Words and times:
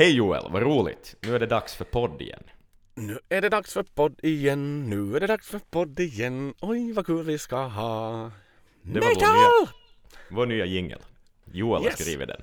Hej 0.00 0.16
Joel, 0.16 0.50
vad 0.50 0.62
roligt! 0.62 1.14
Nu 1.20 1.34
är 1.34 1.38
det 1.38 1.46
dags 1.46 1.74
för 1.74 1.84
podd 1.84 2.22
igen. 2.22 2.42
Nu 2.94 3.18
är 3.28 3.40
det 3.40 3.48
dags 3.48 3.72
för 3.72 3.82
podd 3.82 4.20
igen, 4.22 4.90
nu 4.90 5.16
är 5.16 5.20
det 5.20 5.26
dags 5.26 5.48
för 5.48 5.58
podd 5.58 6.00
igen. 6.00 6.54
Oj 6.60 6.92
vad 6.92 7.06
kul 7.06 7.24
vi 7.24 7.38
ska 7.38 7.56
ha. 7.56 8.30
Det 8.82 9.00
var 9.00 9.06
vår 9.06 9.14
Metal! 9.14 9.34
nya, 9.34 9.72
vår 10.30 10.46
nya 10.46 10.64
jingel. 10.64 11.00
Joel 11.52 11.82
har 11.82 11.88
Yes. 11.90 12.00
skrivit 12.00 12.28
den. 12.28 12.42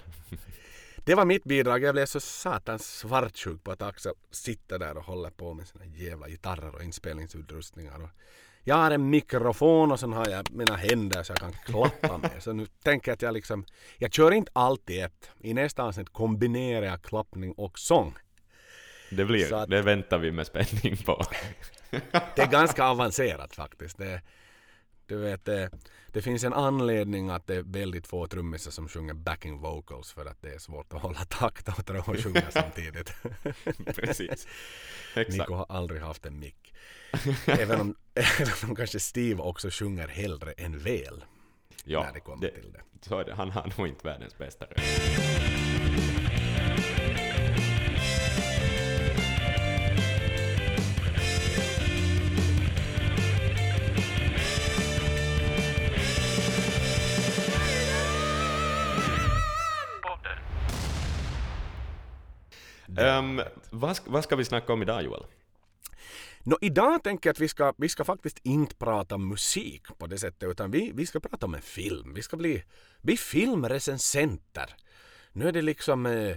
Det 1.06 1.16
var 1.16 1.26
mitt 1.26 1.44
bidrag. 1.44 1.84
Jag 1.84 1.96
blev 1.96 2.06
så 2.06 2.20
satans 2.20 2.98
svartsjuk 2.98 3.64
på 3.64 3.72
att 3.72 3.82
Axel 3.82 4.14
sitter 4.32 4.80
där 4.80 4.98
och 4.98 5.04
håller 5.04 5.30
på 5.30 5.54
med 5.54 5.68
sina 5.68 5.86
jävla 5.86 6.28
gitarrer 6.30 6.76
och 6.76 6.84
inspelningsutrustningar. 6.84 8.04
Och 8.04 8.10
jag 8.68 8.76
har 8.76 8.92
en 8.92 9.10
mikrofon 9.10 9.92
och 9.92 10.00
sen 10.00 10.14
har 10.14 10.28
jag 10.30 10.52
mina 10.52 10.76
händer 10.76 11.24
så 11.24 11.32
jag 11.32 11.40
kan 11.40 11.54
klappa 11.66 12.18
med. 12.18 12.32
Så 12.40 12.54
nu 12.54 12.66
tänker 12.84 13.12
jag 13.12 13.14
att 13.16 13.22
jag 13.22 13.34
liksom, 13.34 13.66
jag 13.98 14.14
kör 14.14 14.32
inte 14.32 14.52
alltid 14.56 15.04
ett. 15.04 15.30
I 15.40 15.54
nästa 15.54 15.84
avsnitt 15.84 16.10
kombinerar 16.10 16.86
jag 16.86 17.02
klappning 17.02 17.52
och 17.52 17.80
sång. 17.80 18.14
Det, 19.12 19.26
blir, 19.26 19.46
Så 19.46 19.56
att- 19.56 19.70
det 19.70 19.82
väntar 19.82 20.18
vi 20.18 20.32
med 20.32 20.48
spänning 20.48 20.98
på. 21.06 21.24
Det 22.36 22.42
är 22.42 22.48
ganska 22.52 22.86
avancerat 22.86 23.56
faktiskt. 23.56 23.98
Det, 23.98 24.22
du 25.08 25.18
vet, 25.18 25.46
det, 25.46 25.70
det 26.08 26.22
finns 26.22 26.44
en 26.44 26.54
anledning 26.54 27.30
att 27.30 27.48
det 27.48 27.56
är 27.56 27.64
väldigt 27.64 28.08
få 28.08 28.28
trummisar 28.28 28.72
som 28.72 28.88
sjunger 28.88 29.14
backing 29.14 29.60
vocals 29.60 30.12
för 30.12 30.26
att 30.26 30.42
det 30.42 30.54
är 30.54 30.60
svårt 30.60 30.94
att 30.94 31.02
hålla 31.02 31.26
takt 31.26 31.68
och 31.68 31.86
tro 31.86 32.00
och 32.00 32.18
sjunga 32.18 32.52
samtidigt. 32.52 33.14
Precis. 33.96 34.48
Exakt. 35.16 35.30
Nico 35.30 35.54
har 35.54 35.66
aldrig 35.70 36.02
haft 36.02 36.26
en 36.26 36.40
mick. 36.40 36.74
Även 37.46 37.82
om, 37.82 37.96
även 38.14 38.70
om 38.70 38.76
kanske 38.76 39.00
Steve 39.00 39.42
också 39.42 39.70
sjunger 39.72 40.08
hellre 40.08 40.52
än 40.52 40.80
väl. 40.80 41.24
Ja, 41.84 42.04
när 42.04 42.14
det 42.14 42.20
kommer 42.20 42.42
det, 42.42 42.52
till 42.52 42.72
det. 42.72 42.82
Så 43.02 43.20
är 43.20 43.26
det. 43.26 43.34
Han 43.34 43.52
har 43.52 43.74
nog 43.78 43.88
inte 43.88 44.08
världens 44.08 44.38
bästa 44.38 44.66
röst. 44.66 45.02
Um, 62.98 63.42
vad, 63.70 64.00
vad 64.06 64.24
ska 64.24 64.36
vi 64.36 64.46
snacka 64.46 64.74
om 64.74 64.82
idag 64.82 65.04
Joel? 65.04 65.26
Nå, 66.44 66.58
idag 66.62 67.04
tänker 67.04 67.30
jag 67.30 67.34
att 67.34 67.40
vi 67.40 67.48
ska, 67.48 67.74
vi 67.78 67.90
ska 67.90 68.04
faktiskt 68.04 68.40
inte 68.44 68.76
prata 68.76 69.18
musik 69.18 69.84
på 69.98 70.08
det 70.08 70.18
sättet 70.18 70.50
utan 70.50 70.72
vi, 70.72 70.92
vi 70.96 71.06
ska 71.06 71.20
prata 71.20 71.46
om 71.46 71.56
en 71.56 71.62
film. 71.62 72.14
Vi 72.14 72.22
ska 72.22 72.38
bli, 72.38 72.64
bli 73.02 73.18
filmrecensenter. 73.18 74.76
Nu 75.32 75.48
är 75.48 75.52
det 75.52 75.62
liksom 75.62 76.06
eh, 76.06 76.36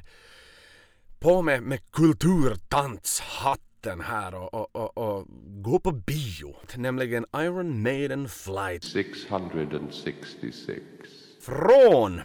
på 1.19 1.43
med, 1.43 1.63
med 1.63 1.91
kulturtantshatten 1.91 4.01
här 4.01 4.35
och, 4.35 4.55
och, 4.55 4.77
och, 4.77 4.99
och 4.99 5.27
gå 5.63 5.79
på 5.79 5.93
bio. 5.93 6.57
Nämligen 6.77 7.27
Iron 7.37 7.83
Maiden 7.83 8.29
Flight 8.29 8.85
666. 8.85 10.81
från 11.43 12.21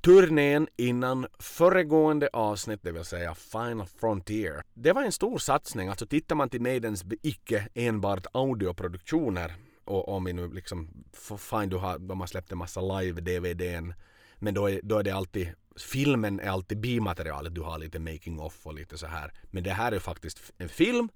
turnén 0.00 0.68
innan 0.76 1.26
föregående 1.38 2.28
avsnitt, 2.32 2.80
det 2.82 2.92
vill 2.92 3.04
säga 3.04 3.34
Final 3.34 3.86
Frontier. 3.86 4.62
Det 4.74 4.92
var 4.92 5.02
en 5.02 5.12
stor 5.12 5.38
satsning, 5.38 5.88
alltså 5.88 6.06
tittar 6.06 6.34
man 6.36 6.50
till 6.50 6.62
Maidens 6.62 7.04
icke 7.22 7.68
enbart 7.74 8.26
audioproduktioner 8.32 9.54
och 9.84 10.08
om 10.08 10.24
vi 10.24 10.32
nu 10.32 10.48
liksom, 10.48 10.88
fine 11.38 11.68
du 11.68 11.76
har, 11.76 11.98
de 11.98 12.20
har 12.20 12.26
släppt 12.26 12.52
en 12.52 12.58
massa 12.58 12.80
live-DVDn 12.80 13.94
men 14.38 14.54
då 14.54 14.70
är, 14.70 14.80
då 14.82 14.98
är 14.98 15.02
det 15.02 15.10
alltid, 15.10 15.48
filmen 15.76 16.40
är 16.40 16.48
alltid 16.48 16.80
bimaterialet, 16.80 17.54
du 17.54 17.60
har 17.60 17.78
lite 17.78 17.98
making 17.98 18.40
off 18.40 18.66
och 18.66 18.74
lite 18.74 18.98
så 18.98 19.06
här. 19.06 19.32
Men 19.50 19.62
det 19.62 19.72
här 19.72 19.92
är 19.92 19.98
faktiskt 19.98 20.52
en 20.58 20.68
film 20.68 21.08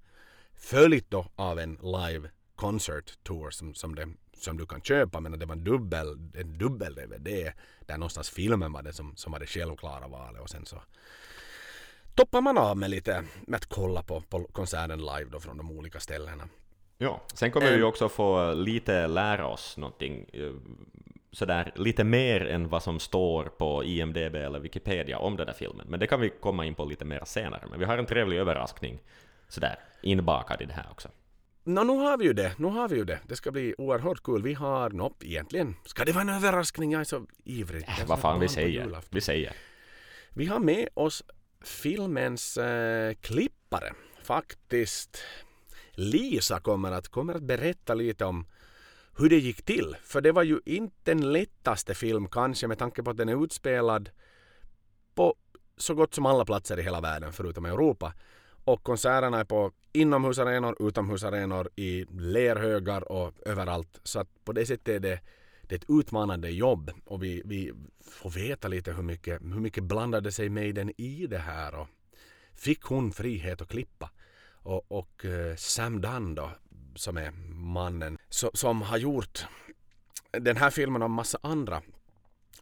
följt 0.55 1.09
då 1.09 1.25
av 1.35 1.59
en 1.59 1.73
live 1.81 2.29
concert 2.55 3.23
tour 3.23 3.49
som, 3.49 3.73
som, 3.73 3.95
det, 3.95 4.07
som 4.43 4.57
du 4.57 4.65
kan 4.65 4.81
köpa 4.81 5.19
men 5.19 5.39
det 5.39 5.45
var 5.45 5.55
en 5.55 5.63
dubbel, 5.63 6.07
en 6.33 6.57
dubbel 6.57 6.95
DVD 6.95 7.51
där 7.79 7.97
någonstans 7.97 8.29
filmen 8.29 8.71
var 8.71 8.81
det 8.81 8.93
som, 8.93 9.15
som 9.15 9.31
var 9.31 9.39
det 9.39 9.45
självklara 9.45 10.07
valet 10.07 10.41
och 10.41 10.49
sen 10.49 10.65
så 10.65 10.81
toppar 12.15 12.41
man 12.41 12.57
av 12.57 12.77
med 12.77 12.89
lite 12.89 13.23
med 13.47 13.57
att 13.57 13.65
kolla 13.65 14.03
på, 14.03 14.21
på 14.21 14.43
konserten 14.43 14.99
live 14.99 15.25
då 15.31 15.39
från 15.39 15.57
de 15.57 15.71
olika 15.71 15.99
ställena. 15.99 16.49
Ja, 16.97 17.21
sen 17.33 17.51
kommer 17.51 17.71
vi 17.71 17.77
ju 17.77 17.83
också 17.83 18.09
få 18.09 18.53
lite 18.53 19.07
lära 19.07 19.47
oss 19.47 19.77
någonting 19.77 20.25
eh, 20.33 20.51
sådär 21.31 21.71
lite 21.75 22.03
mer 22.03 22.45
än 22.45 22.69
vad 22.69 22.83
som 22.83 22.99
står 22.99 23.43
på 23.45 23.83
IMDB 23.83 24.35
eller 24.35 24.59
Wikipedia 24.59 25.17
om 25.17 25.37
den 25.37 25.45
där 25.45 25.53
filmen. 25.53 25.87
Men 25.89 25.99
det 25.99 26.07
kan 26.07 26.21
vi 26.21 26.29
komma 26.29 26.65
in 26.65 26.75
på 26.75 26.85
lite 26.85 27.05
mer 27.05 27.21
senare. 27.25 27.63
Men 27.69 27.79
vi 27.79 27.85
har 27.85 27.97
en 27.97 28.05
trevlig 28.05 28.37
överraskning 28.37 28.99
sådär 29.47 29.75
inbakad 30.01 30.61
i 30.61 30.65
det 30.65 30.73
här 30.73 30.87
också. 30.91 31.09
Nå, 31.65 31.83
nu 31.83 31.93
har 31.93 32.17
vi 32.17 32.25
ju 32.25 32.33
det. 32.33 32.55
Nu 32.57 32.67
har 32.67 32.89
vi 32.89 32.95
ju 32.95 33.05
det. 33.05 33.19
Det 33.27 33.35
ska 33.35 33.51
bli 33.51 33.75
oerhört 33.77 34.23
kul. 34.23 34.43
Vi 34.43 34.53
har, 34.53 34.89
nå, 34.89 35.13
egentligen, 35.21 35.75
ska 35.85 36.05
det 36.05 36.11
vara 36.11 36.21
en 36.21 36.29
överraskning? 36.29 36.91
Jag 36.91 36.99
är 36.99 37.05
så 37.05 37.25
ivrig. 37.43 37.83
Äh, 37.83 38.07
vad 38.07 38.19
fan 38.19 38.39
vi 38.39 38.47
säger. 38.47 38.99
Vi 39.09 39.21
säger. 39.21 39.53
Vi 40.29 40.45
har 40.45 40.59
med 40.59 40.89
oss 40.93 41.23
filmens 41.61 42.57
eh, 42.57 43.13
klippare. 43.13 43.93
Faktiskt. 44.23 45.23
Lisa 45.91 46.59
kommer 46.59 46.91
att, 46.91 47.07
kommer 47.07 47.33
att 47.33 47.43
berätta 47.43 47.93
lite 47.93 48.25
om 48.25 48.45
hur 49.17 49.29
det 49.29 49.39
gick 49.39 49.61
till. 49.61 49.95
För 50.03 50.21
det 50.21 50.31
var 50.31 50.43
ju 50.43 50.59
inte 50.65 50.95
den 51.03 51.31
lättaste 51.33 51.93
film 51.93 52.27
kanske 52.27 52.67
med 52.67 52.77
tanke 52.77 53.03
på 53.03 53.09
att 53.09 53.17
den 53.17 53.29
är 53.29 53.43
utspelad 53.43 54.09
på 55.15 55.35
så 55.77 55.95
gott 55.95 56.13
som 56.13 56.25
alla 56.25 56.45
platser 56.45 56.79
i 56.79 56.83
hela 56.83 57.01
världen 57.01 57.33
förutom 57.33 57.65
Europa. 57.65 58.13
Och 58.65 58.83
konserterna 58.83 59.39
är 59.39 59.43
på 59.43 59.71
inomhusarenor, 59.93 60.87
utomhusarenor, 60.87 61.69
i 61.75 62.05
lerhögar 62.11 63.11
och 63.11 63.33
överallt. 63.45 63.99
Så 64.03 64.19
att 64.19 64.27
på 64.45 64.53
det 64.53 64.65
sättet 64.65 64.87
är 64.87 64.99
det, 64.99 65.19
det 65.61 65.75
är 65.75 65.79
ett 65.79 65.89
utmanande 65.89 66.49
jobb 66.49 66.91
och 67.05 67.23
vi, 67.23 67.41
vi 67.45 67.73
får 68.01 68.29
veta 68.29 68.67
lite 68.67 68.93
hur 68.93 69.03
mycket, 69.03 69.41
hur 69.41 69.59
mycket 69.59 69.83
blandade 69.83 70.31
sig 70.31 70.49
Maiden 70.49 70.91
i 70.97 71.27
det 71.27 71.37
här 71.37 71.75
och 71.75 71.87
fick 72.55 72.81
hon 72.81 73.11
frihet 73.11 73.61
att 73.61 73.69
klippa. 73.69 74.09
Och, 74.51 74.91
och 74.91 75.25
eh, 75.25 75.55
Sam 75.55 76.01
Dunn 76.01 76.35
då, 76.35 76.51
som 76.95 77.17
är 77.17 77.31
mannen 77.53 78.17
so, 78.29 78.49
som 78.53 78.81
har 78.81 78.97
gjort 78.97 79.45
den 80.31 80.57
här 80.57 80.69
filmen 80.69 81.01
och 81.01 81.11
massa 81.11 81.37
andra. 81.41 81.81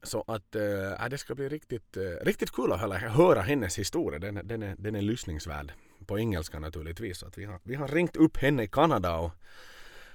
Så 0.03 0.23
att 0.27 0.55
äh, 0.55 1.09
det 1.09 1.17
ska 1.17 1.35
bli 1.35 1.49
riktigt, 1.49 1.97
äh, 1.97 2.01
riktigt 2.01 2.51
kul 2.51 2.71
att 2.71 2.79
höra, 2.79 2.97
höra 2.97 3.41
hennes 3.41 3.79
historia. 3.79 4.19
Den, 4.19 4.47
den, 4.47 4.63
är, 4.63 4.75
den 4.77 4.95
är 4.95 5.01
lyssningsvärd. 5.01 5.73
På 6.11 6.19
engelska 6.19 6.59
naturligtvis. 6.59 7.23
Att 7.23 7.37
vi, 7.37 7.45
har, 7.45 7.59
vi 7.63 7.75
har 7.75 7.87
ringt 7.87 8.15
upp 8.15 8.37
henne 8.37 8.63
i 8.63 8.67
Kanada 8.67 9.17
och, 9.17 9.31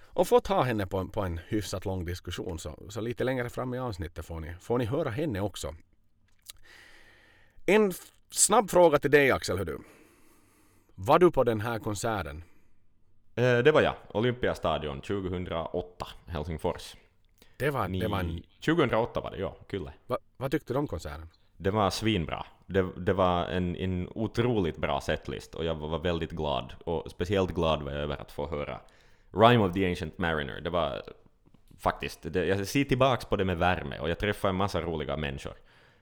och 0.06 0.28
fått 0.28 0.46
ha 0.46 0.62
henne 0.62 0.86
på, 0.86 0.98
en- 0.98 1.08
på 1.10 1.22
en 1.22 1.40
hyfsat 1.48 1.84
lång 1.84 2.04
diskussion. 2.04 2.58
Så, 2.58 2.78
så 2.88 3.00
lite 3.00 3.24
längre 3.24 3.50
fram 3.50 3.74
i 3.74 3.78
avsnittet 3.78 4.26
får 4.26 4.40
ni, 4.40 4.54
får 4.60 4.78
ni 4.78 4.84
höra 4.84 5.10
henne 5.10 5.40
också. 5.40 5.74
En 7.66 7.92
snabb 8.30 8.70
fråga 8.70 8.98
till 8.98 9.10
dig 9.10 9.30
Axel, 9.30 9.58
hör 9.58 9.64
du. 9.64 9.78
Var 10.94 11.18
du 11.18 11.30
på 11.30 11.44
den 11.44 11.60
här 11.60 11.78
konserten? 11.78 12.44
Eh, 13.34 13.58
Det 13.58 13.72
var 13.72 13.82
jag. 13.82 13.94
Olympiastadion 14.08 15.00
2008, 15.00 16.06
Helsingfors. 16.26 16.96
Det 17.56 17.70
var, 17.70 17.88
Ni... 17.88 18.00
det 18.00 18.08
var 18.08 18.20
en, 18.20 18.42
2008 18.64 19.20
var 19.20 19.30
det, 19.30 19.36
ja. 19.38 19.56
Kyllä. 19.68 19.92
va, 20.06 20.18
vad 20.36 20.50
tyckte 20.50 20.72
du 20.72 20.78
om 20.78 20.86
konserten? 20.88 21.28
Det 21.56 21.70
var 21.70 21.90
svinbra. 21.90 22.46
Det, 22.66 22.86
det 22.96 23.12
var 23.12 23.44
en, 23.46 23.76
en 23.76 24.08
otroligt 24.14 24.76
bra 24.76 25.00
setlist 25.00 25.54
och 25.54 25.64
jag 25.64 25.74
var 25.74 25.98
väldigt 25.98 26.30
glad. 26.30 26.72
Och 26.84 27.10
speciellt 27.10 27.50
glad 27.54 27.82
var 27.82 27.92
jag 27.92 28.00
över 28.00 28.20
att 28.20 28.32
få 28.32 28.48
höra 28.48 28.80
Rhyme 29.32 29.64
of 29.64 29.72
the 29.74 29.88
Ancient 29.88 30.18
Mariner. 30.18 30.60
Det 30.60 30.70
var 30.70 31.02
faktiskt, 31.78 32.32
det, 32.32 32.44
jag 32.46 32.66
ser 32.66 32.84
tillbaks 32.84 33.24
på 33.24 33.36
det 33.36 33.44
med 33.44 33.58
värme 33.58 33.98
och 33.98 34.10
jag 34.10 34.18
träffade 34.18 34.50
en 34.50 34.56
massa 34.56 34.80
roliga 34.80 35.16
människor 35.16 35.54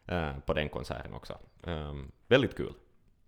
eh, 0.07 0.39
på 0.47 0.55
den 0.55 0.69
konserten 0.69 1.15
också. 1.15 1.39
Ehm, 1.67 2.13
väldigt 2.29 2.57
kul. 2.57 2.73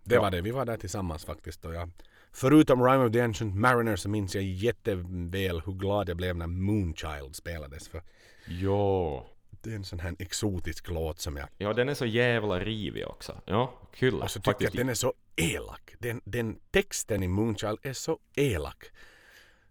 Det 0.03 0.15
Ja. 0.15 0.21
var 0.21 0.31
det, 0.31 0.41
vi 0.41 0.51
var 0.51 0.65
där 0.65 0.77
tillsammans 0.77 1.25
faktiskt. 1.25 1.65
Och 1.65 1.73
jag, 1.75 1.89
förutom 2.31 2.83
Rhyme 2.85 3.05
of 3.05 3.11
the 3.13 3.21
Ancient 3.21 3.55
Mariner 3.55 3.95
så 3.95 4.09
minns 4.09 4.35
jag 4.35 4.43
jätteväl 4.43 5.61
hur 5.65 5.73
glad 5.73 6.09
jag 6.09 6.17
blev 6.17 6.35
när 6.35 6.47
Moonchild 6.47 7.35
spelades. 7.35 7.87
För 7.89 8.01
Jo. 8.47 9.23
Det 9.67 9.73
är 9.73 9.75
en 9.75 9.83
sån 9.83 9.99
här 9.99 10.15
exotisk 10.19 10.89
låt 10.89 11.19
som 11.19 11.37
jag... 11.37 11.47
Ja, 11.57 11.73
den 11.73 11.89
är 11.89 11.93
så 11.93 12.05
jävla 12.05 12.59
rivig 12.59 13.07
också. 13.07 13.41
Ja, 13.45 13.73
kul. 13.93 14.21
Och 14.21 14.31
så 14.31 14.39
tycker 14.39 14.63
jag 14.63 14.67
att 14.69 14.73
den 14.73 14.89
är 14.89 14.93
så 14.93 15.13
elak. 15.35 15.95
Den, 15.99 16.21
den 16.25 16.59
texten 16.71 17.23
i 17.23 17.27
Moonchild 17.27 17.79
är 17.81 17.93
så 17.93 18.19
elak. 18.35 18.85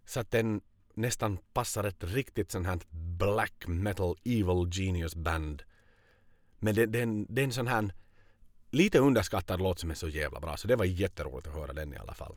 Så 0.05 0.19
att 0.19 0.31
den 0.31 0.61
nästan 0.93 1.37
passar 1.53 1.83
ett 1.83 2.03
riktigt 2.03 2.51
sån 2.51 2.65
här 2.65 2.79
black 3.19 3.67
metal 3.67 4.15
evil 4.23 4.69
genius 4.71 5.15
band. 5.15 5.63
Men 6.59 6.75
det, 6.75 6.85
den, 6.85 7.25
det 7.29 7.41
är 7.41 7.45
en 7.45 7.51
sån 7.51 7.67
här 7.67 7.93
lite 8.71 8.99
underskattad 8.99 9.61
låt 9.61 9.79
som 9.79 9.91
är 9.91 9.95
så 9.95 10.07
jävla 10.07 10.39
bra. 10.39 10.57
Så 10.57 10.67
det 10.67 10.75
var 10.75 10.85
jätteroligt 10.85 11.47
att 11.47 11.53
höra 11.53 11.73
den 11.73 11.93
i 11.93 11.97
alla 11.97 12.13
fall. 12.13 12.35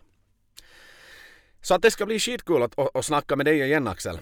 Så 1.61 1.75
att 1.75 1.83
det 1.83 1.91
ska 1.91 2.07
bli 2.07 2.19
skitkul 2.19 2.63
att, 2.63 2.79
att, 2.79 2.97
att 2.97 3.05
snacka 3.05 3.37
med 3.37 3.47
dig 3.47 3.61
igen 3.61 3.89
Axel. 3.89 4.19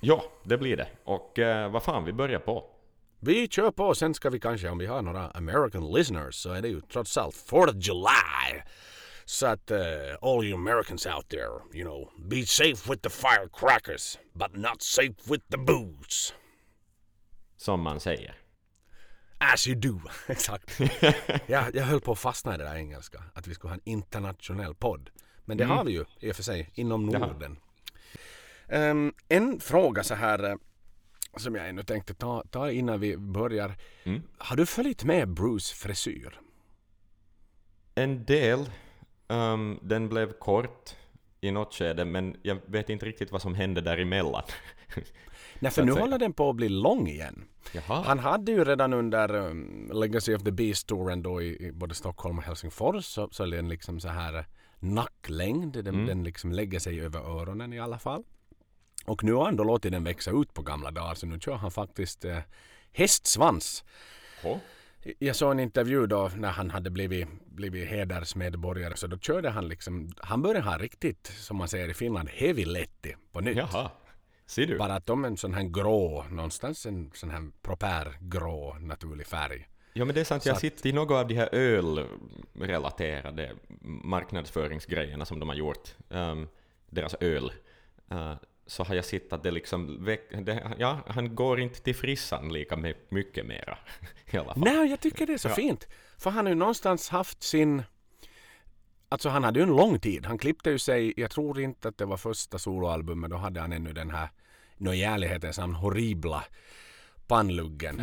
Ja, 0.00 0.24
det 0.44 0.58
blir 0.58 0.76
det. 0.76 0.88
Och 1.04 1.38
eh, 1.38 1.70
vad 1.70 1.82
fan, 1.82 2.04
vi 2.04 2.12
börjar 2.12 2.38
på. 2.38 2.73
Vi 3.26 3.48
kör 3.48 3.70
på, 3.70 3.94
sen 3.94 4.14
ska 4.14 4.30
vi 4.30 4.40
kanske, 4.40 4.68
om 4.68 4.78
vi 4.78 4.86
har 4.86 5.02
några 5.02 5.30
American 5.30 5.92
listeners 5.92 6.34
så 6.34 6.52
är 6.52 6.62
det 6.62 6.68
ju 6.68 6.80
trots 6.80 7.16
allt 7.18 7.34
4th 7.50 7.68
of 7.68 7.74
July. 7.76 8.62
Så 9.24 9.46
att 9.46 9.70
uh, 9.70 9.78
all 10.22 10.44
you 10.44 10.54
Americans 10.54 11.06
out 11.06 11.28
there, 11.28 11.50
you 11.74 11.84
know, 11.84 12.10
be 12.30 12.46
safe 12.46 12.90
with 12.90 13.02
the 13.02 13.10
firecrackers, 13.10 14.18
but 14.32 14.56
not 14.56 14.82
safe 14.82 15.14
with 15.24 15.44
the 15.50 15.56
booze. 15.58 16.34
Som 17.56 17.80
man 17.80 18.00
säger. 18.00 18.34
As 19.38 19.66
you 19.68 19.76
do, 19.80 20.00
exakt. 20.26 20.80
jag, 21.46 21.74
jag 21.74 21.84
höll 21.84 22.00
på 22.00 22.12
att 22.12 22.18
fastna 22.18 22.54
i 22.54 22.58
det 22.58 22.64
där 22.64 22.74
engelska, 22.76 23.22
att 23.34 23.46
vi 23.46 23.54
skulle 23.54 23.70
ha 23.70 23.74
en 23.74 23.82
internationell 23.84 24.74
podd. 24.74 25.10
Men 25.44 25.56
det 25.56 25.64
Mm. 25.64 25.76
har 25.76 25.84
vi 25.84 25.92
ju 25.92 26.04
i 26.20 26.30
och 26.32 26.36
för 26.36 26.42
sig 26.42 26.70
inom 26.74 27.06
Norden. 27.06 27.56
Ehm, 28.68 29.12
en 29.28 29.60
fråga 29.60 30.02
så 30.04 30.14
här 30.14 30.44
eh, 30.50 30.54
som 31.40 31.54
jag 31.54 31.68
ännu 31.68 31.82
tänkte 31.82 32.14
ta, 32.14 32.44
ta 32.50 32.70
innan 32.70 33.00
vi 33.00 33.16
börjar. 33.16 33.76
Mm. 34.04 34.22
Har 34.38 34.56
du 34.56 34.66
följt 34.66 35.04
med 35.04 35.28
Bruce 35.28 35.74
frisyr? 35.74 36.40
En 37.94 38.24
del. 38.24 38.70
ehm, 39.28 39.78
den 39.82 40.08
blev 40.08 40.32
kort 40.32 40.96
i 41.40 41.50
något 41.50 41.74
skede, 41.74 42.04
men 42.04 42.36
jag 42.42 42.58
vet 42.66 42.88
inte 42.90 43.06
riktigt 43.06 43.32
vad 43.32 43.42
som 43.42 43.54
hände 43.54 43.80
däremellan. 43.80 44.42
Nej, 45.58 45.72
för 45.72 45.82
nu 45.84 45.92
säga. 45.92 46.02
håller 46.04 46.18
den 46.18 46.32
på 46.32 46.50
att 46.50 46.56
bli 46.56 46.68
lång 46.68 47.08
igen. 47.08 47.44
Jaha. 47.72 48.02
Han 48.06 48.18
hade 48.18 48.52
ju 48.52 48.64
redan 48.64 48.92
under 48.92 49.34
um, 49.34 49.90
Legacy 49.94 50.34
of 50.34 50.42
the 50.42 50.50
Beast-touren 50.52 51.22
då 51.22 51.42
i, 51.42 51.66
i 51.66 51.72
både 51.72 51.94
Stockholm 51.94 52.38
och 52.38 52.44
Helsingfors 52.44 53.04
så, 53.04 53.28
så 53.32 53.42
är 53.42 53.46
den 53.48 53.68
liksom 53.68 54.00
så 54.00 54.08
här 54.08 54.34
eh, 54.38 54.44
nacklängd. 54.78 55.72
Den, 55.72 55.86
Mm. 55.94 56.06
den 56.06 56.24
liksom 56.24 56.52
lägger 56.52 56.78
sig 56.78 57.00
över 57.00 57.20
öronen 57.20 57.72
i 57.72 57.80
alla 57.80 57.98
fall. 57.98 58.24
Och 59.04 59.24
nu 59.24 59.32
har 59.32 59.44
han 59.44 59.56
då 59.56 59.64
låtit 59.64 59.92
den 59.92 60.04
växa 60.04 60.30
ut 60.30 60.54
på 60.54 60.62
gamla 60.62 60.90
dagar 60.90 61.14
så 61.14 61.26
nu 61.26 61.40
kör 61.40 61.54
han 61.54 61.70
faktiskt 61.70 62.24
eh, 62.24 62.38
hästsvans. 62.92 63.84
Hå? 64.42 64.60
Jag 65.18 65.36
såg 65.36 65.50
en 65.50 65.60
intervju 65.60 66.06
då 66.06 66.30
när 66.36 66.50
han 66.50 66.70
hade 66.70 66.90
blivit, 66.90 67.28
blivit 67.46 67.88
hedersmedborgare 67.88 68.96
så 68.96 69.06
då 69.06 69.18
körde 69.18 69.50
han 69.50 69.68
liksom, 69.68 70.12
han 70.16 70.42
började 70.42 70.70
ha 70.70 70.78
riktigt, 70.78 71.26
som 71.26 71.56
man 71.56 71.68
säger 71.68 71.88
i 71.88 71.94
Finland, 71.94 72.28
heavy 72.28 72.64
letti 72.64 73.16
på 73.32 73.40
nytt. 73.40 73.56
Jaha. 73.56 73.90
Ser 74.46 74.66
du? 74.66 74.78
Bara 74.78 74.94
att 74.94 75.06
de 75.06 75.24
är 75.24 75.28
en 75.28 75.36
sån 75.36 75.54
här 75.54 75.62
grå, 75.62 76.24
någonstans 76.30 76.86
en 76.86 77.10
sån 77.14 77.30
här 77.30 77.50
proper-grå 77.62 78.76
naturlig 78.80 79.26
färg. 79.26 79.68
Ja 79.92 80.04
men 80.04 80.14
det 80.14 80.20
är 80.20 80.24
sant, 80.24 80.42
Så 80.42 80.48
jag 80.48 80.58
sitter 80.58 80.88
i 80.88 80.92
något 80.92 81.10
av 81.10 81.28
de 81.28 81.34
här 81.34 81.54
ölrelaterade 81.54 83.52
marknadsföringsgrejerna 83.82 85.24
som 85.24 85.38
de 85.38 85.48
har 85.48 85.56
gjort, 85.56 85.94
um, 86.08 86.48
deras 86.90 87.14
öl, 87.20 87.52
uh, 88.12 88.34
så 88.66 88.84
har 88.84 88.94
jag 88.94 89.04
sett 89.04 89.32
att 89.32 89.42
det 89.42 89.50
liksom, 89.50 90.06
väck- 90.06 90.44
det, 90.44 90.74
ja, 90.78 90.98
han 91.06 91.34
går 91.34 91.60
inte 91.60 91.80
till 91.82 91.94
frissan 91.94 92.52
lika 92.52 92.76
my- 92.76 92.94
mycket 93.08 93.46
mera 93.46 93.78
i 94.30 94.36
alla 94.36 94.54
fall. 94.54 94.62
Nej, 94.64 94.90
jag 94.90 95.00
tycker 95.00 95.26
det 95.26 95.32
är 95.32 95.38
så 95.38 95.48
Ja. 95.48 95.54
fint. 95.54 95.88
För 96.18 96.30
han 96.30 96.46
har 96.46 96.50
ju 96.50 96.58
någonstans 96.58 97.08
haft 97.08 97.42
sin... 97.42 97.82
Alltså 99.08 99.28
han 99.28 99.44
hade 99.44 99.58
ju 99.58 99.62
en 99.62 99.76
lång 99.76 99.98
tid. 100.00 100.26
Han 100.26 100.38
klippte 100.38 100.70
ju 100.70 100.78
sig, 100.78 101.14
jag 101.16 101.30
tror 101.30 101.60
inte 101.60 101.88
att 101.88 101.98
det 101.98 102.04
var 102.04 102.16
första 102.16 102.58
soloalbumet, 102.58 103.30
då 103.30 103.36
hade 103.36 103.60
han 103.60 103.72
ännu 103.72 103.92
den 103.92 104.10
här, 104.10 104.28
nå 104.76 104.92
i 104.92 105.02
ärlighetens 105.02 105.58
namn, 105.58 105.74
horribla 105.74 106.44
pannluggen 107.26 108.02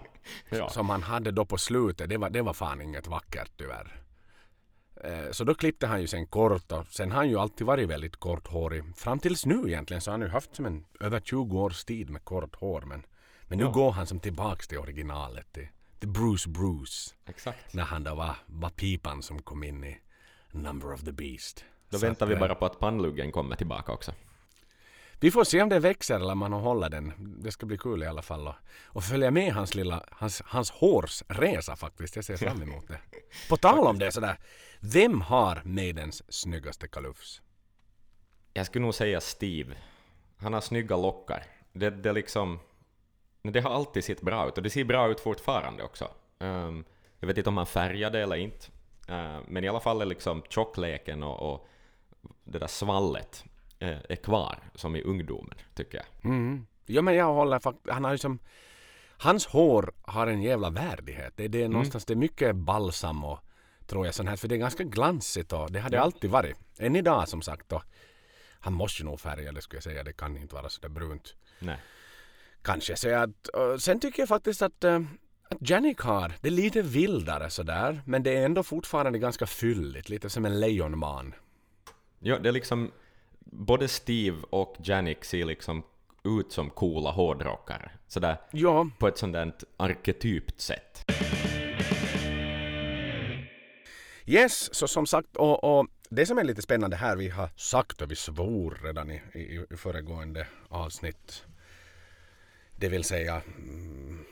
ja. 0.50 0.68
som 0.70 0.88
han 0.90 1.02
hade 1.02 1.30
då 1.30 1.44
på 1.44 1.58
slutet. 1.58 2.08
Det 2.08 2.16
var, 2.16 2.30
det 2.30 2.42
var 2.42 2.52
fan 2.54 2.80
inget 2.82 3.06
vackert 3.06 3.50
tyvärr. 3.56 3.97
Eh, 5.04 5.30
Så 5.32 5.44
då 5.44 5.54
klippte 5.54 5.86
han 5.86 6.00
ju 6.00 6.06
sen 6.06 6.26
kort 6.26 6.72
och 6.72 6.86
sen 6.86 7.10
har 7.10 7.16
han 7.18 7.28
ju 7.28 7.38
alltid 7.38 7.66
varit 7.66 7.88
väldigt 7.88 8.16
korthårig. 8.16 8.96
Fram 8.96 9.18
tills 9.18 9.46
nu 9.46 9.62
egentligen 9.66 10.00
så 10.00 10.10
har 10.10 10.18
han 10.18 10.26
ju 10.26 10.32
haft 10.32 10.56
som 10.56 10.66
en 10.66 10.84
över 11.00 11.20
20 11.20 11.60
års 11.60 11.84
tid 11.84 12.10
med 12.10 12.24
kort 12.24 12.56
hår. 12.56 12.80
Men, 12.86 13.02
men 13.48 13.58
nu 13.58 13.64
Ja. 13.64 13.70
går 13.70 13.90
han 13.90 14.06
som 14.06 14.20
tillbaks 14.20 14.68
till 14.68 14.78
originalet. 14.78 15.52
Till, 15.52 15.68
till 15.98 16.08
Bruce 16.08 16.48
Bruce. 16.48 17.14
Exakt. 17.26 17.74
När 17.74 17.84
han 17.84 18.04
då 18.04 18.14
var, 18.14 18.36
var 18.46 18.70
pipan 18.70 19.22
som 19.22 19.42
kom 19.42 19.64
in 19.64 19.84
i 19.84 19.98
Number 20.52 20.92
of 20.92 21.04
the 21.04 21.12
Beast. 21.12 21.64
Då 21.90 21.98
Så 21.98 22.06
väntar 22.06 22.26
att, 22.26 22.30
vi 22.30 22.34
eh, 22.34 22.40
bara 22.40 22.54
på 22.54 22.66
att 22.66 22.78
pannluggen 22.80 23.32
kommer 23.32 23.56
tillbaka 23.56 23.92
också. 23.92 24.12
Vi 25.20 25.30
får 25.30 25.44
se 25.44 25.62
om 25.62 25.68
det 25.68 25.78
växer 25.78 26.16
eller 26.16 26.32
om 26.32 26.38
man 26.38 26.52
håller 26.52 26.88
den. 26.88 27.12
Det 27.42 27.52
ska 27.52 27.66
bli 27.66 27.78
kul 27.78 28.02
i 28.02 28.06
alla 28.06 28.22
fall. 28.22 28.48
Och, 28.48 28.54
och 28.84 29.04
följa 29.04 29.30
med 29.30 29.52
hans 29.52 29.74
lilla, 29.74 30.04
hans, 30.10 30.42
hans 30.46 30.70
hårsresa 30.70 31.76
faktiskt. 31.76 32.16
Jag 32.16 32.24
ser 32.24 32.36
fram 32.36 32.62
emot 32.62 32.88
det. 32.88 32.98
På 33.48 33.56
tal 33.56 33.86
om 33.86 33.98
det 33.98 34.12
sådär. 34.12 34.38
Vem 34.80 35.20
har 35.20 35.62
Maidens 35.64 36.22
snyggaste 36.28 36.88
kalufs? 36.88 37.42
Jag 38.52 38.66
skulle 38.66 38.84
nog 38.84 38.94
säga 38.94 39.20
Steve. 39.20 39.76
Han 40.36 40.52
har 40.52 40.60
snygga 40.60 40.96
lockar. 40.96 41.42
Det, 41.72 41.90
det 41.90 42.12
liksom... 42.12 42.58
Det 43.42 43.60
har 43.60 43.70
alltid 43.70 44.04
sett 44.04 44.20
bra 44.20 44.48
ut 44.48 44.56
och 44.56 44.62
det 44.62 44.70
ser 44.70 44.84
bra 44.84 45.10
ut 45.10 45.20
fortfarande 45.20 45.82
också. 45.82 46.10
Ehm, 46.38 46.84
jag 47.20 47.26
vet 47.26 47.38
inte 47.38 47.50
om 47.50 47.56
han 47.56 47.66
färgade 47.66 48.22
eller 48.22 48.36
inte. 48.36 48.66
Ehm, 49.08 49.42
men 49.48 49.64
i 49.64 49.68
alla 49.68 49.80
fall 49.80 50.00
är 50.00 50.06
liksom 50.06 50.42
tjockleken 50.48 51.22
och, 51.22 51.52
och 51.52 51.68
det 52.44 52.58
där 52.58 52.66
svallet 52.66 53.44
eh, 53.78 53.98
är 54.08 54.16
kvar 54.16 54.58
som 54.74 54.96
i 54.96 55.02
ungdomen, 55.02 55.54
tycker 55.74 55.98
jag. 55.98 56.30
Mm. 56.30 56.66
Ja 56.86 57.02
men 57.02 57.14
jag 57.14 57.34
håller 57.34 57.58
faktiskt, 57.58 57.90
han 57.90 58.04
har 58.04 58.12
ju 58.12 58.18
som 58.18 58.38
Hans 59.20 59.46
hår 59.46 59.92
har 60.02 60.26
en 60.26 60.42
jävla 60.42 60.70
värdighet. 60.70 61.32
Det, 61.36 61.48
det 61.48 61.62
är 61.62 61.68
någonstans, 61.68 62.04
det 62.04 62.14
är 62.14 62.16
mycket 62.16 62.56
balsam 62.56 63.24
och 63.24 63.38
tror 63.88 64.06
jag 64.06 64.14
sånt 64.14 64.28
här. 64.28 64.36
För 64.36 64.48
det 64.48 64.54
är 64.54 64.56
ganska 64.58 64.84
glansigt 64.84 65.52
och 65.52 65.72
det 65.72 65.80
hade 65.80 65.96
Ja. 65.96 66.02
alltid 66.02 66.30
varit. 66.30 66.56
Än 66.78 66.96
idag 66.96 67.28
som 67.28 67.42
sagt 67.42 67.68
då. 67.68 67.82
Han 68.60 68.72
måste 68.72 69.02
ju 69.02 69.06
nog 69.08 69.20
färga 69.20 69.52
det 69.52 69.62
skulle 69.62 69.76
jag 69.76 69.84
säga. 69.84 70.04
Det 70.04 70.12
kan 70.12 70.36
inte 70.36 70.54
vara 70.54 70.68
sådär 70.68 70.88
brunt. 70.88 71.34
Nej. 71.58 71.76
Kanske 72.62 72.96
så 72.96 73.14
att, 73.14 73.48
sen 73.82 74.00
tycker 74.00 74.22
jag 74.22 74.28
faktiskt 74.28 74.62
att, 74.62 74.84
eh, 74.84 75.00
att 75.50 75.70
Janik 75.70 76.00
har, 76.00 76.32
det 76.40 76.48
är 76.48 76.52
lite 76.52 76.82
vildare 76.82 77.50
sådär. 77.50 78.02
Men 78.06 78.22
det 78.22 78.36
är 78.36 78.44
ändå 78.44 78.62
fortfarande 78.62 79.18
ganska 79.18 79.46
fylligt. 79.46 80.08
Lite 80.08 80.30
som 80.30 80.44
en 80.44 80.60
lejonman. 80.60 81.34
Ja, 82.18 82.38
det 82.38 82.48
är 82.48 82.52
liksom... 82.52 82.90
Både 83.50 83.88
Steve 83.88 84.36
och 84.50 84.76
Janik 84.82 85.24
ser 85.24 85.44
liksom 85.44 85.82
ut 86.24 86.52
som 86.52 86.70
coola 86.70 87.10
hårdrockare. 87.10 87.90
Sådär 88.08 88.36
Ja, 88.52 88.88
på 88.98 89.08
ett 89.08 89.18
sånt 89.18 89.32
där 89.32 89.52
arketypt 89.76 90.60
sätt. 90.60 91.04
Yes, 94.28 94.74
så 94.74 94.88
som 94.88 95.06
sagt 95.06 95.36
och, 95.36 95.78
och 95.78 95.86
det 96.08 96.26
som 96.26 96.38
är 96.38 96.44
lite 96.44 96.62
spännande 96.62 96.96
här, 96.96 97.16
vi 97.16 97.28
har 97.28 97.48
sagt 97.56 98.02
och 98.02 98.10
vi 98.10 98.16
svor 98.16 98.80
redan 98.84 99.10
i, 99.10 99.22
i, 99.32 99.64
i 99.70 99.76
föregående 99.76 100.46
avsnitt. 100.68 101.44
Det 102.76 102.88
vill 102.88 103.04
säga 103.04 103.42
mm, 103.58 104.24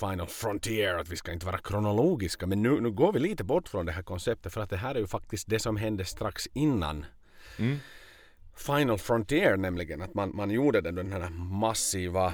Final 0.00 0.26
Frontier, 0.26 0.94
att 0.94 1.08
vi 1.08 1.16
ska 1.16 1.32
inte 1.32 1.46
vara 1.46 1.58
kronologiska. 1.58 2.46
Men 2.46 2.62
nu, 2.62 2.80
nu 2.80 2.90
går 2.90 3.12
vi 3.12 3.20
lite 3.20 3.44
bort 3.44 3.68
från 3.68 3.86
det 3.86 3.92
här 3.92 4.02
konceptet 4.02 4.52
för 4.52 4.60
att 4.60 4.70
det 4.70 4.76
här 4.76 4.94
är 4.94 4.98
ju 4.98 5.06
faktiskt 5.06 5.48
det 5.48 5.58
som 5.58 5.76
hände 5.76 6.04
strax 6.04 6.48
innan 6.52 7.06
Mm. 7.58 7.78
Final 8.56 8.98
Frontier 8.98 9.56
nämligen. 9.56 10.02
Att 10.02 10.14
man, 10.14 10.36
man 10.36 10.50
gjorde 10.50 10.80
den, 10.80 10.94
den 10.94 11.12
här 11.12 11.30
massiva 11.30 12.32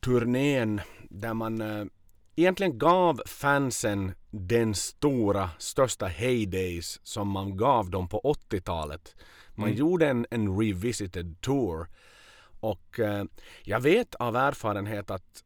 turnén 0.00 0.80
där 1.08 1.34
man 1.34 1.60
eh, 1.60 1.84
egentligen 2.36 2.78
gav 2.78 3.22
fansen 3.26 4.12
den 4.30 4.74
stora, 4.74 5.50
största 5.58 6.06
heydays 6.06 7.00
som 7.02 7.28
man 7.28 7.56
gav 7.56 7.90
dem 7.90 8.08
på 8.08 8.20
80-talet. 8.50 9.16
Man 9.54 9.68
Mm. 9.68 9.78
gjorde 9.78 10.08
en, 10.08 10.26
en 10.30 10.58
revisited 10.60 11.40
tour 11.40 11.86
och 12.60 13.00
eh, 13.00 13.24
jag 13.62 13.80
vet 13.80 14.14
av 14.14 14.36
erfarenhet 14.36 15.10
att 15.10 15.44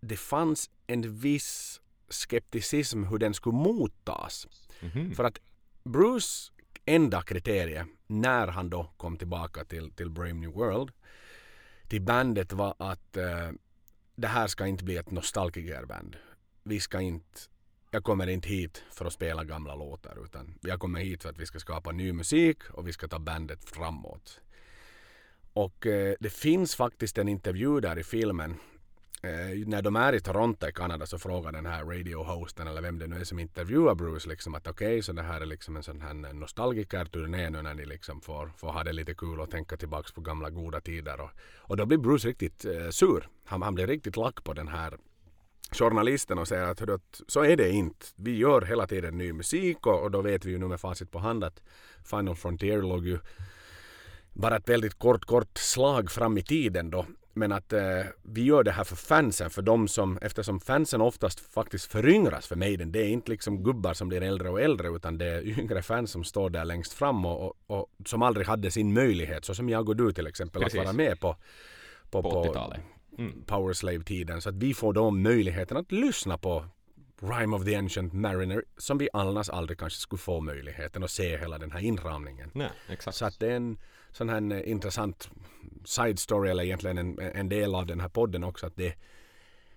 det 0.00 0.16
fanns 0.16 0.70
en 0.86 1.18
viss 1.18 1.80
skepticism 2.08 3.04
hur 3.04 3.18
den 3.18 3.34
skulle 3.34 3.56
mottas. 3.56 4.46
Mhm. 4.80 5.14
För 5.14 5.24
att 5.24 5.38
Bruce 5.84 6.52
enda 6.84 7.22
kriterie 7.22 7.86
när 8.06 8.46
han 8.46 8.70
då 8.70 8.92
kom 8.96 9.16
tillbaka 9.16 9.64
till, 9.64 9.90
till 9.90 10.10
Brave 10.10 10.32
New 10.32 10.50
World 10.50 10.90
till 11.88 12.02
bandet 12.02 12.52
var 12.52 12.74
att 12.78 13.16
eh, 13.16 13.50
det 14.14 14.26
här 14.26 14.46
ska 14.46 14.66
inte 14.66 14.84
bli 14.84 14.96
ett 14.96 15.10
nostalgikerband. 15.10 16.16
Vi 16.62 16.80
ska 16.80 17.00
inte, 17.00 17.40
jag 17.90 18.04
kommer 18.04 18.26
inte 18.26 18.48
hit 18.48 18.82
för 18.90 19.04
att 19.04 19.12
spela 19.12 19.44
gamla 19.44 19.74
låtar 19.74 20.24
utan 20.24 20.54
jag 20.60 20.80
kommer 20.80 21.00
hit 21.00 21.22
för 21.22 21.30
att 21.30 21.38
vi 21.38 21.46
ska 21.46 21.58
skapa 21.58 21.92
ny 21.92 22.12
musik 22.12 22.70
och 22.70 22.88
vi 22.88 22.92
ska 22.92 23.08
ta 23.08 23.18
bandet 23.18 23.64
framåt. 23.64 24.40
Och 25.52 25.86
eh, 25.86 26.14
det 26.20 26.30
finns 26.30 26.76
faktiskt 26.76 27.18
en 27.18 27.28
intervju 27.28 27.80
där 27.80 27.98
i 27.98 28.04
filmen 28.04 28.56
Eh, 29.24 29.66
när 29.66 29.82
de 29.82 29.96
är 29.96 30.12
i 30.12 30.20
Toronto 30.20 30.68
i 30.68 30.72
Kanada 30.72 31.06
så 31.06 31.18
frågar 31.18 31.52
den 31.52 31.66
här 31.66 31.84
radiohosten 31.84 32.66
eller 32.66 32.82
vem 32.82 32.98
det 32.98 33.06
nu 33.06 33.20
är 33.20 33.24
som 33.24 33.38
intervjuar 33.38 33.94
Bruce 33.94 34.28
liksom 34.28 34.54
att 34.54 34.66
okej 34.66 35.02
så 35.02 35.12
det 35.12 35.22
här 35.22 35.40
är 35.40 35.46
liksom 35.46 35.76
en 35.76 35.82
sån 35.82 36.00
här 36.00 36.14
nostalgikerturné 36.14 37.50
nu 37.50 37.62
när 37.62 37.74
ni 37.74 37.84
liksom 37.84 38.20
får, 38.20 38.52
får 38.56 38.72
ha 38.72 38.84
det 38.84 38.92
lite 38.92 39.14
kul 39.14 39.40
och 39.40 39.50
tänka 39.50 39.76
tillbaks 39.76 40.12
på 40.12 40.20
gamla 40.20 40.50
goda 40.50 40.80
tider 40.80 41.20
och, 41.20 41.30
och 41.56 41.76
då 41.76 41.86
blir 41.86 41.98
Bruce 41.98 42.28
riktigt 42.28 42.64
eh, 42.64 42.88
sur. 42.90 43.28
Han, 43.44 43.62
han 43.62 43.74
blir 43.74 43.86
riktigt 43.86 44.16
lack 44.16 44.44
på 44.44 44.52
den 44.52 44.68
här 44.68 44.98
journalisten 45.72 46.38
och 46.38 46.48
säger 46.48 46.64
att, 46.64 46.88
att 46.88 47.20
så 47.28 47.44
är 47.44 47.56
det 47.56 47.70
inte. 47.70 48.06
Vi 48.16 48.36
gör 48.36 48.62
hela 48.62 48.86
tiden 48.86 49.18
ny 49.18 49.32
musik 49.32 49.86
och, 49.86 50.02
och 50.02 50.10
då 50.10 50.22
vet 50.22 50.44
vi 50.44 50.50
ju 50.50 50.58
nu 50.58 50.68
med 50.68 50.80
facit 50.80 51.10
på 51.10 51.18
hand 51.18 51.44
att 51.44 51.62
Final 52.04 52.36
Frontier 52.36 52.82
låg 52.82 53.06
ju 53.06 53.18
bara 54.32 54.56
ett 54.56 54.68
väldigt 54.68 54.98
kort, 54.98 55.24
kort 55.24 55.58
slag 55.58 56.10
fram 56.10 56.38
i 56.38 56.42
tiden 56.42 56.90
då. 56.90 57.06
Men 57.34 57.52
att 57.52 57.72
eh, 57.72 58.02
vi 58.22 58.44
gör 58.44 58.64
det 58.64 58.72
här 58.72 58.84
för 58.84 58.96
fansen, 58.96 59.50
för 59.50 59.62
de 59.62 59.88
som, 59.88 60.18
eftersom 60.22 60.60
fansen 60.60 61.00
oftast 61.00 61.40
faktiskt 61.40 61.92
föryngras 61.92 62.46
för 62.46 62.56
Maiden. 62.56 62.92
Det 62.92 62.98
är 62.98 63.08
inte 63.08 63.30
liksom 63.30 63.62
gubbar 63.64 63.94
som 63.94 64.08
blir 64.08 64.22
äldre 64.22 64.50
och 64.50 64.60
äldre 64.60 64.88
utan 64.88 65.18
det 65.18 65.26
är 65.26 65.58
yngre 65.58 65.82
fans 65.82 66.10
som 66.10 66.24
står 66.24 66.50
där 66.50 66.64
längst 66.64 66.92
fram 66.92 67.24
och, 67.24 67.44
och, 67.46 67.54
och 67.66 67.88
som 68.06 68.22
aldrig 68.22 68.46
hade 68.46 68.70
sin 68.70 68.92
möjlighet, 68.92 69.44
så 69.44 69.54
som 69.54 69.68
jag 69.68 69.88
och 69.88 69.96
du 69.96 70.12
till 70.12 70.26
exempel, 70.26 70.62
Precis. 70.62 70.78
att 70.78 70.84
vara 70.84 70.96
med 70.96 71.20
på, 71.20 71.36
på, 72.10 72.22
På 72.22 72.30
på 72.30 72.44
80-talet. 72.44 72.80
Mm. 73.18 73.44
Powerslave-tiden. 73.46 74.40
Så 74.40 74.48
att 74.48 74.54
vi 74.54 74.74
får 74.74 74.92
då 74.92 75.10
möjligheten 75.10 75.76
att 75.76 75.92
lyssna 75.92 76.38
på 76.38 76.64
Rime 77.20 77.56
of 77.56 77.64
the 77.64 77.74
Ancient 77.76 78.12
Mariner 78.12 78.64
som 78.76 78.98
vi 78.98 79.08
annars 79.12 79.48
aldrig 79.48 79.78
kanske 79.78 79.98
skulle 79.98 80.20
få 80.20 80.40
möjligheten 80.40 81.04
att 81.04 81.10
se 81.10 81.38
hela 81.38 81.58
den 81.58 81.70
här 81.70 81.80
inramningen. 81.80 82.50
Nej, 82.54 82.70
exakt. 82.88 83.16
Så 83.16 83.24
att 83.24 83.40
det 83.40 83.46
är 83.46 83.56
en 83.56 83.78
sån 84.12 84.28
här 84.28 84.52
eh, 84.52 84.70
intressant 84.70 85.30
side 85.84 86.18
story 86.18 86.50
eller 86.50 86.64
egentligen 86.64 86.98
en, 86.98 87.18
en 87.18 87.48
del 87.48 87.74
av 87.74 87.86
den 87.86 88.00
här 88.00 88.08
podden 88.08 88.44
också 88.44 88.66
att 88.66 88.76
det, 88.76 88.94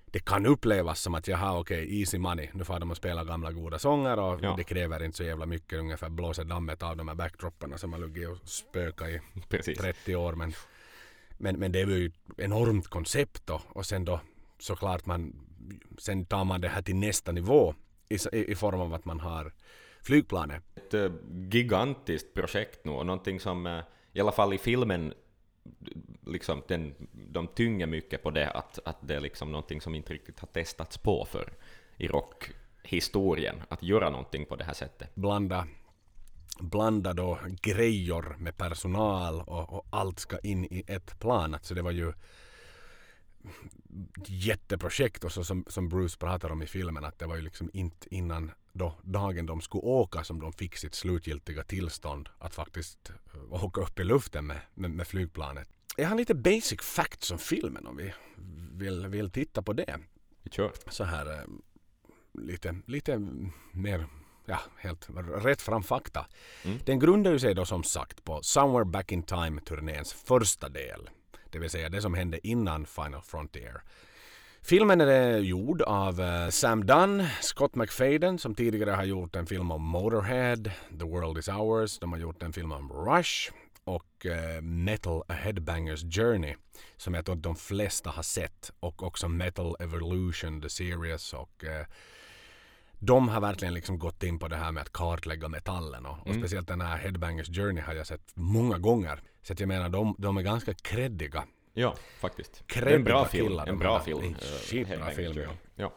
det 0.06 0.26
kan 0.26 0.46
upplevas 0.46 1.02
som 1.02 1.16
att 1.16 1.28
jaha 1.28 1.60
okej 1.60 2.00
easy 2.00 2.18
money 2.18 2.50
nu 2.54 2.64
får 2.64 2.80
de 2.80 2.92
att 2.92 2.98
spela 2.98 3.24
gamla 3.24 3.52
goda 3.52 3.80
sånger 3.80 4.20
och 4.20 4.40
Ja. 4.44 4.54
det 4.58 4.64
kräver 4.64 5.04
inte 5.04 5.18
så 5.18 5.24
jävla 5.24 5.46
mycket 5.46 5.80
ungefär 5.80 6.10
blåser 6.10 6.44
dammet 6.44 6.84
av 6.84 6.98
de 6.98 7.08
här 7.08 7.16
backdropparna 7.16 7.78
som 7.78 7.94
har 7.94 8.00
legat 8.00 8.42
och 8.42 8.48
spökat 8.48 9.10
i 9.10 9.22
Precis. 9.50 9.78
30 9.78 10.16
år 10.16 10.34
men, 10.34 10.54
men, 11.38 11.56
men 11.60 11.72
det 11.72 11.82
är 11.82 11.88
ju 11.88 12.06
ett 12.06 12.14
enormt 12.38 12.88
koncept 12.88 13.48
då 13.48 13.62
och 13.70 13.86
sen 13.86 14.06
då 14.06 14.20
såklart 14.60 15.06
man 15.06 15.36
sen 15.98 16.26
tar 16.26 16.44
man 16.44 16.62
det 16.62 16.68
här 16.70 16.82
till 16.82 16.96
nästa 16.96 17.32
nivå 17.32 17.76
i, 18.10 18.16
i, 18.32 18.52
i 18.52 18.56
form 18.56 18.80
av 18.82 18.94
att 18.94 19.06
man 19.06 19.20
har 19.20 19.54
flygplanet. 20.02 20.64
Ett 20.76 20.94
eh, 20.94 21.12
gigantiskt 21.52 22.34
projekt 22.34 22.86
nu 22.86 22.92
och 22.92 23.06
någonting 23.06 23.40
som 23.40 23.66
eh, 23.68 23.80
i 24.16 24.20
alla 24.22 24.32
fall 24.32 24.54
i 24.54 24.58
filmen 24.58 25.14
liksom 26.26 26.62
den, 26.68 26.96
de 27.12 27.48
tynger 27.48 27.88
mycket 27.88 28.24
på 28.24 28.32
det 28.32 28.50
att, 28.50 28.80
att 28.86 28.98
det 29.08 29.16
är 29.16 29.20
liksom 29.20 29.52
någonting 29.52 29.82
som 29.82 29.96
inte 29.96 30.14
riktigt 30.14 30.40
har 30.40 30.48
testats 30.48 30.98
på 30.98 31.26
för 31.26 31.54
i 31.98 32.08
rockhistorien 32.08 33.56
att 33.70 33.84
göra 33.84 34.10
någonting 34.10 34.46
på 34.46 34.56
det 34.56 34.64
här 34.64 34.74
sättet. 34.74 35.16
blanda, 35.16 35.68
blanda 36.60 37.14
då 37.14 37.40
grejer 37.62 38.36
med 38.38 38.58
personal 38.58 39.42
och, 39.42 39.74
och 39.74 39.86
allt 39.90 40.20
ska 40.20 40.40
in 40.40 40.66
i 40.66 40.84
ett 40.88 41.20
plan. 41.20 41.54
Alltså 41.54 41.74
det 41.74 41.82
var 41.82 41.92
ju 41.92 42.14
jätteprojekt 44.26 45.24
och 45.24 45.32
så 45.32 45.44
som, 45.44 45.66
som 45.68 45.90
Bruce 45.90 46.18
pratar 46.18 46.52
om 46.52 46.62
i 46.62 46.68
filmen 46.68 47.04
att 47.04 47.20
det 47.20 47.26
var 47.26 47.36
ju 47.36 47.42
liksom 47.42 47.70
inte 47.74 48.16
innan 48.16 48.52
då 48.74 48.96
dagen 49.04 49.46
de 49.46 49.62
skulle 49.62 49.82
åka 49.82 50.24
som 50.24 50.40
de 50.40 50.54
fick 50.54 50.78
sitt 50.78 50.96
slutgiltiga 50.96 51.64
tillstånd 51.64 52.30
att 52.38 52.56
faktiskt 52.56 53.12
eh, 53.34 53.64
åka 53.64 53.82
upp 53.82 54.00
i 54.00 54.04
luften 54.04 54.48
med, 54.48 54.62
med, 54.74 54.92
med 54.92 55.08
flygplanet. 55.08 55.70
Jag 55.98 56.10
har 56.10 56.16
lite 56.16 56.36
basic 56.36 56.82
facts 56.82 57.32
om 57.32 57.38
filmen 57.38 57.88
om 57.88 57.98
vi 57.98 58.14
vill, 58.72 59.08
vill 59.08 59.32
titta 59.32 59.62
på 59.62 59.74
det 59.74 60.00
Vi 60.44 60.52
kör. 60.52 60.72
så 60.90 61.04
här 61.04 61.34
eh, 61.34 61.44
lite, 62.34 62.76
lite 62.86 63.28
mer 63.72 64.08
ja, 64.46 64.60
helt 64.78 65.10
rätt 65.28 65.62
fram 65.62 65.84
fakta. 65.84 66.26
Mm. 66.64 66.80
Den 66.86 67.00
grundar 67.00 67.32
ju 67.32 67.40
sig 67.40 67.54
då 67.54 67.66
som 67.66 67.84
sagt 67.84 68.24
på 68.24 68.44
Somewhere 68.44 68.86
Back 68.86 69.12
in 69.12 69.24
Time-turnéns 69.24 70.14
första 70.14 70.70
del. 70.70 71.10
Det 71.56 71.60
vill 71.60 71.70
säga 71.70 71.90
det 71.90 72.02
som 72.02 72.14
hände 72.14 72.48
innan 72.48 72.86
Final 72.86 73.22
Frontier. 73.22 73.82
Filmen 74.62 75.02
är 75.02 75.38
gjord 75.38 75.82
av 75.82 76.22
eh, 76.22 76.50
Sam 76.50 76.86
Dunn, 76.86 77.28
Scott 77.42 77.76
McFadden 77.76 78.40
som 78.40 78.56
tidigare 78.56 78.92
har 78.92 79.04
gjort 79.04 79.36
en 79.36 79.46
film 79.46 79.72
om 79.72 79.82
Motorhead, 79.82 80.64
The 81.00 81.06
World 81.06 81.38
Is 81.38 81.48
Ours, 81.48 82.00
de 82.00 82.12
har 82.12 82.20
gjort 82.20 82.44
en 82.44 82.54
film 82.54 82.72
om 82.72 82.92
Rush 82.92 83.52
och 83.84 84.26
eh, 84.26 84.62
Metal 84.62 85.24
A 85.28 85.34
Headbangers 85.34 86.04
Journey 86.16 86.56
som 86.98 87.14
jag 87.14 87.26
tror 87.26 87.36
att 87.36 87.44
de 87.44 87.56
flesta 87.56 88.10
har 88.10 88.24
sett 88.24 88.72
och 88.80 89.04
också 89.04 89.28
Metal 89.28 89.76
Evolution 89.80 90.62
The 90.62 90.70
Series 90.70 91.34
och 91.34 91.64
eh, 91.64 91.86
de 93.00 93.28
har 93.30 93.42
verkligen 93.42 93.74
liksom 93.74 94.00
gått 94.00 94.24
in 94.24 94.40
på 94.40 94.48
det 94.48 94.56
här 94.56 94.72
med 94.72 94.82
att 94.82 94.94
kartlägga 94.94 95.48
metallen 95.48 96.06
och, 96.06 96.20
och 96.20 96.28
Mm. 96.28 96.42
speciellt 96.42 96.68
den 96.68 96.82
här 96.82 96.98
Headbangers 96.98 97.48
Journey 97.48 97.84
har 97.84 97.94
jag 97.94 98.08
sett 98.08 98.32
många 98.34 98.78
gånger. 98.78 99.22
Så 99.46 99.54
att 99.54 99.60
jag 99.60 99.68
menar 99.68 99.90
de, 99.90 100.16
de 100.18 100.38
är 100.38 100.42
ganska 100.42 100.74
kreddiga. 100.74 101.44
Ja, 101.74 101.96
faktiskt. 102.20 102.62
Är 102.62 102.66
Kreddiga 102.66 102.96
en 102.96 103.04
bra 103.04 103.26
film. 103.26 103.60
En 103.68 103.80
bra 103.80 104.00
film. 104.00 104.20
Är 104.20 104.26
en 104.26 104.34
eh, 104.34 104.40
skitbra 104.40 105.12
film, 105.12 105.34
Journey. 105.34 105.48
Ja. 105.76 105.94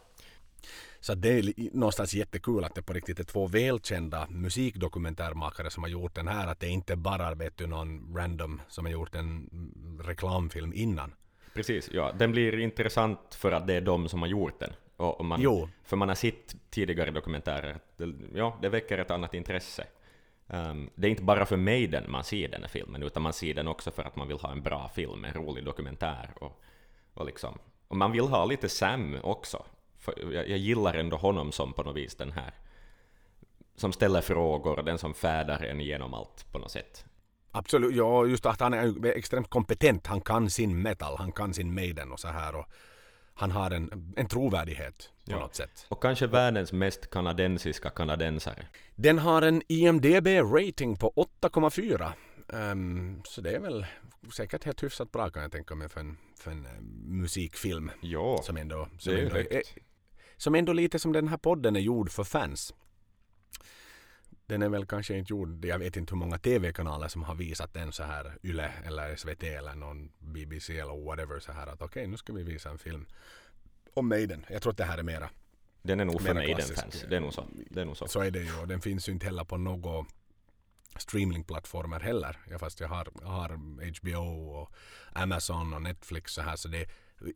Så 1.00 1.14
det 1.14 1.28
är 1.28 1.52
någonstans 1.72 2.14
jättekul 2.14 2.64
att 2.64 2.74
det 2.74 2.82
på 2.82 2.92
riktigt 2.92 3.20
är 3.20 3.24
två 3.24 3.46
välkända 3.46 4.26
musikdokumentärmakare 4.30 5.70
som 5.70 5.82
har 5.82 5.90
gjort 5.90 6.14
den 6.14 6.28
här. 6.28 6.46
Att 6.46 6.60
det 6.60 6.68
inte 6.68 6.96
bara 6.96 7.34
vet 7.34 7.56
du 7.56 7.66
någon 7.66 8.16
random 8.16 8.60
som 8.68 8.84
har 8.84 8.92
gjort 8.92 9.14
en 9.14 9.50
reklamfilm 10.04 10.72
innan. 10.74 11.14
Precis, 11.54 11.90
ja. 11.92 12.12
Den 12.18 12.32
blir 12.32 12.58
intressant 12.58 13.34
för 13.34 13.52
att 13.52 13.66
det 13.66 13.74
är 13.74 13.80
de 13.80 14.08
som 14.08 14.20
har 14.22 14.28
gjort 14.28 14.60
den. 14.60 14.72
Och 14.96 15.24
man, 15.24 15.40
Jo. 15.40 15.68
För 15.84 15.96
man 15.96 16.08
har 16.08 16.16
sett 16.16 16.56
tidigare 16.70 17.10
dokumentärer, 17.10 17.78
ja, 18.34 18.58
det 18.62 18.68
väcker 18.68 18.98
ett 18.98 19.10
annat 19.10 19.34
intresse. 19.34 19.84
Um, 20.50 20.90
det 20.94 21.06
är 21.06 21.10
inte 21.10 21.22
bara 21.22 21.46
för 21.46 21.56
Maiden 21.56 22.10
man 22.10 22.24
ser 22.24 22.48
den 22.48 22.62
här 22.62 22.68
filmen, 22.68 23.02
utan 23.02 23.22
man 23.22 23.32
ser 23.32 23.54
den 23.54 23.68
också 23.68 23.90
för 23.90 24.02
att 24.02 24.16
man 24.16 24.28
vill 24.28 24.38
ha 24.38 24.52
en 24.52 24.62
bra 24.62 24.88
film, 24.88 25.24
en 25.24 25.32
rolig 25.32 25.64
dokumentär. 25.64 26.30
Och, 26.40 26.62
och, 27.14 27.26
liksom, 27.26 27.58
och 27.88 27.96
man 27.96 28.12
vill 28.12 28.28
ha 28.28 28.44
lite 28.44 28.68
Sam 28.68 29.16
också. 29.22 29.64
För 29.98 30.14
jag, 30.32 30.48
jag 30.48 30.58
gillar 30.58 30.94
ändå 30.94 31.16
honom 31.16 31.52
som 31.52 31.72
på 31.72 31.82
något 31.82 31.96
vis 31.96 32.14
den 32.14 32.32
här 32.32 32.54
som 33.76 33.92
ställer 33.92 34.20
frågor, 34.20 34.82
den 34.82 34.98
som 34.98 35.14
färdar 35.14 35.64
en 35.64 35.80
genom 35.80 36.14
allt 36.14 36.52
på 36.52 36.58
något 36.58 36.70
sätt. 36.70 37.04
Absolut, 37.50 37.96
ja 37.96 38.26
just 38.26 38.46
att 38.46 38.60
han 38.60 38.74
är 38.74 39.06
extremt 39.06 39.50
kompetent. 39.50 40.06
Han 40.06 40.20
kan 40.20 40.50
sin 40.50 40.82
metal, 40.82 41.16
han 41.18 41.32
kan 41.32 41.54
sin 41.54 41.74
Maiden 41.74 42.12
och 42.12 42.20
så 42.20 42.28
här. 42.28 42.56
Och 42.56 42.66
han 43.38 43.50
har 43.50 43.70
en, 43.70 44.14
en 44.16 44.26
trovärdighet 44.28 45.10
på 45.26 45.32
Ja. 45.32 45.38
något 45.38 45.54
sätt. 45.54 45.86
Och 45.88 46.02
kanske 46.02 46.26
världens 46.26 46.72
mest 46.72 47.10
kanadensiska 47.10 47.90
kanadensare. 47.90 48.66
Den 48.94 49.18
har 49.18 49.42
en 49.42 49.62
IMDB-rating 49.68 50.96
på 50.96 51.12
8,4. 51.40 52.12
Ehm, 52.52 53.20
så 53.24 53.40
det 53.40 53.50
är 53.50 53.60
väl 53.60 53.86
säkert 54.36 54.64
helt 54.64 54.82
hyfsat 54.82 55.12
bra 55.12 55.30
kan 55.30 55.42
jag 55.42 55.52
tänka 55.52 55.74
mig 55.74 55.88
för 55.88 56.00
en, 56.00 56.16
för 56.38 56.50
en 56.50 56.66
eh, 56.66 56.72
musikfilm. 57.06 57.90
Ja, 58.00 58.40
Som 58.42 58.56
ändå, 58.56 58.88
som, 58.98 59.12
det 59.12 59.18
är 59.18 59.22
ju 59.22 59.26
ändå 59.28 59.36
är, 59.40 59.54
högt. 59.54 59.74
som 60.36 60.54
ändå 60.54 60.72
lite 60.72 60.98
som 60.98 61.12
den 61.12 61.28
här 61.28 61.36
podden 61.36 61.76
är 61.76 61.80
gjord 61.80 62.10
för 62.10 62.24
fans. 62.24 62.74
Den 64.48 64.62
är 64.62 64.68
väl 64.68 64.86
kanske 64.86 65.16
inte 65.16 65.32
gjord, 65.32 65.64
jag 65.64 65.78
vet 65.78 65.96
inte 65.96 66.14
hur 66.14 66.18
många 66.18 66.38
tv-kanaler 66.38 67.08
som 67.08 67.22
har 67.22 67.34
visat 67.34 67.74
den 67.74 67.92
så 67.92 68.02
här 68.02 68.38
YLE 68.42 68.72
eller 68.84 69.16
SVT 69.16 69.42
eller 69.42 69.74
någon 69.74 70.12
BBC 70.18 70.78
eller 70.78 71.04
whatever 71.04 71.40
så 71.40 71.52
här 71.52 71.66
att 71.66 71.82
okej 71.82 72.06
nu 72.06 72.16
ska 72.16 72.32
vi 72.32 72.42
visa 72.42 72.70
en 72.70 72.78
film 72.78 73.06
om 73.94 74.08
Maiden. 74.08 74.46
Jag 74.48 74.62
tror 74.62 74.70
att 74.72 74.76
det 74.76 74.84
här 74.84 74.98
är 74.98 75.02
mera 75.02 75.30
Den 75.82 76.00
är 76.00 76.04
nog 76.04 76.22
för 76.22 76.34
Maiden-fans. 76.34 77.04
Det 77.08 77.16
är 77.16 77.20
nog 77.20 77.34
så. 77.34 77.44
Det 77.70 77.80
är 77.80 77.84
nog 77.84 77.96
så. 77.96 78.08
Så 78.08 78.20
är 78.20 78.30
det 78.30 78.38
ju 78.38 78.60
och 78.60 78.68
den 78.68 78.80
finns 78.80 79.08
ju 79.08 79.12
inte 79.12 79.26
heller 79.26 79.44
på 79.44 79.56
några 79.56 80.06
streamingplattformar 80.96 82.00
heller. 82.00 82.36
Ja, 82.50 82.58
fast 82.58 82.80
jag 82.80 82.88
har, 82.88 83.08
har 83.22 83.48
HBO 84.00 84.50
och 84.50 84.72
Amazon 85.12 85.74
och 85.74 85.82
Netflix 85.82 86.32
så 86.32 86.42
här 86.42 86.56
så 86.56 86.68
det 86.68 86.86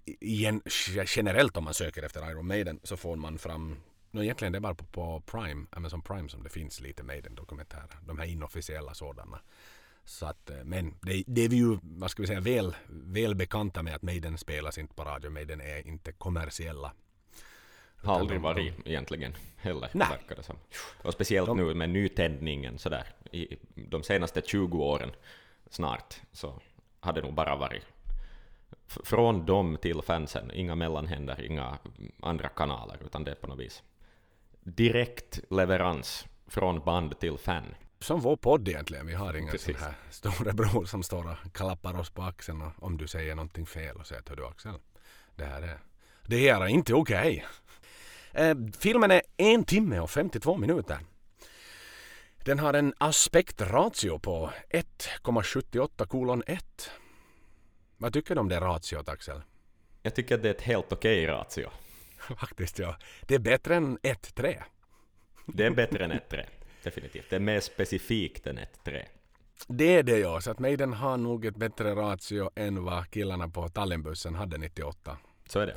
igen, 0.05 0.63
generellt 1.07 1.57
om 1.57 1.65
man 1.65 1.75
söker 1.75 2.03
efter 2.03 2.31
Iron 2.31 2.47
Maiden 2.47 2.81
så 2.83 2.97
får 2.97 3.17
man 3.17 3.39
fram 3.39 3.77
No, 4.15 4.23
egentligen 4.23 4.53
det 4.53 4.59
är 4.59 4.61
bara 4.61 4.75
på, 4.75 4.85
på 4.85 5.21
Prime, 5.21 5.67
Amazon 5.71 6.03
Prime 6.03 6.29
som 6.29 6.43
det 6.43 6.49
finns 6.49 6.81
lite 6.81 7.03
Maiden-dokumentärer. 7.03 7.99
De 8.07 8.19
här 8.19 8.27
inofficiella 8.27 8.95
sådana. 8.95 9.41
Så 10.05 10.27
att, 10.27 10.51
eh, 10.51 10.57
men 10.65 10.95
det, 11.03 11.25
det 11.27 11.41
är 11.45 11.49
vi 11.49 11.57
ju, 11.57 11.79
vad 11.83 12.11
ska 12.11 12.23
vi 12.23 12.27
säga, 12.27 12.41
väl, 12.41 12.75
väl 12.89 13.35
bekanta 13.35 13.83
med 13.83 13.95
att 13.95 14.03
Maiden 14.03 14.39
spelas 14.39 14.79
inte 14.79 14.95
på 14.95 15.05
radio. 15.05 15.31
Maiden 15.31 15.61
är 15.61 15.87
inte 15.87 16.13
kommersiella. 16.13 16.93
Har 17.97 18.19
aldrig 18.19 18.41
varit 18.41 18.75
egentligen 18.85 19.35
heller, 19.57 19.91
Nej. 19.93 20.09
verkar 20.09 20.37
det 20.37 20.43
som. 20.43 20.57
Och 21.03 21.13
speciellt 21.13 21.47
De- 21.47 21.57
nu 21.57 21.75
med 21.75 21.91
nytändningen 21.91 22.79
sådär, 22.79 23.07
i 23.33 23.57
de 23.75 24.03
senaste 24.03 24.43
20 24.47 24.85
åren 24.85 25.11
snart, 25.71 26.21
så 26.33 26.61
har 27.01 27.13
det 27.13 27.23
nog 27.23 27.35
bara 27.35 27.57
varit 27.57 27.83
från 28.87 29.47
dem 29.47 29.79
till 29.83 30.03
fansen, 30.03 30.51
inga 30.55 30.75
mellanhänder, 30.75 31.45
inga 31.45 31.79
andra 32.23 32.49
kanaler, 32.49 32.99
utan 33.05 33.25
det 33.25 33.31
är 33.31 33.35
på 33.35 33.47
något 33.47 33.59
vis 33.59 33.83
direkt 34.65 35.41
leverans 35.51 36.27
från 36.47 36.85
band 36.85 37.19
till 37.21 37.39
fan. 37.39 37.75
Som 38.01 38.21
vår 38.21 38.37
podd 38.37 38.69
egentligen. 38.69 39.07
Vi 39.07 39.15
har 39.15 39.35
ingen 39.35 39.51
Precis. 39.51 39.77
sån 39.77 39.85
här 39.87 39.95
storebror 40.11 40.85
som 40.85 41.03
står 41.03 41.31
och 41.31 41.53
klappar 41.55 42.01
oss 42.01 42.11
på 42.11 42.23
axeln 42.23 42.63
och 42.63 42.73
om 42.83 42.97
du 42.97 43.07
säger 43.07 43.35
någonting 43.35 43.67
fel 43.67 43.97
och 43.97 44.07
säger 44.07 44.21
att 44.23 44.29
"Hör 44.29 44.37
du 44.37 44.47
Axel, 44.47 44.75
det 45.37 45.45
här 45.45 45.63
är, 45.63 45.79
det 46.23 46.53
här 46.53 46.61
är 46.61 46.67
inte 46.67 46.95
okej. 46.95 47.47
Eh, 48.33 48.55
filmen 48.79 49.11
är 49.11 49.23
en 49.37 49.65
timme 49.65 49.99
och 50.01 50.11
52 50.11 50.57
minuter. 50.57 50.99
Den 52.45 52.59
har 52.59 52.75
en 52.75 52.95
aspektratio 52.99 54.19
på 54.19 54.51
1,78 54.71 56.07
kolon 56.07 56.43
1. 56.47 56.91
Vad 57.97 58.13
tycker 58.13 58.35
du 58.35 58.41
om 58.41 58.49
det 58.49 58.61
ratiot 58.61 59.09
Axel? 59.09 59.43
Jag 60.03 60.15
tycker 60.15 60.35
att 60.35 60.43
det 60.43 60.49
är 60.49 60.55
ett 60.55 60.61
helt 60.61 60.93
okej 60.93 61.27
ratio. 61.27 61.71
Faktiskt 62.41 62.79
ja. 62.79 62.97
Det 63.27 63.35
är 63.35 63.39
bättre 63.39 63.77
än 63.77 63.99
1,3. 63.99 64.63
Det 65.47 65.65
är 65.65 65.71
bättre 65.71 66.05
än 66.05 66.11
ett 66.11 66.29
3, 66.31 66.47
definitivt. 66.83 67.31
Det 67.31 67.37
är 67.37 67.41
mer 67.41 67.61
specifikt 67.61 68.47
än 68.47 68.59
ett 68.59 68.85
3. 68.85 69.05
Det 69.69 69.97
är 69.97 70.03
det 70.03 70.19
ja, 70.19 70.41
så 70.41 70.51
att 70.51 70.59
Maiden 70.59 70.93
har 70.93 71.17
nog 71.17 71.45
ett 71.45 71.57
bättre 71.57 71.95
ratio 71.95 72.51
än 72.55 72.85
vad 72.85 73.11
killarna 73.11 73.49
på 73.49 73.69
Tallinbussen 73.69 74.35
hade 74.35 74.59
98. 74.59 75.17
Så 75.49 75.61
är 75.61 75.67
det. 75.67 75.77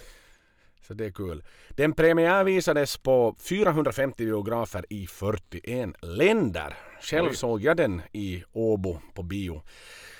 Så 0.87 0.93
det 0.93 1.05
är 1.05 1.11
kul. 1.11 1.43
Den 1.69 1.93
premiärvisades 1.93 2.97
på 2.97 3.35
450 3.39 4.25
biografer 4.25 4.85
i 4.89 5.07
41 5.07 5.89
länder. 6.01 6.77
Själv 7.01 7.27
Oj. 7.29 7.35
såg 7.35 7.61
jag 7.61 7.77
den 7.77 8.01
i 8.11 8.43
Åbo 8.51 8.99
på 9.13 9.23
bio. 9.23 9.63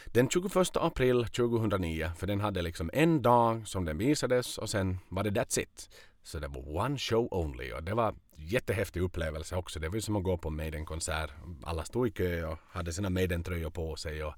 Den 0.06 0.30
21 0.30 0.78
april 0.78 1.26
2009, 1.26 2.12
för 2.18 2.28
den 2.28 2.42
hade 2.42 2.62
liksom 2.62 2.90
en 2.94 3.22
dag 3.22 3.68
som 3.68 3.86
den 3.86 3.98
visades 3.98 4.58
och 4.58 4.70
sen 4.70 5.00
var 5.10 5.24
det 5.24 5.30
that's 5.30 5.60
it. 5.60 5.90
Så 6.26 6.40
det 6.40 6.48
var 6.48 6.76
one 6.78 6.98
show 6.98 7.28
only 7.32 7.72
och 7.74 7.84
det 7.84 7.94
var 7.94 8.16
jättehäftig 8.36 9.02
upplevelse 9.02 9.56
också. 9.56 9.80
Det 9.80 9.90
var 9.90 9.96
ju 9.96 10.02
som 10.02 10.16
att 10.16 10.24
gå 10.24 10.38
på 10.38 10.50
Maiden-konsert. 10.50 11.32
Alla 11.64 11.84
stod 11.84 12.08
i 12.08 12.12
kö 12.12 12.46
och 12.46 12.58
hade 12.70 12.94
sina 12.94 13.10
Maiden-tröjor 13.10 13.70
på 13.70 13.96
sig 13.96 14.24
och 14.24 14.34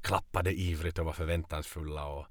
klappade 0.00 0.52
ivrigt 0.52 0.98
och 0.98 1.04
var 1.04 1.12
förväntansfulla. 1.12 2.06
Och... 2.06 2.26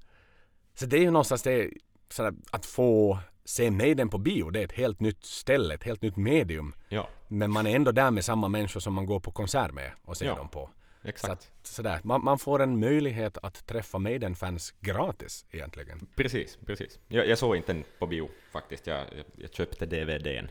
Så 0.74 0.86
det 0.86 0.96
är 0.96 1.00
ju 1.00 1.10
någonstans 1.10 1.42
det, 1.42 1.70
sådär, 2.08 2.34
att 2.50 2.66
få 2.66 3.18
se 3.44 3.70
Maiden 3.70 4.08
på 4.08 4.18
bio, 4.18 4.50
det 4.50 4.60
är 4.60 4.64
ett 4.64 4.72
helt 4.72 5.00
nytt 5.00 5.24
ställe, 5.24 5.74
ett 5.74 5.84
helt 5.84 6.02
nytt 6.02 6.16
medium. 6.16 6.74
Ja, 6.88 7.08
Men 7.28 7.50
man 7.50 7.66
är 7.66 7.76
ändå 7.76 7.92
där 7.92 8.10
med 8.10 8.24
samma 8.24 8.48
människor 8.48 8.80
som 8.80 8.94
man 8.94 9.06
går 9.06 9.20
på 9.20 9.30
konsert 9.30 9.72
med 9.72 9.92
och 10.04 10.16
ser 10.16 10.26
Ja, 10.26 10.34
dem 10.34 10.48
på. 10.48 10.70
Så 11.06 11.10
exakt. 11.10 11.32
att, 11.32 11.66
sådär, 11.66 12.00
man, 12.04 12.24
man 12.24 12.38
får 12.38 12.62
en 12.62 12.80
möjlighet 12.80 13.38
att 13.38 13.66
träffa 13.66 13.98
Maiden-fans 13.98 14.74
gratis 14.80 15.44
egentligen. 15.50 16.06
Precis, 16.16 16.58
precis. 16.66 16.98
Jag, 17.08 17.28
jag 17.28 17.38
såg 17.38 17.56
inte 17.56 17.72
den 17.72 17.84
på 17.98 18.06
bio 18.06 18.28
faktiskt. 18.52 18.86
Jag, 18.86 18.98
jag, 18.98 19.24
jag 19.36 19.54
köpte 19.54 19.86
DVDn 19.86 20.48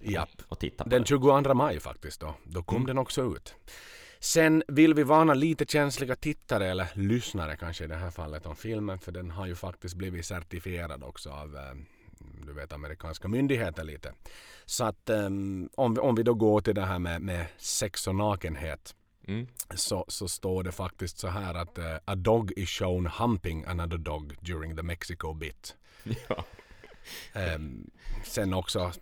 Japp. 0.00 0.28
och 0.48 0.58
tittade 0.58 0.84
på 0.84 0.90
Den 0.90 0.98
den. 1.00 1.06
22 1.06 1.54
maj 1.54 1.80
faktiskt 1.80 2.20
då. 2.20 2.34
Då 2.44 2.62
kom 2.62 2.76
Mm. 2.76 2.86
den 2.86 2.98
också 2.98 3.22
ut. 3.36 3.54
Sen 4.20 4.62
vill 4.68 4.94
vi 4.94 5.02
varna 5.02 5.34
lite 5.34 5.64
känsliga 5.64 6.14
tittare 6.16 6.66
eller 6.70 6.88
lyssnare 6.94 7.56
kanske 7.56 7.84
i 7.84 7.86
det 7.86 7.96
här 7.96 8.10
fallet 8.10 8.46
om 8.46 8.56
filmen 8.56 8.98
för 8.98 9.12
den 9.12 9.30
har 9.30 9.46
ju 9.46 9.54
faktiskt 9.54 9.94
blivit 9.94 10.26
certifierad 10.26 11.02
också 11.04 11.30
av 11.30 11.56
eh, 11.56 11.62
du 12.46 12.52
vet 12.52 12.72
amerikanska 12.72 13.28
myndigheter 13.28 13.84
lite. 13.84 14.12
Så 14.64 14.84
att 14.84 15.10
ehm, 15.10 15.68
om, 15.74 15.94
vi, 15.94 16.00
om 16.00 16.14
vi 16.14 16.22
då 16.22 16.34
går 16.34 16.60
till 16.60 16.74
det 16.74 16.84
här 16.86 16.98
med, 16.98 17.22
med 17.22 17.46
sex 17.58 18.06
och 18.06 18.14
nakenhet 18.14 18.94
Mm. 19.28 19.46
så, 19.74 20.04
så 20.08 20.28
står 20.28 20.62
det 20.62 20.72
faktiskt 20.72 21.18
så 21.18 21.28
här 21.28 21.54
att 21.54 21.78
eh, 21.78 21.96
a 22.04 22.14
dog 22.14 22.52
is 22.56 22.68
shown 22.68 23.06
humping 23.06 23.64
another 23.64 23.98
dog 23.98 24.34
during 24.40 24.76
the 24.76 24.82
Mexico 24.82 25.34
bit. 25.34 25.76
Ja. 26.28 26.44
Ehm, 27.32 27.90
sen 28.24 28.54
också 28.54 28.92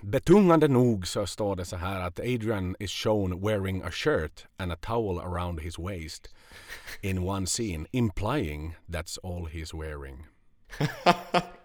betungande 0.00 0.68
nog 0.68 1.06
så 1.06 1.26
står 1.26 1.56
det 1.56 1.64
så 1.64 1.76
här 1.76 2.00
att 2.00 2.20
Adrian 2.20 2.76
is 2.78 2.90
shown 2.90 3.40
wearing 3.40 3.82
a 3.82 3.90
shirt 3.90 4.46
and 4.56 4.72
a 4.72 4.76
towel 4.76 5.18
around 5.18 5.60
his 5.60 5.78
waist 5.78 6.34
in 7.00 7.18
one 7.18 7.46
scene 7.46 7.86
implying 7.92 8.74
that's 8.86 9.18
all 9.22 9.48
he's 9.48 9.80
wearing. 9.80 10.26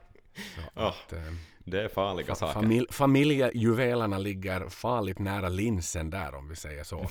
Så 0.56 0.62
Ja. 0.76 0.88
att, 0.90 1.14
ehm, 1.14 1.38
Det 1.60 1.82
är 1.84 1.88
farliga 1.88 2.36
saker. 2.36 2.60
famil- 2.60 2.92
familjejuvelerna 2.92 4.18
ligger 4.18 4.70
farligt 4.70 5.20
nära 5.20 5.50
linsen 5.50 6.10
där 6.10 6.36
om 6.36 6.50
vi 6.50 6.56
säger 6.56 6.84
så. 6.84 7.10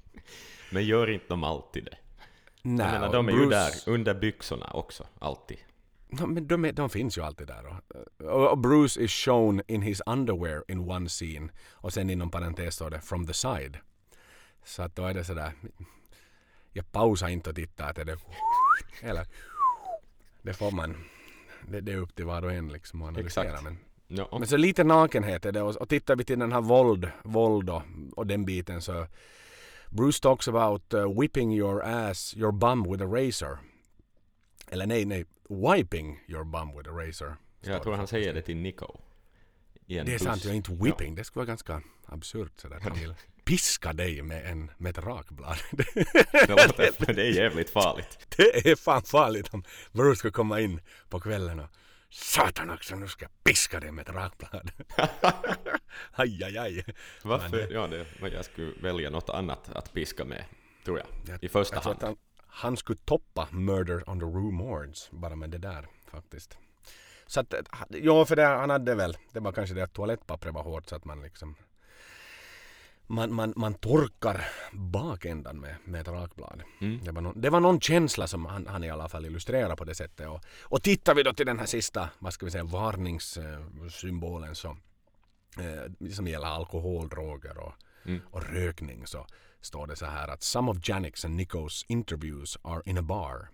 Men 0.70 0.84
gör 0.86 1.10
inte 1.10 1.26
de 1.28 1.44
alltid 1.44 1.84
det? 1.84 1.96
Nej, 2.62 2.86
jag 2.86 2.92
menar, 2.92 3.12
de 3.12 3.28
är 3.28 3.32
ju 3.32 3.38
Bruce- 3.38 3.50
där 3.50 3.70
under 3.92 4.14
byxorna 4.14 4.70
också, 4.72 5.06
alltid. 5.18 5.58
Men 6.08 6.46
de, 6.46 6.64
är, 6.64 6.72
de 6.72 6.90
finns 6.90 7.18
ju 7.18 7.22
alltid 7.22 7.46
där. 7.46 7.66
Och, 8.18 8.50
och 8.50 8.58
Bruce 8.58 9.00
is 9.00 9.10
shown 9.12 9.62
in 9.68 9.82
his 9.82 10.00
underwear 10.06 10.64
in 10.68 10.90
one 10.90 11.08
scene. 11.08 11.48
Och 11.70 11.92
sen 11.92 12.10
inom 12.10 12.30
parentes 12.30 12.74
står 12.74 12.90
det 12.90 13.00
from 13.00 13.26
the 13.26 13.32
side. 13.34 13.78
Så 14.64 14.82
att 14.82 14.96
då 14.96 15.06
är 15.06 15.14
det 15.14 15.24
sådär. 15.24 15.52
Jag 16.72 16.92
pausar 16.92 17.28
inte 17.28 17.50
och 17.50 17.56
tittar 17.56 17.90
att 17.90 17.98
är 17.98 18.04
det 18.04 18.16
eller 19.02 19.26
det 20.42 20.54
får 20.54 20.70
man. 20.70 21.04
Det, 21.68 21.80
det 21.80 21.92
är 21.92 21.96
upp 21.96 22.14
till 22.14 22.24
var 22.24 22.44
och 22.44 22.52
en 22.52 22.68
liksom 22.68 23.02
att 23.02 23.08
analysera. 23.08 23.44
Exakt. 23.44 23.64
Men, 23.64 23.78
Ja. 24.14 24.28
men 24.38 24.46
så 24.48 24.56
lite 24.56 24.84
nakenhet 24.84 25.46
är 25.46 25.52
det. 25.52 25.62
Och, 25.62 25.76
och 25.76 25.88
tittar 25.88 26.16
vi 26.16 26.24
till 26.24 26.38
den 26.38 26.52
här 26.52 26.60
våld, 26.60 27.08
våld 27.22 27.70
och, 27.70 27.82
och 28.12 28.26
den 28.26 28.44
biten 28.44 28.82
så 28.82 29.06
Bruce 29.90 30.20
talks 30.22 30.48
about 30.48 30.94
uh, 30.94 31.20
whipping 31.20 31.54
your 31.54 31.82
ass, 31.82 32.36
your 32.36 32.52
bum 32.52 32.92
with 32.92 33.02
a 33.02 33.06
razor. 33.06 33.58
Eller 34.70 34.86
nej, 34.86 35.04
nej. 35.04 35.24
Wiping 35.48 36.20
your 36.28 36.44
bum 36.44 36.76
with 36.76 36.90
a 36.90 36.92
razor. 36.92 37.36
Jag 37.60 37.82
tror 37.82 37.94
han 37.94 38.06
säger 38.06 38.34
det 38.34 38.42
till 38.42 38.56
Nico. 38.56 38.98
Det 39.86 39.98
är 39.98 40.18
sant, 40.18 40.44
jag 40.44 40.52
är 40.52 40.56
inte 40.56 40.72
whipping. 40.72 41.14
Det 41.14 41.24
skulle 41.24 41.40
vara 41.40 41.46
ganska 41.46 41.82
absurt 42.06 42.60
sådär. 42.60 42.80
Piska 43.52 43.92
dig 43.92 44.22
med, 44.22 44.46
en, 44.50 44.70
med 44.78 44.90
ett 44.98 45.04
rakblad. 45.04 45.56
Det, 46.32 46.48
låter, 46.48 47.12
det 47.14 47.22
är 47.22 47.32
jävligt 47.32 47.70
farligt. 47.70 48.26
det 48.36 48.70
är 48.70 48.76
fan 48.76 49.02
farligt 49.02 49.54
om 49.54 49.64
Bruce 49.92 50.16
ska 50.16 50.30
komma 50.30 50.60
in 50.60 50.80
på 51.08 51.20
kvällen 51.20 51.60
och 51.60 51.68
Satan 52.10 52.70
också, 52.70 52.96
nu 52.96 53.08
ska 53.08 53.24
jag 53.24 53.44
piska 53.44 53.80
dig 53.80 53.92
med 53.92 54.08
ett 54.08 54.14
rakblad. 54.14 54.70
aj, 56.12 56.44
aj, 56.44 56.58
aj. 56.58 56.84
Varför? 57.22 57.68
Ja, 57.72 57.86
det, 57.86 58.06
men 58.20 58.32
jag 58.32 58.44
skulle 58.44 58.72
välja 58.82 59.10
något 59.10 59.30
annat 59.30 59.68
att 59.74 59.92
piska 59.92 60.24
med, 60.24 60.44
tror 60.84 60.98
jag. 60.98 61.06
Jag- 61.28 61.44
I 61.44 61.48
första 61.48 61.76
Jag 61.76 61.82
hand. 61.82 61.98
han, 62.02 62.16
han 62.46 62.76
skulle 62.76 62.98
toppa 63.04 63.48
Murder 63.50 64.10
on 64.10 64.20
the 64.20 64.26
Rue 64.26 64.52
Mords 64.52 65.10
bara 65.10 65.36
med 65.36 65.50
det 65.50 65.58
där 65.58 65.86
faktiskt. 66.10 66.58
Så 67.26 67.40
att, 67.40 67.54
ja 67.88 68.24
för 68.24 68.36
det, 68.36 68.44
han 68.44 68.70
hade 68.70 68.94
väl, 68.94 69.16
det 69.32 69.40
var 69.40 69.52
kanske 69.52 69.74
det 69.74 69.82
att 69.82 69.92
toalettpappret 69.92 70.54
var 70.54 70.62
hårt 70.62 70.88
så 70.88 70.96
att 70.96 71.04
man 71.04 71.22
liksom 71.22 71.56
man, 73.06 73.34
man, 73.34 73.52
man 73.56 73.74
torkar 73.74 74.44
bakändan 74.72 75.60
med, 75.60 75.76
med 75.84 76.00
ett 76.00 76.08
rakblad. 76.08 76.62
Mm. 76.80 77.04
Det, 77.04 77.12
var 77.12 77.22
någon, 77.22 77.40
det 77.40 77.50
var 77.50 77.60
någon 77.60 77.80
känsla 77.80 78.26
som 78.26 78.46
han, 78.46 78.66
han 78.66 78.84
i 78.84 78.90
alla 78.90 79.08
fall 79.08 79.26
illustrerade 79.26 79.76
på 79.76 79.84
det 79.84 79.94
sättet. 79.94 80.28
Och, 80.28 80.40
och 80.62 80.82
tittar 80.82 81.14
vi 81.14 81.22
då 81.22 81.32
till 81.32 81.46
den 81.46 81.58
här 81.58 81.66
sista, 81.66 82.08
vad 82.18 82.32
ska 82.32 82.46
vi 82.46 82.52
säga, 82.52 82.64
varningssymbolen 82.64 84.54
så, 84.54 84.68
eh, 85.58 86.10
som 86.10 86.26
gäller 86.26 86.46
alkohol, 86.46 87.08
droger 87.08 87.58
och, 87.58 87.72
Mm. 88.04 88.20
och 88.30 88.42
rökning 88.42 89.06
så 89.06 89.26
står 89.60 89.86
det 89.86 89.96
så 89.96 90.06
här 90.06 90.28
att 90.28 90.42
some 90.42 90.70
of 90.70 90.88
Janix 90.88 91.24
and 91.24 91.34
Nikos 91.36 91.84
interviews 91.88 92.58
are 92.62 92.82
in 92.84 92.98
a 92.98 93.02
bar. 93.02 93.48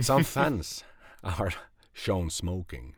Some 0.00 0.24
fans 0.34 0.84
are 1.20 1.54
shown 1.94 2.30
smoking. 2.30 2.96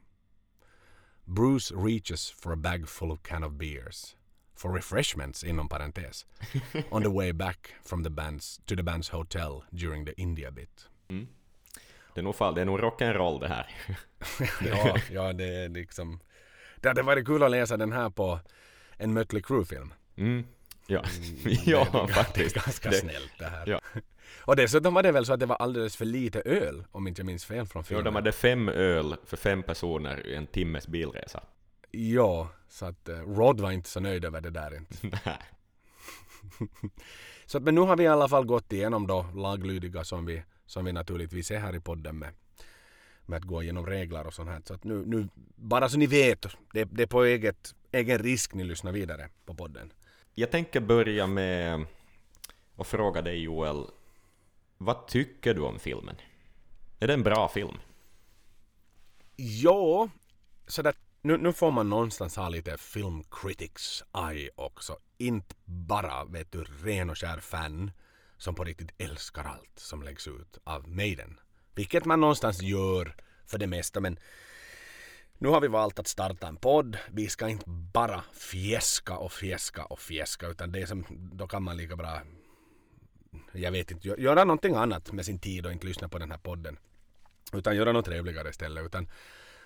Bruce 1.25 1.75
reaches 1.75 2.31
for 2.31 2.53
a 2.53 2.57
bag 2.57 2.89
full 2.89 3.11
of 3.11 3.23
can 3.23 3.45
of 3.45 3.53
beers. 3.53 4.17
For 4.59 4.73
refreshments 4.73 5.45
inom 5.45 5.69
parentes. 5.69 6.27
on 6.91 7.03
the 7.03 7.09
way 7.11 7.33
back 7.33 7.75
from 7.85 8.05
the 8.05 8.11
band's, 8.11 8.61
to 8.67 8.77
the 8.77 8.83
band's 8.83 9.11
hotel 9.13 9.63
during 9.71 10.07
the 10.07 10.13
India 10.17 10.51
bit. 10.51 10.89
Mm. 11.09 11.29
Det 12.15 12.21
är 12.21 12.23
nog 12.25 12.37
fall, 12.37 12.55
det 12.55 12.61
är 12.61 12.65
nog 12.65 12.81
rock'n'roll 12.81 13.41
det 13.41 13.49
här. 13.49 13.71
ja, 14.69 14.97
ja, 15.11 15.33
det 15.33 15.45
är 15.45 15.69
liksom... 15.69 16.21
Det 16.77 16.89
hade 16.89 17.03
varit 17.03 17.27
kul 17.27 17.43
att 17.43 17.51
läsa 17.51 17.77
den 17.77 17.93
här 17.93 18.11
på 18.11 18.41
en 18.97 19.13
Mötley 19.13 19.43
Crüe-film. 19.43 19.93
Mm. 20.17 20.45
Ja, 20.87 21.03
det, 21.45 21.67
ja 21.67 22.05
det, 22.07 22.15
faktiskt. 22.15 22.55
Det 22.55 22.61
är 22.61 22.65
ganska 22.65 22.91
Det- 22.91 22.97
snällt 22.97 23.33
det 23.39 23.45
här. 23.47 23.67
Ja. 23.67 23.81
Och 24.41 24.57
dessutom 24.57 24.95
var 24.95 25.03
det 25.03 25.13
väl 25.13 25.27
så 25.27 25.33
att 25.33 25.41
det 25.41 25.47
var 25.47 25.57
alldeles 25.57 25.97
för 25.97 26.05
lite 26.05 26.41
öl, 26.41 26.85
om 26.93 27.07
inte 27.09 27.21
jag 27.21 27.27
minns 27.27 27.45
fel 27.45 27.67
från 27.67 27.81
Jo, 27.83 27.85
filmen. 27.87 28.05
de 28.05 28.15
hade 28.15 28.33
fem 28.33 28.69
öl 28.69 29.17
för 29.27 29.37
fem 29.37 29.63
personer 29.63 30.27
i 30.27 30.35
en 30.35 30.47
timmes 30.47 30.89
bilresa. 30.89 31.43
Ja, 31.91 32.49
så 32.69 32.87
att 32.87 33.09
eh, 33.09 33.17
Rod 33.17 33.61
var 33.61 33.71
inte 33.71 33.89
så 33.89 34.01
nöjd 34.01 34.25
över 34.25 34.41
det 34.41 34.51
där 34.51 34.77
inte. 34.77 34.97
Nej. 35.25 35.43
Så 37.47 37.59
att, 37.59 37.65
men 37.65 37.75
nu 37.75 37.81
har 37.81 37.97
vi 37.97 38.05
i 38.05 38.07
alla 38.07 38.29
fall 38.29 38.45
gått 38.45 38.73
igenom 38.73 39.07
då 39.07 39.27
laglydiga 39.35 40.05
som 40.05 40.27
vi, 40.27 40.43
som 40.67 40.85
vi 40.85 40.93
naturligtvis 40.93 41.51
är 41.51 41.59
här 41.59 41.77
i 41.77 41.81
podden 41.81 42.19
med. 42.19 42.31
Med 43.27 43.37
att 43.37 43.45
gå 43.45 43.63
igenom 43.63 43.87
regler 43.87 44.27
och 44.27 44.35
sånt 44.35 44.49
här. 44.49 44.63
Så 44.65 44.75
att 44.75 44.85
nu, 44.85 45.07
nu 45.07 45.29
bara 45.57 45.89
så 45.89 45.99
ni 45.99 46.07
vet, 46.07 46.47
det, 46.73 46.85
det 46.85 47.03
är 47.03 47.07
på 47.07 47.25
eget, 47.25 47.75
egen 47.93 48.19
risk 48.19 48.55
ni 48.55 48.65
lyssnar 48.65 48.93
vidare 48.93 49.29
på 49.45 49.55
podden. 49.55 49.93
Jag 50.35 50.51
tänker 50.51 50.81
börja 50.81 51.27
med 51.27 51.87
att 52.77 52.87
fråga 52.87 53.23
dig 53.23 53.43
Joel, 53.43 53.87
vad 54.79 55.07
tycker 55.07 55.55
du 55.55 55.61
om 55.61 55.79
filmen? 55.79 56.17
Är 57.01 57.07
det 57.07 57.15
en 57.15 57.23
bra 57.23 57.49
film? 57.49 57.77
Ja, 59.37 60.09
så 60.67 60.83
där, 60.83 60.95
nu, 61.29 61.37
nu 61.37 61.53
får 61.53 61.71
man 61.71 61.91
någonstans 61.91 62.37
ha 62.37 62.49
lite 62.49 62.79
film 62.79 63.25
critics 63.31 64.05
eye 64.31 64.51
också. 64.55 64.97
Inte 65.19 65.55
bara 65.65 66.25
vet 66.25 66.53
du 66.53 66.65
ren 66.65 67.11
och 67.11 67.19
skär 67.19 67.39
fan 67.39 67.91
som 68.37 68.55
på 68.55 68.65
riktigt 68.65 68.91
älskar 68.99 69.45
allt 69.45 69.79
som 69.79 70.03
läggs 70.03 70.29
ut 70.29 70.59
av 70.65 70.89
Maiden. 70.89 71.41
Vilket 71.75 72.05
man 72.05 72.21
någonstans 72.21 72.63
gör 72.63 73.17
för 73.47 73.59
det 73.59 73.67
mesta 73.67 74.01
men 74.01 74.19
nu 75.39 75.49
har 75.49 75.61
vi 75.61 75.69
valt 75.69 75.99
att 75.99 76.09
starta 76.09 76.49
en 76.49 76.57
podd. 76.57 76.99
Vi 77.11 77.29
ska 77.29 77.49
inte 77.49 77.65
bara 77.67 78.23
fjäska 78.33 79.17
och 79.17 79.33
fjäska 79.33 79.85
och 79.85 80.01
fjäska 80.01 80.47
utan 80.47 80.73
det 80.73 80.81
är 80.83 80.87
som, 80.87 81.05
då 81.33 81.49
kan 81.49 81.63
man 81.63 81.77
lika 81.77 81.97
bra 81.97 82.21
jag 83.53 83.73
vet 83.73 83.91
inte, 83.91 84.09
göra 84.09 84.45
någonting 84.45 84.75
annat 84.75 85.13
med 85.13 85.25
sin 85.25 85.39
tid 85.39 85.67
och 85.67 85.73
inte 85.73 85.87
lyssna 85.87 86.09
på 86.09 86.19
den 86.19 86.31
här 86.31 86.39
podden. 86.39 86.79
Utan 87.53 87.77
göra 87.77 87.93
något 87.93 88.05
trevligare 88.05 88.49
istället. 88.49 88.87
Utan 88.87 89.09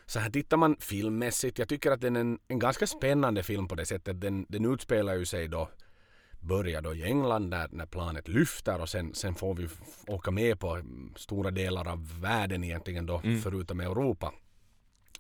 så 0.06 0.18
här 0.20 0.30
tittar 0.30 0.56
man 0.56 0.76
filmmässigt. 0.80 1.58
Jag 1.58 1.68
tycker 1.68 1.90
att 1.90 2.00
den 2.00 2.16
är 2.16 2.20
en, 2.20 2.38
en 2.48 2.58
ganska 2.58 2.86
spännande 2.86 3.42
film 3.42 3.68
på 3.68 3.74
det 3.74 3.86
sättet. 3.86 4.20
Den, 4.20 4.46
den 4.48 4.64
utspelar 4.74 5.14
ju 5.14 5.24
sig 5.24 5.48
då 5.48 5.68
börjar 6.40 6.82
då 6.82 6.94
i 6.94 7.02
England 7.02 7.50
där 7.50 7.68
när 7.72 7.86
planet 7.86 8.28
lyfter 8.28 8.80
och 8.80 8.88
sen, 8.88 9.14
sen 9.14 9.34
får 9.34 9.54
vi 9.54 9.68
åka 10.06 10.30
med 10.30 10.60
på 10.60 10.82
stora 11.16 11.50
delar 11.50 11.88
av 11.88 12.20
världen 12.20 12.64
egentligen 12.64 13.06
då 13.06 13.20
Mm. 13.24 13.40
förutom 13.40 13.80
Europa. 13.80 14.32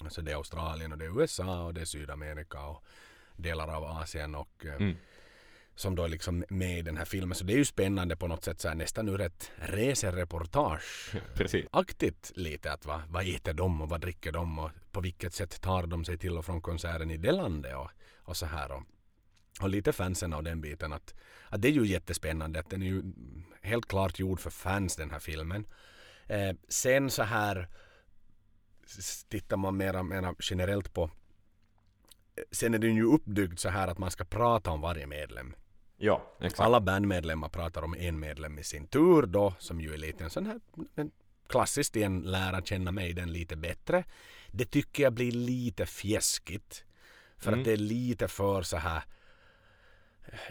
Så 0.08 0.20
det 0.20 0.30
är 0.32 0.36
Australien 0.36 0.92
och 0.92 0.98
det 0.98 1.04
är 1.04 1.20
USA 1.20 1.64
och 1.64 1.74
det 1.74 1.80
är 1.80 1.84
Sydamerika 1.84 2.60
och 2.60 2.84
delar 3.36 3.68
av 3.76 3.84
Asien 3.84 4.34
och 4.34 4.66
eh, 4.66 4.74
Mm. 4.74 4.96
Som 5.74 5.94
då 5.94 6.04
är 6.04 6.08
liksom 6.08 6.44
med 6.48 6.78
i 6.78 6.82
den 6.82 6.96
här 6.96 7.04
filmen. 7.04 7.34
Så 7.34 7.44
det 7.44 7.52
är 7.52 7.56
ju 7.56 7.64
spännande 7.64 8.16
på 8.16 8.26
något 8.26 8.44
sätt 8.44 8.60
så 8.60 8.68
här, 8.68 8.74
nästan 8.74 9.08
ur 9.08 9.20
ett 9.20 9.50
resereportage 9.56 11.14
Precis. 11.34 11.66
aktigt 11.70 12.32
lite 12.34 12.72
att 12.72 12.86
vad, 12.86 13.00
vad 13.08 13.28
äter 13.28 13.52
de 13.52 13.80
och 13.82 13.88
vad 13.88 14.00
dricker 14.00 14.32
de 14.32 14.58
och 14.58 14.70
på 14.90 15.00
vilket 15.00 15.34
sätt 15.34 15.60
tar 15.60 15.86
de 15.86 16.04
sig 16.04 16.18
till 16.18 16.38
och 16.38 16.44
från 16.44 16.62
konserten 16.62 17.10
i 17.10 17.16
det 17.16 17.32
landet 17.32 17.76
och, 17.76 17.90
och 18.18 18.36
så 18.36 18.46
här. 18.46 18.72
Och, 18.72 18.82
och 19.60 19.68
lite 19.68 19.92
fansen 19.92 20.32
av 20.32 20.42
den 20.42 20.60
biten 20.60 20.92
att, 20.92 21.14
att 21.48 21.62
det 21.62 21.68
är 21.68 21.72
ju 21.72 21.86
jättespännande 21.86 22.60
att 22.60 22.70
den 22.70 22.82
är 22.82 22.86
ju 22.86 23.02
helt 23.62 23.88
klart 23.88 24.18
gjord 24.18 24.40
för 24.40 24.50
fans 24.50 24.96
den 24.96 25.10
här 25.10 25.18
filmen. 25.18 25.66
Eh, 26.26 26.56
sen 26.68 27.10
så 27.10 27.22
här 27.22 27.68
tittar 29.28 29.56
man 29.56 29.76
mera, 29.76 30.02
mera 30.02 30.34
generellt 30.40 30.94
på 30.94 31.10
Sen 32.50 32.74
är 32.74 32.78
den 32.78 32.94
ju 32.94 33.04
uppbyggd 33.04 33.58
så 33.58 33.68
här 33.68 33.88
att 33.88 33.98
man 33.98 34.10
ska 34.10 34.24
prata 34.24 34.70
om 34.70 34.80
varje 34.80 35.06
medlem. 35.06 35.54
Ja, 36.04 36.22
exakt. 36.40 36.60
Alla 36.60 36.80
bandmedlemmar 36.80 37.48
pratar 37.48 37.82
om 37.82 37.94
en 37.94 38.20
medlem 38.20 38.58
i 38.58 38.64
sin 38.64 38.86
tur 38.86 39.22
då, 39.22 39.54
som 39.58 39.80
ju 39.80 39.92
är 39.94 39.98
lite 39.98 40.24
en 40.24 40.30
sån 40.30 40.46
här 40.46 40.60
en 40.94 41.10
klassiskt 41.48 41.96
igen 41.96 42.20
lära 42.20 42.62
känna 42.62 42.92
mig 42.92 43.12
den 43.12 43.32
lite 43.32 43.56
bättre. 43.56 44.04
Det 44.50 44.64
tycker 44.64 45.02
jag 45.02 45.12
blir 45.12 45.32
lite 45.32 45.86
fjäskigt. 45.86 46.84
För 47.38 47.48
Mm. 47.48 47.60
att 47.60 47.64
det 47.66 47.72
är 47.72 47.76
lite 47.76 48.28
för 48.28 48.62
så 48.62 48.76
här 48.76 49.02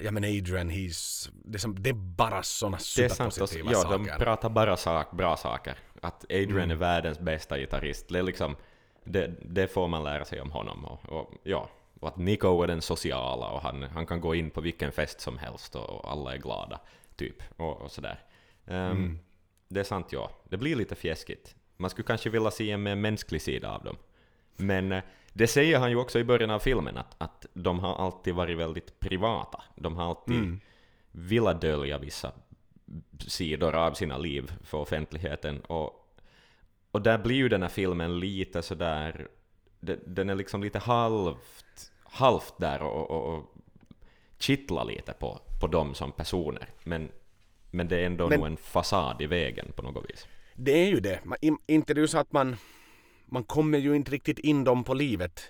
Ja 0.02 0.12
men 0.12 0.24
Adrian, 0.24 0.70
he's, 0.72 1.30
det, 1.46 1.58
är 1.58 1.60
som, 1.60 1.84
det 1.84 1.90
är 1.90 1.94
bara 1.94 2.44
såna 2.44 2.78
Det 2.98 3.04
är 3.06 3.10
sant. 3.10 3.28
Och, 3.28 3.34
superpositiva 3.34 3.72
ja, 3.72 3.84
de 3.98 4.06
saker. 4.06 4.20
pratar 4.20 4.50
bara 4.50 4.78
sak, 4.78 5.12
bra 5.12 5.38
saker. 5.38 5.78
Att 6.02 6.24
Adrian 6.24 6.52
Mm. 6.52 6.72
är 6.72 6.76
världens 6.76 7.20
bästa 7.20 7.58
gitarrist. 7.58 8.06
Det, 8.10 8.20
är 8.20 8.24
liksom, 8.24 8.56
det, 9.04 9.28
det 9.42 9.68
får 9.68 9.88
man 9.88 10.04
lära 10.04 10.26
sig 10.26 10.42
om 10.42 10.52
honom. 10.52 10.86
Och, 10.86 11.10
och, 11.10 11.34
ja, 11.44 11.70
och 12.02 12.08
att 12.08 12.18
Nico 12.18 12.62
är 12.64 12.68
den 12.68 12.82
sociala 12.82 13.48
och 13.48 13.62
han, 13.62 13.84
han 13.84 14.06
kan 14.06 14.22
gå 14.22 14.36
in 14.36 14.50
på 14.52 14.62
vilken 14.62 14.92
fest 14.92 15.22
som 15.22 15.38
helst 15.38 15.76
och, 15.76 15.90
och 15.90 16.12
alla 16.12 16.34
är 16.34 16.38
glada. 16.38 16.80
Typ. 17.16 17.44
Och, 17.58 17.82
och 17.82 17.92
sådär. 17.92 18.20
Ehm, 18.68 18.92
Mm. 18.92 19.20
Det 19.68 19.80
är 19.80 19.84
sant, 19.84 20.08
ja. 20.12 20.32
Det 20.50 20.58
blir 20.58 20.76
lite 20.76 20.96
fjäskigt. 20.96 21.56
Man 21.78 21.90
skulle 21.90 22.06
kanske 22.08 22.30
vilja 22.30 22.52
se 22.52 22.72
en 22.72 22.84
mer 22.84 22.96
mänsklig 22.96 23.42
sida 23.42 23.72
av 23.76 23.84
dem. 23.84 23.98
Men 24.58 24.92
eh, 24.92 25.04
det 25.34 25.48
säger 25.48 25.80
han 25.80 25.90
ju 25.90 25.96
också 25.96 26.20
i 26.20 26.24
början 26.24 26.50
av 26.52 26.60
filmen, 26.60 26.98
att, 26.98 27.16
att 27.18 27.46
de 27.54 27.80
har 27.80 27.96
alltid 27.96 28.36
varit 28.36 28.58
väldigt 28.58 29.00
privata. 29.00 29.64
De 29.76 29.96
har 29.98 30.06
alltid 30.10 30.36
Mm. 30.36 30.60
velat 31.12 31.62
dölja 31.62 31.98
vissa 31.98 32.32
sidor 33.28 33.76
av 33.76 33.94
sina 33.94 34.18
liv 34.18 34.52
för 34.64 34.78
offentligheten. 34.78 35.62
Och, 35.62 36.18
och 36.92 37.02
där 37.02 37.18
blir 37.18 37.36
ju 37.36 37.50
den 37.50 37.62
här 37.62 37.70
filmen 37.70 38.20
lite 38.20 38.62
sådär, 38.62 39.28
de- 39.80 40.00
den 40.06 40.30
är 40.30 40.36
liksom 40.36 40.64
lite 40.64 40.80
halvt, 40.80 41.91
halvt 42.12 42.54
där 42.58 42.82
och, 42.82 43.12
och, 43.12 43.34
och 43.36 43.54
kittlar 44.40 44.86
lite 44.86 45.14
på, 45.14 45.40
på 45.62 45.68
dem 45.68 45.94
som 45.94 46.12
personer. 46.12 46.70
Men, 46.84 47.10
men 47.72 47.88
det 47.88 47.98
är 48.00 48.06
ändå 48.06 48.28
Men- 48.30 48.40
nog 48.40 48.48
en 48.48 48.58
fasad 48.58 49.22
i 49.22 49.26
vägen 49.28 49.72
på 49.76 49.82
något 49.82 50.10
vis. 50.10 50.28
Det 50.56 50.72
är 50.72 50.88
ju 50.90 51.00
det. 51.00 51.20
Man, 51.26 51.38
in- 51.42 51.58
inte 51.68 51.94
det 51.94 52.02
är 52.02 52.08
så 52.08 52.18
att 52.18 52.32
man, 52.32 52.56
man 53.26 53.44
kommer 53.44 53.78
ju 53.78 53.96
inte 53.96 54.12
riktigt 54.12 54.40
in 54.40 54.64
dem 54.64 54.84
på 54.84 54.94
livet. 54.94 55.42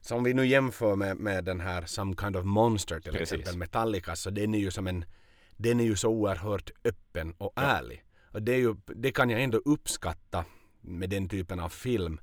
Så 0.00 0.16
om 0.16 0.24
vi 0.24 0.34
nu 0.34 0.46
jämför 0.46 0.96
med, 0.96 1.16
med 1.16 1.44
den 1.44 1.60
här 1.60 1.86
Some 1.86 2.14
Kind 2.20 2.36
of 2.36 2.44
Monster 2.44 3.00
till 3.00 3.12
Precis. 3.12 3.32
exempel 3.32 3.58
Metallica 3.58 4.16
så 4.16 4.30
den 4.30 4.54
är 4.54 4.58
ju 4.58 4.70
som 4.70 4.86
en 4.86 5.04
den 5.56 5.80
är 5.80 5.84
ju 5.84 5.96
så 5.96 6.08
oerhört 6.08 6.70
öppen 6.84 7.34
och 7.38 7.52
ärlig. 7.56 8.04
Och 8.32 8.42
det, 8.42 8.52
är 8.52 8.58
ju, 8.58 8.74
det 8.86 9.12
kan 9.12 9.30
jag 9.30 9.42
ändå 9.42 9.58
uppskatta 9.64 10.44
med 10.80 11.10
den 11.10 11.28
typen 11.28 11.60
av 11.60 11.68
film. 11.68 12.20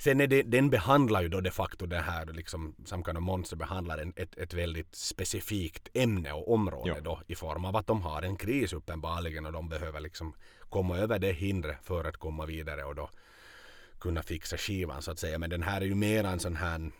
Sen 0.00 0.20
är 0.20 0.26
det, 0.26 0.42
den 0.42 0.70
behandlar 0.70 1.22
ju 1.22 1.28
då 1.28 1.40
de 1.40 1.50
facto 1.50 1.86
det 1.86 2.00
här, 2.00 2.26
liksom 2.26 2.74
Kind 2.88 3.08
of 3.08 3.18
Monster 3.22 3.56
behandlar 3.56 3.98
en, 3.98 4.12
ett, 4.16 4.38
ett 4.38 4.54
väldigt 4.54 4.94
specifikt 4.94 5.88
ämne 5.94 6.32
och 6.32 6.52
område 6.52 6.88
Ja. 6.96 7.00
då 7.00 7.20
i 7.26 7.34
form 7.34 7.64
av 7.64 7.76
att 7.76 7.86
de 7.86 8.02
har 8.02 8.22
en 8.22 8.36
kris 8.36 8.72
uppenbarligen 8.72 9.46
och 9.46 9.52
de 9.52 9.68
behöver 9.68 10.00
liksom 10.00 10.34
komma 10.68 10.96
över 10.98 11.18
det 11.18 11.32
hindret 11.32 11.76
för 11.82 12.04
att 12.04 12.16
komma 12.16 12.46
vidare 12.46 12.84
och 12.84 12.94
då 12.94 13.10
kunna 14.00 14.22
fixa 14.22 14.56
skivan 14.56 15.02
så 15.02 15.10
att 15.10 15.18
säga. 15.18 15.38
Men 15.38 15.50
den 15.50 15.62
här 15.62 15.80
är 15.80 15.84
ju 15.86 15.94
mer 15.94 16.24
en 16.24 16.40
sån 16.40 16.56
här 16.56 16.90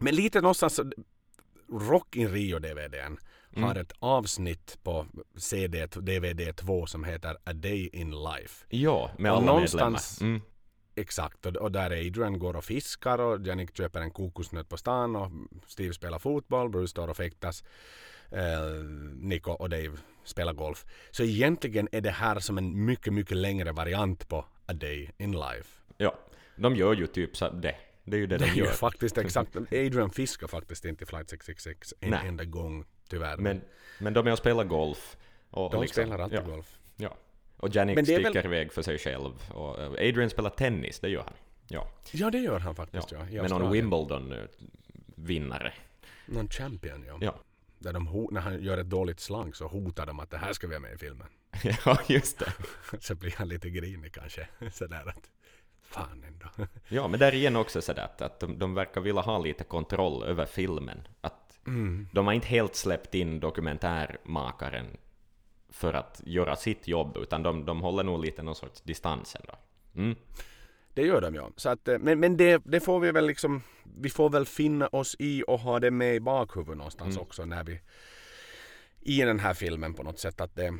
men 0.00 0.14
lite 0.14 0.40
någonstans 0.40 0.80
Rock 1.72 2.16
in 2.16 2.28
Rio 2.28 2.58
DVDn 2.58 3.16
har 3.56 3.74
ett 3.74 3.92
avsnitt 3.98 4.78
på 4.82 5.06
CD, 5.36 5.86
DVD 5.86 6.56
2 6.56 6.86
som 6.86 7.04
heter 7.04 7.36
A 7.44 7.52
Day 7.52 7.88
in 7.92 8.10
Life. 8.10 8.66
Ja, 8.68 9.10
med 9.18 9.32
Och 9.32 9.36
alla 9.38 9.46
någonstans- 9.46 10.20
medlemmar. 10.20 10.36
Mm. 10.36 10.49
Exakt, 11.00 11.46
och, 11.46 11.56
och 11.56 11.72
där 11.72 11.90
Adrian 11.90 12.38
går 12.38 12.56
och 12.56 12.64
fiskar 12.64 13.18
och 13.18 13.46
Jannik 13.46 13.76
köper 13.76 14.00
en 14.00 14.10
kokosnöt 14.10 14.68
på 14.68 14.76
stan 14.76 15.16
och 15.16 15.30
Steve 15.66 15.94
spelar 15.94 16.18
fotboll, 16.18 16.68
Bruce 16.68 16.88
står 16.90 17.08
och 17.08 17.16
fäktas. 17.16 17.64
Eh, 18.30 18.84
Nico 19.14 19.50
och 19.50 19.68
Dave 19.70 19.92
spelar 20.24 20.52
golf. 20.52 20.84
Så 21.10 21.22
egentligen 21.22 21.88
är 21.92 22.00
det 22.00 22.10
här 22.10 22.40
som 22.40 22.58
en 22.58 22.84
mycket, 22.84 23.12
mycket 23.12 23.36
längre 23.36 23.72
variant 23.72 24.28
på 24.28 24.44
A 24.66 24.72
Day 24.72 25.10
in 25.18 25.32
Life. 25.32 25.80
Ja, 25.96 26.18
de 26.56 26.76
gör 26.76 26.94
ju 26.94 27.06
typ 27.06 27.36
så 27.36 27.48
det. 27.48 27.76
Det 28.04 28.16
är 28.16 28.20
ju 28.20 28.26
det, 28.26 28.38
Det 28.38 28.46
de 28.46 28.58
gör. 28.58 28.66
faktiskt 28.66 29.18
exakt. 29.26 29.56
Adrian 29.56 30.10
fiskar 30.10 30.46
faktiskt 30.46 30.84
inte 30.84 31.04
i 31.04 31.06
Flight 31.06 31.30
666 31.30 31.94
en 32.00 32.10
Nej. 32.10 32.28
enda 32.28 32.44
gång 32.44 32.84
tyvärr. 33.08 33.36
Men, 33.36 33.60
men 33.98 34.12
de 34.12 34.26
är 34.26 34.32
och 34.32 34.38
spelar 34.38 34.64
golf. 34.64 35.16
Och 35.50 35.70
de 35.70 35.80
liksom, 35.80 36.02
spelar 36.02 36.18
alltid 36.18 36.38
ja, 36.38 36.42
golf. 36.42 36.78
Ja. 36.96 37.16
Och 37.60 37.76
Janik 37.76 37.98
sticker 37.98 38.22
väl- 38.32 38.44
iväg 38.46 38.72
för 38.72 38.82
sig 38.82 38.98
själv. 38.98 39.32
Och 39.54 39.78
eh, 39.80 39.90
Adrian 39.90 40.30
spelar 40.30 40.50
tennis, 40.50 41.00
det 41.00 41.08
gör 41.08 41.22
han. 41.22 41.34
Ja. 41.68 41.88
Ja, 42.12 42.30
det 42.30 42.38
gör 42.38 42.58
han 42.58 42.70
ja. 42.70 42.74
faktiskt. 42.74 43.12
Ja. 43.12 43.28
i 43.28 43.40
Men 43.42 43.50
någon. 43.50 43.72
Wimbledon-vinnare. 43.72 45.72
Någon 46.26 46.48
champion, 46.48 47.04
ja. 47.08 47.18
Ja. 47.20 47.34
Där 47.78 47.92
de, 47.92 48.28
när 48.30 48.40
han 48.40 48.62
gör 48.62 48.78
ett 48.78 48.90
dåligt 48.90 49.20
slang 49.20 49.54
så 49.54 49.66
hotar 49.66 50.06
de 50.06 50.20
att 50.20 50.30
det 50.30 50.38
här 50.38 50.52
ska 50.52 50.66
vi 50.66 50.74
ha 50.74 50.80
med 50.80 50.94
i 50.94 50.98
filmen. 50.98 51.26
ja, 51.84 51.98
just 52.08 52.38
det. 52.38 52.52
så 53.00 53.14
blir 53.14 53.34
han 53.36 53.48
lite 53.48 53.70
grinig 53.70 54.12
kanske. 54.12 54.48
Sådär 54.72 55.08
att 55.08 55.30
fan 55.82 56.24
ändå. 56.26 56.46
Ja, 56.88 57.08
men 57.08 57.20
där 57.20 57.34
igen 57.34 57.56
också 57.56 57.82
sådär 57.82 58.02
att, 58.02 58.22
att 58.22 58.40
de, 58.40 58.58
de 58.58 58.74
verkar 58.74 59.00
vilja 59.00 59.22
ha 59.22 59.38
lite 59.38 59.64
kontroll 59.64 60.22
över 60.22 60.46
filmen. 60.46 61.08
Att 61.20 61.36
Mm. 61.66 62.08
de 62.12 62.26
har 62.26 62.34
inte 62.34 62.46
helt 62.46 62.74
släppt 62.74 63.14
in 63.14 63.40
dokumentärmakaren 63.40 64.86
för 65.70 65.94
att 65.94 66.20
göra 66.24 66.56
sitt 66.56 66.88
jobb, 66.88 67.16
utan 67.16 67.42
de, 67.42 67.64
de 67.64 67.80
håller 67.80 68.04
nog 68.04 68.24
lite 68.24 68.42
någon 68.42 68.54
sorts 68.54 68.80
distans 68.82 69.36
ändå. 69.36 69.54
Mm. 69.94 70.16
Det 70.94 71.02
gör 71.02 71.20
de 71.20 71.34
ja. 71.34 71.50
Så 71.56 71.68
att, 71.68 71.88
eh, 71.88 71.98
men 71.98 72.20
men 72.20 72.36
det, 72.36 72.62
det 72.64 72.80
får 72.80 73.00
vi 73.00 73.12
väl 73.12 73.26
liksom, 73.26 73.62
vi 74.00 74.10
får 74.10 74.30
väl 74.30 74.46
finna 74.46 74.88
oss 74.88 75.16
i 75.18 75.44
och 75.46 75.60
ha 75.60 75.80
det 75.80 75.90
med 75.90 76.14
i 76.14 76.20
bakhuvudet 76.20 76.76
någonstans 76.76 77.16
Mm. 77.16 77.22
också 77.22 77.44
när 77.44 77.64
vi 77.64 77.80
i 79.00 79.20
den 79.20 79.38
här 79.40 79.54
filmen 79.54 79.94
på 79.94 80.02
något 80.02 80.18
sätt 80.18 80.40
att 80.40 80.56
det, 80.56 80.78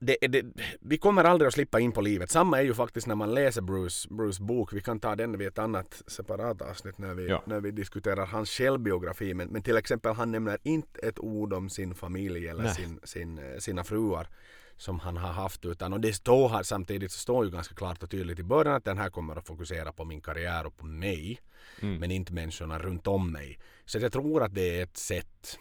det, 0.00 0.16
det, 0.28 0.44
vi 0.80 0.98
kommer 0.98 1.24
aldrig 1.24 1.46
att 1.48 1.54
slippa 1.54 1.80
in 1.80 1.92
på 1.92 2.00
livet. 2.00 2.30
Samma 2.30 2.58
är 2.58 2.62
ju 2.62 2.74
faktiskt 2.74 3.06
när 3.06 3.14
man 3.14 3.34
läser 3.34 3.62
Bruce, 3.62 4.08
Bruce 4.10 4.42
bok. 4.42 4.72
Vi 4.72 4.80
kan 4.80 5.00
ta 5.00 5.16
den 5.16 5.38
vid 5.38 5.48
ett 5.48 5.58
annat 5.58 6.02
separat 6.06 6.62
avsnitt 6.62 6.98
när 6.98 7.14
vi, 7.14 7.28
Ja. 7.28 7.42
när 7.46 7.60
vi 7.60 7.70
diskuterar 7.70 8.26
hans 8.26 8.50
självbiografi. 8.50 9.34
Men, 9.34 9.48
men 9.48 9.62
till 9.62 9.76
exempel 9.76 10.12
han 10.14 10.32
nämner 10.32 10.58
inte 10.62 11.00
ett 11.00 11.18
ord 11.18 11.52
om 11.52 11.70
sin 11.70 11.94
familj 11.94 12.48
eller 12.48 12.68
sin, 12.68 13.00
sin, 13.04 13.38
eh, 13.38 13.58
sina 13.58 13.84
fruar 13.84 14.28
som 14.76 15.00
han 15.00 15.16
har 15.16 15.32
haft 15.32 15.64
utan 15.64 15.92
och 15.92 16.00
det 16.00 16.12
står 16.12 16.48
här 16.48 16.62
samtidigt 16.62 17.12
så 17.12 17.18
står 17.18 17.44
ju 17.44 17.50
ganska 17.50 17.74
klart 17.74 18.02
och 18.02 18.10
tydligt 18.10 18.38
i 18.38 18.42
början 18.42 18.74
att 18.74 18.84
den 18.84 18.98
här 18.98 19.10
kommer 19.10 19.36
att 19.36 19.46
fokusera 19.46 19.92
på 19.92 20.04
min 20.04 20.20
karriär 20.20 20.66
och 20.66 20.76
på 20.76 20.86
mig 20.86 21.40
Mm. 21.82 21.96
men 22.00 22.10
inte 22.10 22.32
människorna 22.32 22.78
runt 22.78 23.06
om 23.06 23.32
mig. 23.32 23.58
Så 23.84 23.98
jag 23.98 24.12
tror 24.12 24.42
att 24.42 24.54
det 24.54 24.78
är 24.78 24.82
ett 24.82 24.96
sätt 24.96 25.58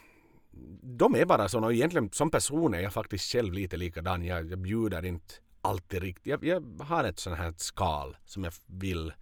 de 0.81 1.15
är 1.15 1.25
bara 1.25 1.49
sådana 1.49 1.67
och 1.67 1.73
egentligen 1.73 2.09
som 2.11 2.31
person 2.31 2.73
är 2.73 2.79
jag 2.79 2.93
faktiskt 2.93 3.31
själv 3.31 3.53
lite 3.53 3.77
likadan. 3.77 4.23
Jag, 4.25 4.51
jag 4.51 4.59
bjuder 4.59 5.05
inte 5.05 5.33
alltid 5.61 6.01
riktigt. 6.01 6.27
Jag, 6.27 6.43
jag 6.43 6.83
har 6.85 7.03
ett 7.03 7.19
sånt 7.19 7.37
här 7.37 7.53
skal 7.57 8.17
som 8.25 8.43
jag 8.43 8.53
vill 8.65 9.13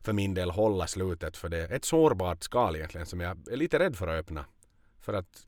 för 0.00 0.12
min 0.12 0.34
del 0.34 0.50
hålla 0.50 0.86
slutet 0.86 1.36
för 1.36 1.48
det. 1.48 1.64
Ett 1.64 1.84
sårbart 1.84 2.42
skal 2.42 2.76
egentligen 2.76 3.06
som 3.06 3.20
jag 3.20 3.48
är 3.52 3.56
lite 3.56 3.78
rädd 3.78 3.96
för 3.96 4.08
att 4.08 4.20
öppna. 4.20 4.44
För 5.00 5.12
att 5.14 5.46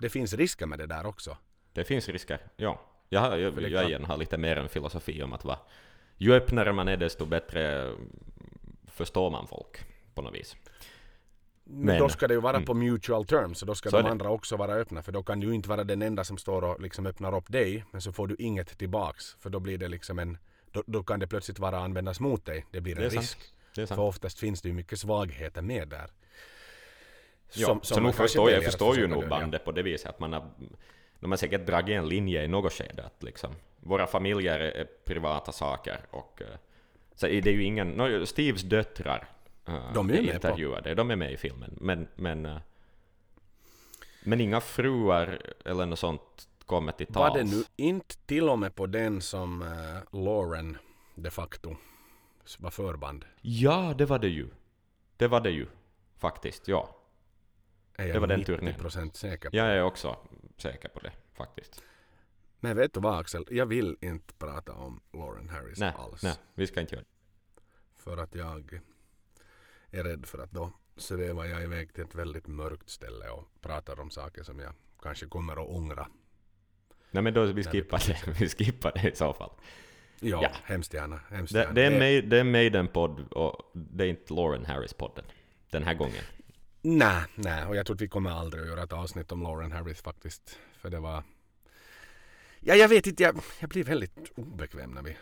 det 0.00 0.08
finns 0.08 0.32
risker 0.34 0.66
med 0.66 0.78
det 0.78 0.86
där 0.86 1.06
också. 1.06 1.36
Det 1.72 1.84
finns 1.84 2.08
risker, 2.08 2.40
ja. 2.56 2.80
Jag, 3.08 3.20
har- 3.20 3.36
jag, 3.36 3.62
jag 3.62 3.72
kan- 3.80 3.88
igen 3.88 4.04
har 4.04 4.16
lite 4.16 4.38
mer 4.38 4.56
en 4.56 4.68
filosofi 4.68 5.22
om 5.22 5.32
att 5.32 5.44
va, 5.44 5.58
ju 6.16 6.32
öppnare 6.34 6.72
man 6.72 6.88
är 6.88 6.96
desto 6.96 7.26
bättre 7.26 7.92
förstår 8.86 9.30
man 9.30 9.46
folk 9.46 9.84
på 10.14 10.22
något 10.22 10.34
vis. 10.34 10.56
Men, 11.66 11.98
då 11.98 12.08
ska 12.08 12.28
det 12.28 12.34
ju 12.34 12.40
vara 12.40 12.56
mm. 12.56 12.66
på 12.66 12.74
mutual 12.74 13.24
terms 13.24 13.62
och 13.62 13.66
då 13.66 13.74
ska 13.74 13.90
Så 13.90 14.02
de 14.02 14.10
andra 14.10 14.30
också 14.30 14.56
vara 14.56 14.72
öppna 14.72 15.02
för 15.02 15.12
då 15.12 15.22
kan 15.22 15.40
du 15.40 15.54
inte 15.54 15.68
vara 15.68 15.84
den 15.84 16.02
enda 16.02 16.24
som 16.24 16.38
står 16.38 16.64
och 16.64 16.80
liksom 16.80 17.06
öppnar 17.06 17.36
upp 17.36 17.52
dig 17.52 17.84
men 17.90 18.00
så 18.00 18.12
får 18.12 18.26
du 18.26 18.36
inget 18.38 18.78
tillbaks 18.78 19.36
för 19.40 19.50
då 19.50 19.60
blir 19.60 19.78
det 19.78 19.88
liksom 19.88 20.18
en 20.18 20.38
då, 20.74 20.82
då 20.86 21.02
kan 21.02 21.20
det 21.20 21.26
plötsligt 21.26 21.58
vara 21.58 21.78
användas 21.78 22.20
mot 22.20 22.44
dig. 22.44 22.66
Det 22.70 22.80
blir 22.80 22.96
en 22.96 23.00
Det 23.00 23.06
är 23.06 23.10
risk. 23.10 23.38
För 23.74 24.00
oftast 24.00 24.38
finns 24.38 24.62
det 24.62 24.68
ju 24.68 24.74
mycket 24.74 24.98
svagheter 24.98 25.62
med 25.62 25.88
där. 25.88 26.10
Ja, 27.54 27.66
Som- 27.66 27.80
så 27.82 27.94
som 27.94 28.02
man 28.02 28.12
kanske 28.12 28.22
förstår 28.22 28.50
jag, 28.50 28.58
att 28.58 28.64
förstår 28.64 28.96
ju 28.96 29.06
nog 29.06 29.28
bandet 29.28 29.64
på 29.64 29.72
det 29.72 29.82
viset 29.82 30.10
att 30.10 30.20
man 30.20 30.32
har, 30.32 30.50
de 31.20 31.30
har 31.30 31.36
säkert 31.36 31.66
dragit 31.66 31.96
en 31.96 32.08
linje 32.08 32.44
i 32.44 32.48
något 32.48 32.72
skede 32.72 33.04
att 33.04 33.22
liksom, 33.22 33.54
våra 33.80 34.06
familjer 34.06 34.58
är, 34.58 34.86
privata 35.04 35.52
saker 35.52 36.00
och 36.10 36.42
eh, 36.42 36.48
så 37.14 37.26
är 37.26 37.42
det 37.42 37.50
är 37.50 37.54
ju 37.54 37.64
ingen, 37.64 37.88
no, 37.88 38.26
Steves 38.26 38.62
döttrar 38.62 39.28
eh, 39.66 39.92
De 39.94 40.10
är 40.10 40.34
intervjuade, 40.34 40.94
de 40.94 41.10
är 41.10 41.16
med 41.16 41.32
i 41.32 41.36
filmen, 41.36 41.78
men, 41.80 42.08
men, 42.16 42.46
eh, 42.46 42.58
men 44.24 44.40
inga 44.40 44.60
fruar 44.60 45.38
eller 45.64 45.86
något 45.86 45.98
sånt 45.98 46.48
kommer 46.66 46.92
till 46.92 47.06
tals. 47.06 47.16
Var 47.16 47.38
det 47.38 47.44
nu 47.44 47.64
inte 47.76 48.16
till 48.16 48.48
och 48.48 48.58
med 48.58 48.74
på 48.74 48.86
den 48.86 49.20
som 49.20 49.62
eh, 49.62 50.18
Lauren 50.20 50.78
de 51.14 51.30
facto 51.30 51.76
var 52.58 52.70
förband? 52.70 53.24
Ja, 53.40 53.94
det 53.98 54.04
var 54.06 54.18
det 54.18 54.28
ju. 54.28 54.48
Det 55.16 55.28
var 55.28 55.40
det 55.40 55.50
ju, 55.50 55.66
faktiskt, 56.18 56.68
ja. 56.68 56.96
Är 57.96 58.06
jag 58.06 58.16
Det 58.16 58.20
var 58.20 58.26
den 58.26 58.40
90% 58.44 58.44
turnén. 58.44 59.10
säker 59.12 59.50
på. 59.50 59.56
Jag 59.56 59.66
är 59.66 59.82
också 59.82 60.16
säker 60.56 60.88
på 60.88 61.00
det, 61.00 61.12
faktiskt. 61.34 61.82
Men 62.60 62.76
vet 62.76 62.94
du 62.94 63.00
vad 63.00 63.18
Axel? 63.18 63.44
Jag 63.50 63.66
vill 63.66 63.96
inte 64.00 64.34
prata 64.34 64.72
om 64.72 65.00
Lauren 65.12 65.48
Harris 65.48 65.78
Nej, 65.78 65.92
alls. 65.98 66.22
nej, 66.22 66.34
vi 66.54 66.66
ska 66.66 66.80
inte 66.80 66.94
göra 66.94 67.04
det. 67.04 67.60
För 67.96 68.16
att 68.16 68.34
jag 68.34 68.80
är 69.98 70.04
rädd 70.04 70.26
för 70.26 70.38
att 70.38 70.50
då 70.50 70.72
svävar 70.96 71.44
jag 71.44 71.62
iväg 71.62 71.94
till 71.94 72.04
ett 72.04 72.14
väldigt 72.14 72.46
mörkt 72.46 72.90
ställe 72.90 73.28
och 73.28 73.48
pratar 73.60 74.00
om 74.00 74.10
saker 74.10 74.42
som 74.42 74.58
jag 74.58 74.72
kanske 75.02 75.26
kommer 75.26 75.52
att 75.52 75.68
ångra. 75.68 76.08
Nej 77.10 77.22
men 77.22 77.34
då 77.34 77.44
vi 77.44 77.64
skippar 77.64 78.02
det, 78.06 78.32
vi 78.40 78.48
skippar 78.48 78.92
det 78.94 79.08
i 79.12 79.16
så 79.16 79.32
fall. 79.34 79.50
Ja, 80.20 80.38
Ja. 80.42 80.50
hemskt 80.64 80.94
gärna. 80.94 81.20
Hemskt 81.30 81.52
Det, 81.54 81.58
gärna. 81.60 81.72
det, 81.72 81.82
är 81.82 82.22
det 82.22 82.38
är 82.38 82.44
Maiden-podd 82.44 83.20
och 83.32 83.70
det 83.72 84.04
är 84.04 84.08
inte 84.08 84.34
Lauren 84.34 84.64
Harris-podden. 84.66 85.24
Den 85.70 85.82
här 85.82 85.94
gången. 85.94 86.24
Nej, 86.82 87.22
nej, 87.34 87.66
och 87.66 87.76
jag 87.76 87.86
tror 87.86 87.94
att 87.96 88.00
vi 88.00 88.08
kommer 88.08 88.30
aldrig 88.30 88.62
att 88.62 88.68
göra 88.68 88.82
ett 88.82 88.92
avsnitt 88.92 89.32
om 89.32 89.42
Lauren 89.42 89.72
Harris 89.72 90.00
faktiskt. 90.02 90.58
För 90.78 90.90
det 90.90 91.00
var... 91.00 91.22
Ja, 92.66 92.74
jag 92.74 92.88
vet 92.88 93.06
inte, 93.06 93.22
jag, 93.22 93.40
jag 93.60 93.70
blir 93.70 93.84
väldigt 93.84 94.32
obekväm 94.36 94.90
när 94.90 95.02
vi 95.02 95.16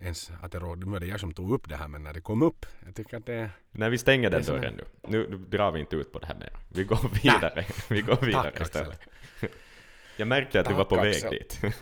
ens... 0.00 0.30
Att 0.42 0.52
det 0.52 0.58
råd, 0.58 0.86
nu 0.86 0.96
är 0.96 1.00
det 1.00 1.06
jag 1.06 1.20
som 1.20 1.34
tog 1.34 1.52
upp 1.52 1.68
det 1.68 1.76
här, 1.76 1.88
men 1.88 2.02
när 2.02 2.12
det 2.12 2.20
kom 2.20 2.42
upp. 2.42 2.66
Jag 2.86 2.94
tycker 2.94 3.16
att 3.16 3.26
det... 3.26 3.50
När 3.70 3.90
vi 3.90 3.98
stänger 3.98 4.30
den 4.30 4.42
dörren 4.42 4.74
nu. 4.74 4.84
nu. 5.08 5.28
Nu 5.30 5.36
drar 5.36 5.72
vi 5.72 5.80
inte 5.80 5.96
ut 5.96 6.12
på 6.12 6.18
det 6.18 6.26
här 6.26 6.34
mer. 6.34 6.50
Vi 6.68 6.84
går 6.84 7.22
vidare. 7.22 7.64
Vi 7.88 8.00
går 8.02 8.16
vidare 8.26 8.50
Tack, 8.50 8.60
istället. 8.60 9.00
Jag 10.16 10.28
märkte 10.28 10.60
att 10.60 10.66
du 10.66 10.68
Tack, 10.74 10.78
var 10.78 10.84
på 10.84 10.96
väg 10.96 11.14
Axel. 11.14 11.30
dit. 11.30 11.60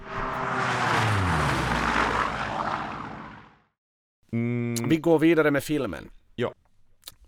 Mm, 4.33 4.89
Vi 4.89 4.97
går 4.97 5.19
vidare 5.19 5.51
med 5.51 5.65
filmen. 5.65 6.11
Ja. 6.35 6.55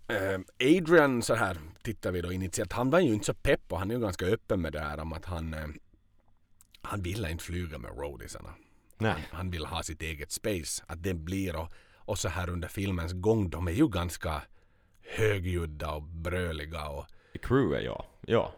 Eh, 0.07 0.39
Adrian 0.77 1.21
så 1.21 1.35
här 1.35 1.57
tittar 1.81 2.11
vi 2.11 2.21
då 2.21 2.31
initialt. 2.31 2.73
Han 2.73 2.89
var 2.89 2.99
ju 2.99 3.13
inte 3.13 3.25
så 3.25 3.33
pepp 3.33 3.61
och 3.73 3.79
han 3.79 3.91
är 3.91 3.95
ju 3.95 4.01
ganska 4.01 4.25
öppen 4.25 4.61
med 4.61 4.73
det 4.73 4.79
här 4.79 4.99
om 4.99 5.13
att 5.13 5.25
han 5.25 5.53
eh, 5.53 5.59
han 6.81 7.01
ville 7.01 7.31
inte 7.31 7.43
flyga 7.43 7.77
med 7.77 7.91
roadiesarna. 7.97 8.53
nej. 8.97 9.27
Han 9.31 9.51
vill 9.51 9.65
ha 9.65 9.83
sitt 9.83 10.01
eget 10.01 10.31
space. 10.31 10.83
Att 10.87 11.03
det 11.03 11.13
blir 11.13 11.55
och, 11.55 11.73
och 11.95 12.19
så 12.19 12.29
här 12.29 12.49
under 12.49 12.67
filmens 12.67 13.13
gång. 13.13 13.49
De 13.49 13.67
är 13.67 13.71
ju 13.71 13.87
ganska 13.87 14.41
högljudda 15.01 15.91
och 15.91 16.03
bröliga 16.03 16.87
och 16.87 17.05
Crew 17.41 17.77
är 17.77 17.81
jag. 17.81 18.05
Ja. 18.21 18.53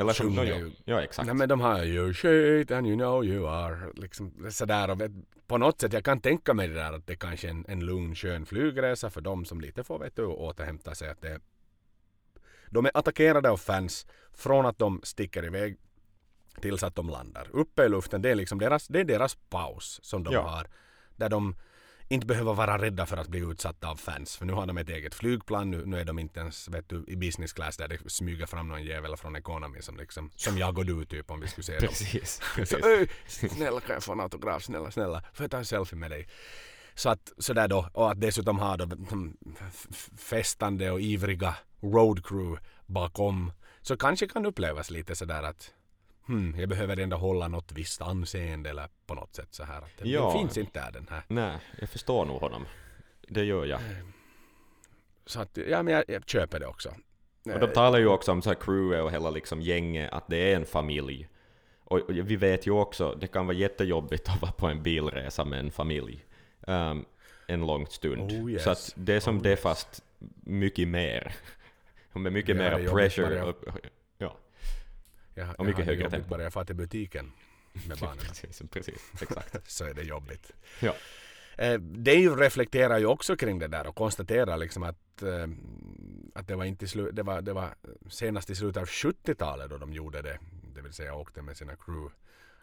Eller 0.00 0.12
som... 0.12 0.34
No, 0.34 0.44
ja. 0.44 0.56
ju. 0.56 0.70
ja, 0.84 1.02
exakt. 1.02 1.26
Nej 1.26 1.34
men 1.34 1.48
de 1.48 1.60
har 1.60 1.82
ju 1.84 2.14
shit 2.14 2.70
and 2.70 2.86
you 2.86 2.96
know 2.96 3.24
you 3.24 3.48
are. 3.48 3.92
Liksom 3.94 4.50
sådär 4.50 4.90
och 4.90 5.00
vet, 5.00 5.12
på 5.46 5.58
något 5.58 5.80
sätt 5.80 5.92
jag 5.92 6.04
kan 6.04 6.20
tänka 6.20 6.54
mig 6.54 6.68
det 6.68 6.74
där 6.74 6.92
att 6.92 7.06
det 7.06 7.16
kanske 7.16 7.46
är 7.46 7.50
en, 7.50 7.64
en 7.68 7.80
lugn 7.80 8.14
skön 8.14 8.46
flygresa 8.46 9.10
för 9.10 9.20
dem 9.20 9.44
som 9.44 9.60
lite 9.60 9.84
får 9.84 9.98
vet 9.98 10.16
du, 10.16 10.24
återhämta 10.24 10.94
sig. 10.94 11.10
Att 11.10 11.20
det, 11.20 11.40
de 12.70 12.86
är 12.86 12.90
attackerade 12.94 13.50
av 13.50 13.56
fans 13.56 14.06
från 14.32 14.66
att 14.66 14.78
de 14.78 15.00
sticker 15.02 15.44
iväg 15.44 15.76
tills 16.60 16.82
att 16.82 16.94
de 16.94 17.08
landar. 17.10 17.48
Uppe 17.52 17.84
i 17.84 17.88
luften 17.88 18.22
det 18.22 18.30
är 18.30 18.34
liksom 18.34 18.58
deras, 18.58 18.88
det 18.88 19.00
är 19.00 19.04
deras 19.04 19.34
paus 19.34 20.00
som 20.02 20.24
de 20.24 20.34
Ja. 20.34 20.40
har. 20.48 20.66
Där 21.16 21.28
de 21.28 21.56
inte 22.08 22.26
behöver 22.26 22.54
vara 22.54 22.78
rädda 22.78 23.06
för 23.06 23.16
att 23.16 23.28
bli 23.28 23.40
utsatta 23.40 23.88
av 23.88 23.96
fans. 23.96 24.36
För 24.36 24.46
nu 24.46 24.52
har 24.52 24.66
de 24.66 24.78
ett 24.78 24.88
eget 24.88 25.14
flygplan. 25.14 25.70
Nu, 25.70 25.86
nu 25.86 26.00
är 26.00 26.04
de 26.04 26.18
inte 26.18 26.40
ens 26.40 26.68
vet 26.68 26.88
du, 26.88 27.04
i 27.08 27.16
business 27.16 27.52
class 27.52 27.76
där 27.76 27.88
det 27.88 27.98
smyger 28.10 28.46
fram 28.46 28.68
någon 28.68 28.82
jävel 28.84 29.16
från 29.16 29.36
Economy 29.36 29.82
som, 29.82 29.96
liksom, 29.96 30.30
som 30.36 30.58
jag 30.58 30.78
och 30.78 30.86
du 30.86 31.04
typ 31.04 31.30
om 31.30 31.40
vi 31.40 31.48
skulle 31.48 31.64
se 31.64 31.78
dem. 31.78 31.88
Precis. 31.88 32.30
Så, 32.54 32.54
precis. 32.54 32.84
"Öj, 32.84 33.08
snälla 33.50 33.80
kan 33.80 33.94
jag 33.94 34.02
få 34.04 34.12
en 34.12 34.20
autograf? 34.20 34.62
Snälla, 34.64 34.90
snälla. 34.90 35.22
Får 35.32 35.44
jag 35.44 35.50
ta 35.50 35.56
en 35.58 35.64
selfie 35.64 35.98
med 35.98 36.10
dig? 36.10 36.28
Så 36.94 37.08
att 37.08 37.32
sådär 37.38 37.68
då. 37.68 37.90
Och 37.92 38.10
att 38.10 38.20
dessutom 38.20 38.58
ha 38.58 38.76
då 38.76 38.88
festande 40.18 40.90
och 40.90 41.00
ivriga 41.00 41.56
road 41.80 42.26
crew 42.26 42.58
bakom. 42.86 43.52
Så 43.82 43.96
kanske 43.96 44.28
kan 44.28 44.46
upplevas 44.46 44.90
lite 44.90 45.14
sådär 45.16 45.42
att 45.42 45.72
hmm, 46.26 46.54
jag 46.60 46.68
behöver 46.68 46.96
ändå 47.00 47.16
hålla 47.16 47.48
något 47.48 47.72
visst 47.72 48.02
anseende 48.02 48.70
eller 48.70 48.88
på 49.06 49.14
något 49.14 49.34
sätt 49.34 49.48
så 49.50 49.64
här. 49.64 49.78
Att 49.78 49.90
det, 49.98 50.08
Ja. 50.08 50.26
det 50.32 50.38
finns 50.38 50.58
inte 50.58 50.80
där 50.80 50.92
den 50.92 51.06
här. 51.10 51.22
Nej, 51.28 51.58
jag 51.80 51.88
förstår 51.88 52.24
nog 52.24 52.40
honom. 52.40 52.64
Det 53.28 53.44
gör 53.44 53.64
jag. 53.66 53.80
Så 55.26 55.40
att 55.40 55.56
ja, 55.68 55.82
men 55.82 55.94
jag, 55.94 56.04
jag 56.08 56.28
köper 56.28 56.60
det 56.60 56.66
också. 56.66 56.88
Och 57.54 57.60
de 57.60 57.66
talar 57.66 57.98
ju 57.98 58.06
också 58.06 58.32
om 58.32 58.42
så 58.42 58.50
här 58.50 58.56
crewet 58.60 59.02
och 59.02 59.10
hela 59.12 59.30
liksom 59.30 59.60
gänget, 59.60 60.12
att 60.12 60.28
det 60.28 60.52
är 60.52 60.56
en 60.56 60.66
familj. 60.66 61.28
Och 61.84 61.98
och 61.98 62.10
vi 62.16 62.36
vet 62.36 62.66
ju 62.66 62.70
också, 62.70 63.14
det 63.20 63.26
kan 63.26 63.46
vara 63.46 63.56
jättejobbigt 63.56 64.28
att 64.28 64.42
vara 64.42 64.52
på 64.52 64.66
en 64.66 64.82
bilresa 64.82 65.44
med 65.44 65.58
en 65.60 65.70
familj 65.70 66.24
ehm, 66.66 67.04
en 67.48 67.66
lång 67.66 67.86
stund. 67.86 68.32
Oh, 68.32 68.50
yes. 68.50 68.62
Så 68.64 68.70
att 68.70 68.92
det 68.96 69.14
är 69.14 69.20
som 69.20 69.36
Oh, 69.36 69.42
det 69.42 69.50
yes. 69.50 69.60
fast 69.60 70.02
mycket 70.44 70.88
mer. 70.88 71.34
Med 72.12 72.32
mycket 72.32 72.56
Ja, 72.56 72.78
mer 72.78 72.88
pressure. 72.88 73.42
Och, 73.42 73.56
jag, 75.36 75.48
och 75.48 75.54
jag 75.58 75.66
mycket 75.66 75.84
hade 75.86 75.96
högre 75.96 76.10
tempo. 76.10 76.28
bara 76.28 76.42
jag 76.42 76.52
far 76.52 76.64
till 76.64 76.76
butiken 76.76 77.32
med 77.88 77.98
barnen. 78.00 78.18
precis, 78.18 78.62
precis, 78.70 79.12
exakt. 79.20 79.70
så 79.70 79.84
är 79.84 79.94
det 79.94 80.02
jobbigt. 80.02 80.52
Ja. 80.80 80.94
Eh, 81.58 81.78
Dave 81.80 82.28
reflekterar 82.44 82.98
ju 82.98 83.06
också 83.06 83.36
kring 83.36 83.58
det 83.58 83.66
där 83.68 83.86
och 83.86 83.94
konstaterar 83.96 84.56
liksom 84.56 84.82
att, 84.82 85.22
eh, 85.22 85.46
att 86.34 86.48
det, 86.48 86.56
var 86.56 86.64
inte 86.64 86.86
slu- 86.86 87.12
det, 87.12 87.22
var, 87.22 87.42
det 87.42 87.52
var 87.52 87.74
senast 88.08 88.50
i 88.50 88.54
slutet 88.54 88.80
av 88.80 88.86
70-talet 88.88 89.70
då 89.70 89.78
de 89.78 89.92
gjorde 89.92 90.22
det. 90.22 90.38
Det 90.74 90.82
vill 90.82 90.92
säga 90.92 91.14
åkte 91.14 91.42
med 91.42 91.56
sina 91.56 91.76
crew, 91.76 92.14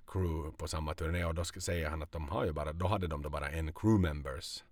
crew 0.08 0.58
på 0.58 0.68
samma 0.68 0.94
turné 0.94 1.26
och 1.26 1.36
då 1.36 1.44
säger 1.46 1.90
han 1.90 2.04
att 2.04 2.12
de 2.12 2.30
har 2.30 2.46
ju 2.46 2.52
bara, 2.52 2.74
då 2.74 2.88
hade 2.88 3.08
de 3.08 3.22
då 3.22 3.30
bara 3.30 3.50
en 3.50 3.74
crew 3.74 4.02
members. 4.02 4.64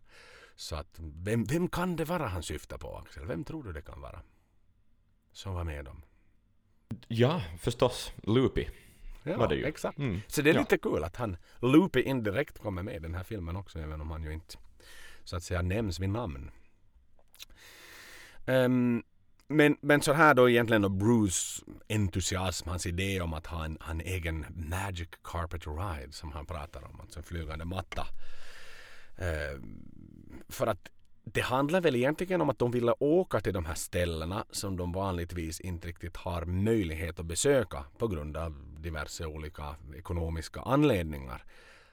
Så 0.56 0.76
att 0.76 1.00
vem, 1.00 1.44
vem 1.44 1.68
kan 1.68 1.96
det 1.96 2.06
vara 2.06 2.28
han 2.28 2.44
syftar 2.44 2.78
på 2.78 2.98
Axel? 2.98 3.26
Vem 3.26 3.44
tror 3.44 3.64
du 3.64 3.72
det 3.72 3.82
kan 3.82 4.02
vara? 4.02 4.22
Som 5.32 5.54
var 5.54 5.64
med 5.64 5.86
dem? 5.86 6.02
Ja, 7.08 7.42
förstås. 7.60 8.12
Loopy 8.24 8.66
Ja, 9.24 9.38
var 9.38 9.48
det 9.48 9.56
ju. 9.56 9.66
exakt. 9.66 9.98
Mm. 9.98 10.22
Så 10.28 10.42
det 10.42 10.50
är 10.50 10.54
lite 10.54 10.78
kul 10.78 11.04
att 11.04 11.16
han, 11.16 11.38
Loopy 11.60 12.02
indirekt 12.02 12.60
kommer 12.60 12.84
med 12.84 12.96
i 12.96 13.00
den 13.00 13.16
här 13.16 13.24
filmen 13.24 13.56
också, 13.56 13.80
även 13.80 14.02
om 14.02 14.12
han 14.12 14.24
ju 14.24 14.34
inte 14.34 14.58
så 15.24 15.36
att 15.36 15.44
säga 15.44 15.62
nämns 15.62 16.00
vid 16.00 16.10
namn. 16.10 16.52
Ehm, 18.46 19.04
men, 19.48 19.78
men 19.82 20.02
så 20.02 20.14
här 20.14 20.34
då 20.34 20.50
egentligen 20.50 20.82
då 20.82 20.90
Bruce 20.90 21.62
entusiasm, 21.90 22.70
hans 22.70 22.86
idé 22.86 23.22
om 23.22 23.34
att 23.34 23.48
ha 23.48 23.66
en, 23.66 23.78
en 23.90 24.02
egen 24.02 24.46
magic 24.50 25.10
carpet 25.24 25.68
ride 25.68 26.12
som 26.12 26.32
han 26.32 26.46
pratar 26.46 26.84
om, 26.84 27.00
alltså 27.02 27.20
en 27.20 27.24
flygande 27.24 27.66
matta. 27.66 28.08
Ehm, 29.18 30.44
för 30.50 30.68
att 30.68 30.90
det 31.24 31.42
handlar 31.42 31.82
väl 31.82 31.96
egentligen 31.96 32.42
om 32.42 32.50
att 32.50 32.60
de 32.60 32.72
ville 32.72 32.94
åka 33.00 33.40
till 33.40 33.54
de 33.54 33.66
här 33.66 33.76
ställena 33.76 34.46
som 34.52 34.78
de 34.78 34.92
vanligtvis 34.92 35.60
inte 35.60 35.88
riktigt 35.88 36.18
har 36.18 36.46
möjlighet 36.46 37.20
att 37.20 37.26
besöka 37.26 37.86
på 37.98 38.08
grund 38.08 38.38
av 38.38 38.56
diverse 38.80 39.26
olika 39.26 39.76
ekonomiska 39.96 40.62
anledningar. 40.62 41.46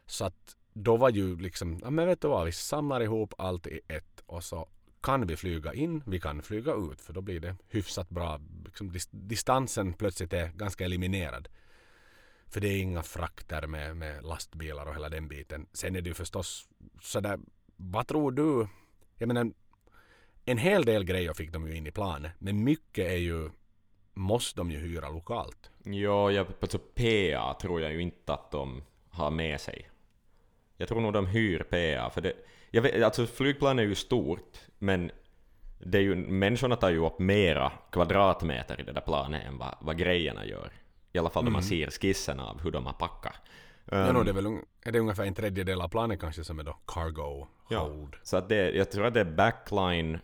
Så 0.06 0.24
att 0.24 0.56
då 0.72 0.96
var 0.96 1.10
ju 1.10 1.36
liksom, 1.36 1.80
ja 1.82 1.90
men 1.90 2.06
vet 2.06 2.20
du 2.20 2.28
vad, 2.28 2.46
vi 2.46 2.52
samlar 2.52 3.00
ihop 3.00 3.34
allt 3.38 3.66
i 3.66 3.80
ett 3.88 4.22
och 4.26 4.44
så 4.44 4.68
kan 5.00 5.26
vi 5.26 5.36
flyga 5.36 5.74
in, 5.74 6.02
vi 6.06 6.20
kan 6.20 6.42
flyga 6.42 6.74
ut 6.74 7.00
för 7.00 7.12
då 7.12 7.20
blir 7.20 7.40
det 7.40 7.56
hyfsat 7.68 8.08
bra. 8.08 8.40
Liksom 8.64 8.92
distansen 9.10 9.92
plötsligt 9.92 10.32
är 10.32 10.48
ganska 10.48 10.84
eliminerad. 10.84 11.48
För 12.46 12.60
det 12.60 12.68
är 12.68 12.78
inga 12.78 13.02
frakter 13.02 13.66
med, 13.66 13.96
med 13.96 14.24
lastbilar 14.24 14.86
och 14.86 14.94
hela 14.94 15.08
den 15.08 15.28
biten. 15.28 15.66
Sen 15.72 15.96
är 15.96 16.00
det 16.00 16.08
ju 16.08 16.14
förstås 16.14 16.68
sådär, 17.00 17.38
vad 17.76 18.06
tror 18.06 18.32
du? 18.32 18.68
Jag 19.18 19.26
menar, 19.26 19.52
en 20.44 20.59
hel 20.59 20.85
del 20.85 21.04
grejer 21.04 21.35
fick 21.35 21.52
de 21.52 21.68
ju 21.68 21.76
in 21.76 21.87
i 21.87 21.90
planen. 21.90 22.31
Men 22.38 22.64
mycket 22.64 23.07
är 23.11 23.16
ju, 23.16 23.50
måste 24.14 24.61
de 24.61 24.70
ju 24.70 24.78
hyra 24.78 25.09
lokalt. 25.09 25.70
Ja, 25.85 26.31
jag, 26.31 26.46
alltså 26.61 26.78
PA 26.78 27.54
tror 27.61 27.81
jag 27.81 27.92
ju 27.92 28.00
inte 28.00 28.33
att 28.33 28.50
de 28.50 28.83
har 29.11 29.31
med 29.31 29.61
sig. 29.61 29.90
Jag 30.76 30.88
tror 30.88 31.00
nog 31.00 31.12
de 31.12 31.26
hyr 31.26 31.59
PA, 31.62 32.11
för 32.11 32.20
det... 32.20 32.33
Jag 32.70 32.83
vet, 32.83 33.02
alltså 33.02 33.26
flygplan 33.26 33.78
är 33.78 33.83
ju 33.83 33.94
stort, 33.94 34.59
men 34.78 35.11
det 35.78 35.98
är 35.98 36.02
ju, 36.02 36.14
människorna 36.16 36.76
tar 36.76 36.90
ju 36.90 37.07
upp 37.07 37.18
mera 37.18 37.72
kvadratmeter 37.90 38.81
i 38.81 38.83
det 38.83 38.92
där 38.92 39.00
planet 39.00 39.46
än 39.46 39.59
vad, 39.59 39.74
vad 39.81 39.98
grejerna 39.98 40.46
gör. 40.46 40.72
I 41.12 41.18
alla 41.18 41.31
fall 41.31 41.44
då 41.44 41.50
man 41.50 41.62
ser 41.62 41.90
skissen 41.90 42.40
av 42.40 42.61
hur 42.62 42.70
de 42.70 42.87
har 42.87 42.92
packat. 42.92 43.35
Mm. 43.92 44.05
ja, 44.05 44.09
Um, 44.11 44.14
no, 44.16 44.22
det 44.22 44.31
är 44.31 44.35
väl 44.35 44.46
är 44.85 44.92
det 44.92 44.98
ungefär 45.01 45.24
en 45.24 45.35
tredjedel 45.35 45.81
av 45.81 45.88
planen 45.88 46.18
kanske 46.18 46.44
som 46.44 46.59
är 46.59 46.62
då 46.62 46.77
cargo 46.87 47.46
Ja. 47.70 47.79
hold. 47.79 48.16
Så 48.22 48.37
att 48.37 48.48
det, 48.48 48.70
jag 48.70 48.90
tror 48.90 49.07
att 49.07 49.14
det 49.14 49.20
är 49.20 49.24
backline 49.24 50.18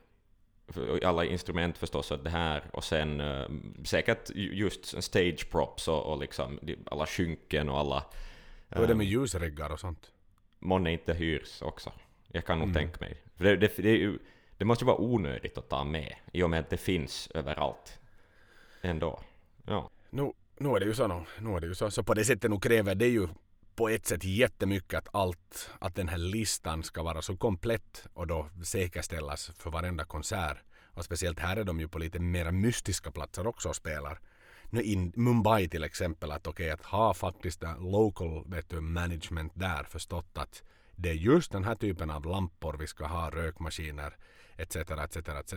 alla 1.04 1.24
instrument 1.24 1.78
förstås 1.78 2.10
och 2.10 2.18
det 2.18 2.30
här 2.30 2.64
och 2.72 2.84
sen 2.84 3.20
eh, 3.20 3.46
säkert 3.84 4.30
ju- 4.34 4.54
just 4.54 5.02
stage 5.02 5.50
props 5.50 5.88
och, 5.88 6.02
och 6.12 6.18
liksom 6.18 6.58
alla 6.86 7.06
skynken 7.06 7.68
och 7.68 7.78
alla 7.78 8.04
Hur 8.68 8.82
är 8.84 8.88
det 8.88 8.94
med 8.94 9.06
ljusriggar 9.06 9.70
och 9.72 9.80
sånt? 9.80 10.10
månne 10.58 10.92
inte 10.92 11.14
hyrs 11.14 11.62
också. 11.62 11.92
Jag 12.28 12.44
kan 12.46 12.58
nog 12.58 12.68
Mm. 12.68 12.74
tänka 12.74 13.00
mig. 13.04 13.22
För 13.36 13.44
det, 13.44 13.56
det, 13.56 13.76
det, 13.76 14.18
det 14.58 14.64
måste 14.64 14.84
ju 14.84 14.86
vara 14.86 15.00
onödigt 15.00 15.58
att 15.58 15.68
ta 15.68 15.84
med 15.84 16.14
i 16.32 16.42
och 16.42 16.50
med 16.50 16.60
att 16.60 16.70
det 16.70 16.76
finns 16.76 17.28
överallt. 17.34 17.98
Ändå. 18.82 19.20
Ja. 19.66 19.90
Nu, 20.10 20.32
nu 20.58 20.68
är 20.68 20.80
det 20.80 20.86
ju 20.86 20.94
så. 20.94 21.06
nå- 21.06 21.26
Nu 21.40 21.56
är 21.56 21.60
det 21.60 21.66
ju 21.66 21.74
så. 21.74 21.90
Så 21.90 22.02
på 22.02 22.14
det 22.14 22.24
sättet 22.24 22.50
nu 22.50 22.58
kräver 22.60 22.94
det 22.94 23.08
ju 23.08 23.28
på 23.74 23.88
ett 23.88 24.06
sätt 24.06 24.24
jättemycket 24.24 24.98
att 24.98 25.08
allt, 25.14 25.70
att 25.78 25.94
den 25.94 26.08
här 26.08 26.18
listan 26.18 26.82
ska 26.82 27.02
vara 27.02 27.22
så 27.22 27.36
komplett 27.36 28.06
och 28.14 28.26
då 28.26 28.48
säkerställas 28.64 29.50
för 29.58 29.70
varenda 29.70 30.04
konsert. 30.04 30.56
Och 30.84 31.04
speciellt 31.04 31.38
här 31.38 31.56
är 31.56 31.64
de 31.64 31.80
ju 31.80 31.88
på 31.88 31.98
lite 31.98 32.18
mer 32.18 32.50
mystiska 32.50 33.10
platser 33.10 33.46
också 33.46 33.68
och 33.68 33.76
spelar. 33.76 34.20
Nu 34.70 34.82
i 34.82 35.12
Mumbai 35.14 35.68
till 35.68 35.84
exempel 35.84 36.30
att 36.32 36.46
okej 36.46 36.70
att 36.70 36.84
ha 36.84 37.14
faktiskt 37.14 37.62
local 37.78 38.44
vet 38.46 38.70
du, 38.70 38.80
management 38.80 39.52
där 39.54 39.84
förstått 39.84 40.38
att 40.38 40.62
det 40.96 41.10
är 41.10 41.14
just 41.14 41.52
den 41.52 41.64
här 41.64 41.74
typen 41.74 42.10
av 42.10 42.26
lampor 42.26 42.76
vi 42.78 42.86
ska 42.86 43.06
ha, 43.06 43.30
rökmaskiner 43.30 44.16
etc. 44.56 44.76
etc. 44.76 45.16
etc. 45.16 45.52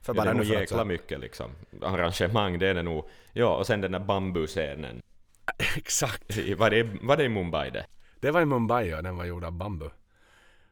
För 0.00 0.14
Ja, 0.14 0.24
det 0.24 0.30
är 0.30 0.34
nog 0.34 0.44
jäkla 0.44 0.84
mycket 0.84 1.20
liksom. 1.20 1.50
Arrangemang, 1.82 2.58
det 2.58 2.66
är 2.66 2.74
det 2.74 2.82
nog. 2.82 3.08
Ja, 3.32 3.56
och 3.56 3.66
sen 3.66 3.80
den 3.80 3.92
där 3.92 3.98
bambuscenen. 3.98 5.02
Exakt. 5.76 6.36
I- 6.36 6.54
Var 6.54 6.70
det, 6.70 6.82
var 7.02 7.16
det 7.16 7.24
i 7.24 7.28
Mumbai 7.28 7.70
det? 7.70 7.86
Det 8.20 8.30
var 8.30 8.42
i 8.42 8.44
Mumbai 8.44 8.94
och 8.94 9.02
den 9.02 9.16
var 9.16 9.24
gjord 9.24 9.44
av 9.44 9.52
bambu. 9.52 9.90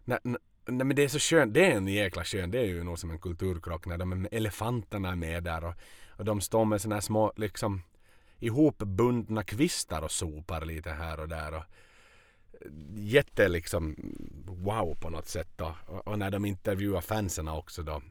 Nej, 0.05 0.19
nej, 0.25 0.39
men 0.67 0.97
det 0.97 1.05
är 1.05 1.09
så 1.09 1.19
skönt, 1.19 1.55
det 1.55 1.67
är 1.67 1.77
en 1.77 1.89
jäkla 1.89 2.25
skön, 2.25 2.51
det 2.51 2.59
är 2.59 2.65
ju 2.65 2.85
nog 2.85 2.99
som 2.99 3.11
en 3.11 3.19
kulturkrock 3.19 3.87
när 3.87 3.99
de 3.99 4.29
elefanterna 4.33 5.11
är 5.13 5.17
med 5.17 5.45
där 5.45 5.65
och, 5.65 5.75
och 6.09 6.25
de 6.25 6.41
står 6.41 6.65
med 6.65 6.81
såna 6.81 6.95
här 6.97 7.01
små 7.01 7.33
liksom 7.37 7.83
ihopbundna 8.39 9.43
kvistar 9.43 10.03
och 10.03 10.11
sopar 10.11 10.65
lite 10.65 10.91
här 10.91 11.21
och 11.21 11.29
där 11.29 11.55
och 11.55 11.65
jätte 12.95 13.49
liksom 13.49 13.97
wow 14.47 14.95
på 15.01 15.11
något 15.11 15.29
sätt 15.29 15.49
då. 15.57 15.77
Och, 15.87 16.09
och 16.09 16.19
när 16.19 16.31
de 16.31 16.45
intervjuar 16.45 17.01
fansen 17.01 17.49
också 17.49 17.83
då 17.83 18.03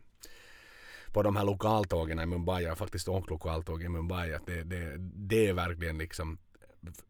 på 1.13 1.23
de 1.23 1.35
här 1.35 1.43
lokaltågen 1.43 2.19
i 2.19 2.25
Mumbai, 2.25 2.63
jag 2.63 2.71
har 2.71 2.75
faktiskt 2.75 3.07
åkt 3.07 3.29
lokaltåg 3.29 3.83
i 3.83 3.89
Mumbai, 3.89 4.33
att 4.33 4.45
det, 4.45 4.63
det, 4.63 4.95
det 4.99 5.47
är 5.47 5.53
verkligen 5.53 5.97
liksom 5.97 6.37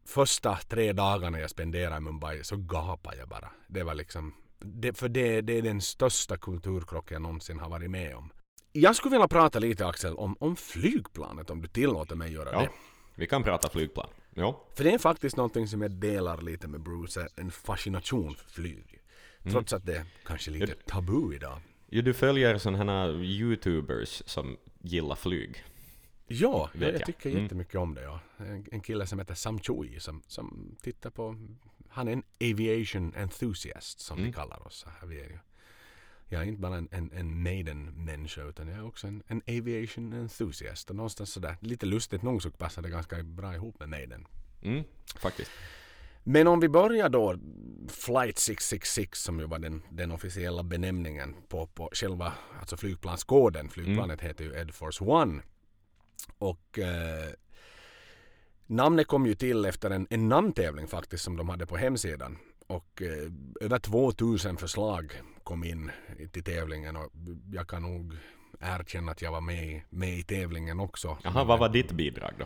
första 0.05 0.55
tre 0.69 0.93
dagarna 0.93 1.39
jag 1.39 1.49
spenderade 1.49 1.97
i 1.97 1.99
Mumbai 1.99 2.43
så 2.43 2.55
gapade 2.57 3.17
jag 3.17 3.27
bara. 3.29 3.49
Det 3.67 3.83
var 3.83 3.93
liksom, 3.95 4.33
det, 4.59 4.97
för 4.97 5.09
det, 5.09 5.41
det 5.41 5.57
är 5.57 5.61
den 5.61 5.81
största 5.81 6.37
kulturkrock 6.37 7.11
jag 7.11 7.21
någonsin 7.21 7.59
har 7.59 7.69
varit 7.69 7.91
med 7.91 8.15
om. 8.15 8.29
Jag 8.71 8.95
skulle 8.95 9.11
vilja 9.11 9.27
prata 9.27 9.59
lite 9.59 9.87
Axel 9.87 10.13
om, 10.15 10.35
om 10.39 10.55
flygplanet 10.55 11.49
om 11.49 11.61
du 11.61 11.67
tillåter 11.67 12.15
mig 12.15 12.33
göra 12.33 12.49
Ja. 12.51 12.59
det. 12.61 12.69
Vi 13.15 13.27
kan 13.27 13.43
prata 13.43 13.69
flygplan. 13.69 14.07
Ja. 14.33 14.67
För 14.75 14.83
det 14.83 14.93
är 14.93 14.97
faktiskt 14.97 15.37
någonting 15.37 15.67
som 15.67 15.81
jag 15.81 15.91
delar 15.91 16.41
lite 16.41 16.67
med 16.67 16.81
Bruce, 16.81 17.27
en 17.35 17.51
fascination 17.51 18.35
för 18.35 18.49
flyg. 18.49 18.99
Trots 19.51 19.73
att 19.73 19.85
det 19.85 19.95
är 19.95 20.05
kanske 20.25 20.51
lite 20.51 20.75
tabu 20.75 21.35
idag. 21.35 21.59
Jo, 21.89 22.01
du 22.01 22.13
följer 22.13 22.57
sådana 22.57 22.91
här 23.01 23.23
YouTubers 23.23 24.23
som 24.25 24.57
gillar 24.81 25.15
flyg. 25.15 25.63
Ja, 26.27 26.69
ja 26.73 26.79
Vet 26.79 26.81
jag 26.91 26.93
jag. 26.93 27.05
tycker 27.05 27.29
Mm. 27.29 27.43
jättemycket 27.43 27.75
om 27.75 27.93
det. 27.95 28.01
Ja. 28.01 28.19
En, 28.37 28.65
en 28.71 28.81
kille 28.81 29.05
som 29.07 29.19
heter 29.19 29.33
Sam 29.35 29.59
Chui 29.59 29.99
som, 29.99 30.21
som 30.27 30.75
tittar 30.81 31.09
på, 31.09 31.35
han 31.89 32.07
är 32.07 32.11
en 32.13 32.23
aviation 32.53 33.13
enthusiast 33.15 33.99
som 33.99 34.17
Mm. 34.17 34.27
vi 34.27 34.33
kallar 34.33 34.67
oss. 34.67 34.85
Här 35.01 35.07
vi 35.07 35.19
är 35.19 35.29
ju. 35.29 35.37
Jag 36.29 36.41
är 36.41 36.45
inte 36.47 36.61
bara 36.61 36.77
en, 36.77 36.87
en, 36.91 37.11
en 37.11 37.43
maiden-människa 37.43 38.43
utan 38.43 38.67
jag 38.67 38.77
är 38.77 38.85
också 38.87 39.07
en, 39.07 39.23
en 39.27 39.41
aviation 39.47 40.13
enthusiast. 40.13 40.89
Och 40.89 40.95
någonstans 40.95 41.31
sådär, 41.33 41.55
lite 41.59 41.85
lustigt 41.85 42.21
nog 42.21 42.41
så 42.43 42.51
passar 42.51 42.81
det 42.81 42.89
ganska 42.89 43.23
bra 43.23 43.55
ihop 43.55 43.79
med 43.79 43.89
maiden. 43.89 44.27
Mm, 44.61 44.83
faktiskt. 45.19 45.51
Men 46.23 46.47
om 46.47 46.59
vi 46.59 46.69
börjar 46.69 47.09
då 47.09 47.35
Flight 47.89 48.37
666 48.39 49.23
som 49.23 49.39
ju 49.39 49.45
var 49.45 49.59
den, 49.59 49.81
den 49.91 50.11
officiella 50.11 50.63
benämningen 50.63 51.35
på, 51.47 51.67
på 51.67 51.89
själva 51.93 52.33
alltså 52.59 52.77
flygplanskoden. 52.77 53.69
Flygplanet 53.69 54.21
heter 54.21 54.43
ju 54.43 54.53
Ed 54.55 54.73
Force 54.73 55.03
One. 55.03 55.41
Och 56.37 56.79
eh, 56.79 57.29
namnet 58.67 59.07
kom 59.07 59.25
ju 59.25 59.35
till 59.35 59.65
efter 59.65 59.89
en, 59.91 60.07
en 60.09 60.29
namntävling 60.29 60.87
faktiskt 60.87 61.23
som 61.23 61.37
de 61.37 61.49
hade 61.49 61.65
på 61.65 61.77
hemsidan. 61.77 62.37
Och 62.67 63.01
eh, 63.01 63.31
över 63.61 63.79
2000 63.79 64.57
förslag 64.57 65.21
kom 65.43 65.63
in 65.63 65.91
till 66.31 66.43
tävlingen 66.43 66.95
och 66.95 67.11
jag 67.51 67.67
kan 67.67 67.81
nog 67.81 68.17
erkänna 68.59 69.11
att 69.11 69.21
jag 69.21 69.31
var 69.31 69.41
med, 69.41 69.63
i- 69.65 69.83
med 69.89 70.17
i 70.19 70.23
tävlingen 70.23 70.79
också. 70.79 71.17
Jaha, 71.23 71.43
vad 71.43 71.59
var 71.59 71.69
ditt 71.69 71.91
bidrag 71.91 72.33
då? 72.39 72.45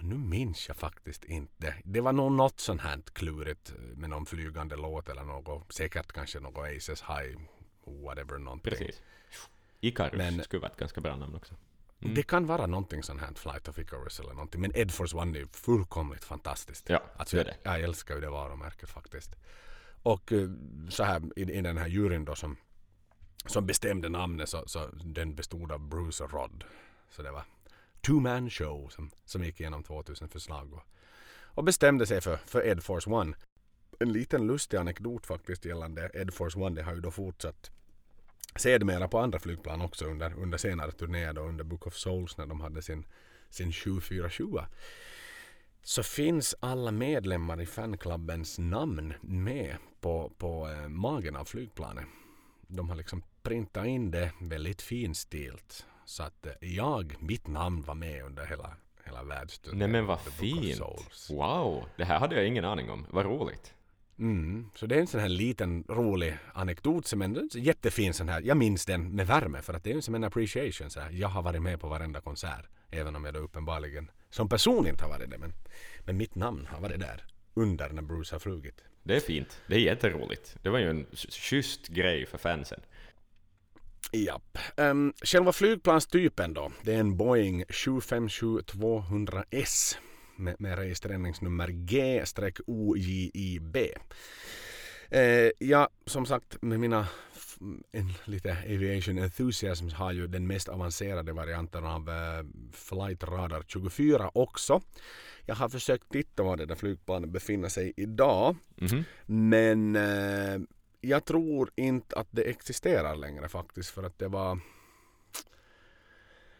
Nu 0.00 0.14
minns 0.14 0.68
jag 0.68 0.76
faktiskt 0.76 1.24
inte. 1.24 1.74
Det 1.84 2.00
var 2.00 2.12
nog 2.12 2.32
något 2.32 2.60
sånt 2.60 2.80
här 2.80 2.98
klurigt 3.12 3.72
med 3.94 4.10
någon 4.10 4.26
flygande 4.26 4.76
låt 4.76 5.08
eller 5.08 5.24
något. 5.24 5.72
Säkert 5.72 6.12
kanske 6.12 6.40
något 6.40 6.56
Aces 6.76 7.02
High, 7.02 7.38
whatever 8.04 8.38
någonting. 8.38 8.70
Precis. 8.70 9.02
Icarus 9.80 10.16
Men- 10.18 10.42
skulle 10.42 10.60
vara 10.60 10.70
ett 10.72 10.78
ganska 10.78 11.00
bra 11.00 11.16
namn 11.16 11.34
också. 11.34 11.54
Mm. 12.00 12.14
Det 12.14 12.22
kan 12.22 12.46
vara 12.46 12.66
någonting 12.66 13.02
sånt 13.02 13.20
här, 13.20 13.34
Flight 13.34 13.68
of 13.68 13.78
Icarus 13.78 14.20
eller 14.20 14.32
någonting. 14.32 14.60
Men 14.60 14.72
Ed 14.74 14.92
Force 14.92 15.16
One 15.16 15.38
är 15.38 15.40
ju 15.40 15.46
fullkomligt 15.46 16.24
fantastiskt. 16.24 16.88
Ja, 16.88 17.02
Alltså, 17.16 17.36
det 17.36 17.42
är 17.42 17.44
det. 17.44 17.56
Jag, 17.62 17.78
jag 17.78 17.84
älskar 17.84 18.14
ju 18.14 18.20
det 18.20 18.30
varumärket 18.30 18.88
faktiskt. 18.88 19.36
Och 20.02 20.32
eh, 20.32 20.48
så 20.88 21.04
här 21.04 21.22
i, 21.36 21.42
i 21.42 21.60
den 21.60 21.78
här 21.78 21.88
juryn 21.88 22.24
då 22.24 22.34
som, 22.34 22.56
som 23.46 23.66
bestämde 23.66 24.08
namnet 24.08 24.48
så, 24.48 24.62
så 24.66 24.86
den 24.86 25.34
bestod 25.34 25.72
av 25.72 25.88
Bruce 25.88 26.24
och 26.24 26.32
Rod. 26.32 26.64
Så 27.10 27.22
det 27.22 27.30
var 27.30 27.44
two 28.00 28.12
man 28.12 28.50
show 28.50 28.88
som, 28.88 29.10
som 29.24 29.44
gick 29.44 29.60
igenom 29.60 29.82
2000 29.82 30.28
förslag 30.28 30.72
och, 30.72 30.82
och 31.40 31.64
bestämde 31.64 32.06
sig 32.06 32.20
för, 32.20 32.36
för 32.36 32.66
Ed 32.66 32.82
Force 32.82 33.10
One. 33.10 33.36
En 34.00 34.12
liten 34.12 34.46
lustig 34.46 34.76
anekdot 34.76 35.26
faktiskt 35.26 35.64
gällande 35.64 36.10
Ed 36.14 36.34
Force 36.34 36.58
One. 36.58 36.76
Det 36.76 36.82
har 36.82 36.94
ju 36.94 37.00
då 37.00 37.10
fortsatt 37.10 37.70
sedermera 38.56 39.08
på 39.08 39.18
andra 39.18 39.38
flygplan 39.38 39.80
också 39.80 40.04
under, 40.04 40.34
under 40.34 40.58
senare 40.58 40.92
turnéer 40.92 41.32
då 41.32 41.40
under 41.40 41.64
Book 41.64 41.86
of 41.86 41.94
Souls 41.94 42.38
när 42.38 42.46
de 42.46 42.60
hade 42.60 42.82
sin, 42.82 43.06
sin 43.50 43.72
747. 43.72 44.44
Så 45.82 46.02
finns 46.02 46.54
alla 46.60 46.90
medlemmar 46.90 47.60
i 47.60 47.66
fanklubbens 47.66 48.58
namn 48.58 49.14
med 49.20 49.76
på, 50.00 50.32
på 50.38 50.68
eh, 50.68 50.88
magen 50.88 51.36
av 51.36 51.44
flygplanet. 51.44 52.04
De 52.66 52.88
har 52.88 52.96
liksom 52.96 53.22
printat 53.42 53.86
in 53.86 54.10
det 54.10 54.32
väldigt 54.40 54.82
finstilt. 54.82 55.86
Så 56.04 56.22
att 56.22 56.46
eh, 56.46 56.52
jag, 56.60 57.14
mitt 57.18 57.46
namn 57.46 57.82
var 57.82 57.94
med 57.94 58.24
under 58.24 58.46
hela, 58.46 58.76
hela 59.04 59.22
världsturnén. 59.22 59.78
Nej 59.78 59.88
men 59.88 60.06
vad 60.06 60.20
fint! 60.20 60.80
Wow! 61.30 61.84
Det 61.96 62.04
här 62.04 62.18
hade 62.18 62.36
jag 62.36 62.46
ingen 62.46 62.64
aning 62.64 62.90
om. 62.90 63.06
Vad 63.10 63.26
roligt. 63.26 63.74
Mm, 64.18 64.70
så 64.74 64.86
det 64.86 64.94
är 64.94 65.00
en 65.00 65.06
sån 65.06 65.20
här 65.20 65.28
liten 65.28 65.84
rolig 65.88 66.38
anekdot 66.54 67.06
som 67.06 67.22
är 67.22 67.24
en 67.24 67.48
jättefin 67.52 68.14
sån 68.14 68.28
här. 68.28 68.40
Jag 68.40 68.56
minns 68.56 68.86
den 68.86 69.14
med 69.14 69.26
värme 69.26 69.62
för 69.62 69.74
att 69.74 69.84
det 69.84 69.92
är 69.92 70.00
som 70.00 70.14
en 70.14 70.24
appreciation. 70.24 70.90
Så 70.90 71.00
här. 71.00 71.10
Jag 71.10 71.28
har 71.28 71.42
varit 71.42 71.62
med 71.62 71.80
på 71.80 71.88
varenda 71.88 72.20
konsert. 72.20 72.66
Även 72.90 73.16
om 73.16 73.24
jag 73.24 73.34
då 73.34 73.40
uppenbarligen 73.40 74.10
som 74.30 74.48
person 74.48 74.86
inte 74.86 75.04
har 75.04 75.10
varit 75.10 75.30
det. 75.30 75.38
Men, 75.38 75.52
men 76.04 76.16
mitt 76.16 76.34
namn 76.34 76.66
har 76.70 76.80
varit 76.80 77.00
där 77.00 77.24
under 77.54 77.90
när 77.90 78.02
Bruce 78.02 78.34
har 78.34 78.40
flugit. 78.40 78.84
Det 79.02 79.16
är 79.16 79.20
fint. 79.20 79.60
Det 79.66 79.74
är 79.74 79.80
jätteroligt. 79.80 80.56
Det 80.62 80.70
var 80.70 80.78
ju 80.78 80.90
en 80.90 81.06
sch- 81.06 81.30
schysst 81.30 81.88
grej 81.88 82.26
för 82.26 82.38
fansen. 82.38 82.80
Japp. 84.12 84.58
Um, 84.76 85.12
själva 85.22 85.52
flygplanstypen 85.52 86.54
då. 86.54 86.72
Det 86.82 86.94
är 86.94 87.00
en 87.00 87.16
Boeing 87.16 87.64
757-200S 87.64 89.96
med, 90.38 90.56
med 90.58 90.78
registreringsnummer 90.78 91.68
G-OJIB. 91.68 93.76
Eh, 95.10 95.50
ja, 95.58 95.88
som 96.06 96.26
sagt 96.26 96.62
med 96.62 96.80
mina 96.80 97.06
en, 97.92 98.12
lite 98.24 98.52
aviation 98.52 99.18
enthusiasm 99.18 99.88
har 99.88 100.12
ju 100.12 100.26
den 100.26 100.46
mest 100.46 100.68
avancerade 100.68 101.32
varianten 101.32 101.84
av 101.84 102.08
eh, 102.08 102.44
Flight 102.72 103.24
Radar 103.24 103.64
24 103.66 104.30
också. 104.34 104.80
Jag 105.44 105.54
har 105.54 105.68
försökt 105.68 106.12
titta 106.12 106.42
var 106.42 106.56
det 106.56 106.66
där 106.66 106.74
flygplanet 106.74 107.30
befinner 107.30 107.68
sig 107.68 107.92
idag. 107.96 108.56
Mhm. 108.76 109.04
Men 109.26 109.96
eh, 109.96 110.60
jag 111.00 111.24
tror 111.24 111.70
inte 111.76 112.16
att 112.16 112.28
det 112.30 112.42
existerar 112.42 113.16
längre 113.16 113.48
faktiskt 113.48 113.90
för 113.90 114.02
att 114.02 114.18
det 114.18 114.28
var 114.28 114.60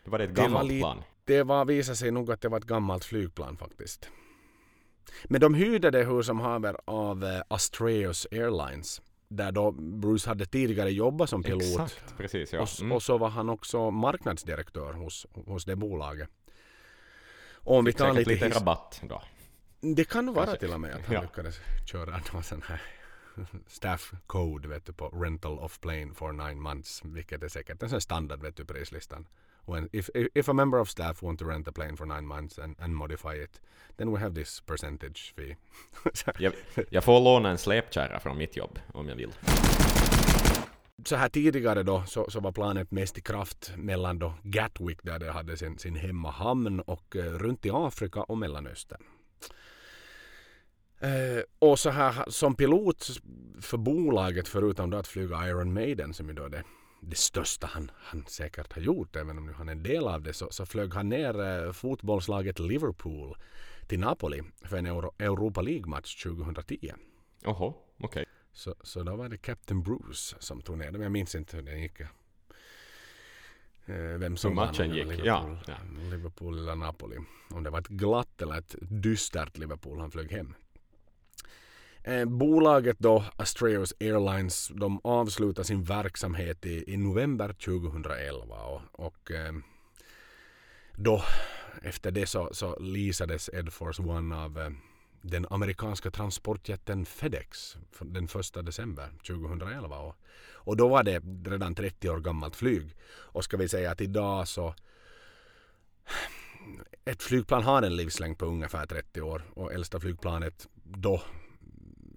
Det 0.04 0.10
var 0.10 0.18
det 0.18 0.24
ett 0.24 0.30
gammalt 0.30 0.80
plan. 0.80 1.02
Det 1.28 1.42
var, 1.42 1.64
visade 1.64 1.96
sig 1.96 2.10
nog 2.10 2.32
att 2.32 2.40
det 2.40 2.48
var 2.48 2.58
ett 2.58 2.64
gammalt 2.64 3.04
flygplan 3.04 3.56
faktiskt. 3.56 4.10
Men 5.24 5.40
de 5.40 5.54
hyrde 5.54 5.90
det 5.90 6.04
hur 6.04 6.22
som 6.22 6.40
haver 6.40 6.76
av 6.84 7.24
eh, 7.24 7.42
Astreus 7.48 8.26
Airlines 8.30 9.02
där 9.28 9.52
då 9.52 9.70
Bruce 9.72 10.28
hade 10.30 10.46
tidigare 10.46 10.90
jobbat 10.90 11.30
som 11.30 11.42
pilot 11.42 11.62
Exakt, 11.62 12.16
precis 12.16 12.52
ja. 12.52 12.60
och, 12.60 12.68
Mm. 12.80 12.92
och 12.92 13.02
så 13.02 13.18
var 13.18 13.28
han 13.28 13.48
också 13.48 13.90
marknadsdirektör 13.90 14.92
hos, 14.92 15.26
hos 15.46 15.64
det 15.64 15.76
bolaget. 15.76 16.28
Och 17.52 17.76
om 17.76 17.84
vi 17.84 17.92
tar 17.92 18.12
lite 18.12 18.30
lite 18.30 18.48
rabatt 18.48 19.00
då. 19.02 19.22
Det 19.80 20.04
kan 20.04 20.26
nog 20.26 20.34
vara 20.34 20.56
till 20.56 20.72
och 20.72 20.80
med 20.80 20.94
att 20.94 21.06
han 21.06 21.14
Ja. 21.14 21.22
lyckades 21.22 21.60
köra 21.86 22.20
någon 22.32 22.42
sån 22.42 22.62
här 22.68 22.82
staff 23.66 24.12
code 24.26 24.68
vet 24.68 24.86
du, 24.86 24.92
på 24.92 25.08
rental 25.08 25.58
of 25.58 25.80
plane 25.80 26.14
for 26.14 26.32
nine 26.32 26.60
months, 26.60 27.02
vilket 27.04 27.42
är 27.42 27.48
säkert 27.48 27.82
en 27.82 27.90
sån 27.90 28.00
standard 28.00 28.42
vet 28.42 28.56
du, 28.56 28.64
prislistan. 28.64 29.26
When, 29.68 29.88
if, 29.92 30.10
if 30.34 30.48
a 30.48 30.52
member 30.52 30.80
of 30.80 30.88
staff 30.88 31.22
want 31.22 31.38
to 31.38 31.44
rent 31.44 31.68
a 31.68 31.72
plane 31.72 31.96
for 31.96 32.06
nine 32.06 32.26
months 32.26 32.58
and, 32.58 32.76
and 32.80 32.94
modify 32.94 33.34
it, 33.34 33.60
then 33.96 34.12
we 34.12 34.20
have 34.20 34.34
this 34.34 34.60
percentage 34.60 35.34
fee. 35.36 35.56
Jag, 36.38 36.52
jag 36.90 37.04
får 37.04 37.20
låna 37.20 37.50
en 37.50 37.58
släpkärra 37.58 38.20
från 38.20 38.38
mitt 38.38 38.56
jobb 38.56 38.78
om 38.92 39.08
jag 39.08 39.16
vill. 39.16 39.32
så 41.04 41.16
här 41.16 41.28
tidigare 41.28 41.82
då 41.82 42.04
så, 42.06 42.30
så 42.30 42.40
var 42.40 42.52
planet 42.52 42.90
mest 42.90 43.18
i 43.18 43.20
kraft 43.20 43.72
mellan 43.76 44.18
då 44.18 44.34
Gatwick 44.42 44.98
där 45.02 45.18
det 45.18 45.30
hade 45.30 45.56
sin, 45.56 45.78
sin 45.78 45.96
hemmahamn 45.96 46.80
och 46.80 47.16
eh, 47.16 47.22
runt 47.22 47.66
i 47.66 47.70
Afrika 47.72 48.22
och 48.22 48.38
Mellanöstern. 48.38 49.02
Eh, 51.00 51.42
och 51.58 51.78
så 51.78 51.90
här 51.90 52.24
som 52.28 52.54
pilot 52.54 53.06
för 53.60 53.76
bolaget 53.76 54.48
förutom 54.48 54.90
då 54.90 54.98
att 54.98 55.08
flyga 55.08 55.48
Iron 55.48 55.72
Maiden 55.72 56.14
som 56.14 56.28
ju 56.28 56.34
då 56.34 56.44
är 56.44 56.48
det, 56.48 56.64
det 57.00 57.18
största 57.18 57.66
han, 57.66 57.90
han 57.94 58.24
säkert 58.26 58.72
har 58.72 58.82
gjort 58.82 59.16
även 59.16 59.38
om 59.38 59.46
nu 59.46 59.52
han 59.52 59.68
är 59.68 59.72
en 59.72 59.82
del 59.82 60.08
av 60.08 60.22
det 60.22 60.32
så, 60.32 60.48
så 60.50 60.66
flög 60.66 60.94
han 60.94 61.08
ner 61.08 61.40
eh, 61.40 61.72
fotbollslaget 61.72 62.58
Liverpool 62.58 63.36
till 63.86 64.00
Napoli 64.00 64.42
för 64.64 64.76
en 64.76 64.86
Euro, 64.86 65.14
Europa 65.18 65.60
League-match 65.60 66.22
2010. 66.22 66.92
Oho, 67.44 67.66
okej. 67.66 68.06
Okay. 68.06 68.24
Så, 68.52 68.74
så 68.82 69.02
då 69.02 69.16
var 69.16 69.28
det 69.28 69.38
Captain 69.38 69.82
Bruce 69.82 70.36
som 70.38 70.60
tog 70.60 70.78
ner 70.78 70.92
dem. 70.92 71.02
Jag 71.02 71.12
minns 71.12 71.34
inte 71.34 71.56
hur 71.56 71.62
den 71.62 71.80
gick. 71.80 72.00
Eh, 72.00 72.08
vem 73.96 74.36
som 74.36 74.54
matchen 74.54 74.90
gick, 74.90 75.06
Liverpool, 75.06 75.26
ja, 75.26 75.58
ja. 75.66 75.76
Liverpool 76.10 76.58
eller 76.58 76.74
Napoli. 76.74 77.16
Om 77.50 77.62
det 77.62 77.70
var 77.70 77.78
ett 77.78 77.88
glatt 77.88 78.42
eller 78.42 78.58
ett 78.58 78.74
dystert 78.80 79.58
Liverpool 79.58 80.00
han 80.00 80.10
flög 80.10 80.32
hem. 80.32 80.54
Eh, 82.08 82.24
bolaget 82.24 82.98
då, 82.98 83.24
Astraeus 83.36 83.94
Airlines, 84.00 84.70
de 84.74 85.00
avslutar 85.04 85.62
sin 85.62 85.84
verksamhet 85.84 86.66
i, 86.66 86.92
i 86.92 86.96
november 86.96 87.52
2011 87.52 88.56
och, 88.56 88.80
och 88.92 89.30
eh, 89.30 89.52
då 90.94 91.22
efter 91.82 92.10
det 92.10 92.26
så, 92.26 92.48
så 92.52 92.78
leasades 92.78 93.50
Ed 93.52 93.72
Force 93.72 94.02
One 94.02 94.36
av 94.36 94.58
eh, 94.58 94.70
den 95.20 95.46
amerikanska 95.50 96.10
transportjätten 96.10 97.06
FedEx 97.06 97.76
den 98.00 98.24
1 98.24 98.66
december 98.66 99.08
2011. 99.26 99.98
Och, 99.98 100.16
och 100.52 100.76
då 100.76 100.88
var 100.88 101.02
det 101.02 101.22
redan 101.44 101.74
30 101.74 102.10
år 102.10 102.20
gammalt 102.20 102.56
flyg. 102.56 102.96
Och 103.08 103.44
ska 103.44 103.56
vi 103.56 103.68
säga 103.68 103.90
att 103.90 104.00
idag 104.00 104.48
så 104.48 104.74
ett 107.04 107.22
flygplan 107.22 107.62
har 107.62 107.82
en 107.82 107.96
livslängd 107.96 108.38
på 108.38 108.46
ungefär 108.46 108.86
30 108.86 109.20
år 109.20 109.42
och 109.54 109.72
äldsta 109.72 110.00
flygplanet 110.00 110.68
då 110.84 111.22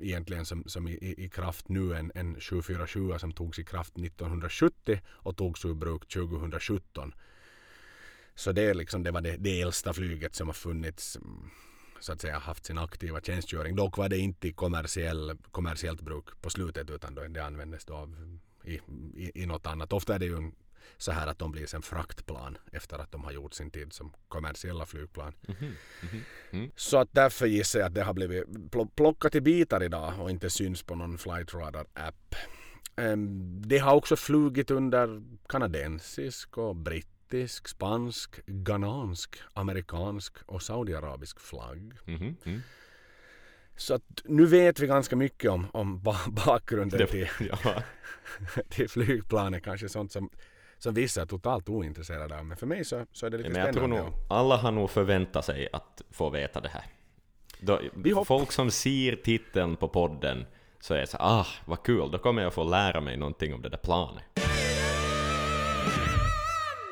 egentligen 0.03 0.45
som, 0.45 0.63
som 0.65 0.87
i, 0.87 1.15
i, 1.17 1.29
kraft 1.29 1.69
nu 1.69 1.95
en, 1.95 2.11
en 2.15 2.39
747 2.39 3.19
som 3.19 3.31
togs 3.31 3.59
i 3.59 3.63
kraft 3.63 3.97
1970 3.97 4.99
och 5.07 5.37
togs 5.37 5.65
ur 5.65 5.73
bruk 5.73 6.07
2017. 6.07 7.13
Så 8.35 8.51
det, 8.51 8.61
är 8.61 8.73
liksom, 8.73 9.03
det 9.03 9.11
var 9.11 9.21
det, 9.21 9.37
det 9.37 9.61
äldsta 9.61 9.93
flyget 9.93 10.35
som 10.35 10.47
har 10.47 10.53
funnits 10.53 11.15
mm, 11.15 11.49
så 11.99 12.13
att 12.13 12.21
säga 12.21 12.39
haft 12.39 12.65
sin 12.65 12.77
aktiva 12.77 13.21
tjänstgöring. 13.21 13.75
Dock 13.75 13.97
var 13.97 14.09
det 14.09 14.17
inte 14.17 14.47
i 14.47 14.53
kommersiell, 14.53 15.37
kommersiellt 15.51 16.01
bruk 16.01 16.41
på 16.41 16.49
slutet 16.49 16.89
utan 16.89 17.15
då 17.15 17.27
det 17.27 17.43
användes 17.43 17.85
då 17.85 17.93
av, 17.93 18.39
i, 18.63 18.73
i, 19.15 19.31
i 19.43 19.45
något 19.45 19.65
annat. 19.65 19.93
Ofta 19.93 20.15
är 20.15 20.19
det 20.19 20.25
ju 20.25 20.51
så 20.97 21.11
här 21.11 21.27
att 21.27 21.39
de 21.39 21.51
blir 21.51 21.65
sen 21.65 21.81
fraktplan 21.81 22.57
efter 22.71 22.99
att 22.99 23.11
de 23.11 23.23
har 23.23 23.31
gjort 23.31 23.53
sin 23.53 23.71
tid 23.71 23.93
som 23.93 24.13
kommersiella 24.27 24.85
flygplan. 24.85 25.33
Mm 25.47 25.59
-hmm. 25.59 25.63
Mm 25.63 25.75
-hmm. 26.01 26.21
Mm. 26.51 26.71
Så 26.75 26.97
att 26.97 27.09
därför 27.11 27.45
gissar 27.45 27.79
jag 27.79 27.87
att 27.87 27.93
det 27.93 28.03
har 28.03 28.13
blivit 28.13 28.45
plockat 28.95 29.35
i 29.35 29.41
bitar 29.41 29.83
idag 29.83 30.13
och 30.19 30.29
inte 30.29 30.49
syns 30.49 30.83
på 30.83 30.95
någon 30.95 31.17
flight 31.17 31.53
radar 31.53 31.85
app. 31.93 32.35
Um, 32.95 33.61
det 33.67 33.77
har 33.77 33.95
också 33.95 34.15
flugit 34.15 34.71
under 34.71 35.23
kanadensisk 35.47 36.57
och 36.57 36.75
britt 36.75 37.07
brittisk, 37.31 37.67
spansk, 37.67 38.39
ghanansk, 38.45 39.39
amerikansk 39.53 40.37
och 40.45 40.61
saudiarabisk 40.61 41.39
flagg. 41.39 41.93
Mm 42.07 42.19
-hmm. 42.19 42.35
mm. 42.45 42.61
Så 43.75 43.93
att 43.93 44.21
nu 44.23 44.45
vet 44.45 44.79
vi 44.79 44.87
ganska 44.87 45.15
mycket 45.15 45.51
om, 45.51 45.67
om 45.71 46.01
bakgrunden 46.27 47.07
till, 47.07 47.29
ja. 47.63 47.83
till 48.69 48.89
flygplanet. 48.89 49.63
Kanske 49.63 49.89
sånt 49.89 50.11
som, 50.11 50.29
som 50.83 50.93
vissa 50.93 51.21
är 51.21 51.25
totalt 51.25 51.69
ointresserade 51.69 52.39
av. 52.39 52.45
Men 52.45 52.57
för 52.57 52.67
mig 52.67 52.85
så, 52.85 53.05
så 53.11 53.25
är 53.25 53.29
det 53.29 53.37
lite 53.37 53.49
Men 53.49 53.61
jag 53.61 53.73
spännande. 53.73 53.97
Tror 53.97 54.05
nog, 54.05 54.13
alla 54.29 54.57
har 54.57 54.71
nog 54.71 54.89
förväntat 54.89 55.45
sig 55.45 55.69
att 55.73 56.01
få 56.11 56.29
veta 56.29 56.61
det 56.61 56.69
här. 56.69 56.85
Då, 57.59 58.25
folk 58.25 58.51
som 58.51 58.71
ser 58.71 59.15
titeln 59.15 59.75
på 59.75 59.87
podden 59.87 60.45
så 60.79 60.93
är 60.93 60.99
det 60.99 61.07
så 61.07 61.17
ah 61.19 61.47
vad 61.65 61.83
kul, 61.83 62.11
då 62.11 62.17
kommer 62.17 62.41
jag 62.41 62.53
få 62.53 62.63
lära 62.63 63.01
mig 63.01 63.17
någonting 63.17 63.53
om 63.53 63.61
det 63.61 63.69
där 63.69 63.77
planet 63.77 64.23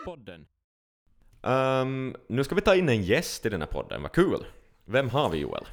podden. 0.09 0.45
Um, 1.41 2.15
nu 2.29 2.43
ska 2.43 2.55
vi 2.55 2.61
ta 2.61 2.75
in 2.75 2.89
en 2.89 3.03
gäst 3.03 3.45
i 3.45 3.49
den 3.49 3.61
här 3.61 3.67
podden, 3.67 4.01
vad 4.01 4.11
kul! 4.11 4.45
Vem 4.85 5.09
har 5.09 5.29
vi 5.29 5.37
Joel? 5.37 5.65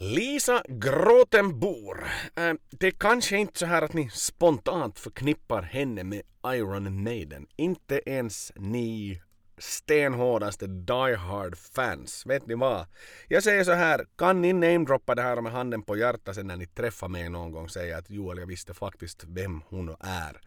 Lisa 0.00 0.62
Gråtenbor. 0.68 2.06
Eh, 2.36 2.54
det 2.70 2.86
är 2.86 2.90
kanske 2.90 3.36
inte 3.36 3.58
så 3.58 3.66
här 3.66 3.82
att 3.82 3.92
ni 3.92 4.10
spontant 4.10 4.98
förknippar 4.98 5.62
henne 5.62 6.04
med 6.04 6.22
Iron 6.46 7.02
Maiden. 7.02 7.46
Inte 7.56 8.00
ens 8.06 8.52
ni 8.56 9.22
stenhårdaste 9.58 10.66
Die 10.66 11.14
Hard-fans. 11.16 12.26
Vet 12.26 12.46
ni 12.46 12.54
vad? 12.54 12.86
Jag 13.28 13.42
säger 13.42 13.64
så 13.64 13.72
här, 13.72 14.06
kan 14.16 14.42
ni 14.42 14.52
namedroppa 14.52 15.14
det 15.14 15.22
här 15.22 15.40
med 15.40 15.52
handen 15.52 15.82
på 15.82 15.96
hjärtat 15.96 16.34
sen 16.34 16.46
när 16.46 16.56
ni 16.56 16.66
träffar 16.66 17.08
mig 17.08 17.28
någon 17.28 17.52
gång 17.52 17.68
säga 17.68 17.98
att 17.98 18.10
Joel, 18.10 18.38
jag 18.38 18.46
visste 18.46 18.74
faktiskt 18.74 19.24
vem 19.24 19.62
hon 19.68 19.88
är. 20.00 20.40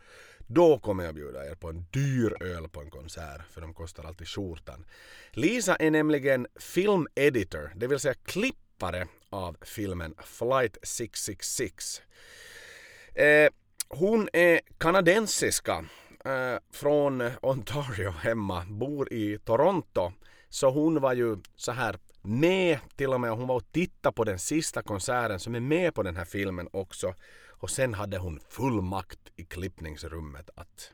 Då 0.47 0.80
kommer 0.80 1.04
jag 1.04 1.16
bjuda 1.16 1.49
er 1.52 1.56
på 1.56 1.70
en 1.70 1.86
dyr 1.91 2.43
öl 2.43 2.70
på 2.70 2.82
en 2.82 2.89
konsert, 2.89 3.41
för 3.52 3.62
de 3.62 3.74
kostar 3.74 4.04
alltid 4.04 4.28
skjortan. 4.28 4.86
Lisa 5.32 5.76
är 5.76 5.91
nämligen 5.91 6.47
filmeditor, 6.60 7.72
det 7.76 7.88
vill 7.88 7.99
säga 7.99 8.14
klippare 8.14 9.08
av 9.32 9.58
filmen 9.62 10.16
Flight 10.24 10.78
666. 10.84 12.02
Eh, 13.16 13.50
hon 13.90 14.30
är 14.34 14.60
kanadensiska 14.78 15.86
eh, 16.26 16.60
från 16.74 17.32
Ontario 17.42 18.10
hemma, 18.10 18.66
bor 18.68 19.14
i 19.14 19.38
Toronto. 19.38 20.12
Så 20.50 20.70
hon 20.70 21.02
var 21.02 21.14
ju 21.14 21.38
så 21.56 21.72
här 21.72 21.98
med 22.22 22.80
till 22.96 23.14
och 23.14 23.22
med, 23.22 23.32
hon 23.32 23.48
var 23.48 23.56
och 23.56 23.72
tittade 23.72 24.14
på 24.14 24.24
den 24.24 24.40
sista 24.40 24.82
konserten 24.82 25.40
som 25.40 25.56
är 25.56 25.60
med 25.60 25.94
på 25.94 26.04
den 26.04 26.16
här 26.16 26.26
filmen 26.26 26.68
också. 26.74 27.14
Och 27.48 27.70
sen 27.70 27.94
hade 27.94 28.18
hon 28.18 28.40
full 28.50 28.82
makt 28.82 29.20
i 29.36 29.44
klippningsrummet 29.44 30.50
att 30.56 30.94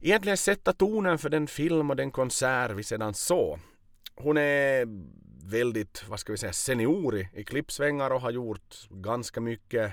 egentligen 0.00 0.36
sätta 0.36 0.72
tonen 0.72 1.18
för 1.18 1.28
den 1.28 1.46
film 1.46 1.90
och 1.90 1.96
den 1.96 2.10
konsert 2.10 2.70
vi 2.70 2.82
sedan 2.82 3.14
såg. 3.14 3.58
Hon 4.22 4.36
är 4.36 4.86
väldigt, 5.50 6.08
vad 6.08 6.20
ska 6.20 6.32
vi 6.32 6.38
säga, 6.38 6.52
seniorig 6.52 7.28
i 7.34 7.44
klippsvängar 7.44 8.10
och 8.10 8.20
har 8.20 8.30
gjort 8.30 8.88
ganska 8.90 9.40
mycket 9.40 9.92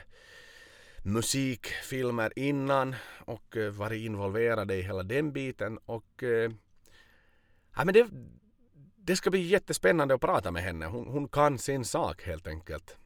musikfilmer 1.03 2.33
innan 2.35 2.95
och 3.25 3.57
eh, 3.57 3.71
varit 3.71 4.01
involverad 4.01 4.71
i 4.71 4.81
hela 4.81 5.03
den 5.03 5.31
biten 5.31 5.77
och 5.85 6.23
eh, 6.23 6.51
ja, 7.75 7.85
men 7.85 7.93
det, 7.93 8.07
det 8.95 9.15
ska 9.15 9.29
bli 9.29 9.41
jättespännande 9.41 10.13
att 10.13 10.21
prata 10.21 10.51
med 10.51 10.63
henne. 10.63 10.85
Hon, 10.85 11.07
hon 11.07 11.27
kan 11.27 11.57
sin 11.57 11.85
sak 11.85 12.23
helt 12.23 12.47
enkelt. 12.47 12.97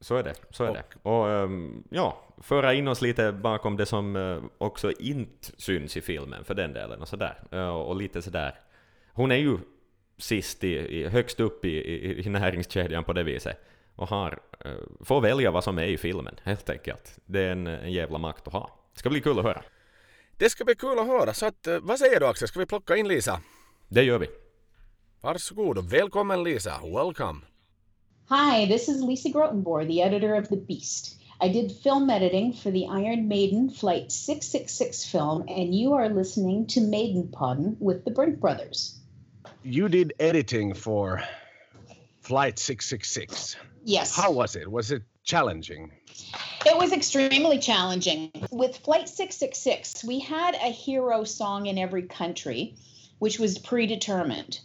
Så 0.00 0.16
är 0.16 0.22
det, 0.22 0.34
så 0.50 0.64
är 0.64 0.68
och, 0.68 0.74
det. 0.74 0.84
Och 1.02 1.26
um, 1.26 1.84
ja, 1.90 2.34
föra 2.42 2.74
in 2.74 2.88
oss 2.88 3.02
lite 3.02 3.32
bakom 3.32 3.76
det 3.76 3.86
som 3.86 4.16
uh, 4.16 4.44
också 4.58 4.92
inte 4.92 5.52
syns 5.56 5.96
i 5.96 6.00
filmen 6.00 6.44
för 6.44 6.54
den 6.54 6.72
delen 6.72 7.00
och 7.00 7.08
sådär. 7.08 7.42
Uh, 7.52 7.68
och 7.68 7.96
lite 7.96 8.22
sådär. 8.22 8.60
Hon 9.12 9.32
är 9.32 9.36
ju 9.36 9.58
sist 10.18 10.64
i, 10.64 10.76
i 10.76 11.08
högst 11.08 11.40
upp 11.40 11.64
i, 11.64 11.68
i, 11.68 12.26
i 12.26 12.28
näringskedjan 12.28 13.04
på 13.04 13.12
det 13.12 13.22
viset 13.22 13.56
och 13.96 14.08
har, 14.08 14.38
uh, 14.66 14.72
får 15.04 15.20
välja 15.20 15.50
vad 15.50 15.64
som 15.64 15.78
är 15.78 15.82
i 15.82 15.98
filmen 15.98 16.34
helt 16.42 16.70
enkelt. 16.70 17.18
Det 17.26 17.40
är 17.40 17.52
en, 17.52 17.66
en 17.66 17.92
jävla 17.92 18.18
makt 18.18 18.46
att 18.46 18.52
ha. 18.52 18.78
Det 18.92 18.98
ska 18.98 19.10
bli 19.10 19.20
kul 19.20 19.38
att 19.38 19.44
höra. 19.44 19.62
Det 20.36 20.50
ska 20.50 20.64
bli 20.64 20.74
kul 20.74 20.98
att 20.98 21.06
höra. 21.06 21.34
Så 21.34 21.46
att, 21.46 21.68
vad 21.82 21.98
säger 21.98 22.20
du 22.20 22.26
Axel, 22.26 22.48
ska 22.48 22.60
vi 22.60 22.66
plocka 22.66 22.96
in 22.96 23.08
Lisa? 23.08 23.40
Det 23.88 24.02
gör 24.02 24.18
vi. 24.18 24.26
Varsågod 25.20 25.78
och 25.78 25.92
välkommen 25.92 26.44
Lisa, 26.44 26.80
welcome. 26.84 27.40
Hi, 28.28 28.66
this 28.66 28.88
is 28.88 29.02
Lisa 29.02 29.28
Grotenboer, 29.28 29.86
the 29.86 30.02
editor 30.02 30.34
of 30.34 30.48
The 30.48 30.56
Beast. 30.56 31.18
I 31.40 31.48
did 31.48 31.72
film 31.82 32.10
editing 32.10 32.52
for 32.52 32.70
the 32.70 32.84
Iron 32.84 33.28
Maiden 33.28 33.70
Flight 33.70 34.12
666 34.12 35.04
film, 35.04 35.42
and 35.48 35.74
you 35.74 35.94
are 35.94 36.08
listening 36.08 36.66
to 36.66 36.80
Maiden 36.80 37.28
Podden 37.28 37.76
with 37.80 38.04
the 38.04 38.10
Brink 38.10 38.40
Brothers. 38.40 38.98
You 39.62 39.88
did 39.88 40.14
editing 40.20 40.74
for 40.74 41.22
Flight 42.20 42.58
666. 42.58 43.56
Yes. 43.84 44.14
How 44.14 44.30
was 44.30 44.56
it? 44.56 44.70
Was 44.70 44.90
it 44.90 45.02
challenging? 45.24 45.92
It 46.66 46.76
was 46.76 46.92
extremely 46.92 47.58
challenging. 47.58 48.30
With 48.50 48.76
Flight 48.78 49.08
666, 49.08 50.04
we 50.04 50.20
had 50.20 50.54
a 50.54 50.70
hero 50.70 51.24
song 51.24 51.66
in 51.66 51.78
every 51.78 52.02
country, 52.02 52.76
which 53.18 53.38
was 53.38 53.58
predetermined. 53.58 54.60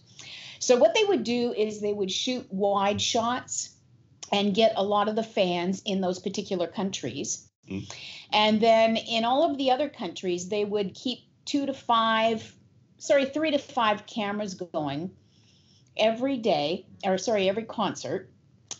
So 0.59 0.77
what 0.77 0.93
they 0.95 1.03
would 1.03 1.23
do 1.23 1.53
is 1.53 1.81
they 1.81 1.93
would 1.93 2.11
shoot 2.11 2.45
wide 2.51 3.01
shots 3.01 3.75
and 4.31 4.55
get 4.55 4.73
a 4.75 4.83
lot 4.83 5.09
of 5.09 5.15
the 5.15 5.23
fans 5.23 5.81
in 5.85 6.01
those 6.01 6.19
particular 6.19 6.67
countries. 6.67 7.47
Mm. 7.69 7.93
And 8.31 8.61
then 8.61 8.97
in 8.97 9.25
all 9.25 9.49
of 9.49 9.57
the 9.57 9.71
other 9.71 9.89
countries, 9.89 10.49
they 10.49 10.65
would 10.65 10.95
keep 10.95 11.19
two 11.45 11.65
to 11.65 11.73
five, 11.73 12.55
sorry, 13.03 13.25
three 13.25 13.51
to 13.51 13.57
five 13.57 14.05
cameras 14.05 14.53
going 14.53 15.11
every 15.97 16.37
day, 16.37 16.85
or 17.03 17.17
sorry, 17.17 17.49
every 17.49 17.65
concert. 17.65 18.29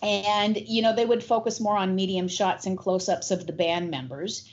And, 0.02 0.58
you 0.58 0.82
know, 0.82 0.96
they 0.96 1.06
would 1.06 1.22
focus 1.22 1.60
more 1.60 1.76
on 1.76 1.94
medium 1.94 2.30
shots 2.30 2.66
and 2.66 2.78
close 2.78 3.10
ups 3.10 3.32
of 3.32 3.46
the 3.46 3.52
band 3.52 3.92
members. 3.92 4.50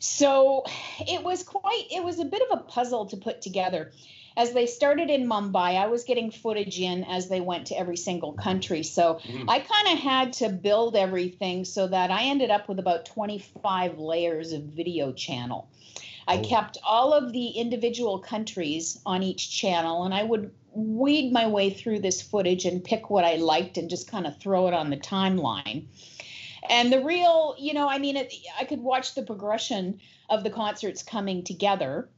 So 0.00 0.64
it 1.06 1.22
was 1.22 1.44
quite, 1.44 1.84
it 1.92 2.02
was 2.02 2.18
a 2.18 2.24
bit 2.24 2.42
of 2.50 2.58
a 2.58 2.62
puzzle 2.64 3.06
to 3.06 3.16
put 3.16 3.40
together. 3.40 3.92
As 4.36 4.52
they 4.52 4.66
started 4.66 5.10
in 5.10 5.28
Mumbai, 5.28 5.76
I 5.76 5.86
was 5.86 6.02
getting 6.02 6.32
footage 6.32 6.80
in 6.80 7.04
as 7.04 7.28
they 7.28 7.40
went 7.40 7.68
to 7.68 7.78
every 7.78 7.96
single 7.96 8.32
country. 8.32 8.82
So 8.82 9.20
Mhm. 9.24 9.44
I 9.48 9.60
kind 9.60 9.88
of 9.92 9.98
had 9.98 10.32
to 10.34 10.48
build 10.48 10.96
everything 10.96 11.64
so 11.64 11.86
that 11.86 12.10
I 12.10 12.24
ended 12.24 12.50
up 12.50 12.68
with 12.68 12.80
about 12.80 13.04
25 13.04 13.98
layers 14.00 14.52
of 14.52 14.62
video 14.62 15.12
channel. 15.12 15.68
I 16.28 16.36
Oh. 16.36 16.42
kept 16.42 16.78
all 16.86 17.14
of 17.14 17.32
the 17.32 17.48
individual 17.48 18.18
countries 18.18 19.00
on 19.06 19.22
each 19.22 19.50
channel 19.50 20.04
and 20.04 20.14
I 20.14 20.22
would 20.22 20.52
weed 20.72 21.32
my 21.32 21.48
way 21.48 21.70
through 21.70 22.00
this 22.00 22.22
footage 22.22 22.64
and 22.66 22.84
pick 22.84 23.10
what 23.10 23.24
I 23.24 23.36
liked 23.36 23.78
and 23.78 23.88
just 23.90 24.08
kind 24.10 24.26
of 24.26 24.38
throw 24.38 24.68
it 24.68 24.74
on 24.74 24.90
the 24.90 24.96
timeline. 24.96 25.86
And 26.68 26.92
the 26.92 27.02
real, 27.02 27.56
you 27.58 27.72
know, 27.72 27.88
I 27.88 27.98
mean, 27.98 28.16
it, 28.16 28.32
I 28.60 28.64
could 28.64 28.80
watch 28.80 29.14
the 29.14 29.22
progression 29.22 30.00
of 30.28 30.44
the 30.44 30.50
concerts 30.50 31.02
coming 31.02 31.42
together 31.42 32.08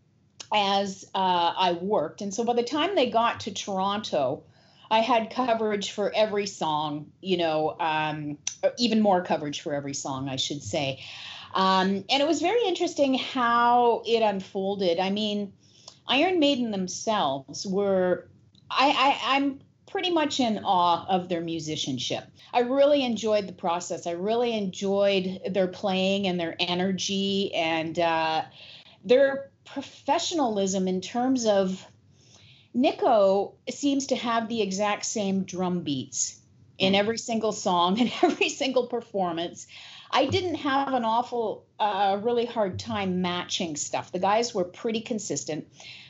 as 0.53 1.05
uh, 1.15 1.55
I 1.57 1.73
worked. 1.81 2.21
And 2.21 2.35
so 2.35 2.45
by 2.45 2.55
the 2.55 2.65
time 2.65 2.97
they 2.97 3.09
got 3.09 3.41
to 3.41 3.55
Toronto, 3.55 4.43
I 4.91 4.99
had 5.01 5.31
coverage 5.31 5.93
for 5.93 6.13
every 6.13 6.47
song, 6.47 7.13
you 7.21 7.37
know, 7.37 7.77
um, 7.79 8.39
even 8.77 9.01
more 9.01 9.23
coverage 9.23 9.61
for 9.61 9.73
every 9.73 9.95
song, 9.95 10.29
I 10.29 10.35
should 10.35 10.65
say. 10.65 11.01
Um, 11.55 12.05
and 12.09 12.23
it 12.23 12.27
was 12.27 12.41
very 12.41 12.65
interesting 12.67 13.15
how 13.15 14.03
it 14.07 14.23
unfolded. 14.23 14.99
I 15.01 15.11
mean, 15.11 15.53
Iron 16.07 16.39
Maiden 16.39 16.71
themselves 16.71 17.67
were, 17.67 18.29
I, 18.71 18.91
I, 18.91 19.37
I'm 19.37 19.61
pretty 19.91 20.11
much 20.11 20.41
in 20.41 20.61
awe 20.65 21.05
of 21.09 21.29
their 21.29 21.41
musicianship. 21.41 22.25
I 22.53 22.61
really 22.61 23.05
enjoyed 23.05 23.47
the 23.47 23.53
process. 23.53 24.07
I 24.07 24.13
really 24.13 24.57
enjoyed 24.57 25.41
their 25.51 25.67
playing 25.67 26.27
and 26.27 26.39
their 26.39 26.55
energy 26.61 27.53
and 27.55 27.99
uh, 27.99 28.43
their 29.05 29.51
professionalism 29.65 30.89
in 30.89 31.01
terms 31.01 31.47
of 31.47 31.85
Nico 32.73 33.55
seems 33.69 34.09
to 34.09 34.17
have 34.17 34.49
the 34.49 34.63
exact 34.63 35.05
same 35.05 35.43
drum 35.43 35.81
beats 35.81 36.41
in 36.79 36.95
every 36.95 37.19
single 37.19 37.53
song 37.53 38.01
and 38.01 38.13
every 38.23 38.49
single 38.49 38.87
performance. 38.87 39.67
I 40.11 40.27
didn't 40.27 40.57
have 40.57 40.93
an 40.93 41.05
awful, 41.05 41.65
uh, 41.79 42.19
really 42.23 42.47
hard 42.47 42.79
time 42.79 43.23
matching 43.23 43.77
stuff. 43.77 44.13
The 44.13 44.19
guys 44.19 44.55
were 44.55 44.65
pretty 44.65 45.01
consistent. 45.01 45.69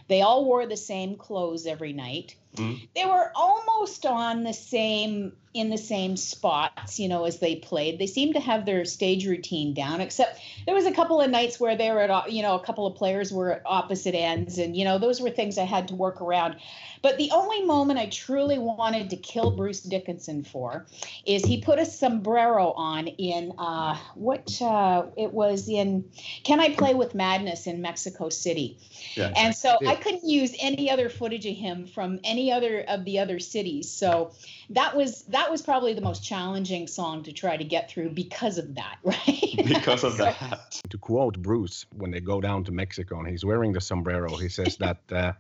They 0.08 0.22
all 0.22 0.44
wore 0.44 0.66
the 0.66 0.76
same 0.76 1.16
clothes 1.16 1.66
every 1.66 1.92
night. 1.92 2.34
Mhm. 2.56 2.88
They 2.94 3.04
were 3.04 3.30
almost 3.34 4.04
on 4.06 4.42
the 4.42 4.52
same 4.52 5.32
in 5.52 5.68
the 5.68 5.78
same 5.78 6.16
spots, 6.16 7.00
you 7.00 7.08
know, 7.08 7.24
as 7.24 7.40
they 7.40 7.56
played. 7.56 7.98
They 7.98 8.06
seemed 8.06 8.34
to 8.34 8.40
have 8.40 8.64
their 8.64 8.84
stage 8.84 9.26
routine 9.26 9.74
down, 9.74 10.00
except 10.00 10.40
there 10.64 10.76
was 10.76 10.86
a 10.86 10.92
couple 10.92 11.20
of 11.20 11.28
nights 11.28 11.58
where 11.58 11.74
they 11.76 11.90
were 11.90 12.02
at, 12.02 12.30
you 12.30 12.42
know, 12.42 12.54
a 12.54 12.62
couple 12.62 12.86
of 12.86 12.94
players 12.94 13.32
were 13.32 13.54
at 13.54 13.62
opposite 13.66 14.14
ends, 14.14 14.58
and 14.58 14.76
you 14.76 14.84
know, 14.84 14.98
those 14.98 15.20
were 15.20 15.30
things 15.30 15.58
I 15.58 15.64
had 15.64 15.88
to 15.88 15.96
work 15.96 16.20
around. 16.20 16.56
But 17.02 17.16
the 17.16 17.32
only 17.32 17.64
moment 17.64 17.98
I 17.98 18.06
truly 18.06 18.58
wanted 18.58 19.10
to 19.10 19.16
kill 19.16 19.50
Bruce 19.50 19.80
Dickinson 19.80 20.44
for 20.44 20.86
is 21.26 21.44
he 21.44 21.60
put 21.60 21.80
a 21.80 21.84
sombrero 21.86 22.72
on 22.72 23.08
in 23.08 23.52
uh, 23.58 23.96
what 24.14 24.60
uh, 24.62 25.06
it 25.16 25.32
was 25.32 25.68
in 25.68 26.04
Can 26.44 26.60
I 26.60 26.74
Play 26.74 26.94
with 26.94 27.14
Madness 27.14 27.66
in 27.66 27.80
Mexico 27.80 28.28
City. 28.28 28.78
Yeah. 29.14 29.32
And 29.36 29.54
so. 29.54 29.78
I 29.84 29.96
couldn't 29.96 30.24
use 30.24 30.54
any 30.60 30.88
other 30.90 31.08
footage 31.08 31.46
of 31.46 31.56
him 31.56 31.86
from 31.86 32.20
any 32.22 32.39
other 32.52 32.80
of 32.88 33.04
the 33.04 33.18
other 33.20 33.38
cities. 33.38 33.90
So 33.90 34.32
that 34.70 34.96
was 34.96 35.22
that 35.28 35.50
was 35.50 35.62
probably 35.62 35.94
the 35.94 36.00
most 36.00 36.24
challenging 36.24 36.86
song 36.88 37.22
to 37.24 37.32
try 37.32 37.56
to 37.56 37.64
get 37.64 37.90
through 37.90 38.10
because 38.10 38.58
of 38.58 38.74
that, 38.76 38.98
right? 39.04 39.54
because 39.56 40.04
of 40.04 40.14
So- 40.14 40.24
that. 40.24 40.80
To 40.90 40.98
quote 40.98 41.40
Bruce, 41.40 41.86
when 41.94 42.10
they 42.10 42.20
go 42.20 42.40
down 42.40 42.64
to 42.64 42.72
Mexico 42.72 43.18
and 43.18 43.28
he's 43.28 43.44
wearing 43.44 43.72
the 43.72 43.80
sombrero, 43.80 44.36
he 44.36 44.48
says 44.48 44.76
that 44.78 44.98
uh, 45.12 45.32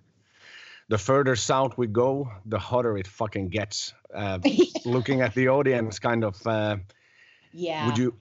the 0.88 0.98
further 0.98 1.36
south 1.36 1.76
we 1.78 1.86
go, 1.86 2.30
the 2.46 2.58
hotter 2.58 2.96
it 2.98 3.06
fucking 3.06 3.48
gets. 3.48 3.94
Uh, 4.14 4.38
looking 4.84 5.20
at 5.22 5.34
the 5.34 5.48
audience, 5.48 5.98
kind 5.98 6.24
of, 6.24 6.34
uh, 6.46 6.76
yeah. 7.52 7.86
would 7.86 7.98
you? 7.98 8.14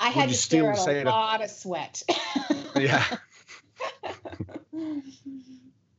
I 0.00 0.08
had 0.10 0.28
you 0.28 0.34
to 0.34 0.40
stare 0.40 0.74
still 0.74 0.82
at 0.82 0.84
say 0.84 1.00
a 1.00 1.04
that- 1.04 1.10
lot 1.10 1.42
of 1.44 1.50
sweat. 1.50 2.02
Yeah. 2.76 3.04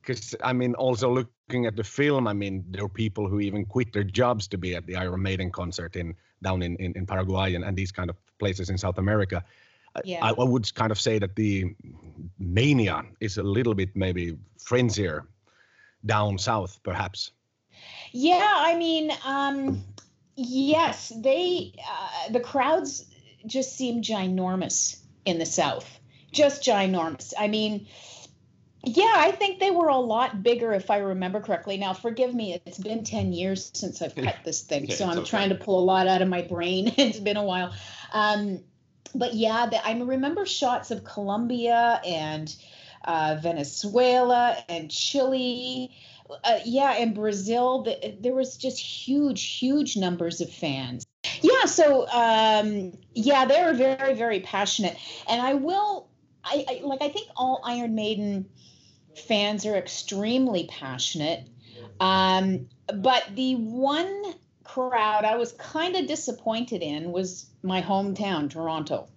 Because 0.02 0.36
I 0.44 0.54
mean, 0.54 0.76
also 0.76 1.28
looking 1.48 1.66
at 1.66 1.76
the 1.76 1.84
film, 1.84 2.28
I 2.28 2.34
mean, 2.34 2.64
there 2.72 2.84
are 2.84 2.90
people 2.90 3.28
who 3.28 3.40
even 3.40 3.66
quit 3.66 3.94
their 3.94 4.04
jobs 4.04 4.48
to 4.48 4.58
be 4.58 4.76
at 4.76 4.86
the 4.88 4.96
Iron 4.96 5.22
Maiden 5.22 5.52
concert 5.52 5.96
in 5.96 6.16
down 6.42 6.62
in 6.62 6.76
in, 6.78 6.94
in 6.96 7.06
Paraguay 7.06 7.56
and, 7.56 7.64
and 7.64 7.78
these 7.78 7.92
kind 7.92 8.10
of 8.10 8.16
places 8.40 8.70
in 8.70 8.78
South 8.78 8.98
America. 8.98 9.44
I- 9.96 10.02
Yeah. 10.04 10.26
I, 10.26 10.30
I 10.32 10.44
would 10.44 10.74
kind 10.76 10.92
of 10.92 11.00
say 11.00 11.20
that 11.20 11.36
the 11.36 11.76
mania 12.40 13.04
is 13.20 13.38
a 13.38 13.44
little 13.44 13.74
bit 13.76 13.96
maybe 13.96 14.38
frenzier 14.58 15.28
down 16.06 16.38
south, 16.38 16.80
perhaps. 16.84 17.32
Yeah, 18.12 18.52
I 18.72 18.76
mean, 18.78 19.12
um, 19.26 19.84
yes, 20.36 21.12
they 21.24 21.74
uh, 21.80 22.32
the 22.34 22.40
crowds 22.40 23.06
just 23.46 23.78
seem 23.78 24.02
ginormous 24.02 25.00
in 25.26 25.38
the 25.40 25.46
South, 25.46 25.86
just 26.32 26.64
ginormous. 26.64 27.34
I 27.38 27.48
mean, 27.48 27.88
yeah, 28.86 29.14
I 29.18 29.32
think 29.32 29.60
they 29.60 29.72
were 29.72 29.88
a 29.88 29.98
lot 29.98 30.44
bigger 30.44 30.74
if 30.74 30.90
I 30.90 30.98
remember 30.98 31.40
correctly. 31.42 31.78
Now, 31.78 31.94
forgive 31.94 32.34
me, 32.34 32.62
it's 32.66 32.78
been 32.78 33.04
ten 33.04 33.34
years 33.34 33.72
since 33.74 34.02
I've 34.02 34.16
cut 34.16 34.38
this 34.44 34.62
thing, 34.62 34.86
Yeah, 34.86 34.96
so 34.96 35.06
I'm 35.06 35.20
okay. 35.20 35.28
trying 35.30 35.50
to 35.50 35.56
pull 35.56 35.80
a 35.80 35.86
lot 35.86 36.08
out 36.08 36.22
of 36.22 36.28
my 36.28 36.42
brain. 36.42 36.94
it's 36.98 37.20
been 37.20 37.38
a 37.38 37.44
while. 37.44 37.74
Um, 38.14 38.62
but 39.14 39.34
yeah, 39.34 39.68
the, 39.68 39.86
I 39.86 39.98
remember 39.98 40.46
shots 40.46 40.92
of 40.92 41.04
Colombia 41.04 42.02
and 42.06 42.54
uh, 43.06 43.38
Venezuela 43.42 44.58
and 44.68 44.90
Chile 44.92 45.92
uh, 46.44 46.60
yeah, 46.66 46.96
in 46.98 47.14
Brazil, 47.14 47.84
the, 47.84 48.18
there 48.20 48.34
was 48.34 48.58
just 48.58 48.80
huge, 48.80 49.44
huge 49.44 49.96
numbers 49.98 50.42
of 50.42 50.50
fans. 50.52 51.06
Yeah, 51.42 51.66
so 51.66 52.08
um, 52.10 52.94
yeah, 53.14 53.46
they 53.46 53.64
were 53.64 53.74
very, 53.74 54.16
very 54.16 54.40
passionate, 54.40 54.98
and 55.28 55.42
I 55.42 55.54
will, 55.54 56.08
I, 56.44 56.66
I 56.68 56.82
like, 56.84 57.02
I 57.02 57.10
think 57.10 57.28
all 57.36 57.62
Iron 57.64 57.96
Maiden 57.96 58.48
fans 59.16 59.66
are 59.66 59.76
extremely 59.76 60.68
passionate, 60.68 61.48
um, 62.00 62.68
but 62.94 63.24
the 63.34 63.56
one 63.56 64.34
crowd 64.64 65.26
I 65.26 65.38
was 65.38 65.54
kind 65.54 65.96
of 65.96 66.08
disappointed 66.08 66.82
in 66.82 67.12
was 67.12 67.46
my 67.64 67.82
hometown, 67.82 68.50
Toronto. 68.50 69.08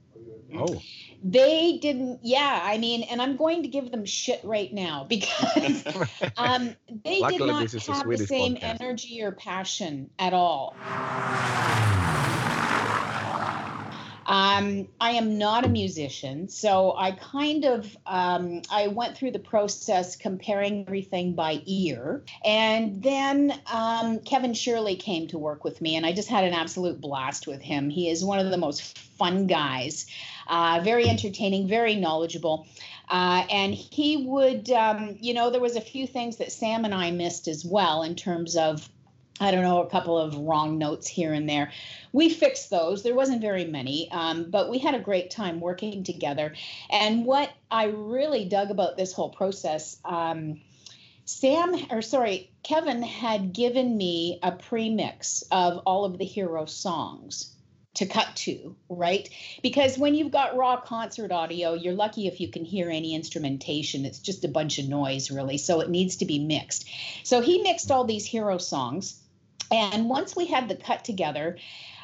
Oh, 0.54 0.80
they 1.22 1.78
didn't 1.78 2.20
yeah 2.22 2.60
i 2.62 2.78
mean 2.78 3.02
and 3.02 3.20
i'm 3.20 3.36
going 3.36 3.62
to 3.62 3.68
give 3.68 3.90
them 3.90 4.04
shit 4.04 4.40
right 4.44 4.72
now 4.72 5.04
because 5.08 5.84
um 6.36 6.74
they 7.04 7.20
did 7.20 7.40
not 7.40 7.62
this 7.62 7.74
is 7.74 7.88
a 7.88 7.92
have 7.92 8.08
the 8.08 8.18
same 8.18 8.54
podcast. 8.54 8.80
energy 8.80 9.22
or 9.22 9.32
passion 9.32 10.10
at 10.18 10.32
all 10.32 10.76
um, 14.28 14.88
I 15.00 15.12
am 15.12 15.38
not 15.38 15.64
a 15.64 15.68
musician, 15.68 16.48
so 16.48 16.94
I 16.94 17.12
kind 17.12 17.64
of 17.64 17.96
um, 18.04 18.60
I 18.70 18.88
went 18.88 19.16
through 19.16 19.30
the 19.30 19.38
process 19.38 20.16
comparing 20.16 20.84
everything 20.86 21.32
by 21.32 21.62
ear, 21.64 22.22
and 22.44 23.02
then 23.02 23.58
um, 23.72 24.18
Kevin 24.20 24.52
Shirley 24.52 24.96
came 24.96 25.28
to 25.28 25.38
work 25.38 25.64
with 25.64 25.80
me, 25.80 25.96
and 25.96 26.04
I 26.04 26.12
just 26.12 26.28
had 26.28 26.44
an 26.44 26.52
absolute 26.52 27.00
blast 27.00 27.46
with 27.46 27.62
him. 27.62 27.88
He 27.88 28.10
is 28.10 28.22
one 28.22 28.38
of 28.38 28.50
the 28.50 28.58
most 28.58 28.98
fun 28.98 29.46
guys, 29.46 30.06
uh, 30.46 30.82
very 30.84 31.08
entertaining, 31.08 31.66
very 31.66 31.96
knowledgeable. 31.96 32.68
Uh, 33.08 33.46
and 33.50 33.72
he 33.72 34.18
would, 34.18 34.70
um, 34.70 35.16
you 35.20 35.32
know, 35.32 35.48
there 35.48 35.62
was 35.62 35.76
a 35.76 35.80
few 35.80 36.06
things 36.06 36.36
that 36.36 36.52
Sam 36.52 36.84
and 36.84 36.94
I 36.94 37.10
missed 37.10 37.48
as 37.48 37.64
well 37.64 38.02
in 38.02 38.14
terms 38.14 38.58
of, 38.58 38.86
I 39.40 39.50
don't 39.50 39.62
know, 39.62 39.82
a 39.82 39.90
couple 39.90 40.18
of 40.18 40.36
wrong 40.36 40.78
notes 40.78 41.06
here 41.06 41.32
and 41.32 41.48
there. 41.48 41.70
We 42.12 42.28
fixed 42.28 42.70
those. 42.70 43.02
There 43.02 43.14
wasn't 43.14 43.40
very 43.40 43.64
many, 43.64 44.10
um, 44.10 44.50
but 44.50 44.70
we 44.70 44.78
had 44.78 44.94
a 44.94 45.00
great 45.00 45.30
time 45.30 45.60
working 45.60 46.02
together. 46.04 46.54
And 46.90 47.24
what 47.24 47.50
I 47.70 47.86
really 47.86 48.46
dug 48.46 48.70
about 48.70 48.96
this 48.96 49.12
whole 49.12 49.30
process, 49.30 49.98
um, 50.04 50.60
Sam, 51.24 51.76
or 51.90 52.02
sorry, 52.02 52.50
Kevin 52.62 53.02
had 53.02 53.52
given 53.52 53.96
me 53.96 54.40
a 54.42 54.52
premix 54.52 55.44
of 55.50 55.82
all 55.86 56.04
of 56.04 56.18
the 56.18 56.24
hero 56.24 56.64
songs 56.64 57.54
to 57.94 58.06
cut 58.06 58.34
to, 58.36 58.76
right? 58.88 59.28
Because 59.62 59.98
when 59.98 60.14
you've 60.14 60.30
got 60.30 60.56
raw 60.56 60.80
concert 60.80 61.32
audio, 61.32 61.74
you're 61.74 61.94
lucky 61.94 62.26
if 62.26 62.40
you 62.40 62.48
can 62.48 62.64
hear 62.64 62.88
any 62.90 63.14
instrumentation. 63.14 64.04
It's 64.04 64.20
just 64.20 64.44
a 64.44 64.48
bunch 64.48 64.78
of 64.78 64.88
noise, 64.88 65.30
really. 65.30 65.58
So 65.58 65.80
it 65.80 65.90
needs 65.90 66.16
to 66.16 66.24
be 66.24 66.38
mixed. 66.38 66.88
So 67.24 67.40
he 67.40 67.62
mixed 67.62 67.90
all 67.90 68.04
these 68.04 68.24
hero 68.24 68.58
songs. 68.58 69.20
And 69.70 70.08
once 70.08 70.34
we 70.34 70.46
had 70.46 70.68
the 70.68 70.76
cut 70.76 71.04
together, 71.04 71.58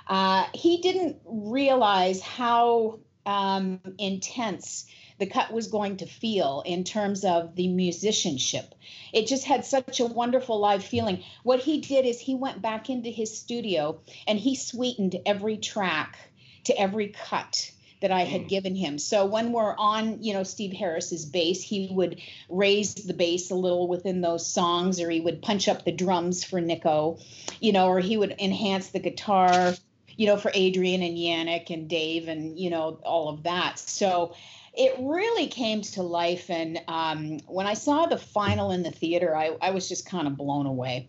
uh, 0.07 0.47
he 0.55 0.79
didn't 0.79 1.19
realize 1.25 2.21
how 2.21 3.01
um, 3.27 3.81
intense 3.99 4.87
the 5.19 5.27
cut 5.27 5.53
was 5.53 5.69
going 5.69 5.99
to 5.99 6.07
feel 6.07 6.62
in 6.67 6.85
terms 6.85 7.25
of 7.25 7.55
the 7.55 7.69
musicianship. 7.69 8.75
It 9.12 9.27
just 9.27 9.45
had 9.45 9.65
such 9.65 10.01
a 10.01 10.07
wonderful 10.07 10.59
live 10.59 10.85
feeling. 10.85 11.23
What 11.43 11.61
he 11.61 11.81
did 11.81 12.05
is 12.05 12.19
he 12.19 12.35
went 12.35 12.61
back 12.61 12.91
into 12.91 13.11
his 13.11 13.39
studio 13.39 14.01
and 14.27 14.39
he 14.39 14.57
sweetened 14.57 15.17
every 15.25 15.57
track 15.57 16.19
to 16.65 16.79
every 16.79 17.09
cut 17.09 17.71
that 18.05 18.12
I 18.12 18.24
had 18.24 18.48
given 18.48 18.74
him. 18.74 18.98
So 18.98 19.24
when 19.24 19.50
we're 19.52 19.74
on, 19.74 20.22
you 20.22 20.34
know, 20.34 20.42
Steve 20.42 20.74
Harris's 20.74 21.24
bass, 21.24 21.62
he 21.62 21.88
would 21.90 22.20
raise 22.50 22.92
the 22.92 23.14
bass 23.14 23.50
a 23.50 23.55
little 23.55 23.88
within 23.88 24.20
those 24.20 24.46
songs, 24.46 25.00
or 25.00 25.09
he 25.09 25.20
would 25.20 25.40
punch 25.40 25.68
up 25.68 25.86
the 25.86 25.90
drums 25.90 26.44
for 26.44 26.61
Nico, 26.61 27.16
you 27.62 27.72
know, 27.72 27.86
or 27.88 28.00
he 28.00 28.18
would 28.18 28.34
enhance 28.38 28.88
the 28.88 28.98
guitar, 28.98 29.72
you 30.18 30.26
know, 30.26 30.36
for 30.36 30.50
Adrian 30.52 31.02
and 31.02 31.16
Yannick 31.16 31.70
and 31.70 31.88
Dave 31.88 32.28
and, 32.28 32.59
you 32.59 32.68
know, 32.68 33.00
all 33.05 33.30
of 33.30 33.44
that. 33.44 33.78
So 33.78 34.34
it 34.74 34.96
really 34.98 35.46
came 35.46 35.80
to 35.80 36.02
life. 36.02 36.50
And 36.50 36.82
um, 36.86 37.38
when 37.46 37.66
I 37.66 37.72
saw 37.72 38.05
the 38.05 38.18
final 38.18 38.70
in 38.70 38.82
the 38.82 38.90
theater, 38.90 39.34
I, 39.34 39.57
I 39.62 39.70
was 39.70 39.88
just 39.88 40.05
kind 40.05 40.26
of 40.26 40.36
blown 40.36 40.66
away. 40.66 41.09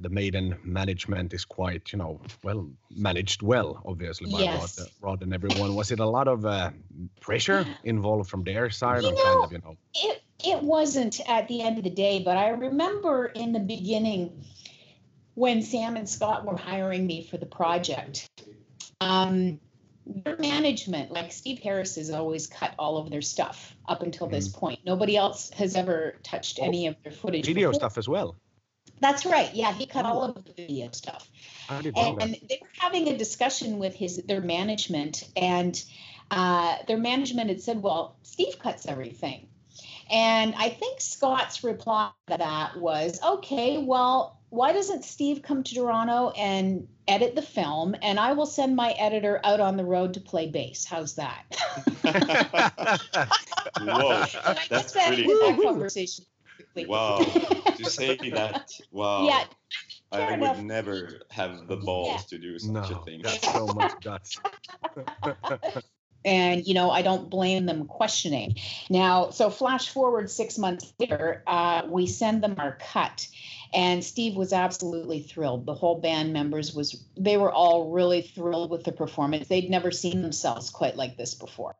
The 0.00 0.08
Maiden 0.08 0.56
management 0.64 1.32
is 1.34 1.44
quite, 1.44 1.92
you 1.92 1.98
know, 1.98 2.20
well 2.44 2.68
managed 2.90 3.42
well, 3.42 3.82
obviously 3.84 4.30
by 4.30 4.42
Yes. 4.42 4.78
Rod, 4.78 4.88
Rod 5.00 5.22
and 5.22 5.34
everyone. 5.34 5.74
Was 5.74 5.90
it 5.90 5.98
a 6.00 6.06
lot 6.06 6.28
of 6.28 6.44
uh, 6.46 6.70
pressure 7.20 7.66
involved 7.84 8.30
from 8.30 8.44
their 8.44 8.70
side, 8.70 9.02
You 9.02 9.08
or 9.10 9.12
know, 9.12 9.22
kind 9.24 9.44
of, 9.44 9.52
you 9.52 9.58
know? 9.58 9.76
it 9.94 10.22
it 10.44 10.62
wasn't 10.62 11.20
at 11.28 11.48
the 11.48 11.62
end 11.62 11.78
of 11.78 11.84
the 11.84 11.90
day, 11.90 12.22
but 12.24 12.36
I 12.36 12.50
remember 12.50 13.26
in 13.26 13.52
the 13.52 13.60
beginning 13.60 14.44
when 15.34 15.62
Sam 15.62 15.96
and 15.96 16.08
Scott 16.08 16.44
were 16.44 16.56
hiring 16.56 17.06
me 17.06 17.24
for 17.24 17.36
the 17.38 17.46
project. 17.46 18.28
Um, 19.00 19.60
their 20.06 20.36
management, 20.38 21.10
like 21.10 21.32
Steve 21.32 21.58
Harris, 21.58 21.96
has 21.96 22.10
always 22.10 22.46
cut 22.46 22.74
all 22.78 22.96
of 22.98 23.10
their 23.10 23.20
stuff 23.20 23.76
up 23.86 24.02
until 24.02 24.26
this 24.26 24.48
point. 24.48 24.80
Nobody 24.84 25.16
else 25.16 25.50
has 25.50 25.76
ever 25.76 26.16
touched 26.22 26.58
any 26.60 26.86
of 26.86 26.96
their 27.02 27.12
footage. 27.12 27.46
Video 27.46 27.68
before. 27.70 27.80
stuff 27.80 27.98
as 27.98 28.08
well. 28.08 28.36
That's 29.00 29.24
right. 29.26 29.54
Yeah, 29.54 29.72
he 29.72 29.86
cut 29.86 30.04
all 30.04 30.22
of 30.24 30.34
the 30.44 30.52
video 30.52 30.90
stuff. 30.92 31.28
I 31.68 31.82
did 31.82 31.96
and, 31.96 32.22
and 32.22 32.36
they 32.48 32.58
were 32.60 32.68
having 32.78 33.08
a 33.08 33.16
discussion 33.16 33.78
with 33.78 33.94
his 33.94 34.16
their 34.24 34.40
management 34.40 35.24
and 35.36 35.82
uh, 36.30 36.76
their 36.86 36.98
management 36.98 37.48
had 37.48 37.60
said 37.60 37.82
well 37.82 38.16
steve 38.22 38.58
cuts 38.58 38.86
everything. 38.86 39.48
And 40.10 40.54
i 40.56 40.70
think 40.70 41.00
scott's 41.00 41.62
reply 41.62 42.10
to 42.28 42.38
that 42.38 42.78
was 42.78 43.20
okay 43.22 43.78
well 43.78 44.40
why 44.48 44.72
doesn't 44.72 45.04
steve 45.04 45.42
come 45.42 45.62
to 45.62 45.74
toronto 45.74 46.30
and 46.30 46.88
edit 47.06 47.34
the 47.34 47.42
film 47.42 47.94
and 48.00 48.18
i 48.18 48.32
will 48.32 48.46
send 48.46 48.74
my 48.74 48.92
editor 48.92 49.38
out 49.44 49.60
on 49.60 49.76
the 49.76 49.84
road 49.84 50.14
to 50.14 50.20
play 50.20 50.48
bass. 50.48 50.86
How's 50.86 51.16
that? 51.16 51.44
Whoa, 53.80 54.24
that's 54.70 54.92
that 54.92 55.08
pretty. 55.08 55.26
that 55.26 55.60
conversation 55.62 56.24
quickly. 56.72 56.90
Wow, 56.90 57.18
to 57.76 57.84
say 57.84 58.16
that, 58.16 58.70
wow. 58.90 59.26
yeah 59.26 59.44
I 60.10 60.18
fair 60.18 60.38
would 60.38 60.64
never 60.64 61.20
have 61.30 61.66
the 61.68 61.76
balls 61.76 62.26
to 62.26 62.38
do 62.38 62.58
such 62.58 62.70
no, 62.72 63.00
a 63.00 63.04
thing. 63.04 63.20
that's 63.22 63.52
so 63.52 63.66
much 63.66 63.92
guts. 64.00 64.40
and 66.24 66.66
you 66.66 66.74
know 66.74 66.90
i 66.90 67.00
don't 67.02 67.30
blame 67.30 67.64
them 67.66 67.86
questioning 67.86 68.56
now 68.90 69.30
so 69.30 69.50
flash 69.50 69.88
forward 69.90 70.28
six 70.28 70.58
months 70.58 70.92
later 70.98 71.44
uh, 71.46 71.82
we 71.88 72.06
send 72.06 72.42
them 72.42 72.56
our 72.58 72.76
cut 72.92 73.28
and 73.72 74.02
steve 74.02 74.34
was 74.34 74.52
absolutely 74.52 75.22
thrilled 75.22 75.64
the 75.64 75.74
whole 75.74 76.00
band 76.00 76.32
members 76.32 76.74
was 76.74 77.04
they 77.16 77.36
were 77.36 77.52
all 77.52 77.90
really 77.90 78.22
thrilled 78.22 78.68
with 78.68 78.82
the 78.82 78.90
performance 78.90 79.46
they'd 79.46 79.70
never 79.70 79.92
seen 79.92 80.20
themselves 80.20 80.70
quite 80.70 80.96
like 80.96 81.16
this 81.16 81.34
before 81.34 81.76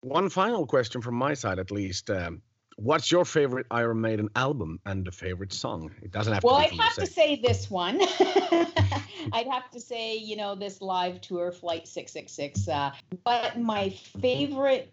One 0.00 0.30
final 0.30 0.64
question 0.64 1.02
from 1.02 1.16
my 1.16 1.34
side, 1.34 1.58
at 1.58 1.72
least. 1.72 2.08
Um, 2.08 2.42
what's 2.78 3.10
your 3.10 3.24
favorite 3.24 3.66
Iron 3.72 4.00
Maiden 4.00 4.30
album 4.36 4.78
and 4.86 5.04
the 5.04 5.10
favorite 5.10 5.52
song? 5.52 5.90
It 6.00 6.12
doesn't 6.12 6.32
have 6.32 6.44
well 6.44 6.56
to 6.56 6.60
be 6.60 6.66
i'd 6.66 6.70
from 6.70 6.78
have 6.78 6.94
to 6.94 7.06
say 7.06 7.36
this 7.36 7.68
one 7.70 8.00
i'd 9.32 9.48
have 9.50 9.68
to 9.72 9.80
say 9.80 10.16
you 10.16 10.36
know 10.36 10.54
this 10.54 10.80
live 10.80 11.20
tour 11.20 11.50
flight 11.50 11.88
666 11.88 12.68
uh, 12.68 12.92
but 13.24 13.58
my 13.58 13.90
favorite 13.90 14.92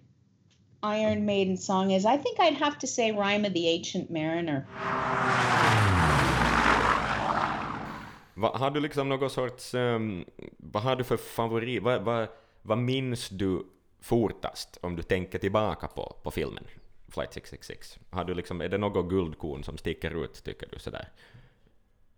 iron 0.81 1.25
maiden 1.25 1.57
song 1.57 1.91
is 1.91 2.05
i 2.05 2.17
think 2.17 2.39
i'd 2.39 2.55
have 2.55 2.79
to 2.79 2.87
say 2.87 3.11
rhyme 3.11 3.45
of 3.45 3.53
the 3.53 3.67
ancient 3.67 4.09
mariner 4.09 4.67
Va, 8.37 8.51
har 8.55 8.71
du 8.71 8.79
liksom 8.79 9.09
någon 9.09 9.29
sorts... 9.29 9.73
ehm, 9.73 10.25
vad 10.57 10.83
har 10.83 10.95
du 10.95 11.03
för 11.03 11.17
favorit? 11.17 11.83
Vad, 11.83 12.01
vad, 12.01 12.27
vad 12.61 12.77
minns 12.77 13.29
du 13.29 13.63
fortast 14.01 14.77
om 14.81 14.95
du 14.95 15.03
tänker 15.03 15.39
tillbaka 15.39 15.87
på, 15.87 16.15
på 16.23 16.31
filmen 16.31 16.63
Flight 17.15 17.33
666? 17.33 17.99
Har 18.09 18.25
du 18.25 18.33
liksom, 18.33 18.61
är 18.61 18.69
det 18.69 18.77
något 18.77 19.09
guldkorn 19.09 19.63
som 19.63 19.77
sticker 19.77 20.23
ut, 20.23 20.43
tycker 20.43 20.67
du 20.71 20.79
sådär? 20.79 21.09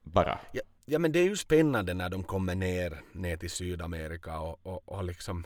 Bara? 0.04 0.40
Ja, 0.52 0.62
ja, 0.86 1.00
men 1.00 1.12
det 1.12 1.20
är 1.20 1.24
ju 1.24 1.36
spännande 1.36 1.94
när 1.94 2.10
de 2.10 2.24
kommer 2.24 2.56
ner, 2.56 3.02
ner 3.12 3.38
till 3.38 3.50
Sydamerika 3.50 4.40
och, 4.40 4.60
och, 4.64 4.90
och 4.90 5.04
liksom 5.04 5.46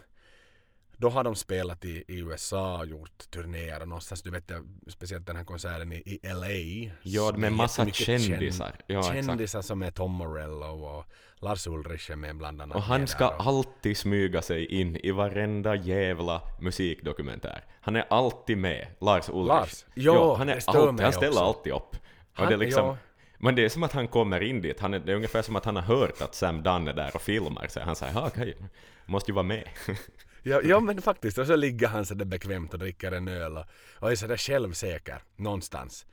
då 1.01 1.09
har 1.09 1.23
de 1.23 1.35
spelat 1.35 1.85
i, 1.85 2.03
i 2.07 2.19
USA 2.19 2.85
gjort 2.85 3.29
turnéer 3.31 3.81
och 3.81 3.87
någonstans, 3.87 4.21
du 4.21 4.31
vet 4.31 4.49
jag, 4.49 4.67
speciellt 4.87 5.27
den 5.27 5.35
här 5.35 5.43
konserten 5.43 5.91
i, 5.91 5.95
i 5.95 6.19
LA. 6.23 6.91
Ja, 7.03 7.31
med 7.37 7.53
massa 7.53 7.85
kändisar. 7.89 8.75
Ja, 8.87 8.99
exakt. 8.99 9.25
kändisar 9.25 9.61
som 9.61 9.81
är 9.81 9.91
Tom 9.91 10.11
Morello 10.11 10.65
och 10.85 11.05
Lars 11.35 11.67
Ulrich 11.67 12.09
är 12.09 12.15
med 12.15 12.37
bland 12.37 12.61
annat. 12.61 12.75
Och 12.75 12.83
han 12.83 13.07
ska 13.07 13.29
och- 13.29 13.47
alltid 13.47 13.97
smyga 13.97 14.41
sig 14.41 14.65
in 14.65 14.95
i 14.95 15.11
varenda 15.11 15.75
jävla 15.75 16.41
musikdokumentär. 16.61 17.63
Han 17.81 17.95
är 17.95 18.05
alltid 18.09 18.57
med, 18.57 18.87
Lars 19.01 19.29
Ulrich. 19.29 19.47
Lars? 19.47 19.85
Ja, 19.93 20.35
han, 20.35 20.49
är 20.49 20.53
alltid, 20.67 21.03
han 21.05 21.13
ställer 21.13 21.29
också. 21.31 21.39
alltid 21.43 21.73
upp. 21.73 21.95
Och 21.95 21.97
Han- 22.33 22.47
det 22.47 22.53
är 22.53 22.57
liksom, 22.57 22.85
ja. 22.85 22.97
Men 23.37 23.55
det 23.55 23.65
är 23.65 23.69
som 23.69 23.83
att 23.83 23.91
han 23.93 24.07
kommer 24.07 24.43
in 24.43 24.61
dit, 24.61 24.79
han 24.79 24.93
är, 24.93 24.99
det 24.99 25.11
är 25.11 25.15
ungefär 25.15 25.41
som 25.41 25.55
att 25.55 25.65
han 25.65 25.75
har 25.75 25.83
hört 25.83 26.21
att 26.21 26.35
Sam 26.35 26.63
Dunn 26.63 26.87
är 26.87 26.93
där 26.93 27.11
och 27.15 27.21
filmar, 27.21 27.67
så 27.67 27.79
han 27.79 27.95
säger 27.95 28.25
okej, 28.25 28.57
måste 29.05 29.31
ju 29.31 29.35
vara 29.35 29.43
med. 29.43 29.63
Ja, 30.43 30.61
ja 30.63 30.79
men 30.79 31.01
faktiskt, 31.01 31.37
och 31.37 31.47
så 31.47 31.55
ligger 31.55 31.87
han 31.87 32.05
så 32.05 32.13
där 32.13 32.25
bekvämt 32.25 32.73
och 32.73 32.79
dricker 32.79 33.11
en 33.11 33.27
öl 33.27 33.57
och, 33.57 33.65
och 33.99 34.11
är 34.11 34.15
sådär 34.15 34.37
självsäker 34.37 35.23
någonstans. 35.35 36.05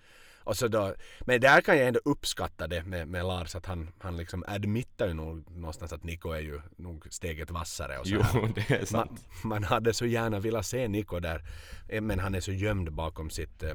Och 0.48 0.56
så 0.56 0.68
då, 0.68 0.94
men 1.20 1.40
där 1.40 1.60
kan 1.60 1.78
jag 1.78 1.88
ändå 1.88 2.00
uppskatta 2.04 2.66
det 2.66 2.84
med, 2.84 3.08
med 3.08 3.24
Lars 3.24 3.54
att 3.54 3.66
han, 3.66 3.88
han 3.98 4.16
liksom 4.16 4.44
admittar 4.46 5.08
ju 5.08 5.14
nog 5.14 5.50
någonstans 5.50 5.92
att 5.92 6.04
Niko 6.04 6.30
är 6.30 6.40
ju 6.40 6.60
nog 6.76 7.06
steget 7.10 7.50
vassare 7.50 7.98
och 7.98 8.06
så 8.06 8.14
jo, 8.14 8.22
här. 8.22 8.52
det 8.54 8.70
är 8.74 8.84
sant. 8.84 9.10
man, 9.42 9.48
man 9.48 9.64
hade 9.64 9.94
så 9.94 10.06
gärna 10.06 10.40
velat 10.40 10.66
se 10.66 10.88
Niko 10.88 11.20
där 11.20 11.44
eh, 11.88 12.00
men 12.00 12.18
han 12.18 12.34
är 12.34 12.40
så 12.40 12.52
gömd 12.52 12.92
bakom 12.92 13.30
sitt, 13.30 13.62
eh, 13.62 13.74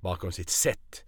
bakom 0.00 0.32
sitt 0.32 0.50
sätt. 0.50 1.04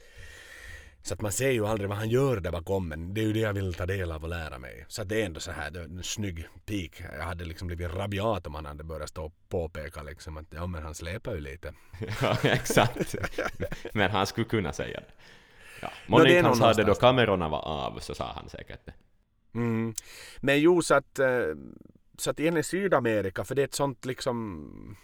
Så 1.02 1.14
att 1.14 1.20
man 1.20 1.32
ser 1.32 1.50
ju 1.50 1.66
aldrig 1.66 1.88
vad 1.88 1.98
han 1.98 2.08
gör 2.08 2.40
där 2.40 2.50
bakom 2.50 2.88
men 2.88 3.14
det 3.14 3.20
är 3.20 3.24
ju 3.24 3.32
det 3.32 3.40
jag 3.40 3.52
vill 3.52 3.74
ta 3.74 3.86
del 3.86 4.12
av 4.12 4.22
och 4.22 4.28
lära 4.28 4.58
mig. 4.58 4.84
Så 4.88 5.02
att 5.02 5.08
det 5.08 5.22
är 5.22 5.26
ändå 5.26 5.40
så 5.40 5.52
här 5.52 5.70
det 5.70 5.80
en 5.80 6.02
snygg 6.02 6.48
peak. 6.66 7.02
Jag 7.18 7.24
hade 7.24 7.44
liksom 7.44 7.66
blivit 7.66 7.94
rabiat 7.94 8.46
om 8.46 8.54
han 8.54 8.66
hade 8.66 8.84
börjat 8.84 9.08
stå 9.08 9.24
och 9.24 9.34
påpeka 9.48 10.02
liksom 10.02 10.36
att 10.36 10.46
ja 10.50 10.66
men 10.66 10.82
han 10.82 10.94
släpar 10.94 11.34
ju 11.34 11.40
lite. 11.40 11.74
Ja, 12.22 12.36
exakt. 12.42 13.14
Men 13.92 14.10
han 14.10 14.26
skulle 14.26 14.46
kunna 14.46 14.72
säga 14.72 15.00
det. 15.00 15.12
Ja. 15.82 15.92
Månne 16.06 16.36
inte 16.36 16.48
han 16.48 16.56
sa 16.56 16.72
det 16.72 16.84
då 16.84 16.94
kamerorna 16.94 17.48
var 17.48 17.60
av, 17.60 17.98
så 17.98 18.14
sa 18.14 18.32
han 18.34 18.48
säkert 18.48 18.86
det. 18.86 18.92
Mm. 19.54 19.94
Men 20.40 20.60
jo 20.60 20.82
så 20.82 20.94
att, 20.94 21.18
eh, 21.18 21.46
så 22.18 22.30
att 22.30 22.40
igen 22.40 22.56
i 22.56 22.62
Sydamerika 22.62 23.44
för 23.44 23.54
det 23.54 23.62
är 23.62 23.66
ett 23.66 23.74
sånt 23.74 24.04
liksom 24.04 24.96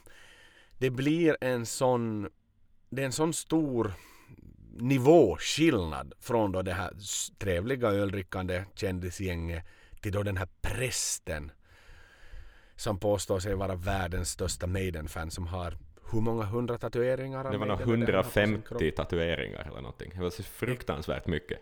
det 0.78 0.90
blir 0.90 1.36
en 1.40 1.66
sån 1.66 2.28
det 2.90 3.03
är 3.03 3.07
en 3.07 3.12
sån 3.12 3.32
stor 3.32 3.92
nivåskillnad 4.80 6.12
från 6.20 6.52
då 6.52 6.62
det 6.62 6.72
här 6.72 6.92
trevliga 7.38 7.88
ölrickande 7.88 8.64
kändisgänget 8.74 9.64
till 10.00 10.12
då 10.12 10.22
den 10.22 10.36
här 10.36 10.48
prästen 10.60 11.52
som 12.76 12.98
påstår 12.98 13.38
sig 13.38 13.54
vara 13.54 13.74
världens 13.74 14.30
största 14.30 14.66
Maiden-fan 14.66 15.30
som 15.30 15.46
har 15.46 15.78
hur 16.12 16.20
många 16.20 16.44
hundra 16.44 16.78
tatueringar? 16.78 17.50
Det 17.50 17.58
var 17.58 17.66
nog 17.66 17.78
Maiden 17.78 18.02
eller 18.02 18.06
det 18.06 18.12
han 18.12 18.24
har 18.24 18.30
på 18.30 18.30
sin 18.30 18.62
kropp? 18.62 18.82
150 18.82 18.96
tatueringar 18.96 19.60
eller 19.60 19.80
någonting. 19.80 20.12
Det 20.14 20.22
var 20.22 20.30
så 20.30 20.42
fruktansvärt 20.42 21.26
mycket. 21.26 21.58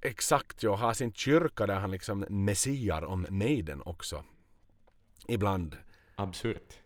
Exakt, 0.00 0.62
ja. 0.62 0.74
Har 0.76 0.92
sin 0.92 1.12
kyrka 1.12 1.66
där 1.66 1.80
han 1.80 1.90
liksom 1.90 2.26
messiar 2.28 3.04
om 3.04 3.26
Maiden 3.30 3.82
också. 3.84 4.24
Ibland. 5.28 5.76
Absurt. 6.14 6.78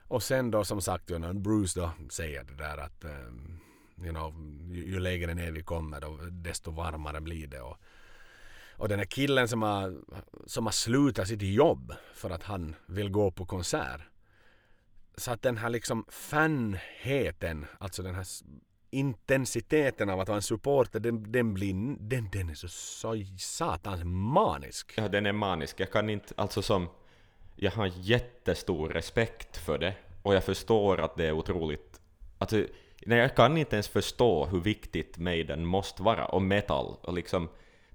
Och 0.00 0.22
sen 0.22 0.50
då 0.50 0.64
som 0.64 0.80
sagt, 0.80 1.10
Bruce 1.34 1.80
då 1.80 1.90
säger 2.10 2.44
det 2.44 2.54
där 2.54 2.78
att 2.78 3.04
um, 3.04 3.60
you 4.02 4.10
know, 4.10 4.34
ju, 4.70 4.84
ju 4.84 5.00
lägre 5.00 5.34
ner 5.34 5.52
vi 5.52 5.62
kommer 5.62 6.00
då, 6.00 6.18
desto 6.30 6.70
varmare 6.70 7.20
blir 7.20 7.46
det. 7.46 7.60
Och, 7.60 7.76
och 8.76 8.88
den 8.88 8.98
här 8.98 9.06
killen 9.06 9.48
som 9.48 9.62
har, 9.62 9.96
som 10.46 10.66
har 10.66 10.72
slutat 10.72 11.28
sitt 11.28 11.42
jobb 11.42 11.92
för 12.14 12.30
att 12.30 12.42
han 12.42 12.74
vill 12.86 13.10
gå 13.10 13.30
på 13.30 13.46
konsert. 13.46 14.00
Så 15.16 15.30
att 15.30 15.42
den 15.42 15.56
här 15.56 15.70
liksom 15.70 16.04
fanheten, 16.08 17.66
alltså 17.78 18.02
den 18.02 18.14
här 18.14 18.26
intensiteten 18.90 20.10
av 20.10 20.20
att 20.20 20.28
vara 20.28 20.36
en 20.36 20.42
supporter, 20.42 21.00
den, 21.00 21.32
den 21.32 21.54
blir, 21.54 21.74
den, 22.00 22.30
den 22.30 22.50
är 22.50 22.54
så, 22.54 22.68
så 22.68 23.14
satans 23.38 24.04
manisk. 24.04 24.94
Ja, 24.96 25.08
den 25.08 25.26
är 25.26 25.32
manisk. 25.32 25.80
Jag 25.80 25.92
kan 25.92 26.10
inte, 26.10 26.34
alltså 26.36 26.62
som, 26.62 26.88
jag 27.56 27.70
har 27.70 27.92
jättestor 27.94 28.88
respekt 28.88 29.56
för 29.56 29.78
det, 29.78 29.94
och 30.22 30.34
jag 30.34 30.44
förstår 30.44 31.00
att 31.00 31.16
det 31.16 31.26
är 31.26 31.32
otroligt, 31.32 32.00
alltså, 32.38 32.64
nej, 33.06 33.18
jag 33.18 33.36
kan 33.36 33.56
inte 33.56 33.76
ens 33.76 33.88
förstå 33.88 34.46
hur 34.46 34.60
viktigt 34.60 35.18
Maiden 35.18 35.66
måste 35.66 36.02
vara, 36.02 36.24
och 36.24 36.42
metal, 36.42 36.96
och 37.02 37.12
liksom, 37.12 37.48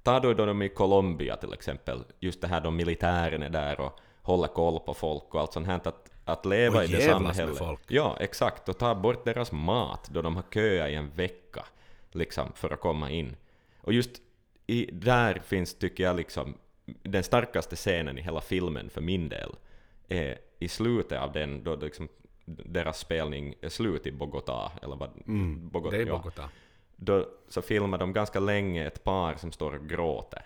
ta 0.04 0.20
då 0.20 0.34
då 0.34 0.46
de 0.46 0.62
i 0.62 0.70
Colombia 0.70 1.36
till 1.36 1.54
exempel, 1.54 2.04
just 2.20 2.42
det 2.42 2.48
här 2.48 2.62
de 2.62 2.76
militären 2.76 3.44
är 3.44 3.50
där 3.50 3.80
och 3.80 4.00
håller 4.22 4.48
koll 4.48 4.80
på 4.80 4.94
folk 4.94 5.36
och 5.36 5.42
allt 5.42 5.54
sånt 5.54 5.68
här, 5.68 5.76
att, 5.84 6.12
att 6.26 6.46
leva 6.46 6.78
Och 6.78 6.84
i 6.84 6.88
det 6.88 7.02
samhället. 7.02 7.58
folk. 7.58 7.82
Ja, 7.88 8.18
exakt, 8.20 8.70
och 8.70 8.78
ta 8.78 8.96
bort 8.96 9.26
deras 9.26 9.52
mat 9.52 10.10
då 10.12 10.22
de 10.22 10.36
har 10.36 10.44
köat 10.54 10.90
i 10.90 10.96
en 10.96 11.10
vecka, 11.10 11.66
liksom, 12.12 12.52
för 12.56 12.74
att 12.74 12.80
komma 12.80 13.10
in. 13.10 13.36
Och 13.82 13.94
just 13.94 14.12
i, 14.68 14.90
där 14.92 15.42
finns, 15.46 15.74
tycker 15.76 16.04
jag, 16.04 16.16
liksom, 16.16 16.54
den 16.86 17.24
starkaste 17.24 17.76
scenen 17.76 18.18
i 18.18 18.22
hela 18.22 18.42
filmen 18.42 18.90
för 18.90 19.02
min 19.02 19.30
del, 19.30 19.56
är 20.08 20.38
i 20.60 20.68
slutet 20.68 21.20
av 21.20 21.32
den, 21.32 21.64
då 21.64 21.76
liksom, 21.76 22.08
deras 22.46 23.00
spelning 23.00 23.56
är 23.62 23.70
slut 23.70 24.08
i 24.08 24.12
Bogotá, 24.12 24.70
eller 24.82 24.96
vad... 24.96 25.10
Bogot- 25.72 25.92
Det 25.92 25.98
är 25.98 26.06
ja. 26.06 26.24
Bogotá. 26.24 26.48
Då 26.96 27.28
så 27.48 27.62
filmar 27.62 27.98
de 27.98 28.14
ganska 28.14 28.40
länge 28.40 28.88
ett 28.88 29.04
par 29.04 29.36
som 29.36 29.52
står 29.52 29.76
och 29.76 29.90
gråter. 29.90 30.46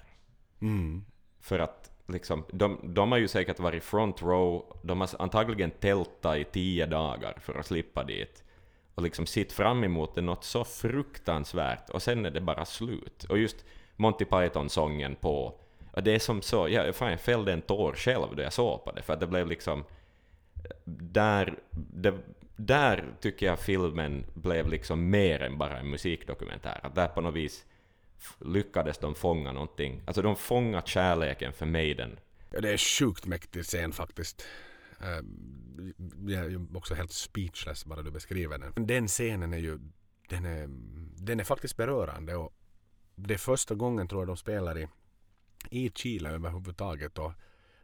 Mm. 0.62 1.06
För 1.42 1.60
att 1.60 1.92
liksom, 2.08 2.44
de, 2.52 2.80
de 2.84 3.12
har 3.12 3.20
ju 3.20 3.28
säkert 3.28 3.60
varit 3.60 3.84
front 3.84 4.22
row, 4.22 4.78
de 4.84 5.02
har 5.02 5.10
antagligen 5.20 5.72
tältat 5.72 6.38
i 6.38 6.44
tio 6.44 6.86
dagar 6.86 7.38
för 7.42 7.60
att 7.60 7.66
slippa 7.66 8.04
dit. 8.04 8.44
Och 8.96 9.04
liksom 9.04 9.26
sitt 9.26 9.52
fram 9.52 9.84
emot 9.84 10.16
det 10.16 10.22
något 10.22 10.44
så 10.44 10.64
fruktansvärt, 10.64 11.90
och 11.90 12.02
sen 12.02 12.26
är 12.26 12.32
det 12.32 12.42
bara 12.42 12.66
slut. 12.66 13.24
Och 13.24 13.38
just 13.38 13.66
Monty 13.96 14.26
Python-sången 14.26 15.16
på, 15.16 15.60
det 16.04 16.16
är 16.16 16.20
som 16.20 16.42
så, 16.42 16.68
jag, 16.70 16.96
fan, 16.96 17.12
jag 17.12 17.20
fällde 17.22 17.54
en 17.54 17.62
tår 17.62 17.94
själv 17.94 18.36
då 18.36 18.44
jag 18.44 18.54
såg 18.54 18.84
på 18.84 18.92
det, 18.92 19.02
för 19.02 19.14
att 19.14 19.20
det 19.20 19.28
blev 19.28 19.48
liksom, 19.48 19.84
där, 20.86 21.60
det, 21.72 22.14
där 22.56 23.14
tycker 23.22 23.46
jag 23.46 23.60
filmen 23.60 24.26
blev 24.34 24.70
liksom 24.70 25.10
mer 25.10 25.42
än 25.42 25.58
bara 25.58 25.80
en 25.80 25.90
musikdokumentär. 25.90 26.80
Att 26.84 26.96
där 26.96 27.08
på 27.08 27.22
något 27.22 27.36
vis 27.36 27.66
lyckades 28.40 28.98
de 28.98 29.16
fånga 29.16 29.52
någonting. 29.52 30.02
Alltså 30.06 30.22
de 30.22 30.36
fångade 30.36 30.88
kärleken 30.88 31.54
för 31.54 31.66
Maiden. 31.66 32.20
Ja, 32.52 32.62
det 32.62 32.74
är 32.74 32.78
sjukt 32.78 33.26
mäktig 33.26 33.64
scen 33.64 33.92
faktiskt. 33.92 34.46
Eh, 35.02 35.22
jag 36.28 36.46
är 36.46 36.50
ju 36.50 36.68
också 36.74 36.94
helt 36.94 37.12
speechless 37.12 37.86
bara 37.86 38.02
du 38.02 38.12
beskriver 38.12 38.58
den. 38.58 38.88
Den 38.88 39.08
scenen 39.08 39.54
är 39.54 39.58
ju 39.58 39.80
den 40.30 40.46
är, 40.46 40.68
den 41.24 41.40
är 41.40 41.44
faktiskt 41.44 41.78
berörande 41.78 42.36
och 42.36 42.54
det 43.16 43.34
är 43.34 43.38
första 43.38 43.76
gången 43.76 44.08
tror 44.08 44.22
jag 44.22 44.28
de 44.28 44.38
spelar 44.38 44.78
i, 44.78 44.88
i 45.70 45.92
Chile 45.96 46.30
överhuvudtaget 46.30 47.18
och 47.18 47.32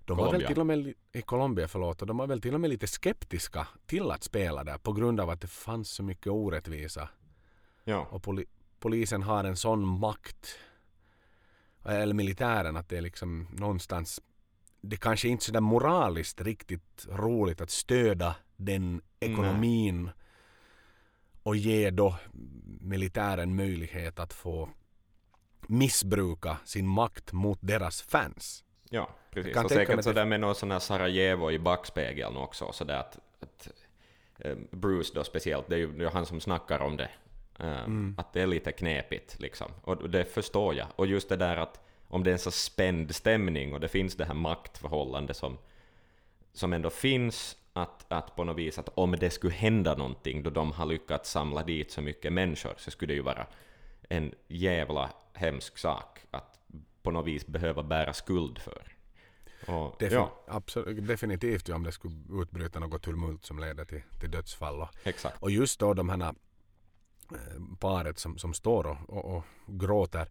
de 0.05 0.17
var 0.17 0.31
väl 0.31 0.45
till 0.47 0.59
och 0.59 0.65
med 0.65 0.93
i 1.11 1.21
Colombia 1.21 1.67
förlåt 1.67 2.01
och 2.01 2.07
de 2.07 2.17
var 2.17 2.27
väl 2.27 2.41
till 2.41 2.53
och 2.53 2.61
med 2.61 2.69
lite 2.69 2.87
skeptiska 2.87 3.67
till 3.85 4.11
att 4.11 4.23
spela 4.23 4.63
där 4.63 4.77
på 4.77 4.93
grund 4.93 5.19
av 5.19 5.29
att 5.29 5.41
det 5.41 5.47
fanns 5.47 5.89
så 5.89 6.03
mycket 6.03 6.27
orättvisa. 6.27 7.09
Ja, 7.83 8.07
och 8.11 8.23
poli- 8.23 8.47
polisen 8.79 9.23
har 9.23 9.43
en 9.43 9.57
sån 9.57 9.87
makt 9.99 10.55
eller 11.85 12.13
militären 12.13 12.77
att 12.77 12.89
det 12.89 12.97
är 12.97 13.01
liksom 13.01 13.47
någonstans 13.51 14.21
det 14.81 14.97
kanske 14.97 15.27
inte 15.27 15.43
är 15.43 15.45
sådär 15.45 15.61
moraliskt 15.61 16.41
riktigt 16.41 17.07
roligt 17.09 17.61
att 17.61 17.69
stöda 17.69 18.35
den 18.55 19.01
ekonomin 19.19 20.09
och 21.43 21.55
ge 21.55 21.89
då 21.89 22.15
militären 22.81 23.55
möjlighet 23.55 24.19
att 24.19 24.33
få 24.33 24.69
missbruka 25.67 26.57
sin 26.65 26.87
makt 26.87 27.33
mot 27.33 27.59
deras 27.61 28.01
fans. 28.01 28.63
Ja 28.93 29.09
precis. 29.31 29.53
kan 29.53 29.65
Och 29.65 29.71
säkert 29.71 30.03
sådär 30.03 30.25
med 30.25 30.39
någon 30.39 30.55
sån 30.55 30.71
här 30.71 30.79
Sarajevo 30.79 31.51
i 31.51 31.59
backspegeln 31.59 32.37
också, 32.37 32.71
sådär 32.71 32.97
att, 32.97 33.19
att 33.39 33.69
eh, 34.39 34.55
Bruce 34.71 35.11
då 35.15 35.23
speciellt, 35.23 35.69
det 35.69 35.75
är 35.75 35.79
ju 35.79 36.09
han 36.13 36.25
som 36.25 36.41
snackar 36.41 36.79
om 36.79 36.97
det. 36.97 37.09
Eh, 37.59 37.87
Att 38.17 38.33
det 38.33 38.41
är 38.41 38.47
lite 38.47 38.71
knepigt 38.71 39.39
liksom. 39.39 39.71
Och 39.81 40.09
det 40.09 40.25
förstår 40.25 40.75
jag. 40.75 40.87
Och 40.95 41.07
just 41.07 41.29
det 41.29 41.37
där 41.37 41.57
att 41.57 41.79
om 42.07 42.23
det 42.23 42.29
är 42.29 42.33
en 42.33 42.39
så 42.39 42.51
spänd 42.51 43.15
stämning 43.15 43.73
och 43.73 43.79
det 43.79 43.87
finns 43.87 44.15
det 44.15 44.25
här 44.25 44.33
maktförhållande 44.33 45.33
som, 45.33 45.57
som 46.53 46.73
ändå 46.73 46.89
finns, 46.89 47.57
att, 47.73 48.05
att 48.07 48.35
på 48.35 48.43
något 48.43 48.57
vis 48.57 48.79
att 48.79 48.89
om 48.93 49.11
det 49.11 49.29
skulle 49.29 49.53
hända 49.53 49.95
någonting 49.95 50.43
då 50.43 50.49
de 50.49 50.71
har 50.71 50.85
lyckats 50.85 51.31
samla 51.31 51.63
dit 51.63 51.91
så 51.91 52.01
mycket 52.01 52.33
människor 52.33 52.73
så 52.77 52.91
skulle 52.91 53.13
det 53.13 53.15
ju 53.15 53.21
vara 53.21 53.47
en 54.09 54.33
jävla 54.47 55.09
hemsk 55.33 55.77
sak 55.77 56.19
att 56.31 56.59
på 57.03 57.11
något 57.11 57.25
vis 57.25 57.47
behöva 57.47 57.83
bära 57.83 58.13
skuld 58.13 58.59
för. 58.59 58.93
Och, 59.67 59.99
Defin- 59.99 60.13
ja, 60.13 60.43
absolut, 60.47 61.07
definitivt 61.07 61.69
om 61.69 61.83
det 61.83 61.91
skulle 61.91 62.15
utbryta 62.41 62.79
något 62.79 63.03
tumult 63.03 63.45
som 63.45 63.59
leder 63.59 63.85
till, 63.85 64.01
till 64.19 64.31
dödsfall. 64.31 64.81
Och, 64.81 64.89
exakt. 65.03 65.43
Och 65.43 65.51
just 65.51 65.79
då 65.79 65.93
de 65.93 66.09
här 66.09 66.21
eh, 66.21 67.77
paret 67.79 68.19
som, 68.19 68.37
som 68.37 68.53
står 68.53 68.87
och, 68.87 68.97
och, 69.09 69.37
och 69.37 69.43
gråter. 69.67 70.27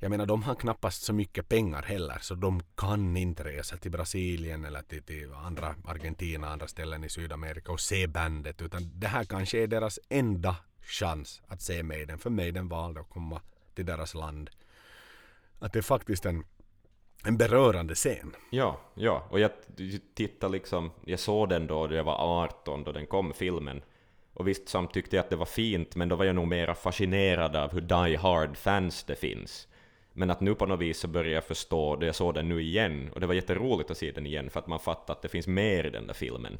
Jag 0.00 0.10
menar 0.10 0.26
de 0.26 0.42
har 0.42 0.54
knappast 0.54 1.02
så 1.02 1.12
mycket 1.12 1.48
pengar 1.48 1.82
heller 1.82 2.18
så 2.20 2.34
de 2.34 2.62
kan 2.74 3.16
inte 3.16 3.44
resa 3.44 3.76
till 3.76 3.90
Brasilien 3.90 4.64
eller 4.64 4.82
till, 4.82 5.02
till 5.02 5.32
andra 5.32 5.74
Argentina, 5.84 6.48
andra 6.48 6.66
ställen 6.66 7.04
i 7.04 7.08
Sydamerika 7.08 7.72
och 7.72 7.80
se 7.80 8.06
bandet 8.06 8.62
utan 8.62 8.90
det 8.94 9.06
här 9.06 9.24
kanske 9.24 9.62
är 9.62 9.66
deras 9.66 9.98
enda 10.08 10.56
chans 10.80 11.42
att 11.46 11.62
se 11.62 11.82
Maiden 11.82 12.18
för 12.18 12.30
Maiden 12.30 12.68
valde 12.68 13.00
att 13.00 13.10
komma 13.10 13.40
till 13.74 13.86
deras 13.86 14.14
land. 14.14 14.50
Att 15.58 15.72
det 15.72 15.78
är 15.78 15.82
faktiskt 15.82 16.26
en, 16.26 16.44
en 17.24 17.36
berörande 17.36 17.94
scen. 17.94 18.36
Ja, 18.50 18.80
ja, 18.94 19.26
och 19.30 19.40
jag 19.40 19.50
tittade 20.14 20.52
liksom, 20.52 20.90
jag 21.04 21.18
såg 21.18 21.48
den 21.48 21.66
då 21.66 21.94
jag 21.94 22.04
var 22.04 22.44
18 22.44 22.84
då 22.84 22.92
den 22.92 23.06
kom, 23.06 23.32
filmen. 23.32 23.82
Och 24.34 24.48
visst 24.48 24.68
som 24.68 24.88
tyckte 24.88 25.16
jag 25.16 25.22
att 25.22 25.30
det 25.30 25.36
var 25.36 25.46
fint, 25.46 25.96
men 25.96 26.08
då 26.08 26.16
var 26.16 26.24
jag 26.24 26.34
nog 26.34 26.48
mera 26.48 26.74
fascinerad 26.74 27.56
av 27.56 27.72
hur 27.72 27.80
die 27.80 28.16
hard 28.16 28.56
fans 28.56 29.04
det 29.04 29.16
finns. 29.16 29.68
Men 30.12 30.30
att 30.30 30.40
nu 30.40 30.54
på 30.54 30.66
något 30.66 30.80
vis 30.80 30.98
så 30.98 31.08
börjar 31.08 31.34
jag 31.34 31.44
förstå, 31.44 31.96
då 31.96 32.06
jag 32.06 32.14
såg 32.14 32.34
den 32.34 32.48
nu 32.48 32.62
igen, 32.62 33.10
och 33.14 33.20
det 33.20 33.26
var 33.26 33.34
jätteroligt 33.34 33.90
att 33.90 33.98
se 33.98 34.12
den 34.12 34.26
igen 34.26 34.50
för 34.50 34.60
att 34.60 34.66
man 34.66 34.78
fattar 34.78 35.14
att 35.14 35.22
det 35.22 35.28
finns 35.28 35.46
mer 35.46 35.84
i 35.84 35.90
den 35.90 36.06
där 36.06 36.14
filmen 36.14 36.58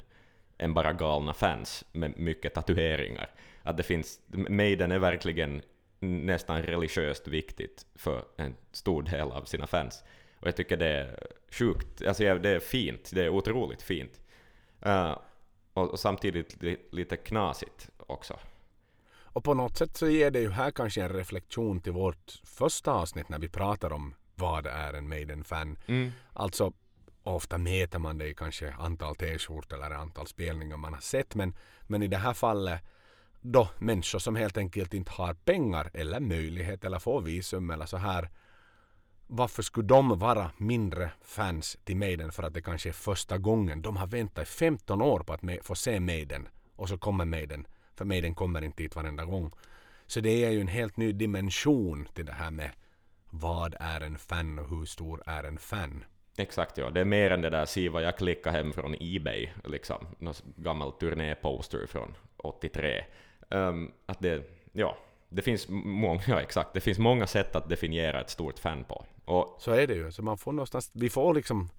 än 0.57 0.73
bara 0.73 0.93
galna 0.93 1.33
fans 1.33 1.85
med 1.91 2.19
mycket 2.19 2.53
tatueringar. 2.53 3.29
Att 3.63 3.77
det 3.77 3.83
finns, 3.83 4.19
Maiden 4.27 4.91
är 4.91 4.99
verkligen 4.99 5.61
nästan 5.99 6.63
religiöst 6.63 7.27
viktigt 7.27 7.85
för 7.95 8.25
en 8.37 8.55
stor 8.71 9.03
del 9.03 9.31
av 9.31 9.43
sina 9.43 9.67
fans. 9.67 10.03
Och 10.39 10.47
jag 10.47 10.55
tycker 10.55 10.77
det 10.77 10.87
är 10.87 11.19
sjukt, 11.51 12.01
alltså 12.07 12.23
det 12.23 12.49
är 12.49 12.59
fint, 12.59 13.11
det 13.13 13.23
är 13.23 13.29
otroligt 13.29 13.81
fint. 13.81 14.21
Eh, 14.81 15.17
och, 15.73 15.89
och 15.89 15.99
samtidigt 15.99 16.63
li, 16.63 16.77
lite 16.91 17.17
knasigt 17.17 17.89
också. 17.97 18.39
Och 19.31 19.43
på 19.43 19.53
något 19.53 19.77
sätt 19.77 19.97
så 19.97 20.07
ger 20.07 20.31
det 20.31 20.39
ju 20.39 20.49
här 20.49 20.71
kanske 20.71 21.03
en 21.03 21.09
reflektion 21.09 21.81
till 21.81 21.91
vårt 21.91 22.41
första 22.43 22.91
avsnitt 22.91 23.29
när 23.29 23.39
vi 23.39 23.49
pratar 23.49 23.93
om 23.93 24.15
vad 24.35 24.65
är 24.65 24.93
en 24.93 25.09
Maiden-fan. 25.09 25.77
Mm. 25.87 26.11
Alltså 26.33 26.73
ofta 27.23 27.57
mäter 27.57 27.99
man 27.99 28.17
det 28.17 28.27
i 28.27 28.33
kanske 28.33 28.73
antal 28.73 29.15
t-skjortor 29.15 29.77
eller 29.77 29.95
antal 29.95 30.27
spelningar 30.27 30.77
man 30.77 30.93
har 30.93 31.01
sett 31.01 31.35
men, 31.35 31.55
men 31.87 32.03
i 32.03 32.07
det 32.07 32.17
här 32.17 32.33
fallet 32.33 32.81
då 33.41 33.69
människor 33.77 34.19
som 34.19 34.35
helt 34.35 34.57
enkelt 34.57 34.93
inte 34.93 35.11
har 35.11 35.33
pengar 35.33 35.91
eller 35.93 36.19
möjlighet 36.19 36.85
eller 36.85 36.99
får 36.99 37.21
visum 37.21 37.69
eller 37.69 37.85
så 37.85 37.97
här 37.97 38.29
varför 39.27 39.63
skulle 39.63 39.87
de 39.87 40.19
vara 40.19 40.51
mindre 40.57 41.11
fans 41.21 41.77
till 41.83 41.97
Maiden 41.97 42.31
för 42.31 42.43
att 42.43 42.53
det 42.53 42.61
kanske 42.61 42.89
är 42.89 42.93
första 42.93 43.37
gången 43.37 43.81
de 43.81 43.97
har 43.97 44.07
väntat 44.07 44.47
i 44.47 44.51
15 44.51 45.01
år 45.01 45.19
på 45.19 45.33
att 45.33 45.41
få 45.61 45.75
se 45.75 45.99
Maiden 45.99 46.47
och 46.75 46.89
så 46.89 46.97
kommer 46.97 47.25
Maiden 47.25 47.67
för 47.99 48.05
Maiden 48.05 48.35
kommer 48.35 48.61
inte 48.61 48.83
dit 48.83 48.95
varenda 48.95 49.25
gång. 49.25 49.51
Så 50.07 50.19
det 50.19 50.45
är 50.45 50.49
ju 50.49 50.61
en 50.61 50.67
helt 50.67 50.97
ny 50.97 51.11
dimension 51.11 52.07
till 52.13 52.25
det 52.25 52.33
här 52.33 52.51
med 52.51 52.71
vad 53.29 53.75
är 53.79 54.01
en 54.01 54.17
fan 54.17 54.59
och 54.59 54.69
hur 54.69 54.85
stor 54.85 55.23
är 55.25 55.43
en 55.43 55.57
fan? 55.57 56.03
Exakt 56.37 56.77
ja, 56.77 56.89
det 56.89 56.99
är 56.99 57.05
mer 57.05 57.31
än 57.31 57.41
det 57.41 57.49
där 57.49 57.65
se 57.65 57.89
vad 57.89 58.03
jag 58.03 58.17
klickade 58.17 58.57
hem 58.57 58.73
från 58.73 58.95
Ebay, 58.99 59.49
liksom. 59.63 60.07
Någon 60.19 60.33
gammal 60.55 60.91
turnéposter 60.91 61.87
från 61.87 62.15
83. 62.37 63.03
Ehm, 63.49 63.91
att 64.05 64.19
det, 64.19 64.43
ja, 64.71 64.97
det 65.29 65.41
finns 65.41 65.65
många, 65.69 66.21
ja 66.27 66.41
exakt, 66.41 66.73
det 66.73 66.79
finns 66.79 66.99
många 66.99 67.27
sätt 67.27 67.55
att 67.55 67.69
definiera 67.69 68.21
ett 68.21 68.29
stort 68.29 68.59
fan 68.59 68.83
på. 68.83 69.05
Och 69.25 69.57
Så 69.59 69.71
är 69.71 69.87
det 69.87 69.93
ju. 69.93 70.11
Så 70.11 70.23
man 70.23 70.37
får 70.37 70.51
någonstans, 70.51 70.91
vi 70.93 71.09
får 71.09 71.33
liksom 71.33 71.69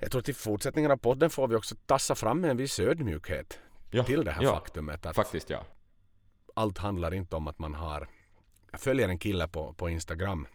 jag 0.00 0.10
tror 0.10 0.20
att 0.20 0.28
i 0.28 0.34
fortsättningen 0.34 0.90
av 0.90 0.96
podden 0.96 1.30
får 1.30 1.48
vi 1.48 1.56
också 1.56 1.74
tassa 1.86 2.14
fram 2.14 2.40
med 2.40 2.50
en 2.50 2.56
viss 2.56 2.80
ödmjukhet 2.80 3.58
ja, 3.90 4.04
till 4.04 4.24
det 4.24 4.30
här 4.30 4.42
ja, 4.42 4.54
faktumet 4.54 5.06
att 5.06 5.16
faktiskt 5.16 5.50
ja. 5.50 5.64
allt 6.54 6.78
handlar 6.78 7.14
inte 7.14 7.36
om 7.36 7.48
att 7.48 7.58
man 7.58 7.74
har 7.74 8.08
jag 8.70 8.80
följer 8.80 9.08
en 9.08 9.18
kille 9.18 9.48
på, 9.48 9.72
på 9.72 9.88
Instagram 9.88 10.46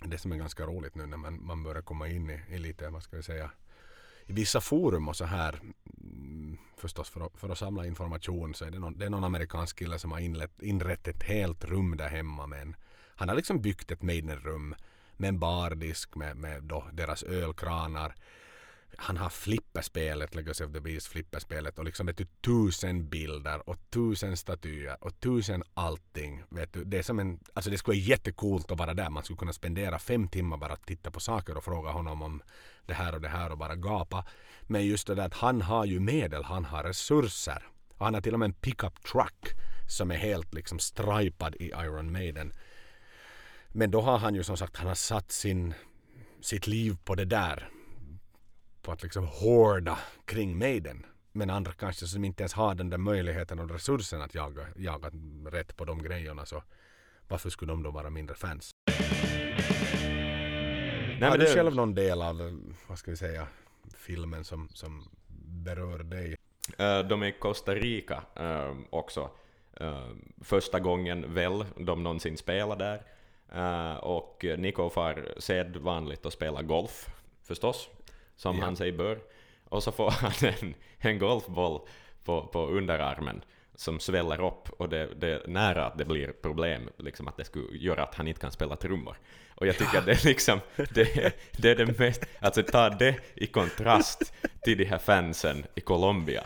det 0.00 0.18
som 0.18 0.32
är 0.32 0.36
ganska 0.36 0.66
roligt 0.66 0.94
nu 0.94 1.06
när 1.06 1.16
man, 1.16 1.46
man 1.46 1.62
börjar 1.62 1.82
komma 1.82 2.08
in 2.08 2.30
i, 2.30 2.40
i 2.48 2.58
lite, 2.58 2.88
vad 2.88 3.02
ska 3.02 3.16
vi 3.16 3.22
säga 3.22 3.50
i 4.26 4.32
vissa 4.32 4.60
forum 4.60 5.08
och 5.08 5.16
så 5.16 5.24
här 5.24 5.60
mm, 6.00 6.58
förstås 6.76 7.10
för 7.10 7.26
att, 7.26 7.36
för 7.36 7.48
att 7.48 7.58
samla 7.58 7.86
information 7.86 8.54
så 8.54 8.64
är 8.64 8.70
det 8.70 8.78
någon, 8.78 8.98
det 8.98 9.06
är 9.06 9.10
någon 9.10 9.24
amerikansk 9.24 9.78
kille 9.78 9.98
som 9.98 10.12
har 10.12 10.18
inlett, 10.18 10.62
inrett 10.62 11.08
ett 11.08 11.22
helt 11.22 11.64
rum 11.64 11.96
där 11.96 12.08
hemma 12.08 12.46
med 12.46 12.62
en, 12.62 12.76
han 13.16 13.28
har 13.28 13.36
liksom 13.36 13.62
byggt 13.62 13.90
ett 13.90 14.02
Maiden-rum 14.02 14.74
med 15.16 15.28
en 15.28 15.38
bardisk 15.38 16.14
med, 16.14 16.36
med 16.36 16.62
då 16.62 16.84
deras 16.92 17.22
ölkranar 17.22 18.14
han 18.98 19.16
har 19.16 19.28
flipperspelet, 19.28 20.34
Legacy 20.34 20.64
of 20.64 20.72
the 20.72 20.80
Beast 20.80 21.06
flipperspelet 21.06 21.78
och 21.78 21.84
liksom 21.84 22.06
vet 22.06 22.16
du 22.16 22.24
tusen 22.24 23.08
bilder 23.08 23.68
och 23.68 23.90
tusen 23.90 24.36
statyer 24.36 24.96
och 25.00 25.20
tusen 25.20 25.62
allting. 25.74 26.42
Vet 26.48 26.72
du, 26.72 26.84
det 26.84 26.98
är 26.98 27.02
som 27.02 27.18
en, 27.18 27.40
alltså 27.52 27.70
det 27.70 27.78
skulle 27.78 27.98
vara 27.98 28.06
jättecoolt 28.06 28.70
att 28.70 28.78
vara 28.78 28.94
där. 28.94 29.10
Man 29.10 29.24
skulle 29.24 29.36
kunna 29.36 29.52
spendera 29.52 29.98
fem 29.98 30.28
timmar 30.28 30.56
bara 30.56 30.72
att 30.72 30.86
titta 30.86 31.10
på 31.10 31.20
saker 31.20 31.56
och 31.56 31.64
fråga 31.64 31.90
honom 31.90 32.22
om 32.22 32.42
det 32.86 32.94
här 32.94 33.14
och 33.14 33.20
det 33.20 33.28
här 33.28 33.52
och 33.52 33.58
bara 33.58 33.76
gapa. 33.76 34.24
Men 34.62 34.86
just 34.86 35.06
det 35.06 35.14
där 35.14 35.26
att 35.26 35.34
han 35.34 35.62
har 35.62 35.84
ju 35.84 36.00
medel, 36.00 36.44
han 36.44 36.64
har 36.64 36.82
resurser. 36.82 37.66
Och 37.88 38.04
han 38.04 38.14
har 38.14 38.20
till 38.20 38.32
och 38.32 38.38
med 38.38 38.46
en 38.46 38.52
pickup 38.52 39.02
truck 39.02 39.54
som 39.88 40.10
är 40.10 40.16
helt 40.16 40.54
liksom 40.54 40.78
stripad 40.78 41.54
i 41.54 41.66
Iron 41.66 42.12
Maiden. 42.12 42.52
Men 43.68 43.90
då 43.90 44.00
har 44.00 44.18
han 44.18 44.34
ju 44.34 44.42
som 44.42 44.56
sagt, 44.56 44.76
han 44.76 44.86
har 44.86 44.94
satt 44.94 45.32
sin, 45.32 45.74
sitt 46.40 46.66
liv 46.66 46.96
på 47.04 47.14
det 47.14 47.24
där 47.24 47.70
på 48.84 48.92
att 48.92 49.02
liksom 49.02 49.26
hårda 49.26 49.98
kring 50.24 50.58
Maiden. 50.58 51.06
Men 51.32 51.50
andra 51.50 51.72
kanske 51.72 52.06
som 52.06 52.24
inte 52.24 52.42
ens 52.42 52.52
har 52.52 52.74
den 52.74 52.90
där 52.90 52.98
möjligheten 52.98 53.58
och 53.58 53.70
resursen 53.70 54.22
att 54.22 54.34
jaga, 54.34 54.66
jaga 54.76 55.10
rätt 55.46 55.76
på 55.76 55.84
de 55.84 56.02
grejerna 56.02 56.46
så 56.46 56.62
varför 57.28 57.50
skulle 57.50 57.72
de 57.72 57.82
då 57.82 57.90
vara 57.90 58.10
mindre 58.10 58.34
fans? 58.34 58.70
Nej, 61.20 61.30
har 61.30 61.38
du 61.38 61.44
det... 61.44 61.54
själv 61.54 61.74
någon 61.74 61.94
del 61.94 62.22
av, 62.22 62.60
vad 62.86 62.98
ska 62.98 63.10
vi 63.10 63.16
säga, 63.16 63.46
filmen 63.96 64.44
som, 64.44 64.68
som 64.68 65.08
berör 65.64 65.98
dig? 65.98 66.36
Uh, 66.80 67.08
de 67.08 67.22
är 67.22 67.26
i 67.26 67.32
Costa 67.32 67.74
Rica 67.74 68.22
uh, 68.40 68.76
också. 68.90 69.30
Uh, 69.80 70.10
första 70.42 70.80
gången 70.80 71.34
väl 71.34 71.64
de 71.76 72.02
någonsin 72.02 72.36
spelar 72.36 72.76
där. 72.76 73.02
och 74.00 74.44
Nico 74.58 74.90
far 74.90 75.34
sedvanligt 75.38 76.26
att 76.26 76.32
spela 76.32 76.62
golf, 76.62 77.08
förstås 77.42 77.88
som 78.36 78.58
ja. 78.58 78.64
han 78.64 78.76
sig 78.76 78.92
bör. 78.92 79.18
Och 79.68 79.82
så 79.82 79.92
får 79.92 80.10
han 80.20 80.52
en, 80.60 80.74
en 80.98 81.18
golfboll 81.18 81.80
på, 82.24 82.46
på 82.46 82.66
underarmen 82.66 83.44
som 83.74 84.00
sväller 84.00 84.46
upp 84.46 84.70
och 84.70 84.88
det, 84.88 85.08
det 85.16 85.28
är 85.28 85.48
nära 85.48 85.86
att 85.86 85.98
det 85.98 86.04
blir 86.04 86.32
problem, 86.42 86.90
liksom 86.96 87.28
att 87.28 87.36
det 87.36 87.44
skulle 87.44 87.78
göra 87.78 88.02
att 88.02 88.14
han 88.14 88.28
inte 88.28 88.40
kan 88.40 88.52
spela 88.52 88.76
trummor. 88.76 89.16
Och 89.54 89.66
jag 89.66 89.78
tycker 89.78 89.94
ja. 89.94 90.00
att 90.00 90.06
det 90.06 90.12
är 90.12 90.26
liksom, 90.26 90.60
det, 90.76 91.32
det 91.56 91.70
är 91.70 91.76
det 91.76 91.98
mest, 91.98 92.24
alltså 92.40 92.62
ta 92.62 92.88
det 92.88 93.16
i 93.34 93.46
kontrast 93.46 94.32
till 94.64 94.78
de 94.78 94.84
här 94.84 94.98
fansen 94.98 95.66
i 95.74 95.80
Colombia 95.80 96.44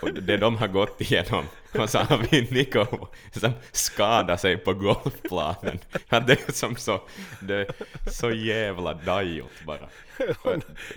och 0.00 0.12
det 0.12 0.36
de 0.36 0.56
har 0.56 0.68
gått 0.68 1.00
igenom, 1.00 1.44
och 1.74 1.90
så 1.90 1.98
har 1.98 2.18
vi 2.30 2.42
Nico 2.50 2.86
som 3.32 3.52
skadar 3.72 4.36
sig 4.36 4.56
på 4.56 4.74
golfplanen. 4.74 5.78
Ja, 6.08 6.20
det 6.20 6.48
är 6.48 6.52
som 6.52 6.76
så, 6.76 7.00
det 7.40 7.54
är 7.54 7.66
så 8.10 8.30
jävla 8.30 8.94
dajot 8.94 9.64
bara. 9.66 9.88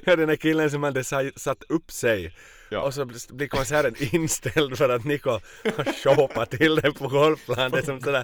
Ja, 0.05 0.15
den 0.15 0.27
där 0.27 0.35
killen 0.35 0.71
som 0.71 0.83
hade 0.83 1.03
satt 1.35 1.63
upp 1.69 1.91
sig 1.91 2.33
Ja. 2.69 2.81
Och 2.81 2.93
så 2.93 3.05
blir 3.29 3.47
konserten 3.47 3.95
inställd 4.15 4.77
för 4.77 4.89
att 4.89 5.05
Nico 5.05 5.29
har 5.29 6.03
shoppat 6.03 6.51
till 6.51 6.75
den 6.75 6.93
på 6.93 7.07
golfplanen. 7.07 7.71
Det 7.71 7.77
är 7.77 7.83
som 7.83 8.01
sådär... 8.01 8.23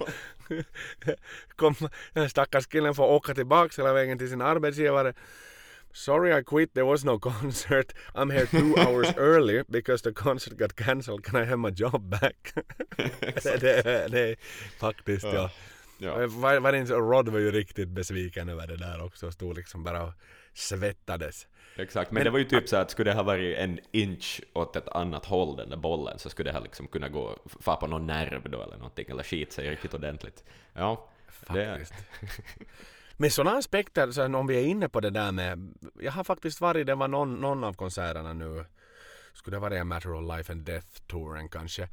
Kom, 1.56 1.74
den 2.12 2.30
stackars 2.30 2.66
killen 2.66 2.94
får 2.94 3.04
åka 3.04 3.34
tillbaka 3.34 3.82
hela 3.82 3.92
vägen 3.92 4.18
till 4.18 4.28
sin 4.28 4.42
arbetsgivare 4.42 5.14
Sorry 5.92 6.32
I 6.32 6.42
quit, 6.42 6.74
there 6.74 6.84
was 6.84 7.04
no 7.04 7.18
concert. 7.30 7.92
I'm 8.14 8.30
here 8.30 8.46
two 8.46 8.74
hours 8.80 9.12
early 9.16 9.62
because 9.70 10.02
the 10.02 10.12
concert 10.12 10.58
got 10.58 10.76
cancelled. 10.76 11.22
Can 11.22 11.42
I 11.42 11.44
have 11.44 11.58
my 11.58 11.70
job 11.70 12.10
back? 12.10 12.54
det, 13.42 13.60
det, 13.60 14.08
det, 14.08 14.36
faktiskt 14.78 15.24
ja. 15.24 15.50
ja. 15.98 16.26
Var, 16.26 16.60
var 16.60 17.00
Rod 17.10 17.28
var 17.28 17.38
ju 17.38 17.50
riktigt 17.50 17.88
besviken 17.88 18.48
över 18.48 18.66
det 18.66 18.76
där 18.76 19.04
också. 19.04 19.32
Stod 19.32 19.56
liksom 19.56 19.84
bara 19.84 20.02
och 20.02 20.12
svettades. 20.54 21.46
Exakt, 21.76 22.10
men, 22.10 22.14
men, 22.14 22.24
det 22.24 22.30
var 22.30 22.38
ju 22.38 22.44
typ 22.44 22.68
så 22.68 22.76
att 22.76 22.90
skulle 22.90 23.10
det 23.10 23.14
ha 23.14 23.22
varit 23.22 23.58
en 23.58 23.78
inch 23.92 24.40
åt 24.52 24.76
ett 24.76 24.88
annat 24.88 25.26
håll 25.26 25.56
den 25.56 25.70
där 25.70 25.76
bollen 25.76 26.18
så 26.18 26.30
skulle 26.30 26.50
det 26.50 26.54
ha 26.54 26.64
liksom 26.64 26.86
kunnat 26.88 27.12
gå, 27.12 27.38
få 27.60 27.76
på 27.76 27.86
någon 27.86 28.06
nerv 28.06 28.50
då 28.50 28.62
eller 28.62 28.76
någonting 28.76 29.06
eller 29.08 29.22
skit 29.22 29.52
sig 29.52 29.70
riktigt 29.70 29.94
ordentligt. 29.94 30.44
Ja, 30.72 31.08
faktiskt. 31.28 31.94
Med 33.22 33.32
sådana 33.32 33.58
aspekter, 33.58 34.10
så 34.10 34.24
om 34.24 34.46
vi 34.46 34.56
är 34.56 34.64
inne 34.64 34.88
på 34.88 35.00
det 35.00 35.10
där 35.10 35.32
med... 35.32 35.74
Jag 36.00 36.12
har 36.12 36.24
faktiskt 36.24 36.60
varit, 36.60 36.86
det 36.86 36.94
var 36.94 37.08
någon, 37.08 37.34
någon 37.34 37.64
av 37.64 37.72
konserterna 37.72 38.32
nu, 38.32 38.64
skulle 39.32 39.56
det 39.56 39.60
vara 39.60 39.78
en 39.78 39.88
Matter 39.88 40.12
of 40.12 40.36
Life 40.36 40.52
and 40.52 40.68
Death-touren 40.68 41.48
kanske, 41.48 41.88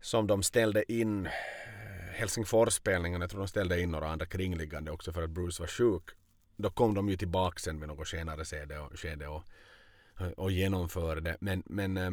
som 0.00 0.26
de 0.26 0.42
ställde 0.42 0.92
in 0.92 1.26
eh, 1.26 1.32
Helsingfors-spelningen, 2.12 3.20
jag 3.20 3.30
tror 3.30 3.40
de 3.40 3.48
ställde 3.48 3.80
in 3.80 3.90
några 3.90 4.08
andra 4.08 4.26
kringliggande 4.26 4.90
också 4.90 5.12
för 5.12 5.22
att 5.22 5.30
Bruce 5.30 5.62
var 5.62 5.66
sjuk. 5.66 6.10
Då 6.56 6.70
kom 6.70 6.94
de 6.94 7.08
ju 7.08 7.16
tillbaka 7.16 7.58
sen 7.58 7.80
vid 7.80 7.88
något 7.88 8.08
senare 8.08 8.44
skede 8.44 8.78
och, 8.78 8.98
skede 8.98 9.26
och, 9.28 9.44
och 10.36 10.50
genomförde. 10.50 11.36
Men, 11.40 11.62
men 11.66 11.96
eh, 11.96 12.12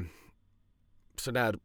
sådär... 1.15 1.59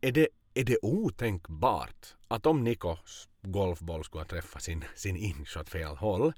Är 0.00 0.12
det, 0.12 0.28
är 0.54 0.64
det 0.64 0.78
otänkbart 0.82 2.14
att 2.28 2.46
om 2.46 2.64
Nikos 2.64 3.28
golfboll 3.46 4.04
skulle 4.04 4.24
träffa 4.24 4.58
sin, 4.58 4.84
sin 4.94 5.16
inch 5.16 5.56
åt 5.56 5.68
fel 5.68 5.96
håll, 5.96 6.32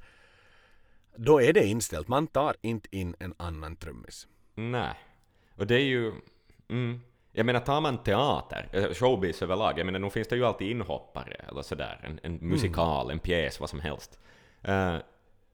då 1.17 1.43
är 1.43 1.53
det 1.53 1.67
inställt. 1.67 2.09
Man 2.09 2.27
tar 2.27 2.57
inte 2.63 2.97
in 2.97 3.15
en 3.19 3.35
annan 3.37 3.77
trummis. 3.77 4.27
Nej. 4.55 4.95
Och 5.57 5.67
det 5.67 5.75
är 5.75 5.85
ju... 5.85 6.13
Mm. 6.69 7.01
Jag 7.33 7.47
menar, 7.47 7.61
tar 7.61 7.81
man 7.81 8.03
teater, 8.03 8.69
eh, 8.73 8.93
showbiz 8.93 9.43
överlag, 9.43 9.79
jag 9.79 9.87
menar, 9.87 9.99
nu 9.99 10.11
finns 10.11 10.29
det 10.29 10.37
ju 10.37 10.45
alltid 10.45 10.71
inhoppare 10.71 11.35
eller 11.49 11.63
sådär, 11.63 12.01
en, 12.03 12.21
en 12.23 12.37
mm. 12.37 12.49
musikal, 12.49 13.07
mm. 13.07 13.13
en 13.13 13.19
pjäs, 13.19 13.61
vad 13.61 13.71
som 13.71 13.81
helst. 13.81 14.19
Uh, 14.69 14.97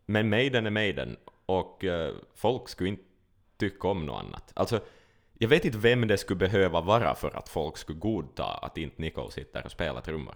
men 0.07 0.29
Maiden 0.29 0.67
är 0.67 0.71
Maiden, 0.71 1.17
och 1.47 1.85
uh, 1.85 2.11
folk 2.35 2.69
skulle 2.69 2.89
inte 2.89 3.03
tycka 3.57 3.89
om 3.89 4.07
något 4.07 4.25
annat. 4.25 4.53
Alltså, 4.55 4.81
jag 5.39 5.49
vet 5.49 5.65
inte 5.65 5.79
vem 5.79 6.09
det 6.09 6.19
skulle 6.19 6.39
behöva 6.39 6.81
vara 6.81 7.15
för 7.15 7.37
att 7.37 7.49
folk 7.49 7.77
skulle 7.77 7.99
godta 7.99 8.45
att 8.45 8.79
inte 8.79 9.03
Nicole 9.03 9.31
sitter 9.31 9.65
och 9.65 9.71
spelar 9.71 10.01
trummor. 10.01 10.35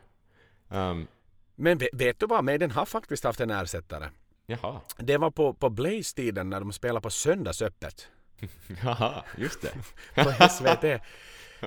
Um, 0.68 1.06
men 1.54 1.80
vet, 1.92 2.20
du 2.20 2.26
vad, 2.26 2.44
Maiden 2.44 2.70
har 2.70 2.86
faktiskt 2.86 3.24
haft 3.24 3.40
en 3.40 3.50
ersättare. 3.50 4.10
Jaha. 4.46 4.80
Det 4.96 5.16
var 5.16 5.30
på, 5.30 5.54
på 5.54 5.70
Blaze-tiden 5.70 6.50
när 6.50 6.60
de 6.60 6.72
spelade 6.72 7.00
på 7.00 7.10
söndagsöppet. 7.10 8.08
Jaha, 8.82 9.24
just 9.36 9.62
det. 9.62 9.72
på 10.24 10.48
SVT. 10.48 11.02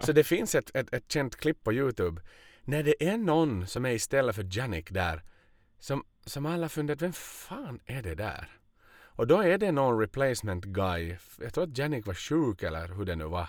Så 0.05 0.11
det 0.11 0.23
finns 0.23 0.55
ett, 0.55 0.75
ett, 0.75 0.93
ett 0.93 1.11
känt 1.11 1.35
klipp 1.35 1.63
på 1.63 1.73
Youtube 1.73 2.21
när 2.63 2.83
det 2.83 3.03
är 3.09 3.17
någon 3.17 3.67
som 3.67 3.85
är 3.85 3.89
istället 3.89 4.35
för 4.35 4.57
Janik 4.57 4.91
där 4.91 5.23
som, 5.79 6.03
som 6.25 6.45
alla 6.45 6.69
funderat, 6.69 7.01
vem 7.01 7.13
fan 7.13 7.79
är 7.85 8.01
det 8.01 8.15
där? 8.15 8.49
Och 9.19 9.27
då 9.27 9.41
är 9.41 9.57
det 9.57 9.71
någon 9.71 9.99
replacement 9.99 10.65
guy. 10.65 11.17
Jag 11.39 11.53
tror 11.53 11.63
att 11.63 11.77
Janik 11.77 12.05
var 12.05 12.13
sjuk 12.13 12.63
eller 12.63 12.87
hur 12.87 13.05
det 13.05 13.15
nu 13.15 13.23
var. 13.23 13.47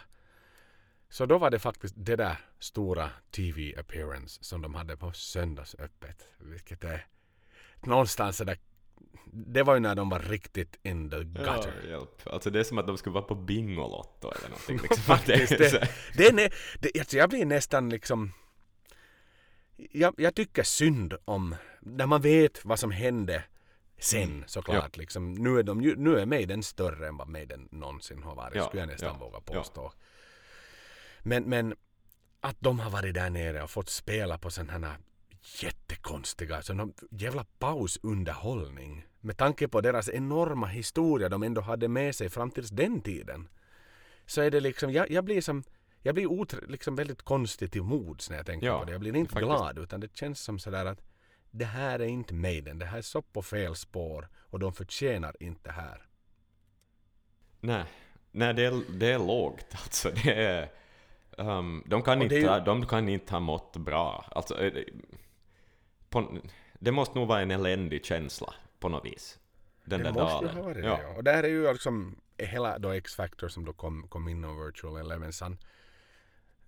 Så 1.11 1.27
då 1.27 1.39
var 1.39 1.51
det 1.51 1.59
faktiskt 1.59 1.95
det 1.97 2.17
där 2.17 2.37
stora 2.59 3.11
TV 3.31 3.75
appearance 3.79 4.45
som 4.45 4.63
de 4.63 4.75
hade 4.75 4.97
på 4.97 5.13
söndagsöppet. 5.13 6.29
Vilket 6.39 6.85
är 6.85 7.07
någonstans 7.81 8.39
där 8.39 8.59
det 9.33 9.63
var 9.63 9.75
ju 9.75 9.81
när 9.81 9.95
de 9.95 10.09
var 10.09 10.19
riktigt 10.19 10.79
in 10.83 11.11
the 11.11 11.25
gutter. 11.25 11.75
Ja, 11.83 11.91
hjälp. 11.91 12.27
Alltså 12.27 12.51
det 12.51 12.61
är 12.61 12.65
som 12.65 12.79
att 12.79 12.87
de 12.87 12.99
skulle 12.99 13.15
vara 13.15 13.25
på 13.25 13.35
Bingolotto 13.35 14.33
eller 14.33 14.49
någonting. 14.49 14.79
Liksom. 14.83 15.03
Faktiskt, 15.03 15.59
det, 15.59 15.89
det, 16.17 16.27
är 16.27 16.33
nä, 16.33 16.51
det, 16.79 16.99
alltså 16.99 17.17
jag 17.17 17.31
blir 17.31 17.45
nästan 17.45 17.91
liksom... 17.91 18.33
Jag, 19.77 20.15
jag, 20.17 20.35
tycker 20.35 20.63
synd 20.63 21.15
om 21.25 21.57
när 21.81 22.07
man 22.07 22.21
vet 22.21 22.65
vad 22.65 22.79
som 22.79 22.91
hände 22.91 23.45
sen 23.99 24.23
mm. 24.23 24.45
såklart. 24.47 24.97
Ja. 24.97 25.01
Liksom, 25.01 25.35
nu, 25.35 25.59
är 25.59 25.63
de, 25.63 25.79
nu 25.81 26.19
är 26.19 26.27
Maiden 26.27 26.63
större 26.63 27.09
än 27.09 27.17
vad 27.17 27.29
Maiden 27.29 27.69
någonsin 27.71 28.23
har 28.23 28.35
varit, 28.35 28.57
ja. 28.57 28.67
skulle 28.67 28.83
jag 28.83 28.89
nästan 28.89 29.17
ja. 29.21 29.27
våga 29.27 29.41
påstå. 29.41 29.81
Ja. 29.81 29.93
Men, 31.23 31.45
men 31.45 31.75
att 32.41 32.57
de 32.61 32.79
har 32.79 32.91
varit 32.91 33.15
där 33.15 33.31
nere 33.31 33.63
och 33.63 33.71
fått 33.71 33.89
spela 33.89 34.39
på 34.39 34.51
sådana 34.51 34.89
här 34.89 34.99
jättekonstiga, 35.63 36.63
sån 36.63 36.95
jävla 37.11 37.45
pausunderhållning. 37.59 39.07
Med 39.21 39.37
tanke 39.37 39.69
på 39.69 39.81
deras 39.81 40.09
enorma 40.09 40.67
historia 40.67 41.29
de 41.29 41.43
ändå 41.43 41.61
hade 41.61 41.89
med 41.89 42.15
sig 42.15 42.29
fram 42.29 42.51
till 42.51 42.67
den 42.67 43.01
tiden. 43.01 43.49
Så 44.27 44.41
är 44.41 44.51
det 44.51 44.61
liksom, 44.61 44.93
jag, 44.93 45.11
jag 45.11 45.25
blir 45.25 45.41
som, 45.41 45.65
jag 46.03 46.15
blir 46.15 46.27
otre, 46.27 46.61
liksom 46.69 46.97
väldigt 46.97 47.23
konstig 47.23 47.73
till 47.73 47.83
mods 47.83 48.31
när 48.31 48.37
jag 48.37 48.47
tänker 48.47 48.67
ja, 48.67 48.79
på 48.79 48.85
det. 48.85 48.93
Jag 48.93 49.01
blir 49.01 49.17
inte 49.17 49.33
faktiskt. 49.33 49.47
glad 49.47 49.79
utan 49.79 50.01
det 50.01 50.17
känns 50.17 50.41
som 50.41 50.59
sådär 50.59 50.87
att 50.87 51.01
det 51.51 51.65
här 51.65 51.99
är 51.99 52.07
inte 52.07 52.35
Maiden, 52.35 52.79
det 52.79 52.87
här 52.87 52.99
är 52.99 53.03
så 53.03 53.23
på 53.23 53.43
fel 53.43 53.77
spår 53.77 54.29
och 54.37 54.59
de 54.59 54.73
förtjänar 54.73 55.37
inte 55.41 55.71
här. 55.71 56.07
Nej, 57.61 57.85
nej 58.31 58.55
det, 58.55 58.65
är, 58.65 58.99
det 58.99 59.13
är 59.13 59.19
lågt 59.19 59.67
alltså. 59.73 60.11
Det 60.11 60.45
är, 60.45 60.69
Um, 61.41 61.83
de, 61.87 62.03
kan 62.03 62.23
inte, 62.23 62.35
ju... 62.35 62.61
de 62.65 62.87
kan 62.87 63.09
inte 63.09 63.33
ha 63.33 63.41
mått 63.41 63.77
bra. 63.77 64.25
Alltså, 64.31 64.63
eh, 64.63 64.85
på, 66.09 66.39
det 66.79 66.93
måste 66.93 67.19
nog 67.19 67.29
vara 67.29 67.41
en 67.41 67.51
eländig 67.51 68.05
känsla 68.05 68.55
på 68.79 68.89
något 68.89 69.05
vis. 69.05 69.39
Den 69.85 70.01
det 70.01 70.05
där 70.05 70.13
måste 70.13 70.61
varit 70.61 70.85
ja. 70.85 70.97
det, 70.97 71.03
ja. 71.03 71.17
Och 71.17 71.25
där 71.25 71.43
är 71.43 71.49
ju 71.49 71.73
liksom 71.73 72.21
hela 72.39 72.79
då 72.79 72.91
X-Factor 72.91 73.49
som 73.49 73.65
då 73.65 73.73
kom, 73.73 74.09
kom 74.09 74.29
in 74.29 74.45
och 74.45 74.67
Virtual 74.67 74.97
Elevensan. 74.97 75.59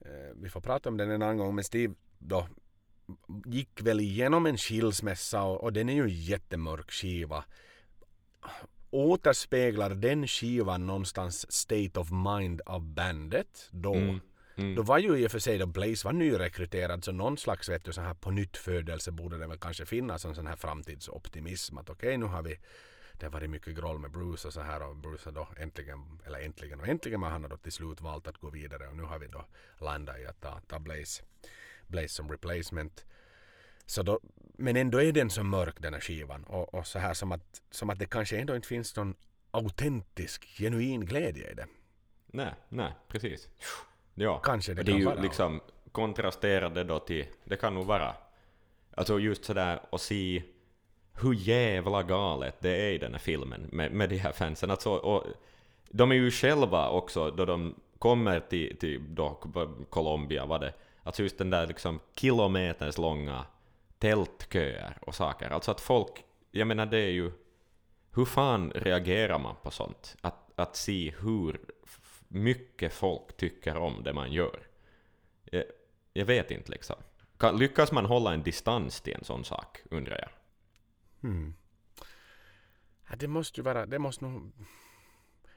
Eh, 0.00 0.34
vi 0.34 0.48
får 0.48 0.60
prata 0.60 0.88
om 0.88 0.96
den 0.96 1.10
en 1.10 1.22
annan 1.22 1.36
gång 1.36 1.54
men 1.54 1.64
Steve 1.64 1.94
då 2.18 2.46
gick 3.46 3.82
väl 3.82 4.00
igenom 4.00 4.46
en 4.46 4.56
skilsmässa 4.56 5.42
och, 5.42 5.62
och 5.62 5.72
den 5.72 5.88
är 5.88 5.94
ju 5.94 6.02
en 6.02 6.08
jättemörk 6.08 6.90
skiva. 6.90 7.44
Återspeglar 8.90 9.90
den 9.90 10.26
skivan 10.26 10.86
någonstans 10.86 11.52
state 11.52 12.00
of 12.00 12.10
mind 12.10 12.60
av 12.66 12.82
bandet 12.82 13.68
då? 13.70 13.94
Mm. 13.94 14.20
Mm. 14.56 14.74
Då 14.74 14.82
var 14.82 14.98
ju 14.98 15.16
i 15.16 15.26
och 15.26 15.30
för 15.30 15.38
sig 15.38 15.58
då 15.58 15.66
Blaze 15.66 16.04
var 16.04 16.12
nyrekryterad 16.12 17.04
så 17.04 17.12
någon 17.12 17.38
slags 17.38 17.68
vet 17.68 17.84
du, 17.84 17.92
så 17.92 18.00
här 18.00 18.14
på 18.14 18.30
nytt 18.30 18.56
födelse 18.56 19.12
borde 19.12 19.38
det 19.38 19.46
väl 19.46 19.58
kanske 19.58 19.86
finnas 19.86 20.24
en 20.24 20.34
sån 20.34 20.46
här 20.46 20.56
framtidsoptimism 20.56 21.78
att 21.78 21.90
okej 21.90 22.08
okay, 22.08 22.16
nu 22.16 22.26
har 22.26 22.42
vi 22.42 22.58
det 23.12 23.26
har 23.26 23.32
varit 23.32 23.50
mycket 23.50 23.76
groll 23.76 23.98
med 23.98 24.10
Bruce 24.10 24.48
och 24.48 24.54
så 24.54 24.60
här 24.60 24.82
och 24.82 24.96
Bruce 24.96 25.22
har 25.24 25.32
då 25.32 25.48
äntligen, 25.56 26.20
eller 26.26 26.40
äntligen 26.40 26.80
och 26.80 26.88
äntligen 26.88 27.20
men 27.20 27.30
han 27.30 27.42
har 27.42 27.50
då 27.50 27.56
till 27.56 27.72
slut 27.72 28.00
valt 28.00 28.26
att 28.26 28.38
gå 28.38 28.50
vidare 28.50 28.88
och 28.88 28.96
nu 28.96 29.02
har 29.02 29.18
vi 29.18 29.26
då 29.26 29.44
landat 29.78 30.18
i 30.18 30.26
att 30.26 30.40
ta, 30.40 30.60
ta 30.66 30.78
Blaze, 30.78 31.22
Blaze 31.86 32.08
som 32.08 32.30
replacement. 32.30 33.06
Så 33.86 34.02
då, 34.02 34.20
men 34.58 34.76
ändå 34.76 35.02
är 35.02 35.12
den 35.12 35.30
så 35.30 35.42
mörk 35.42 35.76
den 35.80 35.94
här 35.94 36.00
skivan 36.00 36.44
och, 36.44 36.74
och 36.74 36.86
så 36.86 36.98
här 36.98 37.14
som 37.14 37.32
att, 37.32 37.62
som 37.70 37.90
att 37.90 37.98
det 37.98 38.06
kanske 38.06 38.38
ändå 38.38 38.56
inte 38.56 38.68
finns 38.68 38.96
någon 38.96 39.14
autentisk, 39.50 40.44
genuin 40.44 41.00
glädje 41.00 41.50
i 41.50 41.54
det. 41.54 41.66
Nej, 42.26 42.54
nej, 42.68 42.92
precis. 43.08 43.48
Ja, 44.14 44.38
Kanske 44.38 44.74
det 44.74 44.80
och 44.80 44.84
det 44.84 44.90
är 44.90 44.92
kan 44.92 45.00
ju 45.00 45.06
vara. 45.06 45.22
liksom 45.22 45.60
kontrasterade 45.92 46.84
då 46.84 46.98
till, 46.98 47.26
det 47.44 47.56
kan 47.56 47.74
nog 47.74 47.86
vara, 47.86 48.14
alltså 48.94 49.18
just 49.18 49.44
sådär 49.44 49.80
att 49.92 50.00
se 50.00 50.42
hur 51.14 51.34
jävla 51.34 52.02
galet 52.02 52.56
det 52.60 52.70
är 52.76 52.92
i 52.92 52.98
den 52.98 53.12
här 53.12 53.18
filmen 53.18 53.68
med, 53.72 53.92
med 53.92 54.08
de 54.08 54.16
här 54.16 54.32
fansen. 54.32 54.70
Alltså, 54.70 54.90
och 54.90 55.24
de 55.90 56.10
är 56.10 56.14
ju 56.14 56.30
själva 56.30 56.88
också, 56.88 57.30
då 57.30 57.44
de 57.44 57.74
kommer 57.98 58.40
till, 58.40 58.76
till 58.76 59.14
då, 59.14 59.30
Colombia, 59.90 60.46
var 60.46 60.58
det, 60.58 60.72
alltså 61.02 61.22
just 61.22 61.38
den 61.38 61.50
där 61.50 61.66
liksom 61.66 62.00
kilometers 62.16 62.98
långa 62.98 63.44
tältköer 63.98 64.98
och 65.00 65.14
saker. 65.14 65.50
Alltså 65.50 65.70
att 65.70 65.80
folk, 65.80 66.24
jag 66.50 66.66
menar 66.66 66.86
det 66.86 66.98
är 66.98 67.10
ju, 67.10 67.32
hur 68.14 68.24
fan 68.24 68.70
reagerar 68.74 69.38
man 69.38 69.54
på 69.62 69.70
sånt? 69.70 70.16
Att, 70.20 70.50
att 70.56 70.76
se 70.76 71.14
hur 71.20 71.60
mycket 72.32 72.92
folk 72.92 73.36
tycker 73.36 73.76
om 73.76 74.02
det 74.02 74.12
man 74.12 74.32
gör. 74.32 74.66
Jag, 75.44 75.64
jag 76.12 76.26
vet 76.26 76.50
inte 76.50 76.70
liksom. 76.70 76.96
Kan, 77.38 77.58
lyckas 77.58 77.92
man 77.92 78.04
hålla 78.06 78.34
en 78.34 78.42
distans 78.42 79.00
till 79.00 79.14
en 79.14 79.24
sån 79.24 79.44
sak, 79.44 79.82
undrar 79.90 80.18
jag. 80.18 80.30
Hmm. 81.28 81.54
Ja, 83.10 83.16
det 83.16 83.28
måste 83.28 83.60
ju 83.60 83.64
vara, 83.64 83.86
det 83.86 83.98
måste 83.98 84.24
nog... 84.24 84.52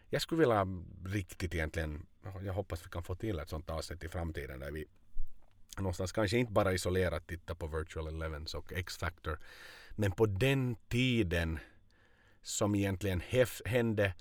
Jag 0.10 0.22
skulle 0.22 0.40
vilja 0.40 0.68
riktigt 1.06 1.56
egentligen, 1.56 2.06
jag 2.44 2.54
hoppas 2.54 2.86
vi 2.86 2.90
kan 2.90 3.04
få 3.04 3.16
till 3.16 3.40
ett 3.40 3.50
sånt 3.50 3.70
avsnitt 3.70 4.04
i 4.04 4.10
framtiden 4.10 4.60
där 4.60 4.72
vi 4.72 4.86
någonstans 5.78 6.12
kanske 6.12 6.38
inte 6.38 6.52
bara 6.52 6.74
isolerat 6.74 7.28
titta 7.28 7.56
på 7.56 7.68
Virtual 7.68 8.08
Elevens 8.08 8.54
och 8.54 8.74
X-Factor 8.74 9.40
men 9.92 10.12
på 10.12 10.26
den 10.26 10.76
tiden 10.88 11.60
som 12.42 12.76
egentligen 12.76 13.20
hef, 13.20 13.62
hände 13.66 14.14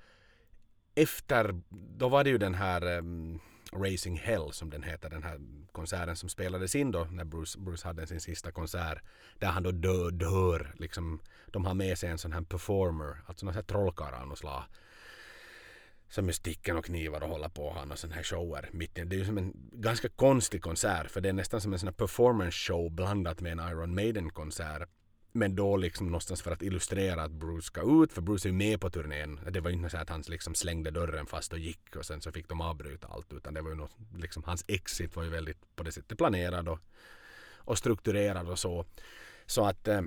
efter, 0.94 1.60
då 1.70 2.08
var 2.08 2.24
det 2.24 2.30
ju 2.30 2.38
den 2.38 2.54
här 2.54 2.98
um, 2.98 3.40
Racing 3.72 4.20
Hell 4.20 4.52
som 4.52 4.70
den 4.70 4.82
heter, 4.82 5.10
den 5.10 5.22
här 5.22 5.40
konserten 5.72 6.16
som 6.16 6.28
spelades 6.28 6.74
in 6.74 6.90
då 6.90 7.04
när 7.04 7.24
Bruce, 7.24 7.58
Bruce 7.58 7.88
hade 7.88 8.06
sin 8.06 8.20
sista 8.20 8.52
konsert. 8.52 9.02
Där 9.38 9.48
han 9.48 9.62
då 9.62 9.70
dör, 9.70 10.10
dör 10.10 10.74
liksom. 10.78 11.20
De 11.46 11.64
har 11.64 11.74
med 11.74 11.98
sig 11.98 12.10
en 12.10 12.18
sån 12.18 12.32
här 12.32 12.42
performer, 12.42 13.22
alltså 13.26 13.46
någon 13.46 13.52
sån 13.52 13.58
här 13.58 13.66
trollkarl 13.66 14.14
av 14.14 14.28
något 14.28 14.38
slag. 14.38 14.62
Som 16.08 16.26
med 16.26 16.34
sticken 16.34 16.76
och 16.76 16.84
knivar 16.84 17.22
och 17.22 17.28
håller 17.28 17.48
på 17.48 17.72
han 17.72 17.92
och 17.92 17.98
sån 17.98 18.12
här 18.12 18.22
shower 18.22 18.68
mitt 18.72 18.98
i. 18.98 19.04
Det 19.04 19.16
är 19.16 19.18
ju 19.18 19.26
som 19.26 19.38
en 19.38 19.52
ganska 19.72 20.08
konstig 20.08 20.62
konsert 20.62 21.10
för 21.10 21.20
det 21.20 21.28
är 21.28 21.32
nästan 21.32 21.60
som 21.60 21.72
en 21.72 21.78
sån 21.78 21.88
här 21.88 21.94
performance 21.94 22.58
show 22.58 22.90
blandat 22.90 23.40
med 23.40 23.52
en 23.52 23.68
Iron 23.68 23.94
Maiden 23.94 24.30
konsert. 24.30 24.88
Men 25.36 25.56
då 25.56 25.76
liksom 25.76 26.06
någonstans 26.06 26.42
för 26.42 26.50
att 26.50 26.62
illustrera 26.62 27.22
att 27.22 27.32
Bruce 27.32 27.66
ska 27.66 28.02
ut, 28.02 28.12
för 28.12 28.22
Bruce 28.22 28.48
är 28.48 28.50
ju 28.50 28.56
med 28.56 28.80
på 28.80 28.90
turnén. 28.90 29.40
Det 29.50 29.60
var 29.60 29.70
ju 29.70 29.76
inte 29.76 29.90
så 29.90 29.96
att 29.96 30.08
han 30.08 30.22
liksom 30.28 30.54
slängde 30.54 30.90
dörren 30.90 31.26
fast 31.26 31.52
och 31.52 31.58
gick 31.58 31.96
och 31.96 32.06
sen 32.06 32.20
så 32.20 32.32
fick 32.32 32.48
de 32.48 32.60
avbryta 32.60 33.06
allt 33.06 33.32
utan 33.32 33.54
det 33.54 33.62
var 33.62 33.70
ju 33.70 33.76
något, 33.76 33.96
liksom 34.16 34.44
hans 34.44 34.64
exit 34.68 35.16
var 35.16 35.22
ju 35.22 35.30
väldigt 35.30 35.76
på 35.76 35.82
det 35.82 35.92
sättet 35.92 36.18
planerad 36.18 36.68
och, 36.68 36.78
och 37.56 37.78
strukturerad 37.78 38.48
och 38.48 38.58
så. 38.58 38.84
Så 39.46 39.66
att 39.66 39.88
eh, 39.88 40.02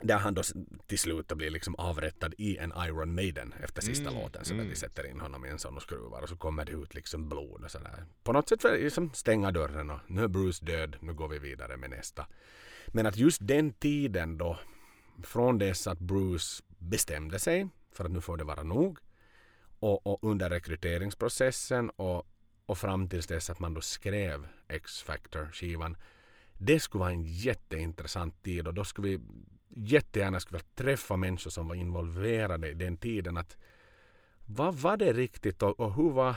där 0.00 0.18
han 0.18 0.34
då 0.34 0.42
till 0.86 0.98
slut 0.98 1.28
blir 1.28 1.50
liksom 1.50 1.74
avrättad 1.74 2.34
i 2.38 2.56
en 2.56 2.72
Iron 2.76 3.14
Maiden 3.14 3.54
efter 3.62 3.82
sista 3.82 4.08
Mm, 4.10 4.22
låten 4.22 4.44
så 4.44 4.54
där 4.54 4.60
mm. 4.60 4.70
de 4.70 4.76
sätter 4.76 5.06
in 5.06 5.20
honom 5.20 5.46
i 5.46 5.48
en 5.48 5.58
sån 5.58 5.76
och 5.76 5.82
skruvar 5.82 6.22
och 6.22 6.28
så 6.28 6.36
kommer 6.36 6.64
det 6.64 6.72
ut 6.72 6.94
liksom 6.94 7.28
blod 7.28 7.64
och 7.64 7.70
sådär. 7.70 8.04
På 8.22 8.32
något 8.32 8.48
sätt 8.48 8.62
för 8.62 8.74
att 8.74 8.80
liksom 8.80 9.10
stänga 9.14 9.52
dörren 9.52 9.90
och 9.90 10.00
nu 10.06 10.24
är 10.24 10.28
Bruce 10.28 10.64
död, 10.64 10.96
nu 11.00 11.14
går 11.14 11.28
vi 11.28 11.38
vidare 11.38 11.76
med 11.76 11.90
nästa. 11.90 12.26
Men 12.88 13.06
att 13.06 13.16
just 13.16 13.38
den 13.46 13.72
tiden 13.72 14.38
då, 14.38 14.58
från 15.22 15.58
dess 15.58 15.86
att 15.86 15.98
Bruce 15.98 16.62
bestämde 16.78 17.38
sig 17.38 17.68
för 17.92 18.04
att 18.04 18.10
nu 18.10 18.20
får 18.20 18.36
det 18.36 18.44
vara 18.44 18.62
nog 18.62 18.98
och, 19.78 20.06
och 20.06 20.18
under 20.30 20.50
rekryteringsprocessen 20.50 21.90
och, 21.90 22.26
och 22.66 22.78
fram 22.78 23.08
tills 23.08 23.26
dess 23.26 23.50
att 23.50 23.60
man 23.60 23.74
då 23.74 23.80
skrev 23.80 24.46
X-Factor-skivan. 24.68 25.96
Det 26.52 26.80
skulle 26.80 27.00
vara 27.00 27.12
en 27.12 27.24
jätteintressant 27.24 28.42
tid 28.42 28.66
och 28.66 28.74
då 28.74 28.84
skulle 28.84 29.08
vi 29.08 29.20
jättegärna 29.68 30.40
skulle 30.40 30.60
träffa 30.60 31.16
människor 31.16 31.50
som 31.50 31.68
var 31.68 31.74
involverade 31.74 32.68
i 32.68 32.74
den 32.74 32.96
tiden. 32.96 33.36
Att 33.36 33.56
vad 34.46 34.74
var 34.74 34.96
det 34.96 35.12
riktigt 35.12 35.62
och, 35.62 35.80
och 35.80 35.94
hur 35.94 36.10
var 36.10 36.36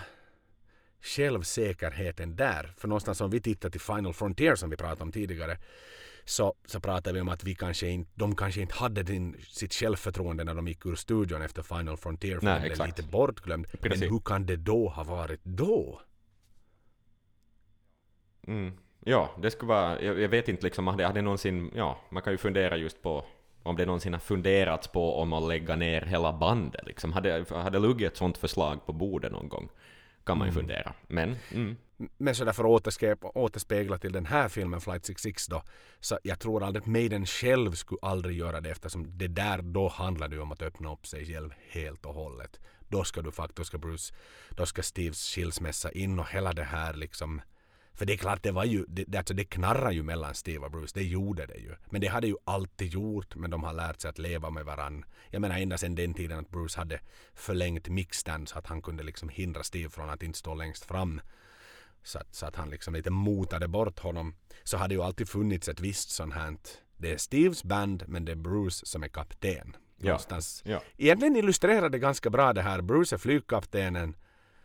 självsäkerheten 1.02 2.36
där? 2.36 2.74
För 2.78 2.88
någonstans 2.88 3.22
om 3.22 3.30
vi 3.30 3.42
tittar 3.42 3.70
till 3.70 3.82
Final 3.82 4.14
Frontier 4.14 4.56
som 4.56 4.70
vi 4.70 4.78
pratade 4.78 5.04
om 5.04 5.12
tidigare 5.12 5.58
så, 6.30 6.54
så 6.66 6.80
pratade 6.80 7.14
vi 7.14 7.22
om 7.22 7.30
att 7.30 7.44
vi 7.44 7.56
kanske 7.56 7.88
inte, 7.88 8.12
de 8.16 8.36
kanske 8.36 8.62
inte 8.62 8.76
hade 8.76 9.04
din, 9.04 9.36
sitt 9.48 9.74
självförtroende 9.74 10.44
när 10.44 10.56
de 10.56 10.68
gick 10.68 10.86
ur 10.86 10.96
studion 10.96 11.42
efter 11.42 11.62
Final 11.62 11.98
Frontier 11.98 12.40
för 12.40 12.46
Nej, 12.46 12.54
de 12.54 12.60
blev 12.60 12.72
exakt. 12.72 12.98
lite 12.98 13.10
bortglömd. 13.12 13.68
Precis. 13.82 14.00
Men 14.00 14.10
hur 14.10 14.20
kan 14.20 14.46
det 14.46 14.56
då 14.56 14.90
ha 14.90 15.04
varit 15.04 15.40
då? 15.44 16.02
Mm. 18.48 18.72
Ja, 19.00 19.36
det 19.42 19.52
skulle 19.52 19.70
vara, 19.70 20.02
jag, 20.02 20.20
jag 20.20 20.30
vet 20.30 20.48
inte 20.48 20.66
liksom, 20.66 20.88
hade, 20.88 21.06
hade 21.06 21.22
någonsin, 21.22 21.72
ja, 21.76 22.02
man 22.10 22.24
kan 22.24 22.34
ju 22.34 22.38
fundera 22.38 22.78
just 22.78 23.02
på 23.02 23.26
om 23.64 23.76
det 23.76 23.86
någonsin 23.86 24.14
har 24.14 24.20
funderats 24.20 24.88
på 24.88 25.16
om 25.22 25.34
att 25.34 25.48
lägga 25.48 25.76
ner 25.76 26.02
hela 26.02 26.34
bandet 26.34 26.86
liksom. 26.86 27.14
Hade, 27.14 27.46
hade 27.50 27.80
luggit 27.80 28.12
ett 28.12 28.18
sånt 28.18 28.38
förslag 28.38 28.86
på 28.86 28.94
bordet 28.94 29.32
någon 29.32 29.50
gång? 29.50 29.70
Kan 30.24 30.38
man 30.38 30.48
ju 30.48 30.54
fundera. 30.54 30.94
Men, 31.08 31.36
mm, 31.52 31.78
men 32.18 32.36
så 32.36 32.46
därför 32.46 32.76
att 32.76 33.36
återspegla 33.36 33.98
till 33.98 34.12
den 34.12 34.26
här 34.26 34.50
filmen 34.50 34.82
Flight 34.82 35.06
66 35.06 35.48
då. 35.48 35.64
Så 36.00 36.20
jag 36.24 36.40
tror 36.40 36.64
aldrig 36.64 36.82
att 36.82 36.88
Maiden 36.88 37.26
själv 37.26 37.72
skulle 37.72 38.00
aldrig 38.02 38.38
göra 38.38 38.62
det 38.62 38.70
eftersom 38.70 39.18
det 39.18 39.28
där 39.28 39.62
då 39.62 39.88
handlar 39.88 40.28
det 40.28 40.36
ju 40.36 40.42
om 40.42 40.52
att 40.52 40.62
öppna 40.62 40.94
upp 40.94 41.08
sig 41.08 41.26
själv 41.26 41.54
helt 41.70 42.06
och 42.06 42.14
hållet. 42.14 42.60
Då 42.88 43.04
ska 43.04 43.22
du 43.22 43.32
faktiskt, 43.32 43.58
då 43.58 43.64
ska 43.64 43.78
Bruce, 43.78 44.14
då 44.50 44.66
ska 44.66 44.84
Steves 44.84 45.36
skilsmässa 45.36 45.92
in 45.92 46.20
och 46.20 46.30
hela 46.30 46.54
det 46.54 46.64
här 46.64 46.94
liksom. 46.94 47.42
För 47.94 48.06
det 48.06 48.14
är 48.14 48.18
klart, 48.18 48.44
det 48.44 48.52
var 48.52 48.66
ju, 48.66 48.86
det, 48.88 49.04
det, 49.08 49.18
alltså 49.18 49.34
det 49.34 49.46
knarrar 49.46 49.92
ju 49.92 50.04
mellan 50.04 50.36
Steve 50.36 50.66
och 50.66 50.72
Bruce, 50.72 51.00
det 51.00 51.04
gjorde 51.04 51.46
det 51.46 51.58
ju. 51.58 51.76
Men 51.90 52.02
det 52.02 52.08
hade 52.08 52.28
ju 52.28 52.36
alltid 52.44 52.94
gjort, 52.94 53.36
men 53.36 53.52
de 53.52 53.64
har 53.64 53.74
lärt 53.74 54.02
sig 54.02 54.10
att 54.10 54.20
leva 54.20 54.50
med 54.50 54.66
varann. 54.66 55.06
Jag 55.30 55.42
menar 55.42 55.58
ända 55.58 55.78
sedan 55.78 55.96
den 55.96 56.14
tiden 56.14 56.40
att 56.40 56.50
Bruce 56.50 56.80
hade 56.80 57.00
förlängt 57.34 57.90
mixstand 57.90 58.50
så 58.50 58.60
att 58.60 58.68
han 58.68 58.82
kunde 58.82 59.04
liksom 59.04 59.30
hindra 59.30 59.64
Steve 59.64 59.90
från 59.90 60.10
att 60.10 60.24
inte 60.24 60.40
stå 60.40 60.56
längst 60.56 60.86
fram. 60.86 61.22
Så 62.04 62.20
att, 62.20 62.36
så 62.36 62.46
att 62.46 62.56
han 62.56 62.70
liksom 62.70 62.94
lite 62.94 63.10
motade 63.10 63.68
bort 63.68 64.00
honom. 64.00 64.36
Så 64.64 64.78
hade 64.78 64.94
ju 64.96 65.02
alltid 65.02 65.30
funnits 65.30 65.68
ett 65.70 65.80
visst 65.80 66.10
sånt 66.10 66.34
här. 66.34 66.58
Det 66.98 67.12
är 67.14 67.18
Steves 67.18 67.64
band 67.64 68.04
men 68.08 68.26
det 68.26 68.32
är 68.32 68.36
Bruce 68.36 68.86
som 68.86 69.04
är 69.04 69.08
kapten. 69.08 69.76
Ja. 69.98 70.06
Någonstans. 70.06 70.62
ja. 70.66 70.82
Egentligen 70.98 71.36
illustrerar 71.36 71.90
det 71.90 72.00
ganska 72.00 72.30
bra 72.30 72.54
det 72.54 72.62
här. 72.62 72.82
Bruce 72.82 73.16
är 73.16 73.18
flygkaptenen 73.18 74.16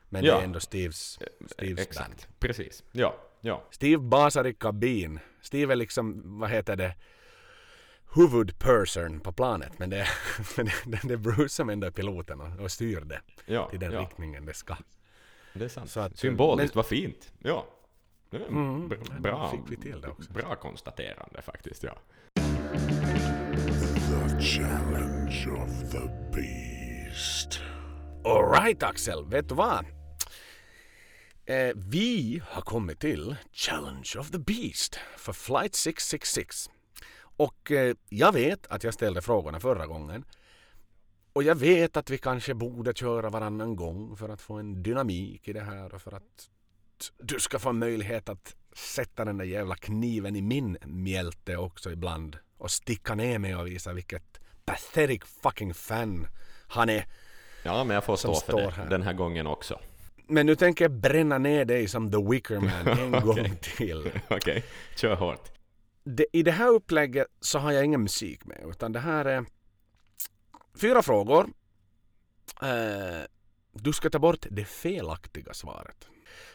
men 0.09 0.24
Ja. 0.24 0.35
det 0.35 0.41
är 0.41 0.45
ändå 0.45 0.61
Steves, 0.61 1.18
Steves 1.51 1.59
band. 1.59 1.78
Exakt, 1.78 2.28
precis. 2.39 2.85
Ja, 2.93 3.14
ja. 3.41 3.64
Steve 3.70 3.99
basar 4.03 4.47
i 4.47 4.55
kabin. 4.55 5.20
Steve 5.41 5.72
är 5.72 5.76
liksom, 5.76 6.22
vad 6.41 6.51
heter 6.51 6.76
det, 6.76 6.95
huvudperson 8.14 9.20
på 9.20 9.32
planet. 9.32 9.78
Men 9.78 9.91
det, 9.91 9.97
är- 9.99 10.09
det, 11.07 11.14
är 11.14 11.16
Bruce 11.16 11.49
som 11.49 11.70
ändå 11.70 11.87
är 11.87 11.91
piloten 11.91 12.41
och, 12.41 12.61
och 12.61 12.70
styr 12.72 13.01
det 13.01 13.20
Ja, 13.47 13.68
till 13.70 13.80
den 13.80 13.93
riktningen 13.93 14.47
det 14.47 14.55
ska. 14.55 14.76
Det 15.55 15.64
är 15.64 15.68
sant. 15.68 15.90
Så 15.90 16.00
att- 16.00 16.18
Symboliskt, 16.18 16.74
men- 16.74 16.78
vad 16.78 16.86
fint. 16.86 17.32
Ja. 17.38 17.66
Mm, 18.32 18.88
bra, 19.20 19.50
då 19.50 19.50
fick 19.50 19.61
vi 19.78 19.82
till 19.82 20.00
det 20.00 20.09
också. 20.09 20.32
bra 20.32 20.57
konstaterande 20.57 21.42
faktiskt, 21.42 21.82
ja. 21.82 21.98
The 22.34 22.40
challenge 24.40 25.46
of 25.62 25.90
the 25.92 26.09
beast. 26.32 27.61
Alright 28.24 28.82
Axel, 28.82 29.24
vet 29.24 29.48
du 29.48 29.55
vad? 29.55 29.84
Eh, 31.46 31.70
vi 31.74 32.42
har 32.48 32.62
kommit 32.62 33.00
till 33.00 33.36
Challenge 33.52 34.11
of 34.18 34.30
the 34.30 34.38
Beast 34.38 34.98
för 35.16 35.32
Flight 35.32 35.74
666. 35.74 36.70
Och 37.36 37.70
eh, 37.70 37.94
jag 38.09 38.32
vet 38.32 38.66
att 38.66 38.84
jag 38.84 38.94
ställde 38.94 39.22
frågorna 39.22 39.61
förra 39.61 39.86
gången. 39.86 40.24
Och 41.35 41.43
jag 41.43 41.55
vet 41.55 41.97
att 41.97 42.11
vi 42.11 42.18
kanske 42.18 42.55
borde 42.55 42.93
köra 42.95 43.30
varannan 43.30 43.76
gång 43.76 44.16
för 44.16 44.28
att 44.28 44.41
få 44.41 44.55
en 44.55 44.82
dynamik 44.82 45.49
i 45.49 45.53
det 45.53 45.61
här 45.61 45.95
och 45.95 46.03
för 46.03 46.12
att 46.12 46.51
du 47.18 47.41
ska 47.41 47.59
få 47.59 47.72
möjlighet 47.72 48.28
att 48.28 48.57
sätta 48.76 49.24
den 49.24 49.39
där 49.39 49.45
jävla 49.45 49.76
kniven 49.76 50.37
i 50.37 50.43
min 50.43 50.78
mjälte 50.85 51.57
också 51.57 51.91
ibland 51.91 52.39
och 52.59 52.70
sticka 52.70 53.14
ner 53.14 53.39
mig 53.39 53.57
och 53.57 53.66
visa 53.66 53.93
vilket 53.93 54.41
pathetic 54.64 55.22
fucking 55.43 55.74
fan 55.74 56.26
han 56.68 56.89
är. 56.89 57.07
Ja, 57.62 57.85
men 57.85 57.95
jag 57.95 58.05
får 58.05 58.16
stå 58.16 58.35
för 58.35 58.53
det 58.53 58.70
här. 58.70 58.91
den 58.91 59.03
här 59.03 59.12
gången 59.12 59.47
också. 59.47 59.80
Men 60.28 60.47
nu 60.47 60.57
tänker 60.57 60.85
jag 60.85 60.93
bränna 60.93 61.39
ner 61.39 61.64
dig 61.64 61.89
som 61.89 62.11
The 62.11 62.18
Wicker 62.30 62.61
Man 62.61 62.99
en 62.99 63.12
gång 63.26 63.57
till. 63.76 64.11
Okej, 64.28 64.64
kör 64.97 65.14
hårt. 65.14 65.51
Det, 66.05 66.26
I 66.32 66.43
det 66.43 66.53
här 66.53 66.68
upplägget 66.68 67.26
så 67.41 67.59
har 67.59 67.72
jag 67.72 67.85
ingen 67.85 68.03
musik 68.03 68.45
med 68.45 68.64
utan 68.68 68.93
det 68.93 69.01
här 69.01 69.24
är 69.24 69.45
fyra 70.81 71.03
frågor. 71.03 71.49
Eh, 72.62 73.27
du 73.72 73.93
ska 73.93 74.11
ta 74.11 74.18
bort 74.18 74.47
det 74.51 74.64
felaktiga 74.64 75.55
svaret. 75.55 76.09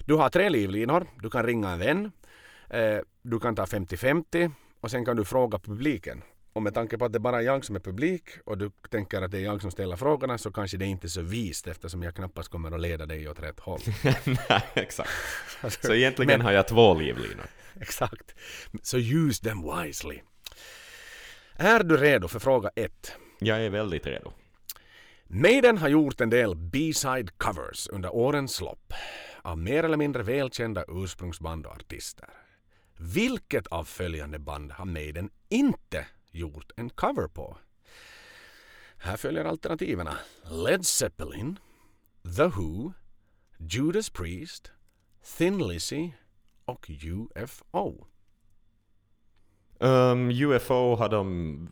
Du 0.06 0.16
har 0.16 0.30
tre 0.30 0.50
livlinor. 0.50 1.08
Du 1.22 1.30
kan 1.30 1.44
ringa 1.44 1.70
en 1.70 1.80
vän. 1.80 2.12
Eh, 2.70 3.00
du 3.22 3.40
kan 3.40 3.56
ta 3.56 3.66
50-50 3.66 4.52
och 4.80 4.92
sen 4.92 5.06
kan 5.06 5.18
du 5.18 5.26
fråga 5.26 5.60
publiken. 5.60 6.24
Och 6.54 6.64
med 6.64 6.74
tanke 6.74 6.98
på 6.98 7.06
att 7.06 7.14
det 7.14 7.20
bara 7.20 7.38
är 7.38 7.42
jag 7.42 7.66
som 7.66 7.76
är 7.76 7.80
publik 7.80 8.24
och 8.46 8.58
du 8.58 8.72
tänker 8.90 9.22
att 9.22 9.32
det 9.32 9.38
är 9.38 9.42
jag 9.42 9.62
som 9.62 9.72
ställer 9.72 9.96
frågorna 9.96 10.38
så 10.38 10.52
kanske 10.52 10.78
det 10.78 10.86
inte 10.86 11.08
är 11.08 11.10
så 11.10 11.22
vist 11.22 11.68
eftersom 11.68 12.04
jag 12.04 12.16
knappast 12.16 12.50
kommer 12.50 12.72
att 12.72 12.82
leda 12.82 13.06
dig 13.06 13.30
åt 13.30 13.40
rätt 13.40 13.60
håll. 13.60 13.80
Nej, 14.50 14.64
exakt. 14.74 15.10
Så 15.86 15.94
egentligen 15.94 16.42
har 16.42 16.52
jag 16.52 16.68
två 16.68 16.94
livlinor. 16.94 17.46
Exakt. 17.80 18.36
Så 18.82 18.98
use 18.98 19.44
them 19.44 19.72
wisely. 19.72 20.20
Är 21.56 21.84
du 21.84 21.98
redo 21.98 22.28
för 22.28 22.40
fråga 22.40 22.70
ett? 22.76 23.16
Jag 23.40 23.66
är 23.66 23.70
väldigt 23.70 24.08
redo. 24.08 24.32
Maiden 25.28 25.78
har 25.78 25.90
gjort 25.90 26.22
en 26.22 26.30
del 26.30 26.56
B-side 26.56 27.38
covers 27.38 27.88
under 27.88 28.16
årens 28.16 28.62
lopp 28.62 28.94
av 29.42 29.58
mer 29.58 29.84
eller 29.84 29.98
mindre 29.98 30.24
välkända 30.24 30.86
ursprungsband 30.88 31.66
och 31.66 31.72
artister. 31.72 32.30
Vilket 32.98 33.68
av 33.68 33.84
följande 33.84 34.40
band 34.40 34.72
har 34.72 34.86
Maiden 34.86 35.30
inte 35.50 36.08
gjort 36.32 36.72
en 36.76 36.90
cover 36.90 37.28
på? 37.28 37.58
Här 38.98 39.18
följer 39.18 39.46
alternativen. 39.46 40.10
Led 40.44 40.86
Zeppelin, 40.86 41.60
The 42.38 42.44
Who, 42.44 42.94
Judas 43.58 44.10
Priest, 44.10 44.72
Thin 45.38 45.68
Lizzy 45.68 46.12
och 46.66 46.90
UFO. 46.90 48.08
Um, 49.80 50.30
UFO 50.30 50.96
har 50.96 51.10
de... 51.10 51.70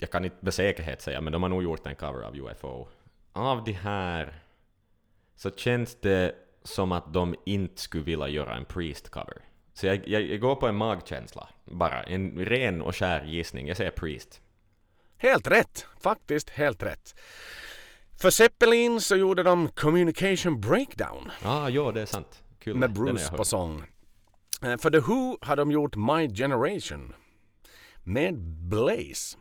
Jag 0.00 0.10
kan 0.10 0.24
inte 0.24 0.36
med 0.40 0.54
säkerhet 0.54 1.02
säga, 1.02 1.20
men 1.20 1.32
de 1.32 1.42
har 1.42 1.48
nog 1.50 1.62
gjort 1.62 1.86
en 1.86 1.94
cover 1.96 2.22
av 2.22 2.36
UFO. 2.36 2.88
Av 3.32 3.64
de 3.64 3.72
här 3.72 4.42
så 5.36 5.50
känns 5.50 5.94
det 6.00 6.34
som 6.62 6.92
att 6.92 7.12
de 7.12 7.34
inte 7.46 7.80
skulle 7.82 8.04
vilja 8.04 8.28
göra 8.28 8.56
en 8.56 8.64
Priest-cover. 8.64 9.38
Så 9.74 9.86
jag, 9.86 10.08
jag, 10.08 10.22
jag 10.22 10.40
går 10.40 10.54
på 10.56 10.66
en 10.68 10.76
magkänsla, 10.76 11.48
bara. 11.64 12.02
En 12.02 12.44
ren 12.44 12.82
och 12.82 12.96
skär 12.96 13.24
gissning. 13.24 13.68
Jag 13.68 13.76
säger 13.76 13.90
Priest. 13.90 14.40
Helt 15.16 15.46
rätt! 15.46 15.86
Faktiskt 16.00 16.50
helt 16.50 16.82
rätt. 16.82 17.14
För 18.20 18.30
Zeppelin 18.30 19.00
så 19.00 19.16
gjorde 19.16 19.42
de 19.42 19.68
Communication 19.68 20.60
Breakdown 20.60 21.30
Ah, 21.44 21.68
ja, 21.68 21.92
det 21.92 22.00
är 22.00 22.06
sant. 22.06 22.42
Kul. 22.58 22.76
med 22.76 22.92
Bruce 22.92 23.36
på 23.36 23.44
sång. 23.44 23.82
Eh, 24.62 24.76
För 24.76 24.90
The 24.90 24.98
Who 24.98 25.38
har 25.40 25.56
de 25.56 25.70
gjort 25.70 25.96
My 25.96 26.34
Generation 26.34 27.14
med 28.04 28.38
Blaze. 28.68 29.38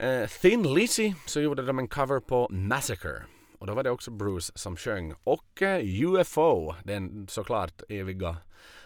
Eh, 0.00 0.28
Thin 0.28 0.74
Lizzy 0.74 1.14
så 1.26 1.40
gjorde 1.40 1.62
de 1.62 1.78
en 1.78 1.88
cover 1.88 2.20
på 2.20 2.48
Massacre 2.50 3.22
och 3.58 3.66
då 3.66 3.74
var 3.74 3.82
det 3.82 3.90
också 3.90 4.10
Bruce 4.10 4.52
som 4.54 4.76
sjöng. 4.76 5.14
Och 5.24 5.62
eh, 5.62 6.04
UFO, 6.04 6.74
den 6.84 7.26
såklart 7.28 7.82
eviga 7.88 8.36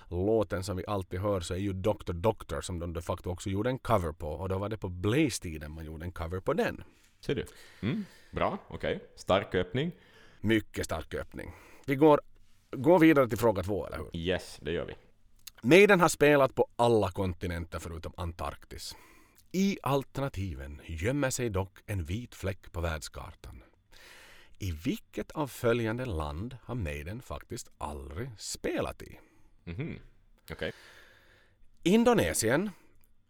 låten 0.09 0.65
som 0.65 0.77
vi 0.77 0.87
alltid 0.87 1.21
hör 1.21 1.41
så 1.41 1.55
är 1.55 1.59
ju 1.59 1.73
Dr. 1.73 2.13
Doctor 2.13 2.61
som 2.61 2.79
de 2.79 2.93
de 2.93 3.03
facto 3.03 3.31
också 3.31 3.51
gjorde 3.51 3.71
en 3.71 3.79
cover 3.79 4.13
på 4.13 4.29
och 4.29 4.49
då 4.49 4.59
var 4.59 4.69
det 4.69 4.77
på 4.77 4.89
Blaze-tiden 4.89 5.73
man 5.73 5.85
gjorde 5.85 6.05
en 6.05 6.13
cover 6.13 6.41
på 6.41 6.53
den. 6.53 6.85
Ser 7.21 7.35
du? 7.35 7.47
Mm, 7.83 8.05
bra, 8.31 8.59
okej. 8.69 9.01
Stark 9.17 9.55
öppning. 9.55 9.93
Mycket 10.41 10.85
stark 10.85 11.15
öppning. 11.15 11.53
Vi 11.87 11.97
går, 11.97 12.21
går 12.71 12.99
vidare 12.99 13.29
till 13.29 13.39
fråga 13.39 13.63
två, 13.63 13.87
eller 13.87 13.97
hur? 13.97 14.17
Yes, 14.17 14.59
det 14.63 14.73
gör 14.73 14.87
vi. 14.87 14.95
Maiden 15.63 16.01
har 16.01 16.09
spelat 16.09 16.55
på 16.55 16.67
alla 16.77 17.11
kontinenter 17.11 17.79
förutom 17.79 18.13
Antarktis. 18.17 18.95
I 19.57 19.79
alternativen 19.83 20.81
gömmer 20.87 21.31
sig 21.31 21.51
dock 21.51 21.79
en 21.87 22.05
vit 22.05 22.35
fläck 22.35 22.73
på 22.73 22.81
världskartan. 22.81 23.63
I 24.59 24.73
vilket 24.73 25.31
av 25.31 25.47
följande 25.47 26.05
land 26.05 26.57
har 26.63 26.75
Maiden 26.75 27.23
faktiskt 27.23 27.69
aldrig 27.79 28.31
spelat 28.39 29.03
i? 29.03 29.21
Mhm. 29.65 29.99
Okej. 30.51 30.73
Indonesien, 31.83 32.71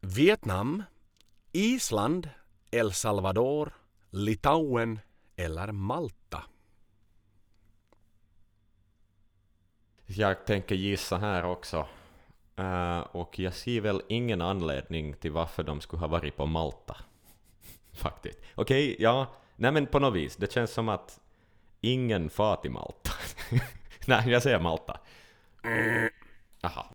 Vietnam, 0.01 0.83
Island, 1.53 2.29
El 2.71 2.93
Salvador, 2.93 3.73
Litauen 4.11 5.01
eller 5.37 5.73
Malta? 5.73 6.45
Jag 10.07 10.47
tänker 10.47 10.75
gissa 10.75 11.19
här 11.19 11.45
också. 11.45 11.89
Eh, 12.57 12.99
och 12.99 13.39
jag 13.39 13.55
ser 13.55 13.81
väl 13.81 14.03
ingen 14.09 14.41
anledning 14.41 15.15
till 15.15 15.33
varför 15.33 15.63
de 15.63 15.81
skulle 15.81 16.01
ha 16.01 16.09
varit 16.09 16.37
på 16.37 16.47
Malta. 16.47 16.97
Faktiskt. 17.93 18.39
Okej, 18.55 18.97
ja. 18.99 19.27
Nej 19.57 19.73
men 19.73 19.87
på 19.87 19.99
något 19.99 20.15
vis. 20.15 20.37
Det 20.37 20.53
känns 20.53 20.71
som 20.71 20.89
att 20.89 21.21
ingen 21.81 22.31
far 22.31 22.57
till 22.57 22.71
Malta. 22.71 23.11
Nej, 24.07 24.31
jag 24.31 24.43
säger 24.43 24.59
Malta. 24.61 25.01
Aha. 26.63 26.87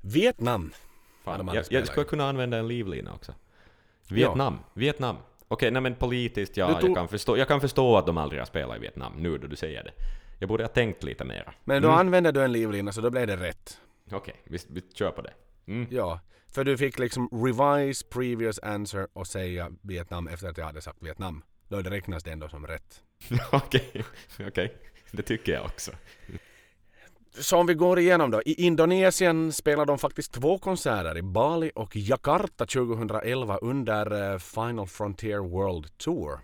Vietnam. 0.00 0.72
Ja, 1.24 1.36
Fan. 1.36 1.50
Jag, 1.54 1.64
jag 1.70 1.86
skulle 1.86 2.06
kunna 2.06 2.28
använda 2.28 2.56
en 2.58 2.68
livlina 2.68 3.12
också. 3.14 3.34
Vietnam. 4.08 4.58
Vietnam. 4.74 5.16
Okej, 5.48 5.70
nej 5.70 5.82
men 5.82 5.94
politiskt, 5.94 6.56
ja, 6.56 6.80
tog- 6.80 6.90
jag, 6.90 6.96
kan 6.96 7.08
förstå, 7.08 7.36
jag 7.36 7.48
kan 7.48 7.60
förstå 7.60 7.96
att 7.96 8.06
de 8.06 8.18
aldrig 8.18 8.40
har 8.40 8.46
spelat 8.46 8.76
i 8.76 8.80
Vietnam, 8.80 9.12
nu 9.16 9.38
då 9.38 9.46
du 9.46 9.56
säger 9.56 9.84
det. 9.84 9.92
Jag 10.38 10.48
borde 10.48 10.64
ha 10.64 10.68
tänkt 10.68 11.02
lite 11.02 11.24
mera. 11.24 11.52
Men 11.64 11.82
då 11.82 11.88
Mm. 11.88 12.00
använde 12.00 12.32
du 12.32 12.42
en 12.44 12.52
livlina 12.52 12.92
så 12.92 13.00
då 13.00 13.10
blev 13.10 13.26
det 13.26 13.36
rätt. 13.36 13.80
Okej, 14.12 14.34
vi, 14.44 14.58
vi 14.68 14.82
kör 14.94 15.10
på 15.10 15.22
det. 15.22 15.32
Mm. 15.66 15.86
Ja, 15.90 16.20
för 16.48 16.64
du 16.64 16.78
fick 16.78 16.98
liksom 16.98 17.28
revise 17.32 18.04
previous 18.06 18.58
answer 18.58 19.08
och 19.12 19.26
säga 19.26 19.70
Vietnam 19.82 20.28
efter 20.28 20.48
att 20.48 20.58
jag 20.58 20.64
hade 20.64 20.80
sagt 20.80 21.02
Vietnam. 21.02 21.42
Då 21.68 21.82
det 21.82 21.90
räknas 21.90 22.22
det 22.22 22.30
ändå 22.30 22.48
som 22.48 22.66
rätt. 22.66 23.02
Okej, 23.52 24.04
okej. 24.48 24.74
Det 25.10 25.22
tycker 25.22 25.52
jag 25.52 25.64
också. 25.64 25.90
Så 27.38 27.56
om 27.56 27.66
vi 27.66 27.74
går 27.74 27.98
igenom 27.98 28.30
då. 28.30 28.42
I 28.42 28.54
Indonesien 28.64 29.52
spelar 29.52 29.86
de 29.86 29.98
faktiskt 29.98 30.32
två 30.32 30.58
konserter 30.58 31.18
i 31.18 31.22
Bali 31.22 31.70
och 31.74 31.96
Jakarta 31.96 32.66
2011 32.66 33.56
under 33.56 34.32
eh, 34.32 34.38
Final 34.38 34.86
Frontier 34.86 35.38
World 35.38 35.98
Tour. 35.98 36.40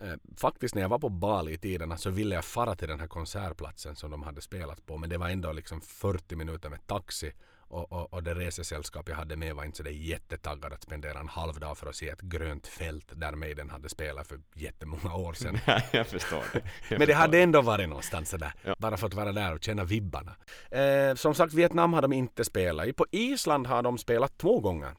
Eh, 0.00 0.14
Faktiskt 0.36 0.74
när 0.74 0.82
jag 0.82 0.88
var 0.88 0.98
på 0.98 1.08
Bali 1.08 1.52
i 1.52 1.58
tiderna 1.58 1.96
så 1.96 2.10
ville 2.10 2.34
jag 2.34 2.44
fara 2.44 2.74
till 2.74 2.88
den 2.88 3.00
här 3.00 3.06
konsertplatsen 3.06 3.96
som 3.96 4.10
de 4.10 4.22
hade 4.22 4.40
spelat 4.40 4.86
på 4.86 4.96
men 4.98 5.10
det 5.10 5.18
var 5.18 5.28
ändå 5.28 5.52
liksom 5.52 5.80
40 5.80 6.36
minuter 6.36 6.70
med 6.70 6.86
taxi 6.86 7.32
och, 7.68 7.92
och, 7.92 8.14
och 8.14 8.22
det 8.22 8.34
resesällskap 8.34 9.08
jag 9.08 9.16
hade 9.16 9.36
med 9.36 9.54
var 9.54 9.64
inte 9.64 9.84
så 9.84 9.90
jättetaggad 9.90 10.72
att 10.72 10.82
spendera 10.82 11.20
en 11.20 11.28
halv 11.28 11.60
dag 11.60 11.78
för 11.78 11.86
att 11.86 11.96
se 11.96 12.08
ett 12.08 12.20
grönt 12.20 12.66
fält 12.66 13.12
där 13.14 13.32
Maiden 13.32 13.70
hade 13.70 13.88
spelat 13.88 14.26
för 14.26 14.40
jättemånga 14.54 15.14
år 15.14 15.32
sedan. 15.32 15.58
Nej, 15.66 15.88
jag 15.92 16.06
förstår 16.06 16.42
det. 16.52 16.58
Jag 16.58 16.62
Men 16.90 16.98
det 16.98 17.06
förstår 17.06 17.14
hade 17.14 17.38
ändå 17.38 17.62
varit 17.62 17.88
någonstans 17.88 18.30
sådär. 18.30 18.52
Ja. 18.62 18.74
Bara 18.78 18.96
för 18.96 19.06
att 19.06 19.14
vara 19.14 19.32
där 19.32 19.54
och 19.54 19.62
känna 19.62 19.84
vibbarna. 19.84 20.36
Eh, 20.70 21.14
som 21.14 21.34
sagt, 21.34 21.54
Vietnam 21.54 21.92
har 21.92 22.02
de 22.02 22.12
inte 22.12 22.44
spelat 22.44 22.86
i. 22.86 22.92
På 22.92 23.06
Island 23.10 23.66
har 23.66 23.82
de 23.82 23.98
spelat 23.98 24.38
två 24.38 24.60
gånger. 24.60 24.94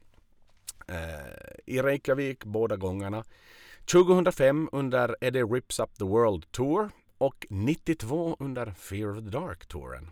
Eh, 0.88 0.96
I 1.66 1.82
Reykjavik 1.82 2.44
båda 2.44 2.76
gångerna. 2.76 3.24
2005 3.88 4.68
under 4.72 5.16
Eddie 5.20 5.44
Rips 5.44 5.78
Up 5.78 5.98
the 5.98 6.04
World 6.04 6.52
Tour 6.52 6.90
och 7.18 7.46
92 7.50 8.36
under 8.38 8.70
Fear 8.70 9.16
of 9.16 9.24
the 9.24 9.30
Dark-touren. 9.30 10.10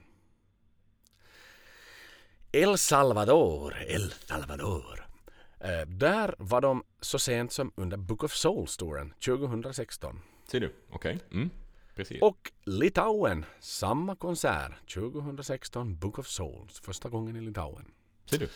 El 2.52 2.78
Salvador, 2.78 3.76
El 3.88 4.12
Salvador. 4.12 5.06
Eh, 5.60 5.86
där 5.86 6.34
var 6.38 6.60
de 6.60 6.84
så 7.00 7.18
sent 7.18 7.52
som 7.52 7.72
under 7.74 7.96
Book 7.96 8.24
of 8.24 8.32
Souls-touren 8.32 9.14
2016. 9.24 10.20
Ser 10.50 10.60
du? 10.60 10.72
Okej. 10.90 11.18
Mm. 11.32 11.50
Precis. 11.94 12.22
Och 12.22 12.52
Litauen, 12.64 13.44
samma 13.60 14.16
konsert 14.16 14.72
2016, 14.94 15.96
Book 15.96 16.18
of 16.18 16.26
Souls, 16.26 16.80
första 16.80 17.08
gången 17.08 17.36
i 17.36 17.40
Litauen. 17.40 17.84
Ser 18.30 18.38
du? 18.38 18.48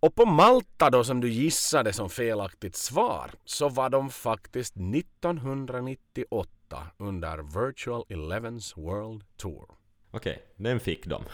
Och 0.00 0.14
på 0.14 0.26
Malta 0.26 0.90
då 0.90 1.04
som 1.04 1.20
du 1.20 1.28
gissade 1.28 1.92
som 1.92 2.10
felaktigt 2.10 2.76
svar 2.76 3.30
så 3.44 3.68
var 3.68 3.90
de 3.90 4.10
faktiskt 4.10 4.76
1998 4.76 6.86
under 6.96 7.66
Virtual 7.66 8.04
Elevens 8.08 8.76
World 8.76 9.24
Tour. 9.36 9.70
Okej, 10.10 10.42
den 10.56 10.80
fick 10.80 11.06
de. 11.06 11.24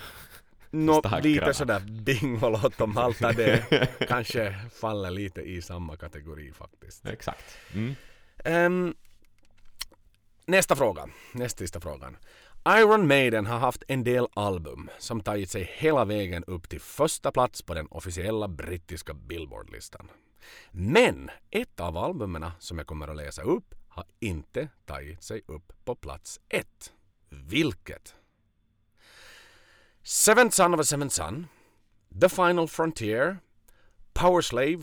Nå, 0.70 1.02
lite 1.22 1.54
sådär 1.54 1.80
Bingolotto 1.80 2.86
Malta, 2.86 3.32
det 3.32 3.88
kanske 4.08 4.54
faller 4.80 5.10
lite 5.10 5.40
i 5.40 5.62
samma 5.62 5.96
kategori 5.96 6.52
faktiskt. 6.52 7.06
Exakt. 7.06 7.56
Mm. 7.74 7.94
Ehm, 8.44 8.94
nästa 10.46 10.76
fråga, 10.76 11.08
näst 11.32 11.58
sista 11.58 11.80
frågan. 11.80 12.16
Iron 12.68 13.06
Maiden 13.06 13.46
har 13.46 13.58
haft 13.58 13.82
en 13.88 14.04
del 14.04 14.26
album 14.34 14.90
som 14.98 15.20
tagit 15.20 15.50
sig 15.50 15.70
hela 15.74 16.04
vägen 16.04 16.44
upp 16.44 16.68
till 16.68 16.80
första 16.80 17.32
plats 17.32 17.62
på 17.62 17.74
den 17.74 17.86
officiella 17.86 18.48
brittiska 18.48 19.14
Billboard-listan. 19.14 20.10
Men 20.70 21.30
ett 21.50 21.80
av 21.80 21.96
albumen 21.96 22.50
som 22.58 22.78
jag 22.78 22.86
kommer 22.86 23.08
att 23.08 23.16
läsa 23.16 23.42
upp 23.42 23.74
har 23.88 24.04
inte 24.20 24.68
tagit 24.84 25.22
sig 25.22 25.42
upp 25.46 25.72
på 25.84 25.94
plats 25.94 26.40
ett. 26.48 26.92
Vilket? 27.28 28.14
Seventh 30.02 30.54
Son 30.54 30.74
of 30.74 30.80
a 30.80 30.84
Seventh 30.84 31.14
Son, 31.14 31.46
The 32.20 32.28
Final 32.28 32.68
Frontier, 32.68 33.38
Power 34.12 34.40
Slave, 34.40 34.78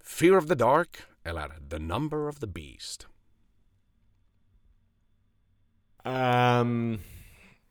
Fear 0.00 0.36
of 0.36 0.46
the 0.46 0.54
Dark 0.54 1.02
eller 1.24 1.68
The 1.70 1.78
Number 1.78 2.28
of 2.28 2.40
the 2.40 2.46
Beast. 2.46 3.06
Um 6.04 7.00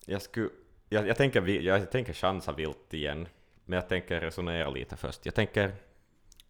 jag, 0.07 0.21
skulle, 0.21 0.49
jag, 0.89 1.07
jag, 1.07 1.17
tänker, 1.17 1.47
jag 1.47 1.91
tänker 1.91 2.13
chansa 2.13 2.51
vilt 2.51 2.93
igen, 2.93 3.27
men 3.65 3.77
jag 3.79 3.89
tänker 3.89 4.19
resonera 4.21 4.69
lite 4.69 4.95
först. 4.97 5.25
Jag 5.25 5.35
tänker 5.35 5.75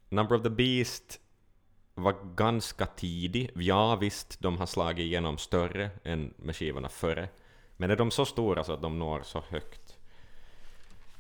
Number 0.10 0.36
of 0.36 0.44
the 0.44 0.50
Beast 0.50 1.20
var 1.94 2.16
ganska 2.36 2.86
tidig. 2.86 3.52
Ja, 3.56 3.96
visst, 3.96 4.40
de 4.40 4.58
har 4.58 4.66
slagit 4.66 5.04
igenom 5.04 5.38
större 5.38 5.90
än 6.04 6.34
med 6.38 6.56
skivorna 6.56 6.90
före. 6.90 7.30
Men 7.78 7.92
är 7.92 7.96
de 7.96 8.12
så 8.12 8.26
stora 8.26 8.64
så 8.64 8.74
att 8.74 8.82
de 8.82 9.00
når 9.00 9.22
så 9.22 9.44
högt 9.50 9.98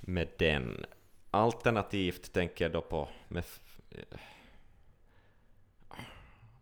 med 0.01 0.27
den? 0.37 0.85
Alternativt 1.31 2.33
tänker 2.33 2.65
jag 2.65 2.71
då 2.71 2.81
på 2.81 3.09
med 3.27 3.43
f- 3.43 3.69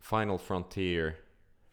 Final 0.02 0.40
Frontier. 0.40 1.16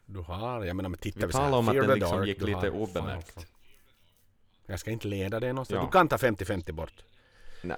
Du 0.06 0.18
har, 0.18 0.64
jag 0.64 0.76
menar 0.76 0.88
men 0.88 0.98
tittar 0.98 1.20
Vi 1.20 1.26
vi 1.26 1.32
talar 1.32 1.58
om 1.58 1.68
att 1.68 1.74
den 1.74 1.90
liksom 1.94 2.16
Dark, 2.18 2.28
gick 2.28 2.42
lite 2.42 2.70
obemärkt. 2.70 3.46
Jag 4.72 4.80
ska 4.80 4.90
inte 4.90 5.08
leda 5.08 5.40
det 5.40 5.52
någonstans. 5.52 5.78
Ja. 5.80 5.84
Du 5.86 5.92
kan 5.92 6.08
ta 6.08 6.16
50-50 6.16 6.72
bort. 6.72 6.92
Nej. 7.62 7.76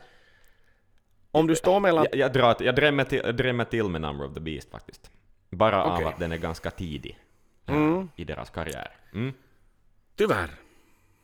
Om 1.31 1.47
du 1.47 1.57
står 1.57 1.81
mellan... 1.81 2.07
Jag, 2.13 2.21
jag, 2.21 2.33
drar, 2.33 2.57
jag 2.61 2.75
drämmer 2.77 3.05
till, 3.05 3.21
jag 3.25 3.37
drämmer 3.37 3.65
till 3.65 3.85
med 3.89 4.01
Number 4.01 4.27
of 4.27 4.35
the 4.35 4.41
Beast 4.41 4.71
faktiskt. 4.71 5.11
Bara 5.51 5.85
Okej. 5.93 6.05
av 6.07 6.13
att 6.13 6.19
den 6.21 6.33
är 6.33 6.37
ganska 6.37 6.71
tidig 6.71 7.19
Mm. 7.67 8.09
i 8.17 8.25
deras 8.25 8.51
karriär. 8.51 8.97
Mm. 9.13 9.33
Tyvärr, 10.17 10.51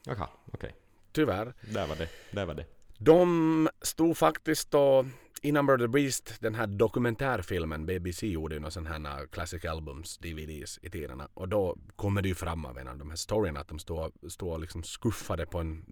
Jaha, 0.05 0.29
okej. 0.53 0.75
tyvärr. 1.13 1.55
Där 1.61 1.87
var 1.87 1.97
det. 1.97 2.09
Där 2.31 2.47
var 2.47 2.55
det. 2.55 2.65
De 2.99 3.69
stod 3.83 4.17
faktiskt 4.17 4.71
då 4.71 5.07
i 5.43 5.53
Number 5.53 5.75
of 5.75 5.81
the 5.81 5.89
Beast, 5.89 6.41
den 6.41 6.55
här 6.55 6.67
dokumentärfilmen, 6.67 7.87
BBC 7.87 8.27
gjorde 8.27 8.55
ju 8.55 8.61
några 8.61 8.71
sådana 8.71 9.09
här 9.09 9.27
Classic 9.27 9.65
Albums, 9.65 10.19
DVDs 10.19 10.79
i 10.83 10.91
tiderna. 10.91 11.29
Och 11.35 11.49
då 11.49 11.77
kommer 11.97 12.23
det 12.23 12.29
ju 12.29 12.35
fram 12.35 12.65
av 12.65 12.79
en 12.79 12.89
av 12.89 12.99
de 12.99 13.11
här 13.11 13.17
storyna 13.17 13.61
att 13.61 13.69
de 13.69 13.79
stod 13.79 14.13
och 14.41 14.61
liksom 14.61 14.83
skuffade 14.83 15.47
på 15.47 15.59
en 15.59 15.85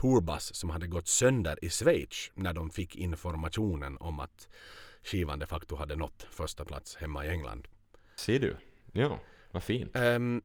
turbass 0.00 0.54
som 0.54 0.70
hade 0.70 0.86
gått 0.86 1.08
sönder 1.08 1.64
i 1.64 1.70
Schweiz 1.70 2.30
när 2.34 2.52
de 2.52 2.70
fick 2.70 2.96
informationen 2.96 3.96
om 4.00 4.20
att 4.20 4.48
skivan 5.02 5.38
de 5.38 5.46
facto 5.46 5.76
hade 5.76 5.96
nått 5.96 6.26
första 6.30 6.64
plats 6.64 6.96
hemma 6.96 7.26
i 7.26 7.28
England. 7.28 7.68
Ser 8.16 8.38
du? 8.38 8.56
Ja, 8.92 9.20
vad 9.50 9.62
fint. 9.62 9.96
Um, 9.96 10.42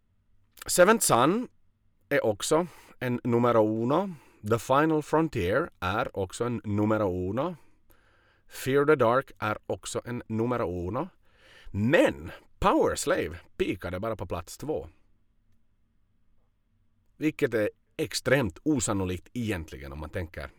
Seventh 0.65 1.05
Son 1.05 1.47
är 2.09 2.26
också 2.26 2.67
en 2.99 3.19
numero 3.23 3.84
uno. 3.84 4.13
The 4.49 4.59
Final 4.59 5.03
Frontier 5.03 5.69
är 5.80 6.17
också 6.17 6.43
en 6.43 6.61
numero 6.63 7.30
uno. 7.30 7.55
Fear 8.47 8.85
the 8.85 8.95
Dark 8.95 9.31
är 9.39 9.57
också 9.65 10.01
en 10.05 10.23
numero 10.27 10.88
uno. 10.88 11.09
Men 11.72 12.31
Power 12.59 12.95
Slave 12.95 13.39
pikade 13.57 13.99
bara 13.99 14.15
på 14.15 14.26
plats 14.26 14.57
två. 14.57 14.89
Vilket 17.17 17.53
är 17.53 17.69
extremt 17.97 18.59
osannolikt 18.63 19.27
egentligen 19.34 19.91
om 19.93 19.99
man 19.99 20.09
tänker. 20.09 20.49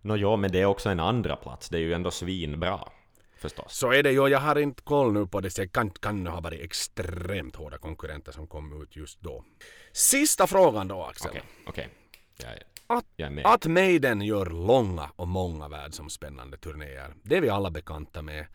Nå 0.00 0.16
ja, 0.16 0.36
men 0.36 0.52
det 0.52 0.60
är 0.60 0.64
också 0.66 0.88
en 0.88 1.00
andra 1.00 1.36
plats. 1.36 1.68
Det 1.68 1.76
är 1.78 1.82
ju 1.82 1.92
ändå 1.92 2.10
svinbra. 2.10 2.88
Förstås. 3.36 3.76
Så 3.76 3.92
är 3.92 4.02
det 4.02 4.12
ju, 4.12 4.28
jag 4.28 4.38
har 4.40 4.58
inte 4.58 4.82
koll 4.82 5.12
nu 5.12 5.26
på 5.26 5.40
det, 5.40 5.50
så 5.50 5.60
det 5.62 5.68
kan, 5.68 5.90
kan 5.90 6.26
ha 6.26 6.40
varit 6.40 6.60
extremt 6.60 7.56
hårda 7.56 7.78
konkurrenter 7.78 8.32
som 8.32 8.46
kom 8.46 8.82
ut 8.82 8.96
just 8.96 9.20
då. 9.20 9.44
Sista 9.92 10.46
frågan 10.46 10.88
då 10.88 11.04
Axel. 11.04 11.30
Okej, 11.30 11.42
okej. 11.66 11.88
Jag, 12.36 12.50
är- 12.52 12.62
Att, 12.92 13.06
jag 13.16 13.26
är 13.26 13.30
med. 13.30 13.46
att 13.46 13.66
Maiden 13.66 14.22
gör 14.22 14.46
långa 14.46 15.10
och 15.16 15.28
många 15.28 15.68
världsomspännande 15.68 16.56
turnéer, 16.56 17.14
det 17.22 17.36
är 17.36 17.40
vi 17.40 17.48
alla 17.48 17.70
bekanta 17.70 18.22
med. 18.22 18.46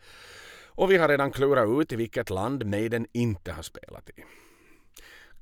Och 0.66 0.90
vi 0.90 0.96
har 0.96 1.08
redan 1.08 1.30
klurat 1.30 1.68
ut 1.80 1.92
i 1.92 1.96
vilket 1.96 2.30
land 2.30 2.66
Maiden 2.66 3.06
inte 3.12 3.52
har 3.52 3.62
spelat 3.62 4.10
i. 4.10 4.24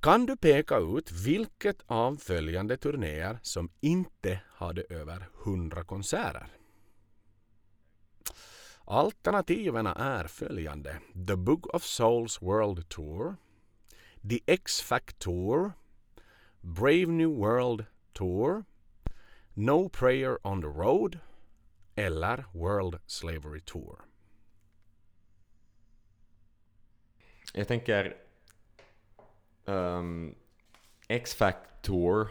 Kan 0.00 0.26
du 0.26 0.36
peka 0.36 0.78
ut 0.78 1.12
vilket 1.12 1.76
av 1.86 2.16
följande 2.16 2.76
turnéer 2.76 3.38
som 3.42 3.68
inte 3.80 4.40
hade 4.48 4.82
över 4.88 5.28
100 5.44 5.84
konserter? 5.84 6.46
Alternativen 8.84 9.86
är 9.86 10.26
följande. 10.26 10.96
The 11.28 11.36
Book 11.36 11.74
of 11.74 11.82
Souls 11.82 12.42
World 12.42 12.88
Tour, 12.88 13.36
The 14.28 14.40
X-Fact 14.46 15.18
Tour, 15.18 15.72
Brave 16.60 17.06
New 17.06 17.30
World 17.30 17.84
Tour, 18.12 18.64
No 19.54 19.88
Prayer 19.88 20.46
on 20.46 20.60
the 20.62 20.68
Road 20.68 21.18
eller 21.94 22.44
World 22.52 22.98
Slavery 23.06 23.60
Tour. 23.60 23.98
Jag 27.52 27.68
tänker... 27.68 28.16
Um, 29.64 30.34
X-Factor. 31.08 32.28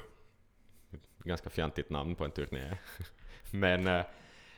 Ganska 1.23 1.49
fjantigt 1.49 1.89
namn 1.89 2.15
på 2.15 2.25
en 2.25 2.31
turné. 2.31 2.77
Men 3.51 3.87
eh, 3.87 4.05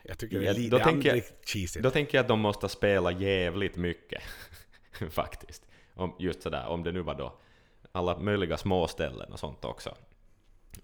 Jag 0.03 0.17
tycker 0.17 0.39
det 0.39 0.47
är 0.47 0.53
lite 0.53 0.77
då 0.77 0.83
tänker 0.83 1.23
cheesy. 1.45 1.81
då 1.81 1.89
tänker 1.91 2.17
jag 2.17 2.23
att 2.23 2.27
de 2.27 2.39
måste 2.39 2.69
spela 2.69 3.11
jävligt 3.11 3.75
mycket. 3.75 4.23
Faktiskt. 5.09 5.67
Om, 5.93 6.15
just 6.19 6.41
sådär, 6.41 6.67
om 6.67 6.83
det 6.83 6.91
nu 6.91 7.01
var 7.01 7.15
då 7.15 7.37
alla 7.91 8.19
möjliga 8.19 8.57
småställen 8.57 9.33
och 9.33 9.39
sånt 9.39 9.65
också. 9.65 9.95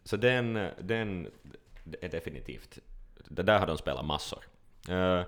Så 0.04 0.18
den, 0.18 0.70
den 0.82 1.32
definitivt... 1.84 2.80
Det 3.30 3.44
där 3.44 3.60
har 3.60 3.68
de 3.68 3.78
spelat 3.78 4.06
massor. 4.06 4.44
Eh, 4.90 5.24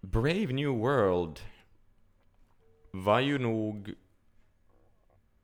Brave 0.00 0.46
New 0.52 0.68
World 0.70 1.40
var 2.90 3.20
ju 3.20 3.38
nog... 3.38 3.94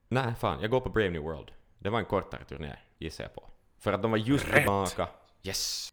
Nej, 0.09 0.35
fan, 0.35 0.61
jag 0.61 0.71
går 0.71 0.81
på 0.81 0.89
Brave 0.89 1.11
New 1.11 1.23
World. 1.23 1.51
Det 1.79 1.91
var 1.91 1.99
en 1.99 2.05
kortare 2.05 2.45
turné, 2.45 2.77
gissar 2.99 3.25
jag 3.25 3.35
på. 3.35 3.51
För 3.79 3.93
att 3.93 4.03
de 4.03 4.11
var 4.11 4.19
just 4.19 4.45
Rätt. 4.45 4.55
tillbaka. 4.55 5.09
Yes! 5.43 5.93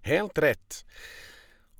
Helt 0.00 0.38
rätt. 0.38 0.84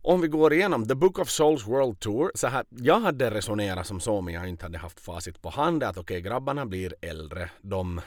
Om 0.02 0.20
vi 0.20 0.28
går 0.28 0.52
igenom 0.52 0.88
The 0.88 0.94
Book 0.94 1.18
of 1.18 1.28
Souls 1.28 1.66
World 1.66 2.00
Tour. 2.00 2.30
Så 2.34 2.46
här, 2.46 2.64
jag 2.70 3.00
hade 3.00 3.30
resonerat 3.30 3.86
som 3.86 4.00
så, 4.00 4.20
men 4.20 4.34
jag 4.34 4.48
inte 4.48 4.64
hade 4.64 4.78
haft 4.78 5.00
facit 5.00 5.42
på 5.42 5.50
hand. 5.50 5.82
Att 5.82 5.98
okej, 5.98 6.20
grabbarna 6.20 6.66
blir 6.66 6.94
äldre. 7.00 7.50
De 7.60 8.00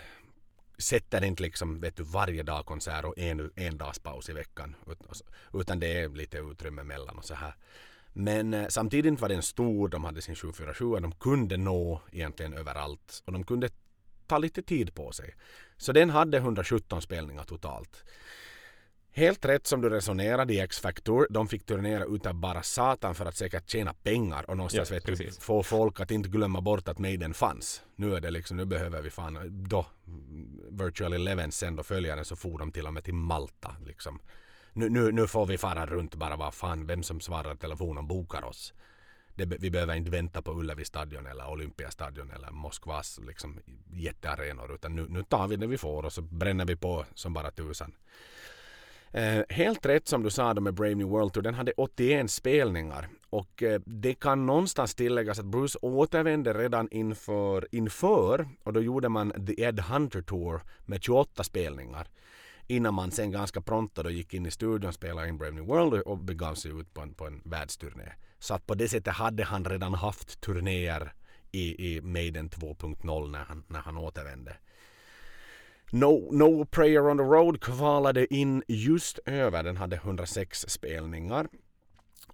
sätter 0.78 1.24
inte 1.24 1.44
liksom, 1.44 1.80
vet 1.80 1.96
du, 1.96 2.04
varje 2.04 2.44
dag 2.44 2.66
konsert 2.66 3.06
och 3.06 3.18
en, 3.18 3.52
en 3.56 3.78
dags 3.78 4.00
paus 4.00 4.30
i 4.30 4.34
veckan. 4.34 4.76
Utan 5.54 5.80
det 5.80 6.02
är 6.02 6.10
lite 6.10 6.38
utrymme 6.38 6.84
mellan 6.84 7.18
och 7.18 7.26
så 7.26 7.34
här. 7.34 7.54
Men 8.14 8.54
eh, 8.54 8.68
samtidigt 8.68 9.22
var 9.22 9.30
den 9.30 9.44
stor. 9.44 9.88
De 9.88 10.04
hade 10.04 10.22
sin 10.22 10.36
747 10.36 10.86
och 10.86 11.02
de 11.02 11.12
kunde 11.12 11.58
nå 11.58 12.02
egentligen 12.12 12.54
överallt. 12.54 13.24
Och 13.26 13.34
de 13.34 13.44
kunde 13.44 13.70
ta 14.28 14.38
lite 14.38 14.62
tid 14.62 14.94
på 14.94 15.12
sig. 15.12 15.36
Så 15.78 15.92
den 15.92 16.10
hade 16.10 16.38
117 16.38 17.02
spelningar 17.02 17.44
totalt. 17.44 18.04
Helt 19.18 19.46
rätt 19.46 19.68
som 19.68 19.82
du 19.82 19.90
resonerade 19.90 20.54
i 20.54 20.60
X-Factor. 20.60 21.28
De 21.30 21.48
fick 21.48 21.66
turnera 21.66 22.06
utav 22.06 22.34
bara 22.34 22.64
satan 22.64 23.16
för 23.16 23.26
att 23.26 23.36
säkert 23.36 23.70
tjäna 23.70 23.94
pengar 23.94 24.50
och 24.50 24.58
någonstans 24.58 24.92
Ja, 24.92 24.96
vet 24.96 25.06
du, 25.06 25.32
få 25.32 25.64
folk 25.64 26.00
att 26.00 26.12
inte 26.12 26.30
glömma 26.30 26.62
bort 26.62 26.88
att 26.88 27.00
Maiden 27.00 27.34
fanns. 27.34 27.82
Nu 27.96 28.16
är 28.16 28.22
det 28.22 28.32
liksom, 28.32 28.58
nu 28.58 28.66
behöver 28.66 29.02
vi 29.02 29.10
fan, 29.10 29.38
då 29.70 29.86
Virtual 30.70 31.14
Eleven 31.14 31.52
sen 31.52 31.76
då 31.76 31.84
följaren 31.84 32.26
så 32.26 32.36
for 32.36 32.60
de 32.60 32.72
till 32.72 32.88
och 32.88 32.94
med 32.94 33.04
till 33.04 33.14
Malta 33.14 33.76
liksom. 33.86 34.20
Nu, 34.74 34.90
nu, 34.90 35.12
nu 35.12 35.28
får 35.28 35.46
vi 35.46 35.58
fara 35.58 35.86
runt 35.86 36.16
bara 36.16 36.36
vad 36.36 36.54
fan, 36.54 36.88
vem 36.88 37.04
som 37.04 37.20
svarar 37.20 37.56
telefonen 37.56 38.08
bokar 38.08 38.46
oss. 38.46 38.74
Det, 39.36 39.46
vi 39.46 39.72
behöver 39.72 39.96
inte 39.96 40.12
vänta 40.12 40.42
på 40.42 40.52
Ullevi 40.52 40.86
stadion 40.86 41.26
eller 41.26 41.50
Olympiastadion 41.50 42.32
eller 42.32 42.52
Moskvas 42.52 43.20
liksom, 43.28 43.60
jättearenor 43.94 44.76
utan 44.76 44.96
nu, 44.96 45.06
nu 45.10 45.24
tar 45.24 45.48
vi 45.48 45.56
det 45.56 45.68
vi 45.68 45.78
får 45.78 46.06
och 46.06 46.14
så 46.14 46.22
bränner 46.22 46.66
vi 46.66 46.76
på 46.76 47.06
som 47.14 47.34
bara 47.34 47.52
tusan. 47.52 47.94
Eh, 49.12 49.44
helt 49.50 49.86
rätt 49.86 50.08
som 50.08 50.24
du 50.24 50.30
sa 50.30 50.54
då 50.54 50.62
med 50.62 50.74
Brave 50.74 50.96
New 50.96 51.08
World 51.08 51.34
Tour, 51.34 51.44
den 51.44 51.54
hade 51.54 51.72
81 51.78 52.32
spelningar. 52.32 53.08
Och 53.30 53.64
eh, 53.64 53.82
det 53.86 54.14
kan 54.14 54.46
någonstans 54.46 54.96
tilläggas 54.96 55.40
att 55.40 55.46
Bruce 55.46 55.80
återvände 55.82 56.54
redan 56.54 56.88
inför, 56.92 57.68
inför 57.72 58.48
och 58.64 58.74
då 58.74 58.82
gjorde 58.82 59.10
man 59.10 59.46
The 59.48 59.64
Ed 59.64 59.80
Hunter 59.80 60.22
Tour 60.22 60.62
med 60.86 61.04
28 61.04 61.44
spelningar. 61.44 62.08
Innan 62.68 62.94
man 62.94 63.12
sen 63.12 63.32
ganska 63.32 63.62
pronto 63.62 64.04
då 64.04 64.10
gick 64.10 64.34
in 64.34 64.46
i 64.46 64.52
studion, 64.52 64.94
spelade 64.94 65.28
in 65.28 65.38
Brave 65.38 65.56
New 65.56 65.66
World 65.66 66.02
och 66.02 66.18
begav 66.18 66.56
sig 66.56 66.72
ut 66.72 66.94
på 66.94 67.02
en, 67.02 67.14
på 67.14 67.28
en 67.28 67.42
världsturné. 67.46 68.14
Så 68.40 68.54
att 68.54 68.68
på 68.68 68.76
det 68.76 68.90
sättet 68.90 69.14
hade 69.14 69.44
han 69.44 69.66
redan 69.66 69.94
haft 69.94 70.42
turnéer 70.42 71.14
i, 71.52 71.96
i 71.96 72.02
Maiden 72.02 72.50
2.0 72.50 73.32
när 73.32 73.44
han, 73.44 73.64
när 73.68 73.80
han 73.80 73.98
återvände. 73.98 74.56
No, 75.92 76.30
no 76.32 76.66
Prayer 76.66 77.10
on 77.10 77.18
the 77.18 77.24
Road 77.24 77.62
kvalade 77.62 78.34
in 78.34 78.64
just 78.68 79.20
över. 79.26 79.64
Den 79.64 79.78
hade 79.78 79.96
106 79.96 80.66
spelningar. 80.68 81.48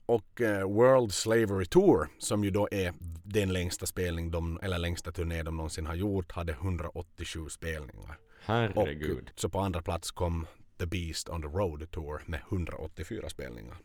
Och 0.06 0.42
uh, 0.42 0.48
World 0.48 1.14
Slavery 1.14 1.66
Tour, 1.66 2.10
som 2.18 2.44
ju 2.44 2.50
då 2.50 2.68
är 2.72 2.94
den 3.24 3.54
längsta 3.54 3.86
spelning 3.86 4.32
de, 4.32 4.60
eller 4.62 4.78
längsta 4.78 5.12
turné 5.12 5.44
de 5.44 5.58
någonsin 5.58 5.86
har 5.86 5.96
gjort, 5.96 6.32
hade 6.32 6.52
187 6.52 7.50
spelningar. 7.50 8.18
Herregud. 8.46 9.30
Och 9.34 9.40
så 9.40 9.50
på 9.50 9.60
andra 9.60 9.82
plats 9.82 10.12
kom 10.12 10.48
The 10.80 10.86
Beast 10.86 11.30
on 11.30 11.42
the 11.42 11.48
Road 11.48 11.92
Tour 11.92 12.22
med 12.26 12.40
184 12.50 13.30
spelningar. 13.30 13.78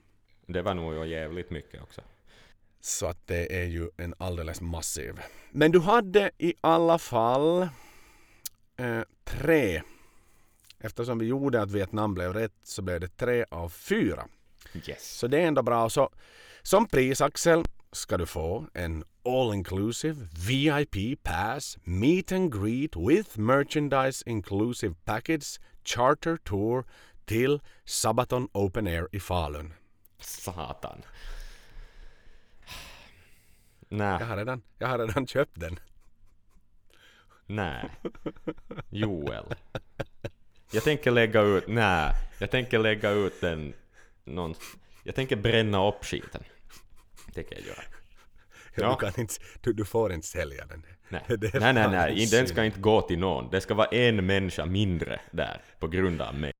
Det 0.46 0.62
var 0.62 0.74
nog 0.74 1.06
jävligt 1.06 1.50
mycket 1.50 1.82
också. 1.82 2.00
Så 2.80 3.06
att 3.06 3.26
det 3.26 3.62
är 3.62 3.66
ju 3.66 3.88
en 3.96 4.14
alldeles 4.18 4.60
massiv. 4.60 5.14
Men 5.50 5.72
du 5.72 5.80
hade 5.80 6.30
i 6.38 6.54
alla 6.60 6.98
fall 6.98 7.68
eh, 8.78 9.00
tre. 9.24 9.82
Eftersom 10.80 11.18
vi 11.18 11.26
gjorde 11.26 11.62
att 11.62 11.70
Vietnam 11.70 12.14
blev 12.14 12.32
rätt 12.32 12.54
så 12.62 12.82
blev 12.82 13.00
det 13.00 13.16
tre 13.16 13.44
av 13.50 13.68
fyra. 13.68 14.28
Yes. 14.88 15.18
Så 15.18 15.26
det 15.26 15.40
är 15.40 15.46
ändå 15.46 15.62
bra. 15.62 15.90
Så, 15.90 16.10
som 16.62 16.86
pris 16.86 17.20
Axel 17.20 17.64
ska 17.92 18.16
du 18.16 18.26
få 18.26 18.66
en 18.74 19.04
all 19.24 19.54
inclusive 19.54 20.28
VIP 20.48 21.22
pass 21.22 21.78
meet 21.84 22.32
and 22.32 22.62
greet 22.62 22.96
with 22.96 23.38
merchandise 23.38 24.22
inclusive 24.26 24.94
package 25.04 25.60
charter 25.84 26.36
tour 26.36 26.84
till 27.24 27.60
Sabaton 27.84 28.48
Open 28.52 28.86
Air 28.86 29.08
i 29.12 29.20
Falun. 29.20 29.74
Satan. 30.20 31.02
Nej, 33.88 34.16
Jag 34.20 34.26
har 34.26 34.36
redan, 34.36 34.62
jag 34.78 34.88
har 34.88 34.98
redan 34.98 35.26
köpt 35.26 35.60
den. 35.60 35.78
Nej. 37.48 37.90
Joel. 38.90 39.44
Jag 40.72 40.84
tänker 40.84 41.10
lägga 41.10 41.40
ut, 41.42 41.64
nej. 41.68 42.12
Jag 42.38 42.50
tänker 42.50 42.78
lägga 42.78 43.10
ut 43.10 43.40
den 43.40 43.74
någon, 44.24 44.54
jag 45.04 45.14
tänker 45.14 45.36
bränna 45.36 45.88
upp 45.88 46.04
skiten. 46.04 46.42
Tänker 47.34 47.56
jag 47.56 47.66
göra. 47.66 47.82
Ja. 48.74 48.96
Du, 49.00 49.06
kan 49.06 49.20
inte, 49.20 49.34
du, 49.60 49.72
du 49.72 49.84
får 49.84 50.12
inte 50.12 50.26
sälja 50.26 50.66
den. 50.66 50.82
Nej, 51.08 51.22
nej, 51.28 51.72
nej, 51.74 51.88
nej. 51.88 52.28
den 52.30 52.46
ska 52.46 52.64
inte 52.64 52.80
gå 52.80 53.02
till 53.02 53.18
någon. 53.18 53.50
Det 53.50 53.60
ska 53.60 53.74
vara 53.74 53.88
en 53.88 54.26
människa 54.26 54.66
mindre 54.66 55.20
där 55.30 55.62
på 55.78 55.88
grund 55.88 56.22
av 56.22 56.34
mig. 56.34 56.52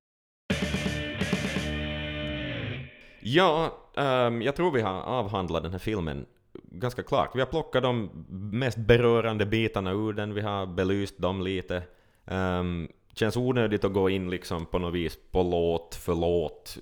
Ja, 3.20 3.78
ehm, 3.96 4.42
jag 4.42 4.56
tror 4.56 4.72
vi 4.72 4.80
har 4.80 5.02
avhandlat 5.02 5.62
den 5.62 5.72
här 5.72 5.78
filmen 5.78 6.26
ganska 6.62 7.02
klart. 7.02 7.30
Vi 7.34 7.40
har 7.40 7.46
plockat 7.46 7.82
de 7.82 8.10
mest 8.52 8.78
berörande 8.78 9.46
bitarna 9.46 9.90
ur 9.90 10.12
den, 10.12 10.34
vi 10.34 10.40
har 10.40 10.66
belyst 10.66 11.18
dem 11.18 11.42
lite. 11.42 11.82
Um, 12.24 12.88
känns 13.14 13.36
onödigt 13.36 13.84
att 13.84 13.92
gå 13.92 14.10
in 14.10 14.30
liksom 14.30 14.66
på 14.66 14.78
något 14.78 14.94
vis 14.94 15.18
på 15.30 15.42
låt 15.42 15.94
för 15.94 16.14
låt, 16.14 16.78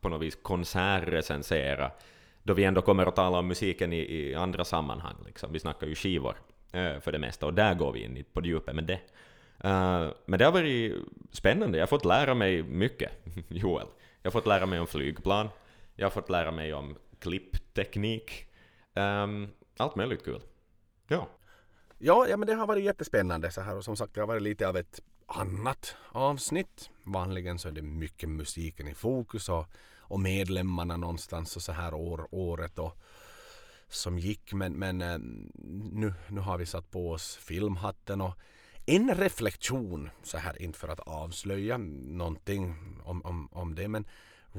på 0.00 0.08
något 0.08 0.22
vis 0.22 0.38
konsertrecensera, 0.42 1.90
då 2.42 2.54
vi 2.54 2.64
ändå 2.64 2.82
kommer 2.82 3.06
att 3.06 3.16
tala 3.16 3.38
om 3.38 3.48
musiken 3.48 3.92
i, 3.92 3.98
i 3.98 4.34
andra 4.34 4.64
sammanhang. 4.64 5.16
Liksom. 5.26 5.52
Vi 5.52 5.58
snackar 5.58 5.86
ju 5.86 5.94
skivor 5.94 6.36
uh, 6.76 7.00
för 7.00 7.12
det 7.12 7.18
mesta, 7.18 7.46
och 7.46 7.54
där 7.54 7.74
går 7.74 7.92
vi 7.92 8.04
in 8.04 8.24
på 8.32 8.40
djupet 8.46 8.74
med 8.74 8.84
det. 8.84 9.00
Uh, 9.64 10.12
men 10.26 10.38
det 10.38 10.44
har 10.44 10.52
varit 10.52 10.94
spännande, 11.32 11.78
jag 11.78 11.82
har 11.82 11.88
fått 11.88 12.04
lära 12.04 12.34
mig 12.34 12.62
mycket, 12.62 13.12
Joel. 13.48 13.86
Jag 14.22 14.30
har 14.30 14.40
fått 14.40 14.46
lära 14.46 14.66
mig 14.66 14.80
om 14.80 14.86
flygplan, 14.86 15.48
jag 15.96 16.06
har 16.06 16.10
fått 16.10 16.30
lära 16.30 16.50
mig 16.50 16.74
om 16.74 16.96
klippteknik, 17.18 18.45
Ehm, 18.96 19.48
allt 19.76 19.96
möjligt 19.96 20.24
kul. 20.24 20.42
Ja. 21.08 21.28
Ja, 21.98 22.28
ja, 22.28 22.36
men 22.36 22.46
det 22.46 22.54
har 22.54 22.66
varit 22.66 22.84
jättespännande 22.84 23.50
så 23.50 23.60
här 23.60 23.76
och 23.76 23.84
som 23.84 23.96
sagt 23.96 24.14
det 24.14 24.20
har 24.20 24.26
varit 24.26 24.42
lite 24.42 24.68
av 24.68 24.76
ett 24.76 25.00
annat 25.26 25.96
avsnitt. 26.08 26.90
Vanligen 27.02 27.58
så 27.58 27.68
är 27.68 27.72
det 27.72 27.82
mycket 27.82 28.28
musiken 28.28 28.88
i 28.88 28.94
fokus 28.94 29.48
och, 29.48 29.66
och 29.98 30.20
medlemmarna 30.20 30.96
någonstans 30.96 31.56
och 31.56 31.62
så 31.62 31.72
här 31.72 31.94
år, 31.94 32.28
året 32.30 32.78
och 32.78 32.96
som 33.88 34.18
gick 34.18 34.52
men, 34.52 34.72
men 34.72 35.02
eh, 35.02 35.18
nu, 35.92 36.14
nu 36.28 36.40
har 36.40 36.58
vi 36.58 36.66
satt 36.66 36.90
på 36.90 37.10
oss 37.10 37.36
filmhatten 37.36 38.20
och 38.20 38.34
en 38.86 39.14
reflektion 39.14 40.10
så 40.22 40.38
här 40.38 40.62
inte 40.62 40.78
för 40.78 40.88
att 40.88 41.00
avslöja 41.00 41.76
någonting 41.78 42.74
om, 43.04 43.22
om, 43.24 43.48
om 43.52 43.74
det 43.74 43.88
men 43.88 44.06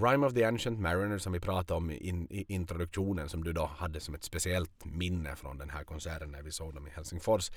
Rime 0.04 0.28
of 0.28 0.34
the 0.34 0.44
Ancient 0.44 0.80
Mariner 0.80 1.18
som 1.18 1.34
vi 1.34 1.40
pratade 1.40 1.78
om 1.78 1.92
i, 1.92 2.10
in, 2.10 2.28
i 2.30 2.54
introduktionen 2.54 3.30
som 3.30 3.44
du 3.44 3.54
då 3.54 3.66
hade 3.66 4.00
som 4.00 4.16
ett 4.16 4.24
speciellt 4.24 4.86
minne 4.86 5.36
från 5.36 5.58
den 5.58 5.70
här 5.70 5.84
konserten 5.84 6.32
när 6.32 6.42
vi 6.42 6.52
såg 6.52 6.74
dem 6.74 6.88
i 6.88 6.90
Helsingfors. 6.90 7.52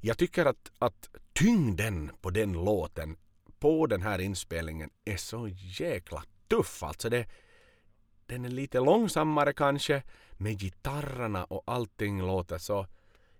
Jag 0.00 0.18
tycker 0.18 0.46
att, 0.46 0.72
att 0.78 1.08
tyngden 1.32 2.10
på 2.20 2.30
den 2.30 2.52
låten 2.52 3.16
på 3.58 3.86
den 3.86 4.02
här 4.02 4.18
inspelningen 4.18 4.90
är 5.04 5.16
så 5.16 5.48
jäkla 5.80 6.22
tuff. 6.48 6.82
Alltså 6.82 7.08
det, 7.08 7.26
den 8.26 8.44
är 8.44 8.48
lite 8.48 8.80
långsammare 8.80 9.52
kanske 9.52 10.02
med 10.32 10.58
gitarrerna 10.58 11.44
och 11.44 11.62
allting 11.66 12.20
låter 12.20 12.58
så. 12.58 12.86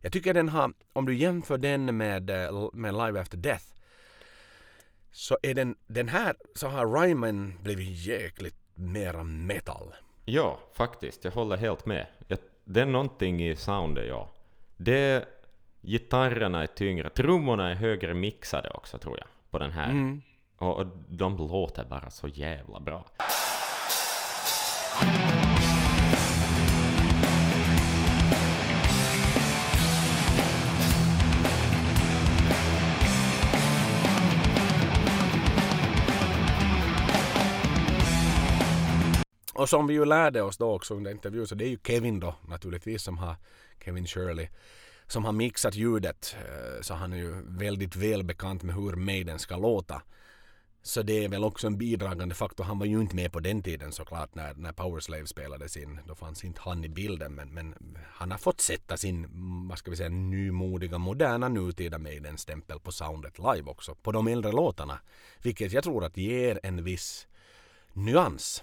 Jag 0.01 0.13
tycker 0.13 0.35
den 0.35 0.49
har, 0.49 0.73
om 0.93 1.07
du 1.07 1.15
jämför 1.15 1.59
den 1.59 1.97
med, 1.97 2.31
eh, 2.31 2.69
med 2.73 2.95
Live 2.95 3.21
After 3.21 3.39
Death 3.39 3.74
så 5.15 5.39
är 5.43 5.55
den, 5.55 5.75
den 5.87 6.09
här 6.09 6.35
så 6.55 6.69
har 6.69 7.01
rhymen 7.01 7.55
blivit 7.63 8.07
jäkligt 8.07 8.57
mera 8.75 9.23
metal. 9.23 9.95
Ja, 10.25 10.59
faktiskt. 10.73 11.25
Jag 11.25 11.33
håller 11.33 11.57
helt 11.57 11.87
med. 11.87 12.07
Jag, 12.29 12.39
det 12.65 12.81
är 12.81 12.87
någonting 12.87 13.49
i 13.49 13.57
soundet, 13.57 14.07
ja. 14.09 14.31
Det, 14.77 15.29
gitarrerna 15.81 16.63
är 16.63 16.67
tyngre, 16.67 17.11
trummorna 17.11 17.71
är 17.71 17.75
högre 17.75 18.15
mixade 18.15 18.71
också, 18.71 18.99
tror 18.99 19.19
jag, 19.19 19.27
på 19.51 19.59
den 19.59 19.71
här. 19.71 19.91
Mm. 19.91 20.23
Och, 20.57 20.77
och 20.77 20.87
de 21.09 21.37
låter 21.37 21.85
bara 21.85 22.11
så 22.11 22.29
jävla 22.29 22.81
bra. 22.81 23.05
Och 39.65 39.71
som 39.71 39.87
vi 39.87 39.95
ju 39.95 40.05
lärde 40.05 40.43
oss 40.43 40.57
då 40.57 40.75
också 40.75 40.95
under 40.95 41.11
intervjun 41.11 41.47
så 41.47 41.55
det 41.55 41.65
är 41.65 41.69
ju 41.69 41.79
Kevin 41.87 42.21
då 42.21 42.35
naturligtvis 42.49 43.03
som 43.03 43.19
har 43.19 43.37
Kevin 43.85 44.07
Shirley 44.07 44.49
som 45.07 45.25
har 45.25 45.33
mixat 45.33 45.75
ljudet 45.75 46.37
eh, 46.39 46.83
så 46.83 46.95
han 46.95 47.13
är 47.13 47.17
ju 47.17 47.43
väldigt 47.47 47.97
välbekant 47.97 48.63
med 48.63 48.75
hur 48.75 48.97
Maiden 48.97 49.39
ska 49.39 49.57
låta. 49.57 50.03
Så 50.83 51.03
det 51.03 51.25
är 51.25 51.29
väl 51.29 51.45
också 51.45 51.67
en 51.67 51.79
bidragande 51.79 52.35
faktor. 52.35 52.65
Han 52.65 52.79
var 52.79 52.87
ju 52.87 53.01
inte 53.01 53.17
med 53.17 53.33
på 53.33 53.41
den 53.41 53.63
tiden 53.63 53.93
såklart 53.93 54.35
när, 54.35 54.55
när 54.55 54.73
Powerslave 54.73 55.27
spelades 55.27 55.77
in. 55.77 56.01
Då 56.07 56.15
fanns 56.15 56.45
inte 56.45 56.61
han 56.65 56.85
i 56.85 56.89
bilden 56.89 57.35
men, 57.35 57.49
men 57.49 57.75
han 58.13 58.31
har 58.31 58.39
fått 58.39 58.61
sätta 58.61 58.97
sin, 58.97 59.29
vad 59.69 59.79
ska 59.79 59.91
vi 59.91 59.97
säga, 59.97 60.09
nymodiga, 60.09 60.99
moderna, 60.99 61.49
nutida 61.49 61.99
Maiden-stämpel 61.99 62.81
på 62.81 62.93
soundet 62.93 63.39
live 63.39 63.71
också. 63.71 63.95
På 63.95 64.13
de 64.13 64.29
äldre 64.29 64.53
låtarna. 64.53 64.99
Vilket 65.43 65.73
jag 65.73 65.85
tror 65.85 66.05
att 66.05 66.17
ger 66.17 66.61
en 66.63 66.85
viss 66.85 67.27
nyans. 67.93 68.63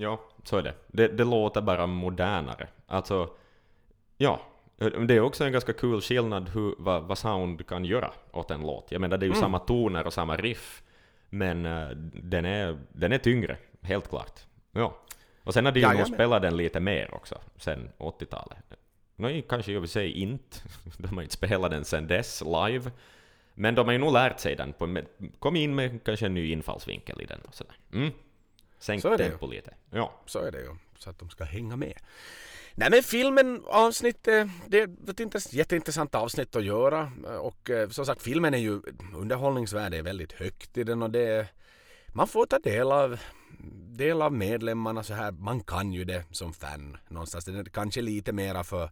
Ja, 0.00 0.20
så 0.44 0.56
är 0.56 0.62
det. 0.62 0.74
Det, 0.86 1.08
det 1.08 1.24
låter 1.24 1.60
bara 1.60 1.86
modernare. 1.86 2.68
Alltså, 2.86 3.30
ja. 4.16 4.40
Det 4.76 5.14
är 5.14 5.20
också 5.20 5.44
en 5.44 5.52
ganska 5.52 5.72
kul 5.72 6.00
skillnad 6.00 6.48
hur, 6.48 6.74
vad, 6.78 7.02
vad 7.02 7.18
sound 7.18 7.66
kan 7.66 7.84
göra 7.84 8.12
åt 8.32 8.50
en 8.50 8.60
låt. 8.60 8.92
Jag 8.92 9.00
menar, 9.00 9.18
det 9.18 9.24
är 9.24 9.28
ju 9.28 9.32
Mm. 9.32 9.40
samma 9.40 9.58
toner 9.58 10.06
och 10.06 10.12
samma 10.12 10.36
riff, 10.36 10.82
men 11.30 11.66
eh, 11.66 11.88
den, 12.12 12.44
är, 12.44 12.78
den 12.92 13.12
är 13.12 13.18
tyngre, 13.18 13.56
helt 13.82 14.08
klart. 14.08 14.40
Ja. 14.72 14.98
Och 15.44 15.54
sen 15.54 15.64
har 15.64 15.72
de 15.72 15.80
ju 15.80 15.86
nog 15.94 16.06
spelat 16.06 16.42
den 16.42 16.56
lite 16.56 16.80
mer 16.80 17.14
också, 17.14 17.38
sen 17.56 17.90
80-talet. 17.98 18.58
No, 19.16 19.42
kanske 19.48 19.72
i 19.72 19.76
och 19.76 19.82
för 19.82 19.88
sig 19.88 20.12
inte. 20.12 20.56
De 20.98 21.14
har 21.16 21.22
inte 21.22 21.34
spelat 21.34 21.70
den 21.70 21.84
sen 21.84 22.06
dess, 22.06 22.42
live. 22.44 22.90
Men 23.54 23.74
de 23.74 23.86
har 23.86 23.92
ju 23.92 23.98
nog 23.98 24.12
lärt 24.12 24.40
sig 24.40 24.56
den. 24.56 24.72
På, 24.72 24.86
med, 24.86 25.06
kom 25.38 25.56
in 25.56 25.74
med 25.74 26.04
kanske 26.04 26.26
en 26.26 26.34
ny 26.34 26.52
infallsvinkel 26.52 27.20
i 27.20 27.24
den 27.24 27.40
och 27.48 27.54
sådär. 27.54 27.74
Mm. 27.92 28.10
Sänk 28.78 29.02
Så 29.02 29.12
är 29.12 29.18
det 29.18 29.24
ju. 29.24 29.30
tempo 29.30 29.46
lite. 29.46 29.74
Ja. 29.90 30.20
Så 30.26 30.38
är 30.38 30.52
det 30.52 30.60
ju. 30.60 30.76
Så 30.98 31.10
att 31.10 31.18
de 31.18 31.30
ska 31.30 31.44
hänga 31.44 31.76
med. 31.76 31.94
Nej 32.74 32.90
men 32.90 33.02
filmen, 33.02 33.62
avsnittet, 33.66 34.48
det 34.66 34.80
är 34.80 34.84
ett 35.10 35.20
intress- 35.20 35.54
jätteintressant 35.54 36.14
avsnitt 36.14 36.56
att 36.56 36.64
göra. 36.64 37.12
Och 37.40 37.70
eh, 37.70 37.88
som 37.88 38.06
sagt 38.06 38.22
filmen 38.22 38.54
är 38.54 38.58
ju, 38.58 38.80
underhållningsvärdet 39.14 39.98
är 39.98 40.02
väldigt 40.02 40.32
högt 40.32 40.76
i 40.78 40.84
den 40.84 41.02
och 41.02 41.10
det 41.10 41.46
man 42.08 42.28
får 42.28 42.46
ta 42.46 42.58
del 42.58 42.92
av, 42.92 43.18
del 43.96 44.22
av 44.22 44.32
medlemmarna 44.32 45.02
så 45.02 45.14
här. 45.14 45.30
Man 45.32 45.60
kan 45.60 45.92
ju 45.92 46.04
det 46.04 46.24
som 46.30 46.52
fan 46.52 46.96
någonstans. 47.08 47.44
Det 47.44 47.58
är 47.58 47.64
kanske 47.64 48.00
lite 48.02 48.32
mera 48.32 48.64
för 48.64 48.90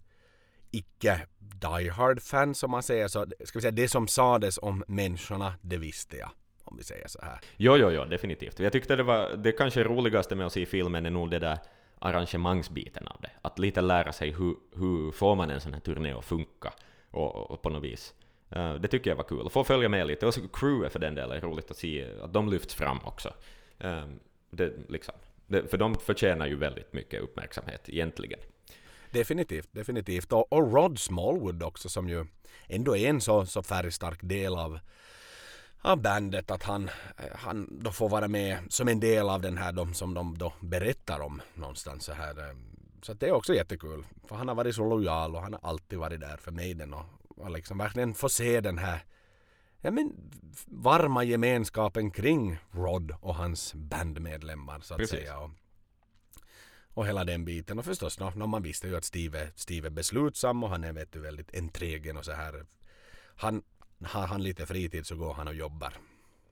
icke 0.71 1.21
Die 1.39 1.89
Hard-fans 1.91 2.63
om 2.63 2.71
man 2.71 2.83
säger 2.83 3.09
så. 3.09 3.27
Ska 3.45 3.59
vi 3.59 3.63
säga 3.63 3.71
det 3.73 3.89
som 3.89 4.09
sades 4.09 4.59
om 4.63 4.85
människorna, 4.89 5.55
det 5.63 5.77
visste 5.77 6.17
jag. 6.17 6.31
Om 6.67 6.77
vi 6.77 6.85
säger 6.85 7.09
så 7.09 7.19
här. 7.23 7.39
Jo, 7.57 7.77
jo, 7.77 7.91
jo, 7.91 8.05
definitivt. 8.05 8.61
Jag 8.61 8.73
tyckte 8.73 8.97
det 8.97 9.03
var 9.03 9.37
det 9.37 9.53
kanske 9.53 9.85
roligaste 9.85 10.35
med 10.35 10.47
att 10.47 10.53
se 10.53 10.67
filmen 10.67 11.07
är 11.07 11.11
nog 11.11 11.31
det 11.31 11.39
där 11.39 11.59
arrangemangsbiten 11.99 13.09
av 13.09 13.21
det. 13.21 13.31
Att 13.43 13.59
lite 13.59 13.81
lära 13.81 14.13
sig 14.13 14.31
hur, 14.31 14.57
hur 14.75 15.11
får 15.11 15.35
man 15.35 15.51
en 15.51 15.61
sån 15.61 15.73
här 15.73 15.81
turné 15.81 16.13
att 16.13 16.25
funka 16.25 16.73
och, 17.11 17.51
och 17.51 17.63
på 17.63 17.71
något 17.71 17.83
vis. 17.83 18.15
Uh, 18.57 18.75
det 18.75 18.89
tycker 18.89 19.11
jag 19.11 19.17
var 19.17 19.25
kul. 19.25 19.47
Att 19.47 19.53
få 19.53 19.65
följa 19.65 19.89
med 19.89 20.07
lite. 20.07 20.27
Och 20.27 20.35
så 20.35 20.49
crewet 20.49 20.93
för 20.93 20.99
den 20.99 21.15
delen 21.15 21.37
är 21.37 21.41
roligt 21.41 21.71
att 21.71 21.77
se 21.77 22.07
att 22.23 22.33
de 22.33 22.49
lyfts 22.49 22.75
fram 22.75 22.99
också. 23.05 23.35
Um, 23.79 24.21
det, 24.51 24.73
liksom, 24.89 25.15
det, 25.47 25.71
för 25.71 25.79
de 25.79 25.95
förtjänar 25.95 26.47
ju 26.47 26.57
väldigt 26.57 26.93
mycket 26.93 27.23
uppmärksamhet 27.23 27.89
egentligen. 27.89 28.41
Definitivt, 29.11 29.69
definitivt. 29.73 30.33
Och, 30.33 30.53
och 30.53 30.73
Rod 30.73 30.99
Smallwood 30.99 31.63
också 31.63 31.89
som 31.89 32.09
ju 32.09 32.27
ändå 32.69 32.97
är 32.97 33.09
en 33.09 33.21
så, 33.21 33.47
så 33.47 33.63
färgstark 33.63 34.19
del 34.23 34.55
av, 34.55 34.79
av 35.87 36.03
bandet 36.03 36.51
att 36.51 36.63
han, 36.63 36.91
han 37.35 37.79
då 37.81 37.93
får 37.93 38.09
vara 38.09 38.29
med 38.29 38.59
som 38.69 38.89
en 38.89 39.01
del 39.01 39.29
av 39.29 39.41
den 39.41 39.59
här 39.59 39.73
de, 39.73 39.95
som 39.95 40.15
de 40.15 40.39
då 40.39 40.53
berättar 40.61 41.21
om 41.21 41.43
någonstans 41.55 42.05
så 42.05 42.13
här. 42.13 42.39
eh, 42.39 42.57
Så 43.03 43.15
det 43.15 43.27
är 43.29 43.33
också 43.33 43.55
jättekul. 43.55 44.07
För 44.29 44.37
han 44.37 44.49
har 44.49 44.55
varit 44.55 44.75
så 44.75 44.89
lojal 44.89 45.35
och 45.37 45.43
han 45.43 45.53
har 45.53 45.61
alltid 45.63 45.99
varit 45.99 46.21
där 46.21 46.37
för 46.37 46.51
Maiden 46.53 46.95
och, 46.95 47.05
och 47.29 47.51
liksom 47.51 47.79
verkligen 47.79 48.15
få 48.15 48.29
se 48.29 48.61
den 48.61 48.79
här 48.79 49.05
ja, 49.81 49.91
men, 49.91 50.13
varma 50.67 51.25
gemenskapen 51.25 52.11
kring 52.11 52.59
Rod 52.71 53.13
och 53.21 53.35
hans 53.35 53.75
bandmedlemmar 53.75 54.81
så 54.81 54.95
att 54.95 54.99
Precis. 54.99 55.19
säga. 55.19 55.39
Och, 55.39 55.51
och 56.95 57.07
hela 57.07 57.25
den 57.25 57.45
biten. 57.45 57.79
Och 57.79 57.85
förstås, 57.85 58.19
no, 58.21 58.33
no, 58.37 58.47
man 58.47 58.63
visste 58.63 58.89
ju 58.89 58.97
att 58.97 59.05
Steve, 59.05 59.49
Steve 59.55 59.89
är 59.89 59.91
beslutsam 59.91 60.65
och 60.65 60.71
han 60.71 60.85
är 60.85 60.93
vet 60.93 61.13
du, 61.13 61.21
väldigt 61.21 61.57
entregen 61.57 62.17
och 62.17 62.25
så 62.25 62.33
här. 62.33 62.67
Han, 63.37 63.63
har 64.05 64.27
han 64.27 64.43
lite 64.43 64.67
fritid 64.67 65.07
så 65.07 65.17
går 65.17 65.35
han 65.35 65.49
och 65.49 65.55
jobbar. 65.55 65.95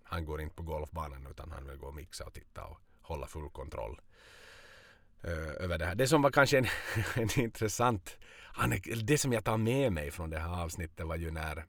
Han 0.03 0.25
går 0.25 0.41
inte 0.41 0.55
på 0.57 0.63
golfbanan 0.63 1.27
utan 1.31 1.51
han 1.51 1.67
vill 1.67 1.77
gå 1.77 1.87
och 1.87 1.95
mixa 1.95 2.25
och 2.25 2.33
titta 2.33 2.65
och 2.65 2.79
hålla 3.01 3.27
full 3.27 3.51
kontroll 3.51 4.01
eh, 5.23 5.65
över 5.65 5.79
det 5.79 5.87
här. 5.87 5.95
Det 5.95 6.07
som 6.07 6.23
var 6.23 6.31
kanske 6.31 6.59
en, 6.59 6.67
en 7.15 7.41
intressant, 7.41 8.19
det 9.03 9.19
som 9.19 9.33
jag 9.33 9.45
tar 9.45 9.57
med 9.57 9.93
mig 9.93 10.11
från 10.11 10.31
det 10.31 10.39
här 10.39 10.63
avsnittet 10.63 11.07
var 11.07 11.17
ju 11.17 11.31
när 11.31 11.65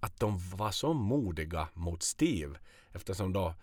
att 0.00 0.20
de 0.20 0.38
var 0.56 0.70
så 0.70 0.92
modiga 0.92 1.68
mot 1.74 2.02
Steve 2.02 2.58
eftersom 2.92 3.32
då 3.32 3.54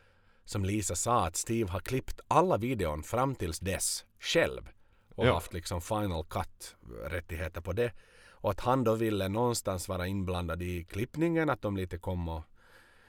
som 0.46 0.66
Lisa 0.66 0.96
sa 0.96 1.26
att 1.28 1.36
Steve 1.36 1.72
har 1.72 1.80
klippt 1.80 2.20
alla 2.28 2.58
videon 2.58 3.04
fram 3.04 3.36
tills 3.36 3.60
dess 3.60 4.06
själv 4.20 4.70
och 5.16 5.28
Ja. 5.28 5.34
haft 5.34 5.54
liksom 5.54 5.82
final 5.82 6.24
cut 6.26 6.76
rättigheter 7.06 7.62
på 7.62 7.74
det 7.74 7.92
och 8.42 8.52
att 8.52 8.60
han 8.60 8.84
då 8.84 8.96
ville 8.96 9.28
någonstans 9.28 9.88
vara 9.90 10.08
inblandad 10.08 10.62
i 10.62 10.84
klippningen 10.84 11.50
att 11.50 11.62
de 11.62 11.78
lite 11.78 11.98
kom 11.98 12.30
och, 12.30 12.44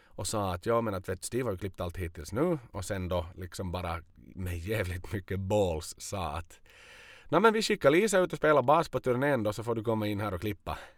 och 0.05 0.27
sa 0.27 0.55
att 0.55 0.67
ja 0.67 0.81
men 0.81 0.95
att 0.95 1.09
vet, 1.09 1.25
Steve 1.25 1.45
har 1.45 1.53
ju 1.53 1.59
klippt 1.59 1.81
allt 1.81 1.97
hittills 1.97 2.33
nu 2.33 2.59
och 2.71 2.85
sen 2.85 3.09
då 3.09 3.27
liksom 3.35 3.73
bara 3.73 4.03
med 4.17 4.59
jävligt 4.59 5.13
mycket 5.13 5.41
balls 5.41 5.95
sa 5.99 6.29
att 6.29 6.61
Nej 7.29 7.41
men 7.41 7.53
vi 7.53 7.63
skickar 7.63 7.91
Lisa 7.91 8.19
ut 8.19 8.33
och 8.33 8.39
spelar 8.39 8.63
bas 8.63 8.89
på 8.89 9.01
turnén 9.01 9.43
då 9.43 9.53
så 9.53 9.63
får 9.65 9.75
du 9.75 9.83
komma 9.83 10.07
in 10.07 10.21
här 10.21 10.35
och 10.35 10.41
klippa. 10.41 10.79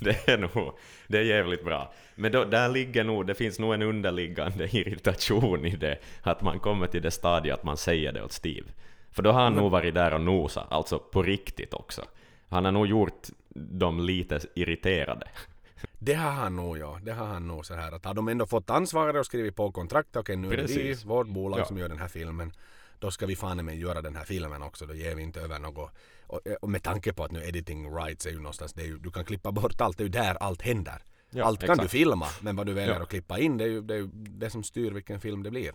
Det 0.00 0.28
är 0.28 0.38
nog, 0.38 0.78
det 1.06 1.18
är 1.18 1.22
jävligt 1.22 1.64
bra. 1.64 1.92
Men 2.14 2.32
då, 2.32 2.44
där 2.44 2.68
ligger 2.68 3.04
nog, 3.04 3.26
det 3.26 3.34
finns 3.34 3.58
nog 3.58 3.74
en 3.74 3.82
underliggande 3.82 4.64
irritation 4.76 5.66
i 5.66 5.76
det, 5.76 5.98
att 6.22 6.42
man 6.42 6.60
kommer 6.60 6.86
till 6.86 7.02
det 7.02 7.10
stadiet 7.10 7.54
att 7.54 7.64
man 7.64 7.76
säger 7.76 8.12
det 8.12 8.22
åt 8.22 8.32
Steve. 8.32 8.66
För 9.10 9.22
då 9.22 9.32
har 9.32 9.42
han 9.42 9.54
nog 9.54 9.70
varit 9.70 9.94
där 9.94 10.14
och 10.14 10.20
nosa, 10.20 10.66
alltså 10.70 10.98
på 10.98 11.22
riktigt 11.22 11.74
också. 11.74 12.02
Han 12.48 12.64
har 12.64 12.72
nog 12.72 12.86
gjort 12.86 13.28
dem 13.54 14.00
lite 14.00 14.40
irriterade. 14.54 15.28
Det 15.98 16.14
har 16.14 16.30
han 16.30 16.56
nog 16.56 16.78
ja. 16.78 17.00
Det 17.02 17.12
har 17.12 17.26
han 17.26 17.48
nog 17.48 17.66
så 17.66 17.74
här 17.74 17.92
att 17.92 18.04
har 18.04 18.14
de 18.14 18.28
ändå 18.28 18.46
fått 18.46 18.70
ansvaret 18.70 19.16
och 19.16 19.26
skrivit 19.26 19.56
på 19.56 19.72
kontrakt. 19.72 20.16
Okej 20.16 20.36
nu 20.36 20.52
är 20.52 20.56
det 20.56 20.66
vi, 20.76 20.94
vårt 20.94 21.26
bolag 21.26 21.60
Ja. 21.60 21.64
som 21.64 21.78
gör 21.78 21.88
den 21.88 21.98
här 21.98 22.08
filmen. 22.08 22.52
Då 22.98 23.10
ska 23.10 23.26
vi 23.26 23.36
fan 23.36 23.64
med 23.64 23.78
göra 23.78 24.02
den 24.02 24.16
här 24.16 24.24
filmen 24.24 24.62
också. 24.62 24.86
Då 24.86 24.94
ger 24.94 25.14
vi 25.14 25.22
inte 25.22 25.40
över 25.40 25.58
något. 25.58 25.90
Och, 26.26 26.40
och 26.60 26.70
med 26.70 26.82
tanke 26.82 27.12
på 27.12 27.24
att 27.24 27.30
nu 27.30 27.42
editing 27.44 27.94
rights 27.96 28.26
är 28.26 28.30
ju 28.30 28.36
någonstans. 28.36 28.72
Det 28.72 28.82
ju, 28.82 28.98
du 28.98 29.10
kan 29.10 29.24
klippa 29.24 29.52
bort 29.52 29.80
allt. 29.80 29.98
Det 29.98 30.02
är 30.02 30.06
ju 30.06 30.10
där 30.10 30.34
allt 30.34 30.62
händer. 30.62 31.02
Ja, 31.30 31.44
allt 31.44 31.60
kan 31.60 31.70
exakt. 31.70 31.82
du 31.82 31.98
filma. 31.98 32.26
Men 32.40 32.56
vad 32.56 32.66
du 32.66 32.72
väljer 32.72 32.94
Ja. 32.94 33.02
att 33.02 33.08
klippa 33.08 33.38
in 33.38 33.58
det 33.58 33.64
är 33.64 33.68
ju 33.68 33.80
det, 33.80 33.94
är 33.94 33.98
ju 33.98 34.06
det 34.12 34.50
som 34.50 34.62
styr 34.62 34.90
vilken 34.90 35.20
film 35.20 35.42
det 35.42 35.50
blir. 35.50 35.72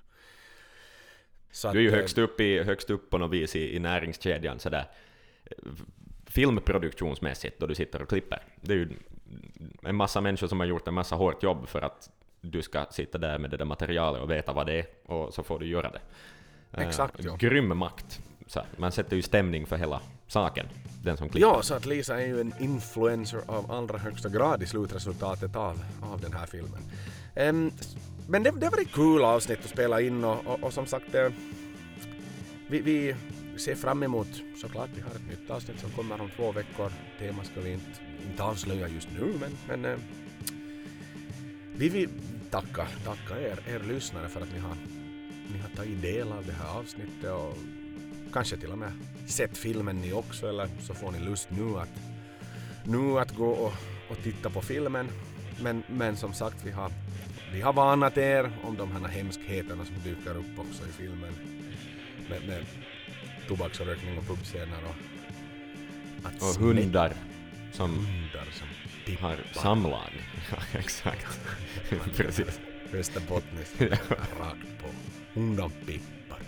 Så 1.51 1.71
Du 1.71 1.77
är 1.79 1.81
ju 1.81 1.87
att, 1.89 1.93
eh, 1.93 1.99
högst 1.99 2.17
upp, 2.17 2.39
i, 2.41 2.63
högst 2.63 2.89
upp 2.89 3.09
på 3.09 3.17
något 3.17 3.31
vis 3.31 3.55
i, 3.55 3.75
i 3.75 3.79
näringskedjan 3.79 4.59
sådär 4.59 4.85
eh, 5.45 5.57
filmproduktionsmässigt 6.31 7.59
då 7.59 7.67
du 7.67 7.75
sitter 7.75 8.01
och 8.01 8.09
klipper. 8.09 8.43
Det 8.61 8.73
är 8.73 8.77
ju 8.77 8.89
en 9.83 9.95
massa 9.95 10.21
människor 10.21 10.47
som 10.47 10.59
har 10.59 10.67
gjort 10.67 10.87
en 10.87 10.93
massa 10.93 11.15
hårt 11.15 11.43
jobb 11.43 11.67
för 11.67 11.81
att 11.81 12.09
du 12.41 12.61
ska 12.61 12.85
sitta 12.91 13.17
där 13.17 13.37
med 13.37 13.49
det 13.49 13.57
där 13.57 13.65
materialet 13.65 14.21
och 14.21 14.31
veta 14.31 14.53
vad 14.53 14.67
det 14.67 14.79
är 14.79 14.85
och 15.05 15.33
så 15.33 15.43
får 15.43 15.59
du 15.59 15.65
göra 15.65 15.91
det. 15.91 16.01
Eh, 16.71 16.87
Exakt, 16.87 17.23
ja. 17.23 17.35
Grym 17.35 17.77
makt. 17.77 18.19
Så 18.47 18.61
man 18.77 18.91
sätter 18.91 19.15
ju 19.15 19.21
stämning 19.21 19.65
för 19.65 19.75
hela 19.75 20.01
saken, 20.27 20.67
den 21.03 21.17
som 21.17 21.29
klipper. 21.29 21.47
Ja, 21.47 21.61
så 21.61 21.73
att 21.73 21.85
Lisa 21.85 22.21
är 22.21 22.27
ju 22.27 22.41
en 22.41 22.53
influencer 22.59 23.41
av 23.45 23.71
allra 23.71 23.97
högsta 23.97 24.29
grad 24.29 24.63
i 24.63 24.65
slutresultatet 24.65 25.55
av, 25.55 25.83
av 26.01 26.21
den 26.21 26.33
här 26.33 26.45
filmen. 26.45 26.81
Ehm, 27.35 27.71
men 28.27 28.43
det, 28.43 28.51
det 28.51 28.69
var 28.69 28.81
ett 28.81 28.93
kul 28.93 29.23
avsnitt 29.23 29.59
att 29.63 29.69
spela 29.69 30.01
in 30.01 30.23
och, 30.23 30.47
och, 30.47 30.63
och 30.63 30.73
som 30.73 30.85
sagt 30.85 31.15
eh, 31.15 31.29
vi, 32.67 32.81
vi 32.81 33.15
ser 33.61 33.75
fram 33.75 34.03
emot 34.03 34.43
såklart, 34.55 34.89
vi 34.95 35.01
har 35.01 35.11
ett 35.11 35.27
nytt 35.29 35.49
avsnitt 35.49 35.79
som 35.79 35.89
kommer 35.89 36.21
om 36.21 36.29
två 36.35 36.51
veckor. 36.51 36.91
Tema 37.19 37.43
ska 37.43 37.61
vi 37.61 37.71
inte, 37.71 37.89
inte 38.29 38.43
avslöja 38.43 38.87
just 38.87 39.07
nu 39.19 39.33
men, 39.39 39.57
men 39.67 39.85
eh, 39.85 39.99
vi 41.75 41.89
vill 41.89 42.09
tacka, 42.49 42.87
tacka 43.05 43.41
er, 43.41 43.59
er 43.67 43.79
lyssnare 43.79 44.29
för 44.29 44.41
att 44.41 44.53
ni 44.53 44.59
har, 44.59 44.75
ni 45.53 45.59
har 45.59 45.69
tagit 45.69 46.01
del 46.01 46.31
av 46.31 46.45
det 46.45 46.53
här 46.53 46.79
avsnittet 46.79 47.31
och 47.31 47.57
kanske 48.33 48.57
till 48.57 48.71
och 48.71 48.77
med 48.77 48.91
sett 49.27 49.57
filmen 49.57 50.01
ni 50.01 50.13
också 50.13 50.49
eller 50.49 50.69
så 50.79 50.93
får 50.93 51.11
ni 51.11 51.19
lust 51.19 51.49
nu 51.51 51.77
att, 51.79 51.99
nu 52.85 53.19
att 53.19 53.35
gå 53.35 53.49
och, 53.49 53.73
och 54.09 54.17
titta 54.23 54.49
på 54.49 54.61
filmen. 54.61 55.07
Men, 55.63 55.83
men 55.87 56.17
som 56.17 56.33
sagt, 56.33 56.65
vi 56.65 56.71
har, 56.71 56.91
vi 57.53 57.61
har 57.61 57.73
varnat 57.73 58.17
er 58.17 58.51
om 58.63 58.77
de 58.77 58.91
här 58.91 59.07
hemskheterna 59.07 59.85
som 59.85 59.95
dyker 60.03 60.37
upp 60.37 60.59
också 60.59 60.83
i 60.83 60.91
filmen. 60.91 61.33
Med, 62.29 62.47
med 62.47 62.65
tobaksrökning 63.47 64.17
och 64.17 64.27
pubscener 64.27 64.77
och 64.85 64.95
att 66.27 66.41
Och 66.41 66.65
hundar 66.65 67.13
som 67.71 67.89
hundar 67.91 68.45
som 68.51 68.67
har 69.19 69.37
samlag. 69.53 70.09
Ja, 70.51 70.79
exakt. 70.79 71.39
Precis. 72.17 72.59
österbottniskt 72.93 73.81
rakt 74.39 74.79
på. 74.81 74.87
Hundan 75.33 75.71
pippar. 75.85 76.39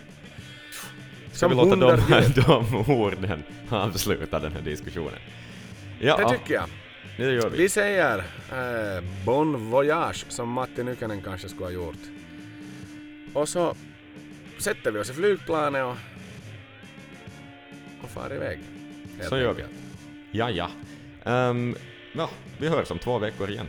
Ska 1.32 1.48
vi 1.48 1.54
låta 1.54 1.70
hundar 1.70 2.32
de, 2.34 2.40
de 2.40 2.90
orden 2.92 3.42
avsluta 3.68 4.40
den 4.40 4.52
här 4.52 4.60
diskussionen? 4.60 5.18
Ja, 6.00 6.16
Det 6.16 6.38
tycker 6.38 6.54
jag. 6.54 6.64
det 7.16 7.32
gör 7.32 7.50
vi. 7.50 7.56
Vi 7.58 7.68
säger 7.68 8.18
eh, 8.18 9.04
Bon 9.24 9.70
Voyage 9.70 10.24
som 10.28 10.48
Matti 10.48 10.82
Nykänen 10.84 11.22
kanske 11.22 11.48
skulle 11.48 11.64
ha 11.64 11.72
gjort. 11.72 11.98
Och 13.34 13.48
så 13.48 13.74
sätter 14.58 14.90
vi 14.90 14.98
oss 14.98 15.10
i 15.10 15.14
flygplanet 15.14 15.84
och, 15.84 15.96
och 18.04 18.10
far 18.10 18.34
iväg. 18.34 18.58
Så 19.28 19.38
gör 19.38 19.52
vi. 19.52 19.62
Ja, 20.32 20.50
ja. 20.50 20.70
Ehm, 21.24 21.76
ja, 22.12 22.30
vi 22.58 22.68
hörs 22.68 22.90
om 22.90 22.98
två 22.98 23.18
veckor 23.18 23.50
igen. 23.50 23.68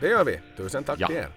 Det 0.00 0.08
gör 0.08 0.24
vi. 0.24 0.40
Tusen 0.56 0.84
tack 0.84 1.00
Ja. 1.00 1.06
till 1.06 1.16
er. 1.16 1.28